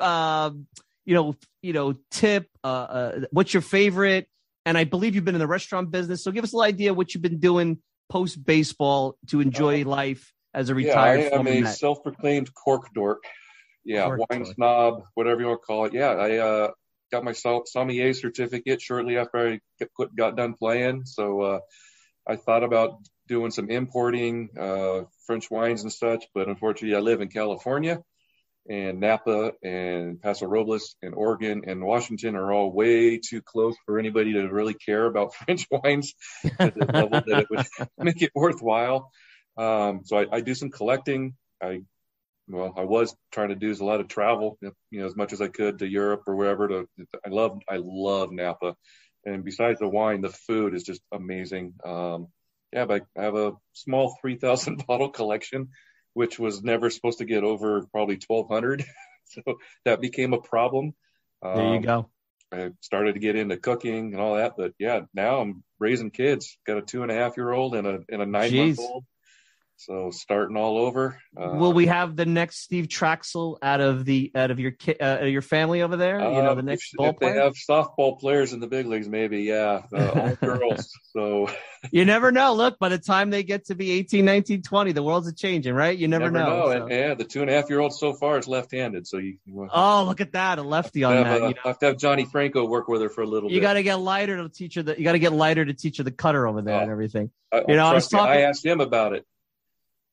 uh, 0.00 0.50
you 1.04 1.14
know, 1.14 1.36
you 1.62 1.72
know, 1.72 1.94
tip? 2.10 2.48
Uh, 2.62 2.66
uh, 2.66 3.20
what's 3.30 3.52
your 3.52 3.62
favorite? 3.62 4.28
And 4.66 4.78
I 4.78 4.84
believe 4.84 5.14
you've 5.14 5.24
been 5.24 5.34
in 5.34 5.40
the 5.40 5.46
restaurant 5.46 5.90
business, 5.90 6.24
so 6.24 6.30
give 6.30 6.44
us 6.44 6.52
a 6.52 6.56
little 6.56 6.68
idea 6.68 6.94
what 6.94 7.14
you've 7.14 7.22
been 7.22 7.38
doing 7.38 7.78
post 8.08 8.42
baseball 8.44 9.16
to 9.28 9.40
enjoy 9.40 9.84
life 9.84 10.32
as 10.54 10.70
a 10.70 10.72
Uh, 10.72 10.78
Yeah, 10.78 10.88
retired 10.88 11.32
I 11.32 11.36
am 11.36 11.46
a 11.46 11.66
self-proclaimed 11.66 12.54
cork 12.54 12.92
dork. 12.94 13.24
yeah, 13.84 14.16
wine 14.30 14.44
snob, 14.46 15.02
whatever 15.14 15.40
you 15.40 15.46
want 15.48 15.60
to 15.60 15.66
call 15.66 15.84
it. 15.84 15.92
Yeah, 15.92 16.12
I 16.12 16.38
uh, 16.38 16.70
got 17.12 17.24
my 17.24 17.32
sommelier 17.32 18.12
certificate 18.14 18.80
shortly 18.80 19.18
after 19.18 19.52
I 19.52 19.60
got, 19.98 20.16
got 20.16 20.36
done 20.36 20.54
playing. 20.54 21.04
So 21.04 21.40
uh, 21.42 21.60
I 22.26 22.36
thought 22.36 22.64
about 22.64 22.98
doing 23.28 23.50
some 23.50 23.68
importing, 23.70 24.50
uh, 24.58 25.02
French 25.26 25.50
wines 25.50 25.82
and 25.82 25.92
such, 25.92 26.24
but 26.34 26.48
unfortunately, 26.48 26.96
I 26.96 27.00
live 27.00 27.20
in 27.20 27.28
California, 27.28 28.02
and 28.68 29.00
Napa 29.00 29.52
and 29.62 30.20
Paso 30.20 30.46
Robles 30.46 30.96
and 31.02 31.14
Oregon 31.14 31.62
and 31.66 31.84
Washington 31.84 32.34
are 32.34 32.52
all 32.52 32.72
way 32.72 33.18
too 33.18 33.42
close 33.42 33.74
for 33.84 33.98
anybody 33.98 34.32
to 34.32 34.48
really 34.48 34.74
care 34.74 35.06
about 35.06 35.34
French 35.46 35.66
wines 35.70 36.14
at 36.58 36.74
the 36.74 36.86
level 36.86 37.20
that 37.26 37.40
it 37.40 37.46
would 37.50 37.66
make 37.98 38.22
it 38.22 38.32
worthwhile. 38.34 39.10
Um, 39.56 40.00
so 40.04 40.18
I, 40.18 40.26
I, 40.32 40.40
do 40.40 40.54
some 40.54 40.70
collecting. 40.70 41.34
I 41.62 41.82
well, 42.48 42.74
I 42.76 42.84
was 42.84 43.14
trying 43.32 43.50
to 43.50 43.54
do 43.54 43.72
a 43.72 43.84
lot 43.84 44.00
of 44.00 44.08
travel, 44.08 44.58
you 44.60 44.72
know, 45.00 45.06
as 45.06 45.16
much 45.16 45.32
as 45.32 45.40
I 45.40 45.48
could 45.48 45.78
to 45.78 45.86
Europe 45.86 46.22
or 46.26 46.34
wherever. 46.34 46.68
To 46.68 46.88
I 47.24 47.28
love 47.28 47.60
I 47.68 47.78
love 47.80 48.32
Napa, 48.32 48.74
and 49.24 49.44
besides 49.44 49.78
the 49.78 49.88
wine, 49.88 50.22
the 50.22 50.30
food 50.30 50.74
is 50.74 50.82
just 50.82 51.00
amazing. 51.12 51.74
Um, 51.84 52.28
yeah, 52.72 52.86
but 52.86 53.02
I 53.16 53.22
have 53.22 53.36
a 53.36 53.52
small 53.72 54.16
3,000 54.20 54.84
bottle 54.88 55.10
collection 55.10 55.68
which 56.14 56.38
was 56.38 56.62
never 56.62 56.90
supposed 56.90 57.18
to 57.18 57.24
get 57.24 57.44
over 57.44 57.84
probably 57.92 58.18
1200. 58.26 58.84
so 59.24 59.42
that 59.84 60.00
became 60.00 60.32
a 60.32 60.40
problem. 60.40 60.94
Um, 61.42 61.56
there 61.56 61.66
you 61.66 61.76
um, 61.76 61.82
go. 61.82 62.10
I 62.52 62.70
started 62.80 63.14
to 63.14 63.20
get 63.20 63.36
into 63.36 63.56
cooking 63.56 64.12
and 64.12 64.20
all 64.20 64.36
that, 64.36 64.54
but 64.56 64.72
yeah, 64.78 65.00
now 65.12 65.40
I'm 65.40 65.64
raising 65.78 66.10
kids. 66.10 66.56
Got 66.66 66.78
a 66.78 66.82
two 66.82 67.02
and 67.02 67.10
a 67.10 67.14
half 67.14 67.36
year 67.36 67.50
old 67.50 67.74
and 67.74 67.86
a 67.86 68.00
and 68.08 68.22
a 68.22 68.26
nine 68.26 68.54
month 68.56 68.78
old. 68.78 69.04
So 69.76 70.10
starting 70.10 70.56
all 70.56 70.78
over. 70.78 71.20
Uh, 71.36 71.56
Will 71.56 71.72
we 71.72 71.86
have 71.86 72.16
the 72.16 72.24
next 72.24 72.62
Steve 72.62 72.86
Trachsel 72.86 73.58
out 73.60 73.80
of 73.80 74.04
the 74.04 74.30
out 74.34 74.50
of 74.50 74.60
your 74.60 74.70
ki- 74.70 74.98
uh, 74.98 75.24
your 75.24 75.42
family 75.42 75.82
over 75.82 75.96
there? 75.96 76.20
You 76.20 76.42
know, 76.42 76.54
the 76.54 76.60
uh, 76.60 76.64
next 76.64 76.92
if, 76.92 76.96
ball 76.96 77.08
if 77.08 77.16
player? 77.16 77.34
They 77.34 77.40
have 77.40 77.54
softball 77.54 78.18
players 78.18 78.52
in 78.52 78.60
the 78.60 78.68
big 78.68 78.86
leagues, 78.86 79.08
maybe. 79.08 79.42
Yeah, 79.42 79.82
uh, 79.92 80.08
all 80.14 80.36
girls. 80.36 80.90
So 81.12 81.50
you 81.90 82.04
never 82.04 82.30
know. 82.30 82.54
Look, 82.54 82.78
by 82.78 82.88
the 82.88 82.98
time 82.98 83.30
they 83.30 83.42
get 83.42 83.66
to 83.66 83.74
be 83.74 83.90
18, 83.90 84.24
19, 84.24 84.62
20, 84.62 84.92
the 84.92 85.02
world's 85.02 85.26
a 85.26 85.34
changing, 85.34 85.74
right? 85.74 85.96
You 85.96 86.06
never, 86.08 86.30
never 86.30 86.46
know. 86.46 86.56
know. 86.56 86.66
So. 86.66 86.82
And, 86.84 86.90
yeah, 86.90 87.14
the 87.14 87.24
two 87.24 87.42
and 87.42 87.50
a 87.50 87.54
half 87.54 87.68
year 87.68 87.80
old 87.80 87.92
so 87.92 88.14
far 88.14 88.38
is 88.38 88.46
left 88.46 88.72
handed. 88.72 89.06
So 89.08 89.18
you. 89.18 89.38
you 89.44 89.68
oh, 89.72 90.04
look 90.06 90.20
at 90.20 90.32
that, 90.32 90.58
a 90.58 90.62
lefty 90.62 91.02
on 91.02 91.16
have, 91.16 91.24
that. 91.26 91.32
Uh, 91.42 91.48
you 91.48 91.54
know? 91.54 91.60
I 91.64 91.68
have 91.68 91.78
to 91.80 91.86
have 91.86 91.98
Johnny 91.98 92.24
Franco 92.26 92.64
work 92.64 92.86
with 92.86 93.02
her 93.02 93.08
for 93.08 93.22
a 93.22 93.26
little. 93.26 93.50
You 93.50 93.60
got 93.60 93.74
to 93.74 93.82
get 93.82 93.96
Leiter 93.96 94.36
to 94.36 94.48
teach 94.48 94.76
her 94.76 94.82
the. 94.84 94.96
You 94.96 95.04
got 95.04 95.12
to 95.12 95.18
get 95.18 95.32
Leiter 95.32 95.64
to 95.64 95.74
teach 95.74 95.98
her 95.98 96.04
the 96.04 96.12
cutter 96.12 96.46
over 96.46 96.62
there 96.62 96.76
oh, 96.76 96.82
and 96.82 96.90
everything. 96.90 97.30
you 97.52 97.74
know, 97.74 97.86
I 97.86 97.92
was 97.92 98.08
talking. 98.08 98.32
I 98.32 98.42
asked 98.42 98.64
him 98.64 98.80
about 98.80 99.12
it. 99.14 99.26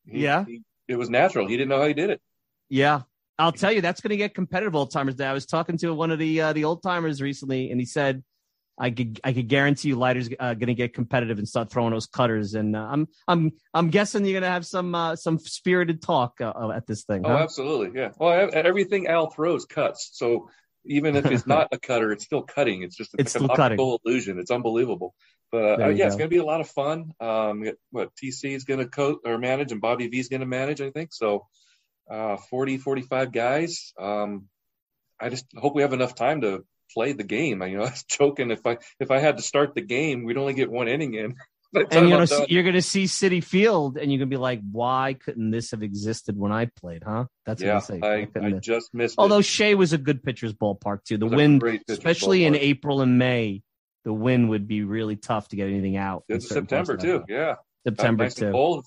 He, 0.05 0.23
yeah. 0.23 0.45
He, 0.45 0.61
it 0.87 0.95
was 0.95 1.09
natural. 1.09 1.47
He 1.47 1.57
didn't 1.57 1.69
know 1.69 1.79
how 1.79 1.87
he 1.87 1.93
did 1.93 2.09
it. 2.09 2.21
Yeah. 2.69 3.01
I'll 3.41 3.51
tell 3.51 3.71
you, 3.71 3.81
that's 3.81 4.01
going 4.01 4.11
to 4.11 4.17
get 4.17 4.35
competitive 4.35 4.75
old 4.75 4.91
timers. 4.91 5.19
I 5.19 5.33
was 5.33 5.45
talking 5.45 5.77
to 5.79 5.93
one 5.93 6.11
of 6.11 6.19
the 6.19 6.41
uh, 6.41 6.53
the 6.53 6.65
old 6.65 6.83
timers 6.83 7.21
recently, 7.21 7.71
and 7.71 7.79
he 7.79 7.85
said, 7.87 8.23
"I 8.77 8.91
could 8.91 9.19
I 9.23 9.33
could 9.33 9.47
guarantee 9.47 9.87
you, 9.89 9.95
Leiter's 9.95 10.29
uh, 10.39 10.53
going 10.53 10.67
to 10.67 10.75
get 10.75 10.93
competitive 10.93 11.39
and 11.39 11.47
start 11.47 11.71
throwing 11.71 11.91
those 11.91 12.05
cutters." 12.05 12.53
And 12.53 12.75
uh, 12.75 12.87
I'm 12.87 13.07
I'm 13.27 13.51
I'm 13.73 13.89
guessing 13.89 14.25
you're 14.25 14.33
going 14.39 14.43
to 14.43 14.49
have 14.49 14.65
some 14.65 14.93
uh, 14.93 15.15
some 15.15 15.39
spirited 15.39 16.03
talk 16.03 16.39
uh, 16.39 16.53
uh, 16.55 16.71
at 16.71 16.85
this 16.85 17.03
thing. 17.03 17.23
Oh, 17.25 17.29
huh? 17.29 17.35
Oh, 17.35 17.43
absolutely, 17.43 17.99
yeah. 17.99 18.09
Well, 18.19 18.51
everything 18.53 19.07
Al 19.07 19.31
throws 19.31 19.65
cuts, 19.65 20.11
so 20.13 20.49
even 20.85 21.15
if 21.15 21.25
it's 21.25 21.47
not 21.47 21.69
a 21.71 21.79
cutter, 21.79 22.11
it's 22.11 22.25
still 22.25 22.43
cutting. 22.43 22.83
It's 22.83 22.95
just 22.95 23.11
it's 23.17 23.33
like 23.33 23.41
still 23.41 23.49
an 23.49 23.55
cutting. 23.55 23.79
illusion. 24.05 24.37
It's 24.37 24.51
unbelievable. 24.51 25.15
But 25.51 25.81
uh, 25.81 25.89
yeah, 25.89 25.97
go. 25.97 26.05
it's 26.07 26.15
going 26.15 26.29
to 26.29 26.33
be 26.33 26.37
a 26.37 26.45
lot 26.45 26.61
of 26.61 26.69
fun. 26.69 27.13
Um, 27.19 27.69
what 27.91 28.11
TC 28.15 28.55
is 28.55 28.63
going 28.63 28.79
to 28.79 28.87
coach 28.87 29.19
or 29.25 29.37
manage, 29.37 29.71
and 29.71 29.81
Bobby 29.81 30.07
V 30.07 30.19
is 30.19 30.29
going 30.29 30.39
to 30.39 30.45
manage, 30.45 30.81
I 30.81 30.91
think. 30.91 31.13
So, 31.13 31.47
uh, 32.09 32.37
40, 32.37 32.77
45 32.77 33.31
guys. 33.31 33.93
Um, 33.99 34.47
I 35.19 35.29
just 35.29 35.45
hope 35.55 35.75
we 35.75 35.81
have 35.81 35.93
enough 35.93 36.15
time 36.15 36.41
to 36.41 36.65
play 36.93 37.13
the 37.13 37.23
game. 37.23 37.61
I, 37.61 37.67
you 37.67 37.77
know, 37.77 37.83
I 37.85 37.89
was 37.89 38.03
joking 38.03 38.51
if 38.51 38.65
I 38.65 38.77
if 38.99 39.11
I 39.11 39.19
had 39.19 39.37
to 39.37 39.43
start 39.43 39.75
the 39.75 39.81
game, 39.81 40.23
we'd 40.23 40.37
only 40.37 40.53
get 40.53 40.71
one 40.71 40.87
inning 40.87 41.13
in. 41.15 41.35
and 41.91 42.09
you 42.09 42.17
know, 42.17 42.45
you're 42.49 42.63
going 42.63 42.75
to 42.75 42.81
see 42.81 43.05
Citi 43.05 43.41
Field, 43.41 43.97
and 43.97 44.11
you're 44.11 44.19
going 44.19 44.29
to 44.29 44.33
be 44.33 44.39
like, 44.39 44.59
"Why 44.71 45.13
couldn't 45.13 45.51
this 45.51 45.71
have 45.71 45.83
existed 45.83 46.37
when 46.37 46.51
I 46.51 46.65
played?" 46.65 47.03
Huh? 47.05 47.25
That's 47.45 47.61
yeah, 47.61 47.75
what 47.75 47.83
I 47.83 48.27
say. 48.27 48.27
I, 48.35 48.47
I 48.47 48.51
just 48.59 48.93
missed. 48.93 49.15
Although 49.17 49.39
it. 49.39 49.45
Shea 49.45 49.73
was 49.73 49.93
a 49.93 49.97
good 49.97 50.21
pitcher's 50.21 50.53
ballpark 50.53 51.05
too. 51.05 51.17
The 51.17 51.27
wind, 51.27 51.63
especially 51.87 52.43
in 52.43 52.55
April 52.55 52.99
and 52.99 53.17
May, 53.17 53.63
the 54.03 54.13
wind 54.13 54.49
would 54.49 54.67
be 54.67 54.83
really 54.83 55.15
tough 55.15 55.49
to 55.49 55.55
get 55.55 55.67
anything 55.67 55.97
out. 55.97 56.23
It's 56.27 56.49
September 56.49 56.97
too. 56.97 57.23
Yeah. 57.27 57.55
September 57.85 58.25
nice 58.25 58.35
too. 58.35 58.51
Cold. 58.51 58.85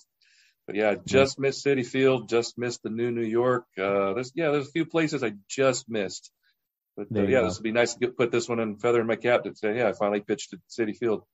But 0.66 0.76
yeah, 0.76 0.94
just 1.04 1.38
yeah. 1.38 1.42
missed 1.42 1.64
Citi 1.64 1.84
Field, 1.84 2.28
just 2.28 2.56
missed 2.56 2.82
the 2.82 2.90
new 2.90 3.10
New 3.10 3.24
York. 3.24 3.64
Uh, 3.78 4.14
there's 4.14 4.32
yeah, 4.34 4.50
there's 4.50 4.68
a 4.68 4.72
few 4.72 4.86
places 4.86 5.22
I 5.22 5.34
just 5.48 5.88
missed. 5.88 6.30
But 6.96 7.08
uh, 7.14 7.22
yeah, 7.22 7.40
go. 7.40 7.48
this 7.48 7.58
would 7.58 7.64
be 7.64 7.72
nice 7.72 7.94
to 7.94 8.00
get, 8.00 8.16
put 8.16 8.30
this 8.30 8.48
one 8.48 8.60
in 8.60 8.76
feather 8.76 9.00
in 9.00 9.06
my 9.06 9.16
cap 9.16 9.44
to 9.44 9.54
say, 9.54 9.76
yeah, 9.76 9.88
I 9.88 9.92
finally 9.92 10.20
pitched 10.20 10.52
at 10.52 10.60
Citi 10.70 10.96
Field. 10.96 11.24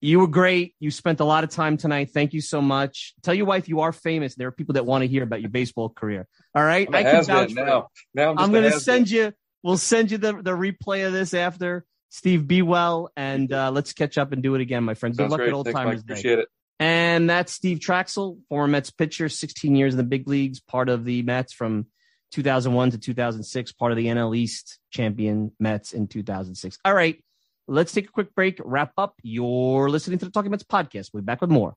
You 0.00 0.20
were 0.20 0.26
great. 0.26 0.74
You 0.80 0.90
spent 0.90 1.20
a 1.20 1.24
lot 1.24 1.44
of 1.44 1.50
time 1.50 1.78
tonight. 1.78 2.10
Thank 2.12 2.34
you 2.34 2.42
so 2.42 2.60
much. 2.60 3.14
Tell 3.22 3.32
your 3.32 3.46
wife 3.46 3.68
you 3.68 3.80
are 3.80 3.92
famous. 3.92 4.34
There 4.34 4.48
are 4.48 4.52
people 4.52 4.74
that 4.74 4.84
want 4.84 5.02
to 5.02 5.08
hear 5.08 5.22
about 5.22 5.40
your 5.40 5.50
baseball 5.50 5.88
career. 5.88 6.26
All 6.54 6.64
right, 6.64 6.92
I 6.92 7.02
can 7.04 7.24
vouch 7.24 7.54
now. 7.54 7.88
Now 8.12 8.32
I'm, 8.32 8.38
I'm 8.38 8.52
going 8.52 8.70
to 8.70 8.80
send 8.80 9.08
you. 9.08 9.32
We'll 9.62 9.78
send 9.78 10.10
you 10.10 10.18
the 10.18 10.32
the 10.34 10.50
replay 10.50 11.06
of 11.06 11.14
this 11.14 11.32
after. 11.32 11.86
Steve, 12.14 12.46
be 12.46 12.62
well, 12.62 13.10
and 13.16 13.52
uh, 13.52 13.72
let's 13.72 13.92
catch 13.92 14.18
up 14.18 14.30
and 14.30 14.40
do 14.40 14.54
it 14.54 14.60
again, 14.60 14.84
my 14.84 14.94
friend. 14.94 15.16
Good 15.16 15.24
Sounds 15.24 15.30
luck 15.32 15.38
great. 15.38 15.48
at 15.48 15.52
Old 15.52 15.66
Thanks, 15.66 15.80
Timers 15.80 16.02
Day. 16.04 16.14
Appreciate 16.14 16.38
it. 16.38 16.48
And 16.78 17.28
that's 17.28 17.52
Steve 17.52 17.80
Trachsel, 17.80 18.38
former 18.48 18.68
Mets 18.68 18.90
pitcher, 18.90 19.28
16 19.28 19.74
years 19.74 19.94
in 19.94 19.96
the 19.96 20.04
big 20.04 20.28
leagues, 20.28 20.60
part 20.60 20.88
of 20.88 21.04
the 21.04 21.22
Mets 21.22 21.52
from 21.52 21.86
2001 22.30 22.92
to 22.92 22.98
2006, 22.98 23.72
part 23.72 23.90
of 23.90 23.98
the 23.98 24.06
NL 24.06 24.36
East 24.36 24.78
champion 24.92 25.50
Mets 25.58 25.92
in 25.92 26.06
2006. 26.06 26.78
All 26.84 26.94
right, 26.94 27.20
let's 27.66 27.90
take 27.90 28.04
a 28.04 28.12
quick 28.12 28.32
break, 28.36 28.60
wrap 28.64 28.92
up. 28.96 29.16
You're 29.24 29.90
listening 29.90 30.20
to 30.20 30.24
the 30.24 30.30
Talking 30.30 30.52
Mets 30.52 30.62
podcast. 30.62 31.10
We'll 31.12 31.22
be 31.22 31.26
back 31.26 31.40
with 31.40 31.50
more 31.50 31.74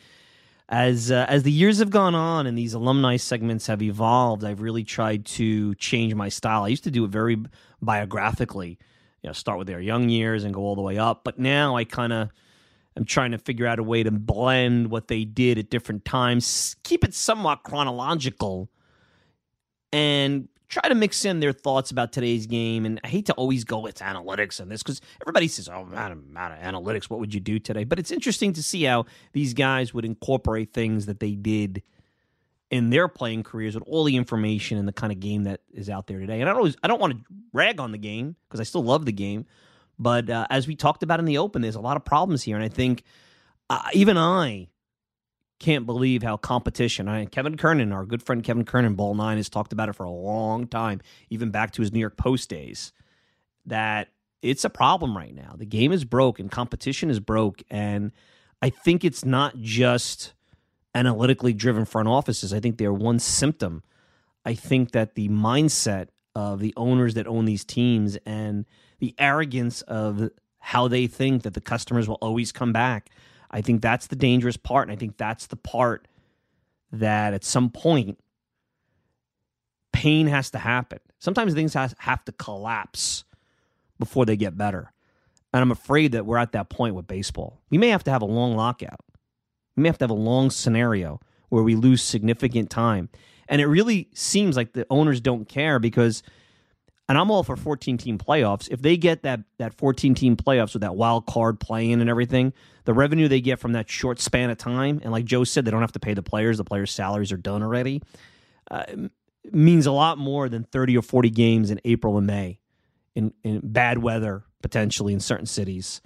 as 0.71 1.11
uh, 1.11 1.25
as 1.27 1.43
the 1.43 1.51
years 1.51 1.79
have 1.79 1.89
gone 1.89 2.15
on 2.15 2.47
and 2.47 2.57
these 2.57 2.73
alumni 2.73 3.17
segments 3.17 3.67
have 3.67 3.81
evolved, 3.81 4.45
I've 4.45 4.61
really 4.61 4.85
tried 4.85 5.25
to 5.25 5.75
change 5.75 6.15
my 6.15 6.29
style. 6.29 6.63
I 6.63 6.69
used 6.69 6.85
to 6.85 6.91
do 6.91 7.03
it 7.03 7.11
very 7.11 7.37
biographically, 7.81 8.79
you 9.21 9.29
know, 9.29 9.33
start 9.33 9.57
with 9.57 9.67
their 9.67 9.81
young 9.81 10.07
years 10.07 10.45
and 10.45 10.53
go 10.53 10.61
all 10.61 10.75
the 10.75 10.81
way 10.81 10.97
up. 10.97 11.25
But 11.25 11.37
now 11.37 11.75
I 11.75 11.83
kind 11.83 12.13
of 12.13 12.29
am 12.95 13.03
trying 13.03 13.31
to 13.31 13.37
figure 13.37 13.67
out 13.67 13.79
a 13.79 13.83
way 13.83 14.01
to 14.03 14.11
blend 14.11 14.89
what 14.89 15.09
they 15.09 15.25
did 15.25 15.57
at 15.57 15.69
different 15.69 16.05
times, 16.05 16.77
keep 16.83 17.03
it 17.03 17.13
somewhat 17.13 17.63
chronological, 17.63 18.69
and 19.91 20.47
try 20.71 20.87
to 20.87 20.95
mix 20.95 21.25
in 21.25 21.41
their 21.41 21.51
thoughts 21.51 21.91
about 21.91 22.13
today's 22.13 22.47
game. 22.47 22.85
And 22.85 22.99
I 23.03 23.09
hate 23.09 23.25
to 23.27 23.33
always 23.33 23.63
go 23.63 23.79
with 23.79 23.99
analytics 23.99 24.61
on 24.61 24.69
this 24.69 24.81
because 24.81 25.01
everybody 25.21 25.47
says, 25.47 25.69
"Oh, 25.69 25.85
man, 25.85 26.23
man, 26.31 26.57
analytics. 26.59 27.09
What 27.09 27.19
would 27.19 27.33
you 27.33 27.41
do 27.41 27.59
today?" 27.59 27.83
But 27.83 27.99
it's 27.99 28.11
interesting 28.11 28.53
to 28.53 28.63
see 28.63 28.83
how 28.83 29.05
these 29.33 29.53
guys 29.53 29.93
would 29.93 30.05
incorporate 30.05 30.73
things 30.73 31.05
that 31.05 31.19
they 31.19 31.33
did 31.33 31.83
in 32.71 32.89
their 32.89 33.09
playing 33.09 33.43
careers 33.43 33.75
with 33.75 33.83
all 33.85 34.05
the 34.05 34.15
information 34.15 34.77
and 34.77 34.87
the 34.87 34.93
kind 34.93 35.11
of 35.11 35.19
game 35.19 35.43
that 35.43 35.59
is 35.73 35.89
out 35.89 36.07
there 36.07 36.19
today. 36.19 36.39
And 36.39 36.49
I 36.49 36.53
don't 36.53 36.59
always, 36.59 36.77
I 36.81 36.87
don't 36.87 37.01
want 37.01 37.13
to 37.13 37.23
rag 37.51 37.81
on 37.81 37.91
the 37.91 37.97
game 37.97 38.37
because 38.47 38.61
I 38.61 38.63
still 38.63 38.83
love 38.83 39.05
the 39.05 39.11
game, 39.11 39.45
but 39.99 40.29
uh, 40.29 40.47
as 40.49 40.67
we 40.67 40.75
talked 40.77 41.03
about 41.03 41.19
in 41.19 41.25
the 41.25 41.37
open, 41.37 41.61
there's 41.61 41.75
a 41.75 41.81
lot 41.81 41.97
of 41.97 42.05
problems 42.05 42.43
here, 42.43 42.55
and 42.55 42.63
I 42.63 42.69
think 42.69 43.03
uh, 43.69 43.89
even 43.93 44.17
I 44.17 44.69
can't 45.61 45.85
believe 45.85 46.23
how 46.23 46.35
competition. 46.37 47.07
I, 47.07 47.25
Kevin 47.25 47.55
Kernan, 47.55 47.93
our 47.93 48.03
good 48.03 48.23
friend 48.23 48.43
Kevin 48.43 48.65
Kernan, 48.65 48.95
Ball 48.95 49.13
Nine, 49.13 49.37
has 49.37 49.47
talked 49.47 49.71
about 49.71 49.87
it 49.87 49.93
for 49.93 50.03
a 50.03 50.11
long 50.11 50.67
time, 50.67 51.01
even 51.29 51.51
back 51.51 51.71
to 51.73 51.81
his 51.81 51.93
New 51.93 51.99
York 51.99 52.17
Post 52.17 52.49
days. 52.49 52.91
That 53.65 54.09
it's 54.41 54.65
a 54.65 54.69
problem 54.69 55.15
right 55.15 55.33
now. 55.33 55.53
The 55.55 55.67
game 55.67 55.91
is 55.91 56.03
broke, 56.03 56.39
and 56.39 56.51
competition 56.51 57.11
is 57.11 57.19
broke, 57.19 57.61
and 57.69 58.11
I 58.61 58.71
think 58.71 59.05
it's 59.05 59.23
not 59.23 59.59
just 59.61 60.33
analytically 60.95 61.53
driven 61.53 61.85
front 61.85 62.07
offices. 62.07 62.53
I 62.53 62.59
think 62.59 62.77
they're 62.77 62.91
one 62.91 63.19
symptom. 63.19 63.83
I 64.43 64.55
think 64.55 64.91
that 64.91 65.13
the 65.13 65.29
mindset 65.29 66.07
of 66.35 66.59
the 66.59 66.73
owners 66.75 67.13
that 67.13 67.27
own 67.27 67.45
these 67.45 67.63
teams 67.63 68.17
and 68.25 68.65
the 68.99 69.13
arrogance 69.19 69.83
of 69.83 70.31
how 70.57 70.87
they 70.87 71.05
think 71.05 71.43
that 71.43 71.53
the 71.53 71.61
customers 71.61 72.07
will 72.07 72.17
always 72.21 72.51
come 72.51 72.73
back. 72.73 73.11
I 73.51 73.61
think 73.61 73.81
that's 73.81 74.07
the 74.07 74.15
dangerous 74.15 74.57
part. 74.57 74.87
And 74.87 74.95
I 74.95 74.99
think 74.99 75.17
that's 75.17 75.47
the 75.47 75.55
part 75.55 76.07
that 76.91 77.33
at 77.33 77.43
some 77.43 77.69
point 77.69 78.17
pain 79.93 80.27
has 80.27 80.49
to 80.51 80.57
happen. 80.57 80.99
Sometimes 81.19 81.53
things 81.53 81.73
has, 81.73 81.93
have 81.99 82.25
to 82.25 82.31
collapse 82.31 83.23
before 83.99 84.25
they 84.25 84.35
get 84.35 84.57
better. 84.57 84.91
And 85.53 85.61
I'm 85.61 85.71
afraid 85.71 86.13
that 86.13 86.25
we're 86.25 86.37
at 86.37 86.53
that 86.53 86.69
point 86.69 86.95
with 86.95 87.07
baseball. 87.07 87.59
We 87.69 87.77
may 87.77 87.89
have 87.89 88.03
to 88.05 88.11
have 88.11 88.21
a 88.21 88.25
long 88.25 88.55
lockout. 88.55 89.01
We 89.75 89.83
may 89.83 89.89
have 89.89 89.97
to 89.99 90.05
have 90.05 90.11
a 90.11 90.13
long 90.13 90.49
scenario 90.49 91.19
where 91.49 91.63
we 91.63 91.75
lose 91.75 92.01
significant 92.01 92.69
time. 92.69 93.09
And 93.47 93.61
it 93.61 93.67
really 93.67 94.07
seems 94.13 94.55
like 94.55 94.73
the 94.73 94.87
owners 94.89 95.19
don't 95.19 95.47
care 95.47 95.77
because, 95.77 96.23
and 97.09 97.17
I'm 97.17 97.29
all 97.29 97.43
for 97.43 97.57
14 97.57 97.97
team 97.97 98.17
playoffs. 98.17 98.69
If 98.71 98.81
they 98.81 98.95
get 98.95 99.23
that 99.23 99.41
that 99.57 99.73
14 99.73 100.15
team 100.15 100.37
playoffs 100.37 100.73
with 100.73 100.81
that 100.81 100.95
wild 100.95 101.25
card 101.25 101.59
playing 101.59 101.99
and 101.99 102.09
everything, 102.09 102.53
the 102.85 102.93
revenue 102.93 103.27
they 103.27 103.41
get 103.41 103.59
from 103.59 103.73
that 103.73 103.89
short 103.89 104.19
span 104.19 104.49
of 104.49 104.57
time, 104.57 104.99
and 105.03 105.11
like 105.11 105.25
Joe 105.25 105.43
said, 105.43 105.65
they 105.65 105.71
don't 105.71 105.81
have 105.81 105.91
to 105.93 105.99
pay 105.99 106.13
the 106.13 106.23
players. 106.23 106.57
The 106.57 106.63
players' 106.63 106.91
salaries 106.91 107.31
are 107.31 107.37
done 107.37 107.63
already. 107.63 108.01
Uh, 108.69 108.83
means 109.51 109.85
a 109.85 109.91
lot 109.91 110.17
more 110.17 110.49
than 110.49 110.63
30 110.63 110.97
or 110.97 111.01
40 111.01 111.29
games 111.29 111.71
in 111.71 111.81
April 111.83 112.17
and 112.17 112.27
May 112.27 112.59
in, 113.15 113.33
in 113.43 113.59
bad 113.63 113.97
weather 113.97 114.43
potentially 114.61 115.13
in 115.13 115.19
certain 115.19 115.47
cities 115.47 116.01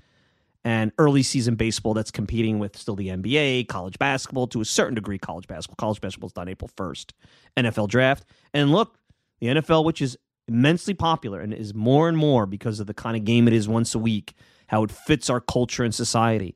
and 0.66 0.92
early 0.98 1.22
season 1.22 1.56
baseball 1.56 1.94
that's 1.94 2.10
competing 2.10 2.58
with 2.58 2.76
still 2.76 2.96
the 2.96 3.10
NBA, 3.10 3.68
college 3.68 4.00
basketball 4.00 4.48
to 4.48 4.62
a 4.62 4.66
certain 4.66 4.96
degree, 4.96 5.20
college 5.20 5.48
basketball. 5.48 5.76
College 5.76 6.02
basketball 6.02 6.28
is 6.28 6.34
done 6.34 6.50
April 6.50 6.72
1st, 6.76 7.12
NFL 7.56 7.88
draft. 7.88 8.26
And 8.52 8.72
look, 8.72 8.98
the 9.40 9.48
NFL, 9.48 9.86
which 9.86 10.02
is 10.02 10.18
immensely 10.48 10.96
popular 10.96 11.40
and 11.40 11.54
is 11.54 11.76
more 11.76 12.10
and 12.10 12.18
more 12.18 12.48
because 12.48 12.80
of 12.80 12.88
the 12.88 12.96
kind 12.96 13.16
of 13.16 13.24
game 13.26 13.48
it 13.48 13.54
is 13.54 13.68
once 13.68 13.94
a 13.94 14.00
week, 14.00 14.34
how 14.76 14.84
it 14.84 14.92
fits 14.92 15.30
our 15.30 15.40
culture 15.40 15.86
and 15.86 15.96
society. 15.96 16.54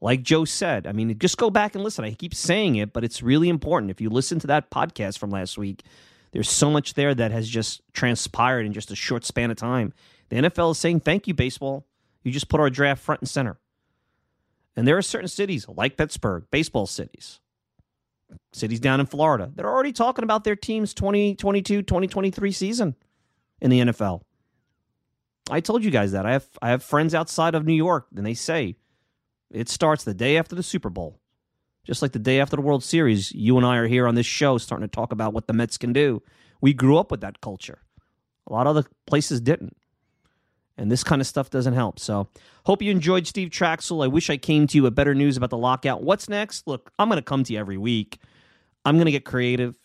Like 0.00 0.24
Joe 0.24 0.44
said, 0.44 0.88
I 0.88 0.90
mean, 0.90 1.16
just 1.20 1.38
go 1.38 1.48
back 1.48 1.76
and 1.76 1.84
listen. 1.84 2.04
I 2.04 2.12
keep 2.12 2.34
saying 2.34 2.74
it, 2.74 2.92
but 2.92 3.04
it's 3.04 3.22
really 3.22 3.48
important. 3.48 3.92
If 3.92 4.00
you 4.00 4.10
listen 4.10 4.40
to 4.40 4.48
that 4.48 4.68
podcast 4.68 5.16
from 5.16 5.30
last 5.30 5.56
week, 5.56 5.84
there's 6.32 6.50
so 6.50 6.72
much 6.72 6.94
there 6.94 7.14
that 7.14 7.30
has 7.30 7.48
just 7.48 7.80
transpired 7.92 8.66
in 8.66 8.72
just 8.72 8.90
a 8.90 8.96
short 8.96 9.24
span 9.24 9.52
of 9.52 9.56
time. 9.56 9.92
The 10.28 10.36
NFL 10.38 10.72
is 10.72 10.78
saying, 10.78 11.00
thank 11.00 11.28
you, 11.28 11.34
baseball. 11.34 11.86
You 12.24 12.32
just 12.32 12.48
put 12.48 12.58
our 12.58 12.68
draft 12.68 13.00
front 13.00 13.20
and 13.20 13.30
center. 13.30 13.60
And 14.74 14.88
there 14.88 14.98
are 14.98 15.02
certain 15.02 15.28
cities 15.28 15.64
like 15.68 15.96
Pittsburgh, 15.96 16.46
baseball 16.50 16.88
cities, 16.88 17.38
cities 18.52 18.80
down 18.80 18.98
in 18.98 19.06
Florida 19.06 19.52
that 19.54 19.64
are 19.64 19.72
already 19.72 19.92
talking 19.92 20.24
about 20.24 20.42
their 20.42 20.56
team's 20.56 20.94
2022 20.94 21.82
2023 21.82 22.50
season 22.50 22.96
in 23.60 23.70
the 23.70 23.78
NFL. 23.78 24.22
I 25.52 25.60
told 25.60 25.84
you 25.84 25.90
guys 25.90 26.12
that. 26.12 26.24
I 26.24 26.32
have 26.32 26.46
I 26.62 26.70
have 26.70 26.82
friends 26.82 27.14
outside 27.14 27.54
of 27.54 27.66
New 27.66 27.74
York 27.74 28.06
and 28.16 28.24
they 28.24 28.32
say 28.32 28.76
it 29.50 29.68
starts 29.68 30.02
the 30.02 30.14
day 30.14 30.38
after 30.38 30.56
the 30.56 30.62
Super 30.62 30.88
Bowl. 30.88 31.20
Just 31.84 32.00
like 32.00 32.12
the 32.12 32.18
day 32.18 32.40
after 32.40 32.56
the 32.56 32.62
World 32.62 32.82
Series, 32.82 33.32
you 33.32 33.58
and 33.58 33.66
I 33.66 33.76
are 33.76 33.86
here 33.86 34.06
on 34.06 34.14
this 34.14 34.24
show 34.24 34.56
starting 34.56 34.88
to 34.88 34.90
talk 34.90 35.12
about 35.12 35.34
what 35.34 35.48
the 35.48 35.52
Mets 35.52 35.76
can 35.76 35.92
do. 35.92 36.22
We 36.62 36.72
grew 36.72 36.96
up 36.96 37.10
with 37.10 37.20
that 37.20 37.42
culture. 37.42 37.82
A 38.46 38.52
lot 38.52 38.66
of 38.66 38.76
other 38.76 38.88
places 39.06 39.40
didn't. 39.40 39.76
And 40.78 40.90
this 40.90 41.04
kind 41.04 41.20
of 41.20 41.26
stuff 41.26 41.50
doesn't 41.50 41.74
help. 41.74 41.98
So, 41.98 42.28
hope 42.64 42.80
you 42.80 42.90
enjoyed 42.90 43.26
Steve 43.26 43.50
Trachsel. 43.50 44.02
I 44.02 44.06
wish 44.06 44.30
I 44.30 44.38
came 44.38 44.66
to 44.68 44.76
you 44.78 44.84
with 44.84 44.94
better 44.94 45.14
news 45.14 45.36
about 45.36 45.50
the 45.50 45.58
lockout. 45.58 46.02
What's 46.02 46.30
next? 46.30 46.66
Look, 46.66 46.90
I'm 46.98 47.08
going 47.08 47.18
to 47.18 47.22
come 47.22 47.44
to 47.44 47.52
you 47.52 47.58
every 47.58 47.76
week. 47.76 48.20
I'm 48.84 48.96
going 48.96 49.06
to 49.06 49.12
get 49.12 49.24
creative. 49.24 49.76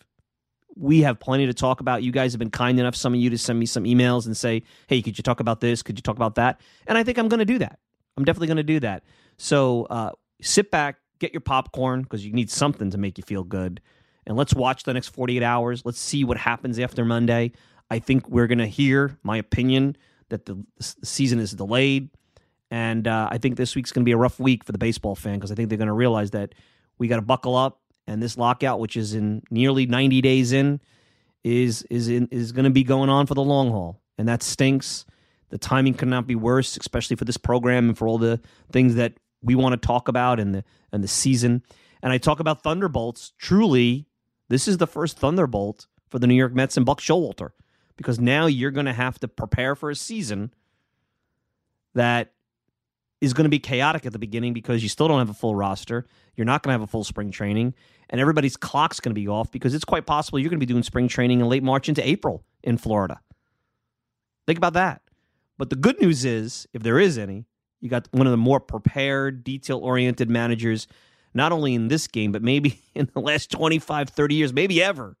We 0.78 1.02
have 1.02 1.18
plenty 1.18 1.46
to 1.46 1.54
talk 1.54 1.80
about. 1.80 2.02
You 2.02 2.12
guys 2.12 2.32
have 2.32 2.38
been 2.38 2.50
kind 2.50 2.78
enough, 2.78 2.94
some 2.94 3.14
of 3.14 3.20
you, 3.20 3.30
to 3.30 3.38
send 3.38 3.58
me 3.58 3.66
some 3.66 3.84
emails 3.84 4.26
and 4.26 4.36
say, 4.36 4.62
hey, 4.86 5.02
could 5.02 5.18
you 5.18 5.22
talk 5.22 5.40
about 5.40 5.60
this? 5.60 5.82
Could 5.82 5.98
you 5.98 6.02
talk 6.02 6.16
about 6.16 6.36
that? 6.36 6.60
And 6.86 6.96
I 6.96 7.02
think 7.04 7.18
I'm 7.18 7.28
going 7.28 7.38
to 7.38 7.44
do 7.44 7.58
that. 7.58 7.78
I'm 8.16 8.24
definitely 8.24 8.48
going 8.48 8.58
to 8.58 8.62
do 8.62 8.80
that. 8.80 9.04
So, 9.36 9.84
uh, 9.90 10.10
sit 10.40 10.70
back, 10.70 10.96
get 11.18 11.32
your 11.32 11.40
popcorn 11.40 12.02
because 12.02 12.24
you 12.24 12.32
need 12.32 12.50
something 12.50 12.90
to 12.90 12.98
make 12.98 13.18
you 13.18 13.24
feel 13.24 13.44
good. 13.44 13.80
And 14.26 14.36
let's 14.36 14.54
watch 14.54 14.84
the 14.84 14.92
next 14.92 15.08
48 15.08 15.42
hours. 15.42 15.84
Let's 15.84 16.00
see 16.00 16.24
what 16.24 16.36
happens 16.36 16.78
after 16.78 17.04
Monday. 17.04 17.52
I 17.90 17.98
think 17.98 18.28
we're 18.28 18.46
going 18.46 18.58
to 18.58 18.66
hear 18.66 19.18
my 19.22 19.38
opinion 19.38 19.96
that 20.28 20.46
the, 20.46 20.62
the 20.76 21.06
season 21.06 21.38
is 21.38 21.52
delayed. 21.52 22.10
And 22.70 23.08
uh, 23.08 23.28
I 23.30 23.38
think 23.38 23.56
this 23.56 23.74
week's 23.74 23.92
going 23.92 24.02
to 24.02 24.04
be 24.04 24.12
a 24.12 24.18
rough 24.18 24.38
week 24.38 24.64
for 24.64 24.72
the 24.72 24.78
baseball 24.78 25.14
fan 25.14 25.36
because 25.36 25.50
I 25.50 25.54
think 25.54 25.70
they're 25.70 25.78
going 25.78 25.86
to 25.88 25.94
realize 25.94 26.32
that 26.32 26.54
we 26.98 27.08
got 27.08 27.16
to 27.16 27.22
buckle 27.22 27.56
up, 27.56 27.80
and 28.08 28.22
this 28.22 28.38
lockout, 28.38 28.80
which 28.80 28.96
is 28.96 29.14
in 29.14 29.42
nearly 29.50 29.86
90 29.86 30.20
days 30.22 30.52
in, 30.52 30.80
is 31.44 31.82
is 31.84 32.08
in, 32.08 32.26
is 32.32 32.52
going 32.52 32.64
to 32.64 32.70
be 32.70 32.82
going 32.82 33.10
on 33.10 33.26
for 33.26 33.34
the 33.34 33.42
long 33.42 33.70
haul, 33.70 34.00
and 34.16 34.26
that 34.26 34.42
stinks. 34.42 35.04
The 35.50 35.58
timing 35.58 35.94
could 35.94 36.08
not 36.08 36.26
be 36.26 36.34
worse, 36.34 36.76
especially 36.76 37.16
for 37.16 37.24
this 37.24 37.36
program 37.36 37.88
and 37.88 37.96
for 37.96 38.08
all 38.08 38.18
the 38.18 38.40
things 38.72 38.96
that 38.96 39.14
we 39.42 39.54
want 39.54 39.80
to 39.80 39.86
talk 39.86 40.08
about 40.08 40.40
and 40.40 40.54
the 40.54 40.64
and 40.90 41.04
the 41.04 41.08
season. 41.08 41.62
And 42.02 42.12
I 42.12 42.18
talk 42.18 42.40
about 42.40 42.62
thunderbolts. 42.62 43.32
Truly, 43.38 44.06
this 44.48 44.66
is 44.66 44.78
the 44.78 44.86
first 44.86 45.18
thunderbolt 45.18 45.86
for 46.08 46.18
the 46.18 46.26
New 46.26 46.34
York 46.34 46.54
Mets 46.54 46.76
and 46.76 46.86
Buck 46.86 47.00
Showalter 47.00 47.50
because 47.96 48.18
now 48.18 48.46
you're 48.46 48.70
going 48.70 48.86
to 48.86 48.92
have 48.92 49.18
to 49.20 49.28
prepare 49.28 49.74
for 49.74 49.90
a 49.90 49.96
season 49.96 50.52
that 51.94 52.32
is 53.20 53.32
going 53.32 53.44
to 53.44 53.50
be 53.50 53.58
chaotic 53.58 54.06
at 54.06 54.12
the 54.12 54.18
beginning 54.18 54.52
because 54.52 54.82
you 54.82 54.88
still 54.88 55.08
don't 55.08 55.18
have 55.18 55.30
a 55.30 55.34
full 55.34 55.54
roster. 55.54 56.06
You're 56.36 56.44
not 56.44 56.62
going 56.62 56.70
to 56.70 56.74
have 56.74 56.82
a 56.82 56.90
full 56.90 57.04
spring 57.04 57.30
training, 57.30 57.74
and 58.10 58.20
everybody's 58.20 58.56
clock's 58.56 59.00
going 59.00 59.14
to 59.14 59.20
be 59.20 59.28
off 59.28 59.50
because 59.50 59.74
it's 59.74 59.84
quite 59.84 60.06
possible 60.06 60.38
you're 60.38 60.50
going 60.50 60.60
to 60.60 60.66
be 60.66 60.72
doing 60.72 60.82
spring 60.82 61.08
training 61.08 61.40
in 61.40 61.48
late 61.48 61.62
March 61.62 61.88
into 61.88 62.06
April 62.06 62.44
in 62.62 62.78
Florida. 62.78 63.20
Think 64.46 64.58
about 64.58 64.74
that. 64.74 65.02
But 65.58 65.70
the 65.70 65.76
good 65.76 66.00
news 66.00 66.24
is, 66.24 66.68
if 66.72 66.82
there 66.82 67.00
is 67.00 67.18
any, 67.18 67.46
you 67.80 67.88
got 67.88 68.08
one 68.12 68.26
of 68.26 68.30
the 68.30 68.36
more 68.36 68.60
prepared, 68.60 69.44
detail 69.44 69.78
oriented 69.78 70.30
managers, 70.30 70.86
not 71.34 71.52
only 71.52 71.74
in 71.74 71.88
this 71.88 72.06
game, 72.06 72.32
but 72.32 72.42
maybe 72.42 72.80
in 72.94 73.10
the 73.12 73.20
last 73.20 73.50
25, 73.50 74.08
30 74.10 74.34
years, 74.34 74.52
maybe 74.52 74.82
ever, 74.82 75.16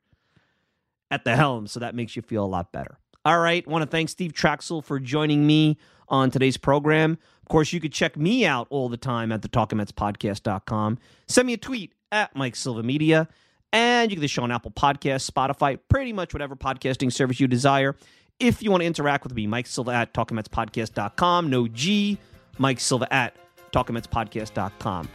at 1.10 1.24
the 1.24 1.34
helm. 1.36 1.66
So 1.66 1.80
that 1.80 1.94
makes 1.94 2.14
you 2.14 2.22
feel 2.22 2.44
a 2.44 2.46
lot 2.46 2.72
better. 2.72 2.98
All 3.24 3.38
right. 3.38 3.66
Want 3.66 3.82
to 3.82 3.86
thank 3.86 4.08
Steve 4.08 4.32
Trachsel 4.32 4.82
for 4.82 4.98
joining 4.98 5.46
me 5.46 5.76
on 6.08 6.30
today's 6.30 6.56
program. 6.56 7.18
Of 7.48 7.50
course, 7.50 7.72
you 7.72 7.80
could 7.80 7.94
check 7.94 8.14
me 8.18 8.44
out 8.44 8.66
all 8.68 8.90
the 8.90 8.98
time 8.98 9.32
at 9.32 9.40
the 9.40 9.48
talkingmetspodcast.com. 9.48 10.98
Send 11.28 11.46
me 11.46 11.54
a 11.54 11.56
tweet 11.56 11.94
at 12.12 12.36
Mike 12.36 12.54
Silva 12.54 12.82
Media. 12.82 13.26
And 13.72 14.10
you 14.10 14.16
can 14.16 14.20
get 14.20 14.24
the 14.26 14.28
show 14.28 14.42
on 14.42 14.52
Apple 14.52 14.70
Podcasts, 14.70 15.30
Spotify, 15.30 15.78
pretty 15.88 16.12
much 16.12 16.34
whatever 16.34 16.56
podcasting 16.56 17.10
service 17.10 17.40
you 17.40 17.46
desire. 17.46 17.96
If 18.38 18.62
you 18.62 18.70
want 18.70 18.82
to 18.82 18.86
interact 18.86 19.24
with 19.24 19.34
me, 19.34 19.46
Mike 19.46 19.66
Silva 19.66 19.92
at 19.92 20.12
talkingmetspodcast.com. 20.12 21.48
No 21.48 21.68
G, 21.68 22.18
Mike 22.58 22.80
Silva 22.80 23.10
at 23.10 23.34
talkingmetspodcast.com. 23.72 25.08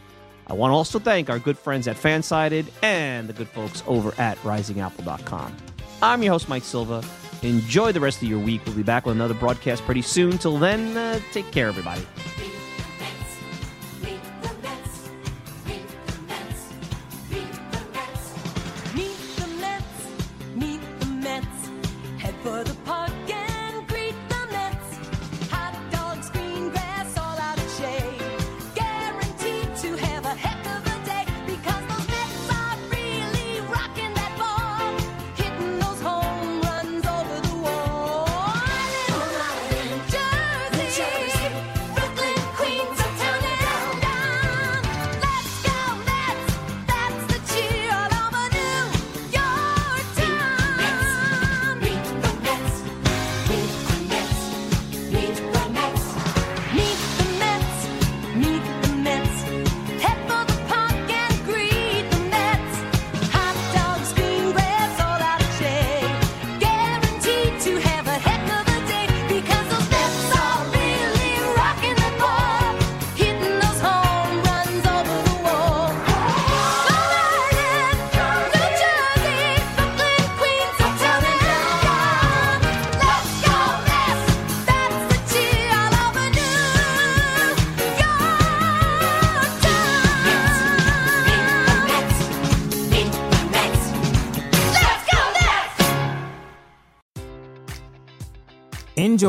I 0.47 0.53
want 0.53 0.72
to 0.72 0.76
also 0.76 0.97
thank 0.97 1.30
our 1.30 1.38
good 1.38 1.60
friends 1.60 1.88
at 1.88 1.97
Fansided 1.97 2.65
and 2.81 3.30
the 3.30 3.34
good 3.34 3.47
folks 3.49 3.84
over 3.85 4.11
at 4.19 4.39
risingapple.com. 4.39 5.55
I'm 6.03 6.21
your 6.21 6.34
host, 6.34 6.49
Mike 6.49 6.63
Silva. 6.63 7.01
Enjoy 7.43 7.93
the 7.93 7.99
rest 8.01 8.21
of 8.21 8.27
your 8.27 8.38
week. 8.39 8.59
We'll 8.65 8.75
be 8.75 8.84
back 8.84 9.05
with 9.05 9.15
another 9.15 9.34
broadcast 9.34 9.84
pretty 9.84 10.01
soon. 10.01 10.38
Till 10.38 10.57
then, 10.57 10.97
uh, 10.97 11.21
take 11.31 11.49
care, 11.49 11.69
everybody. 11.69 12.05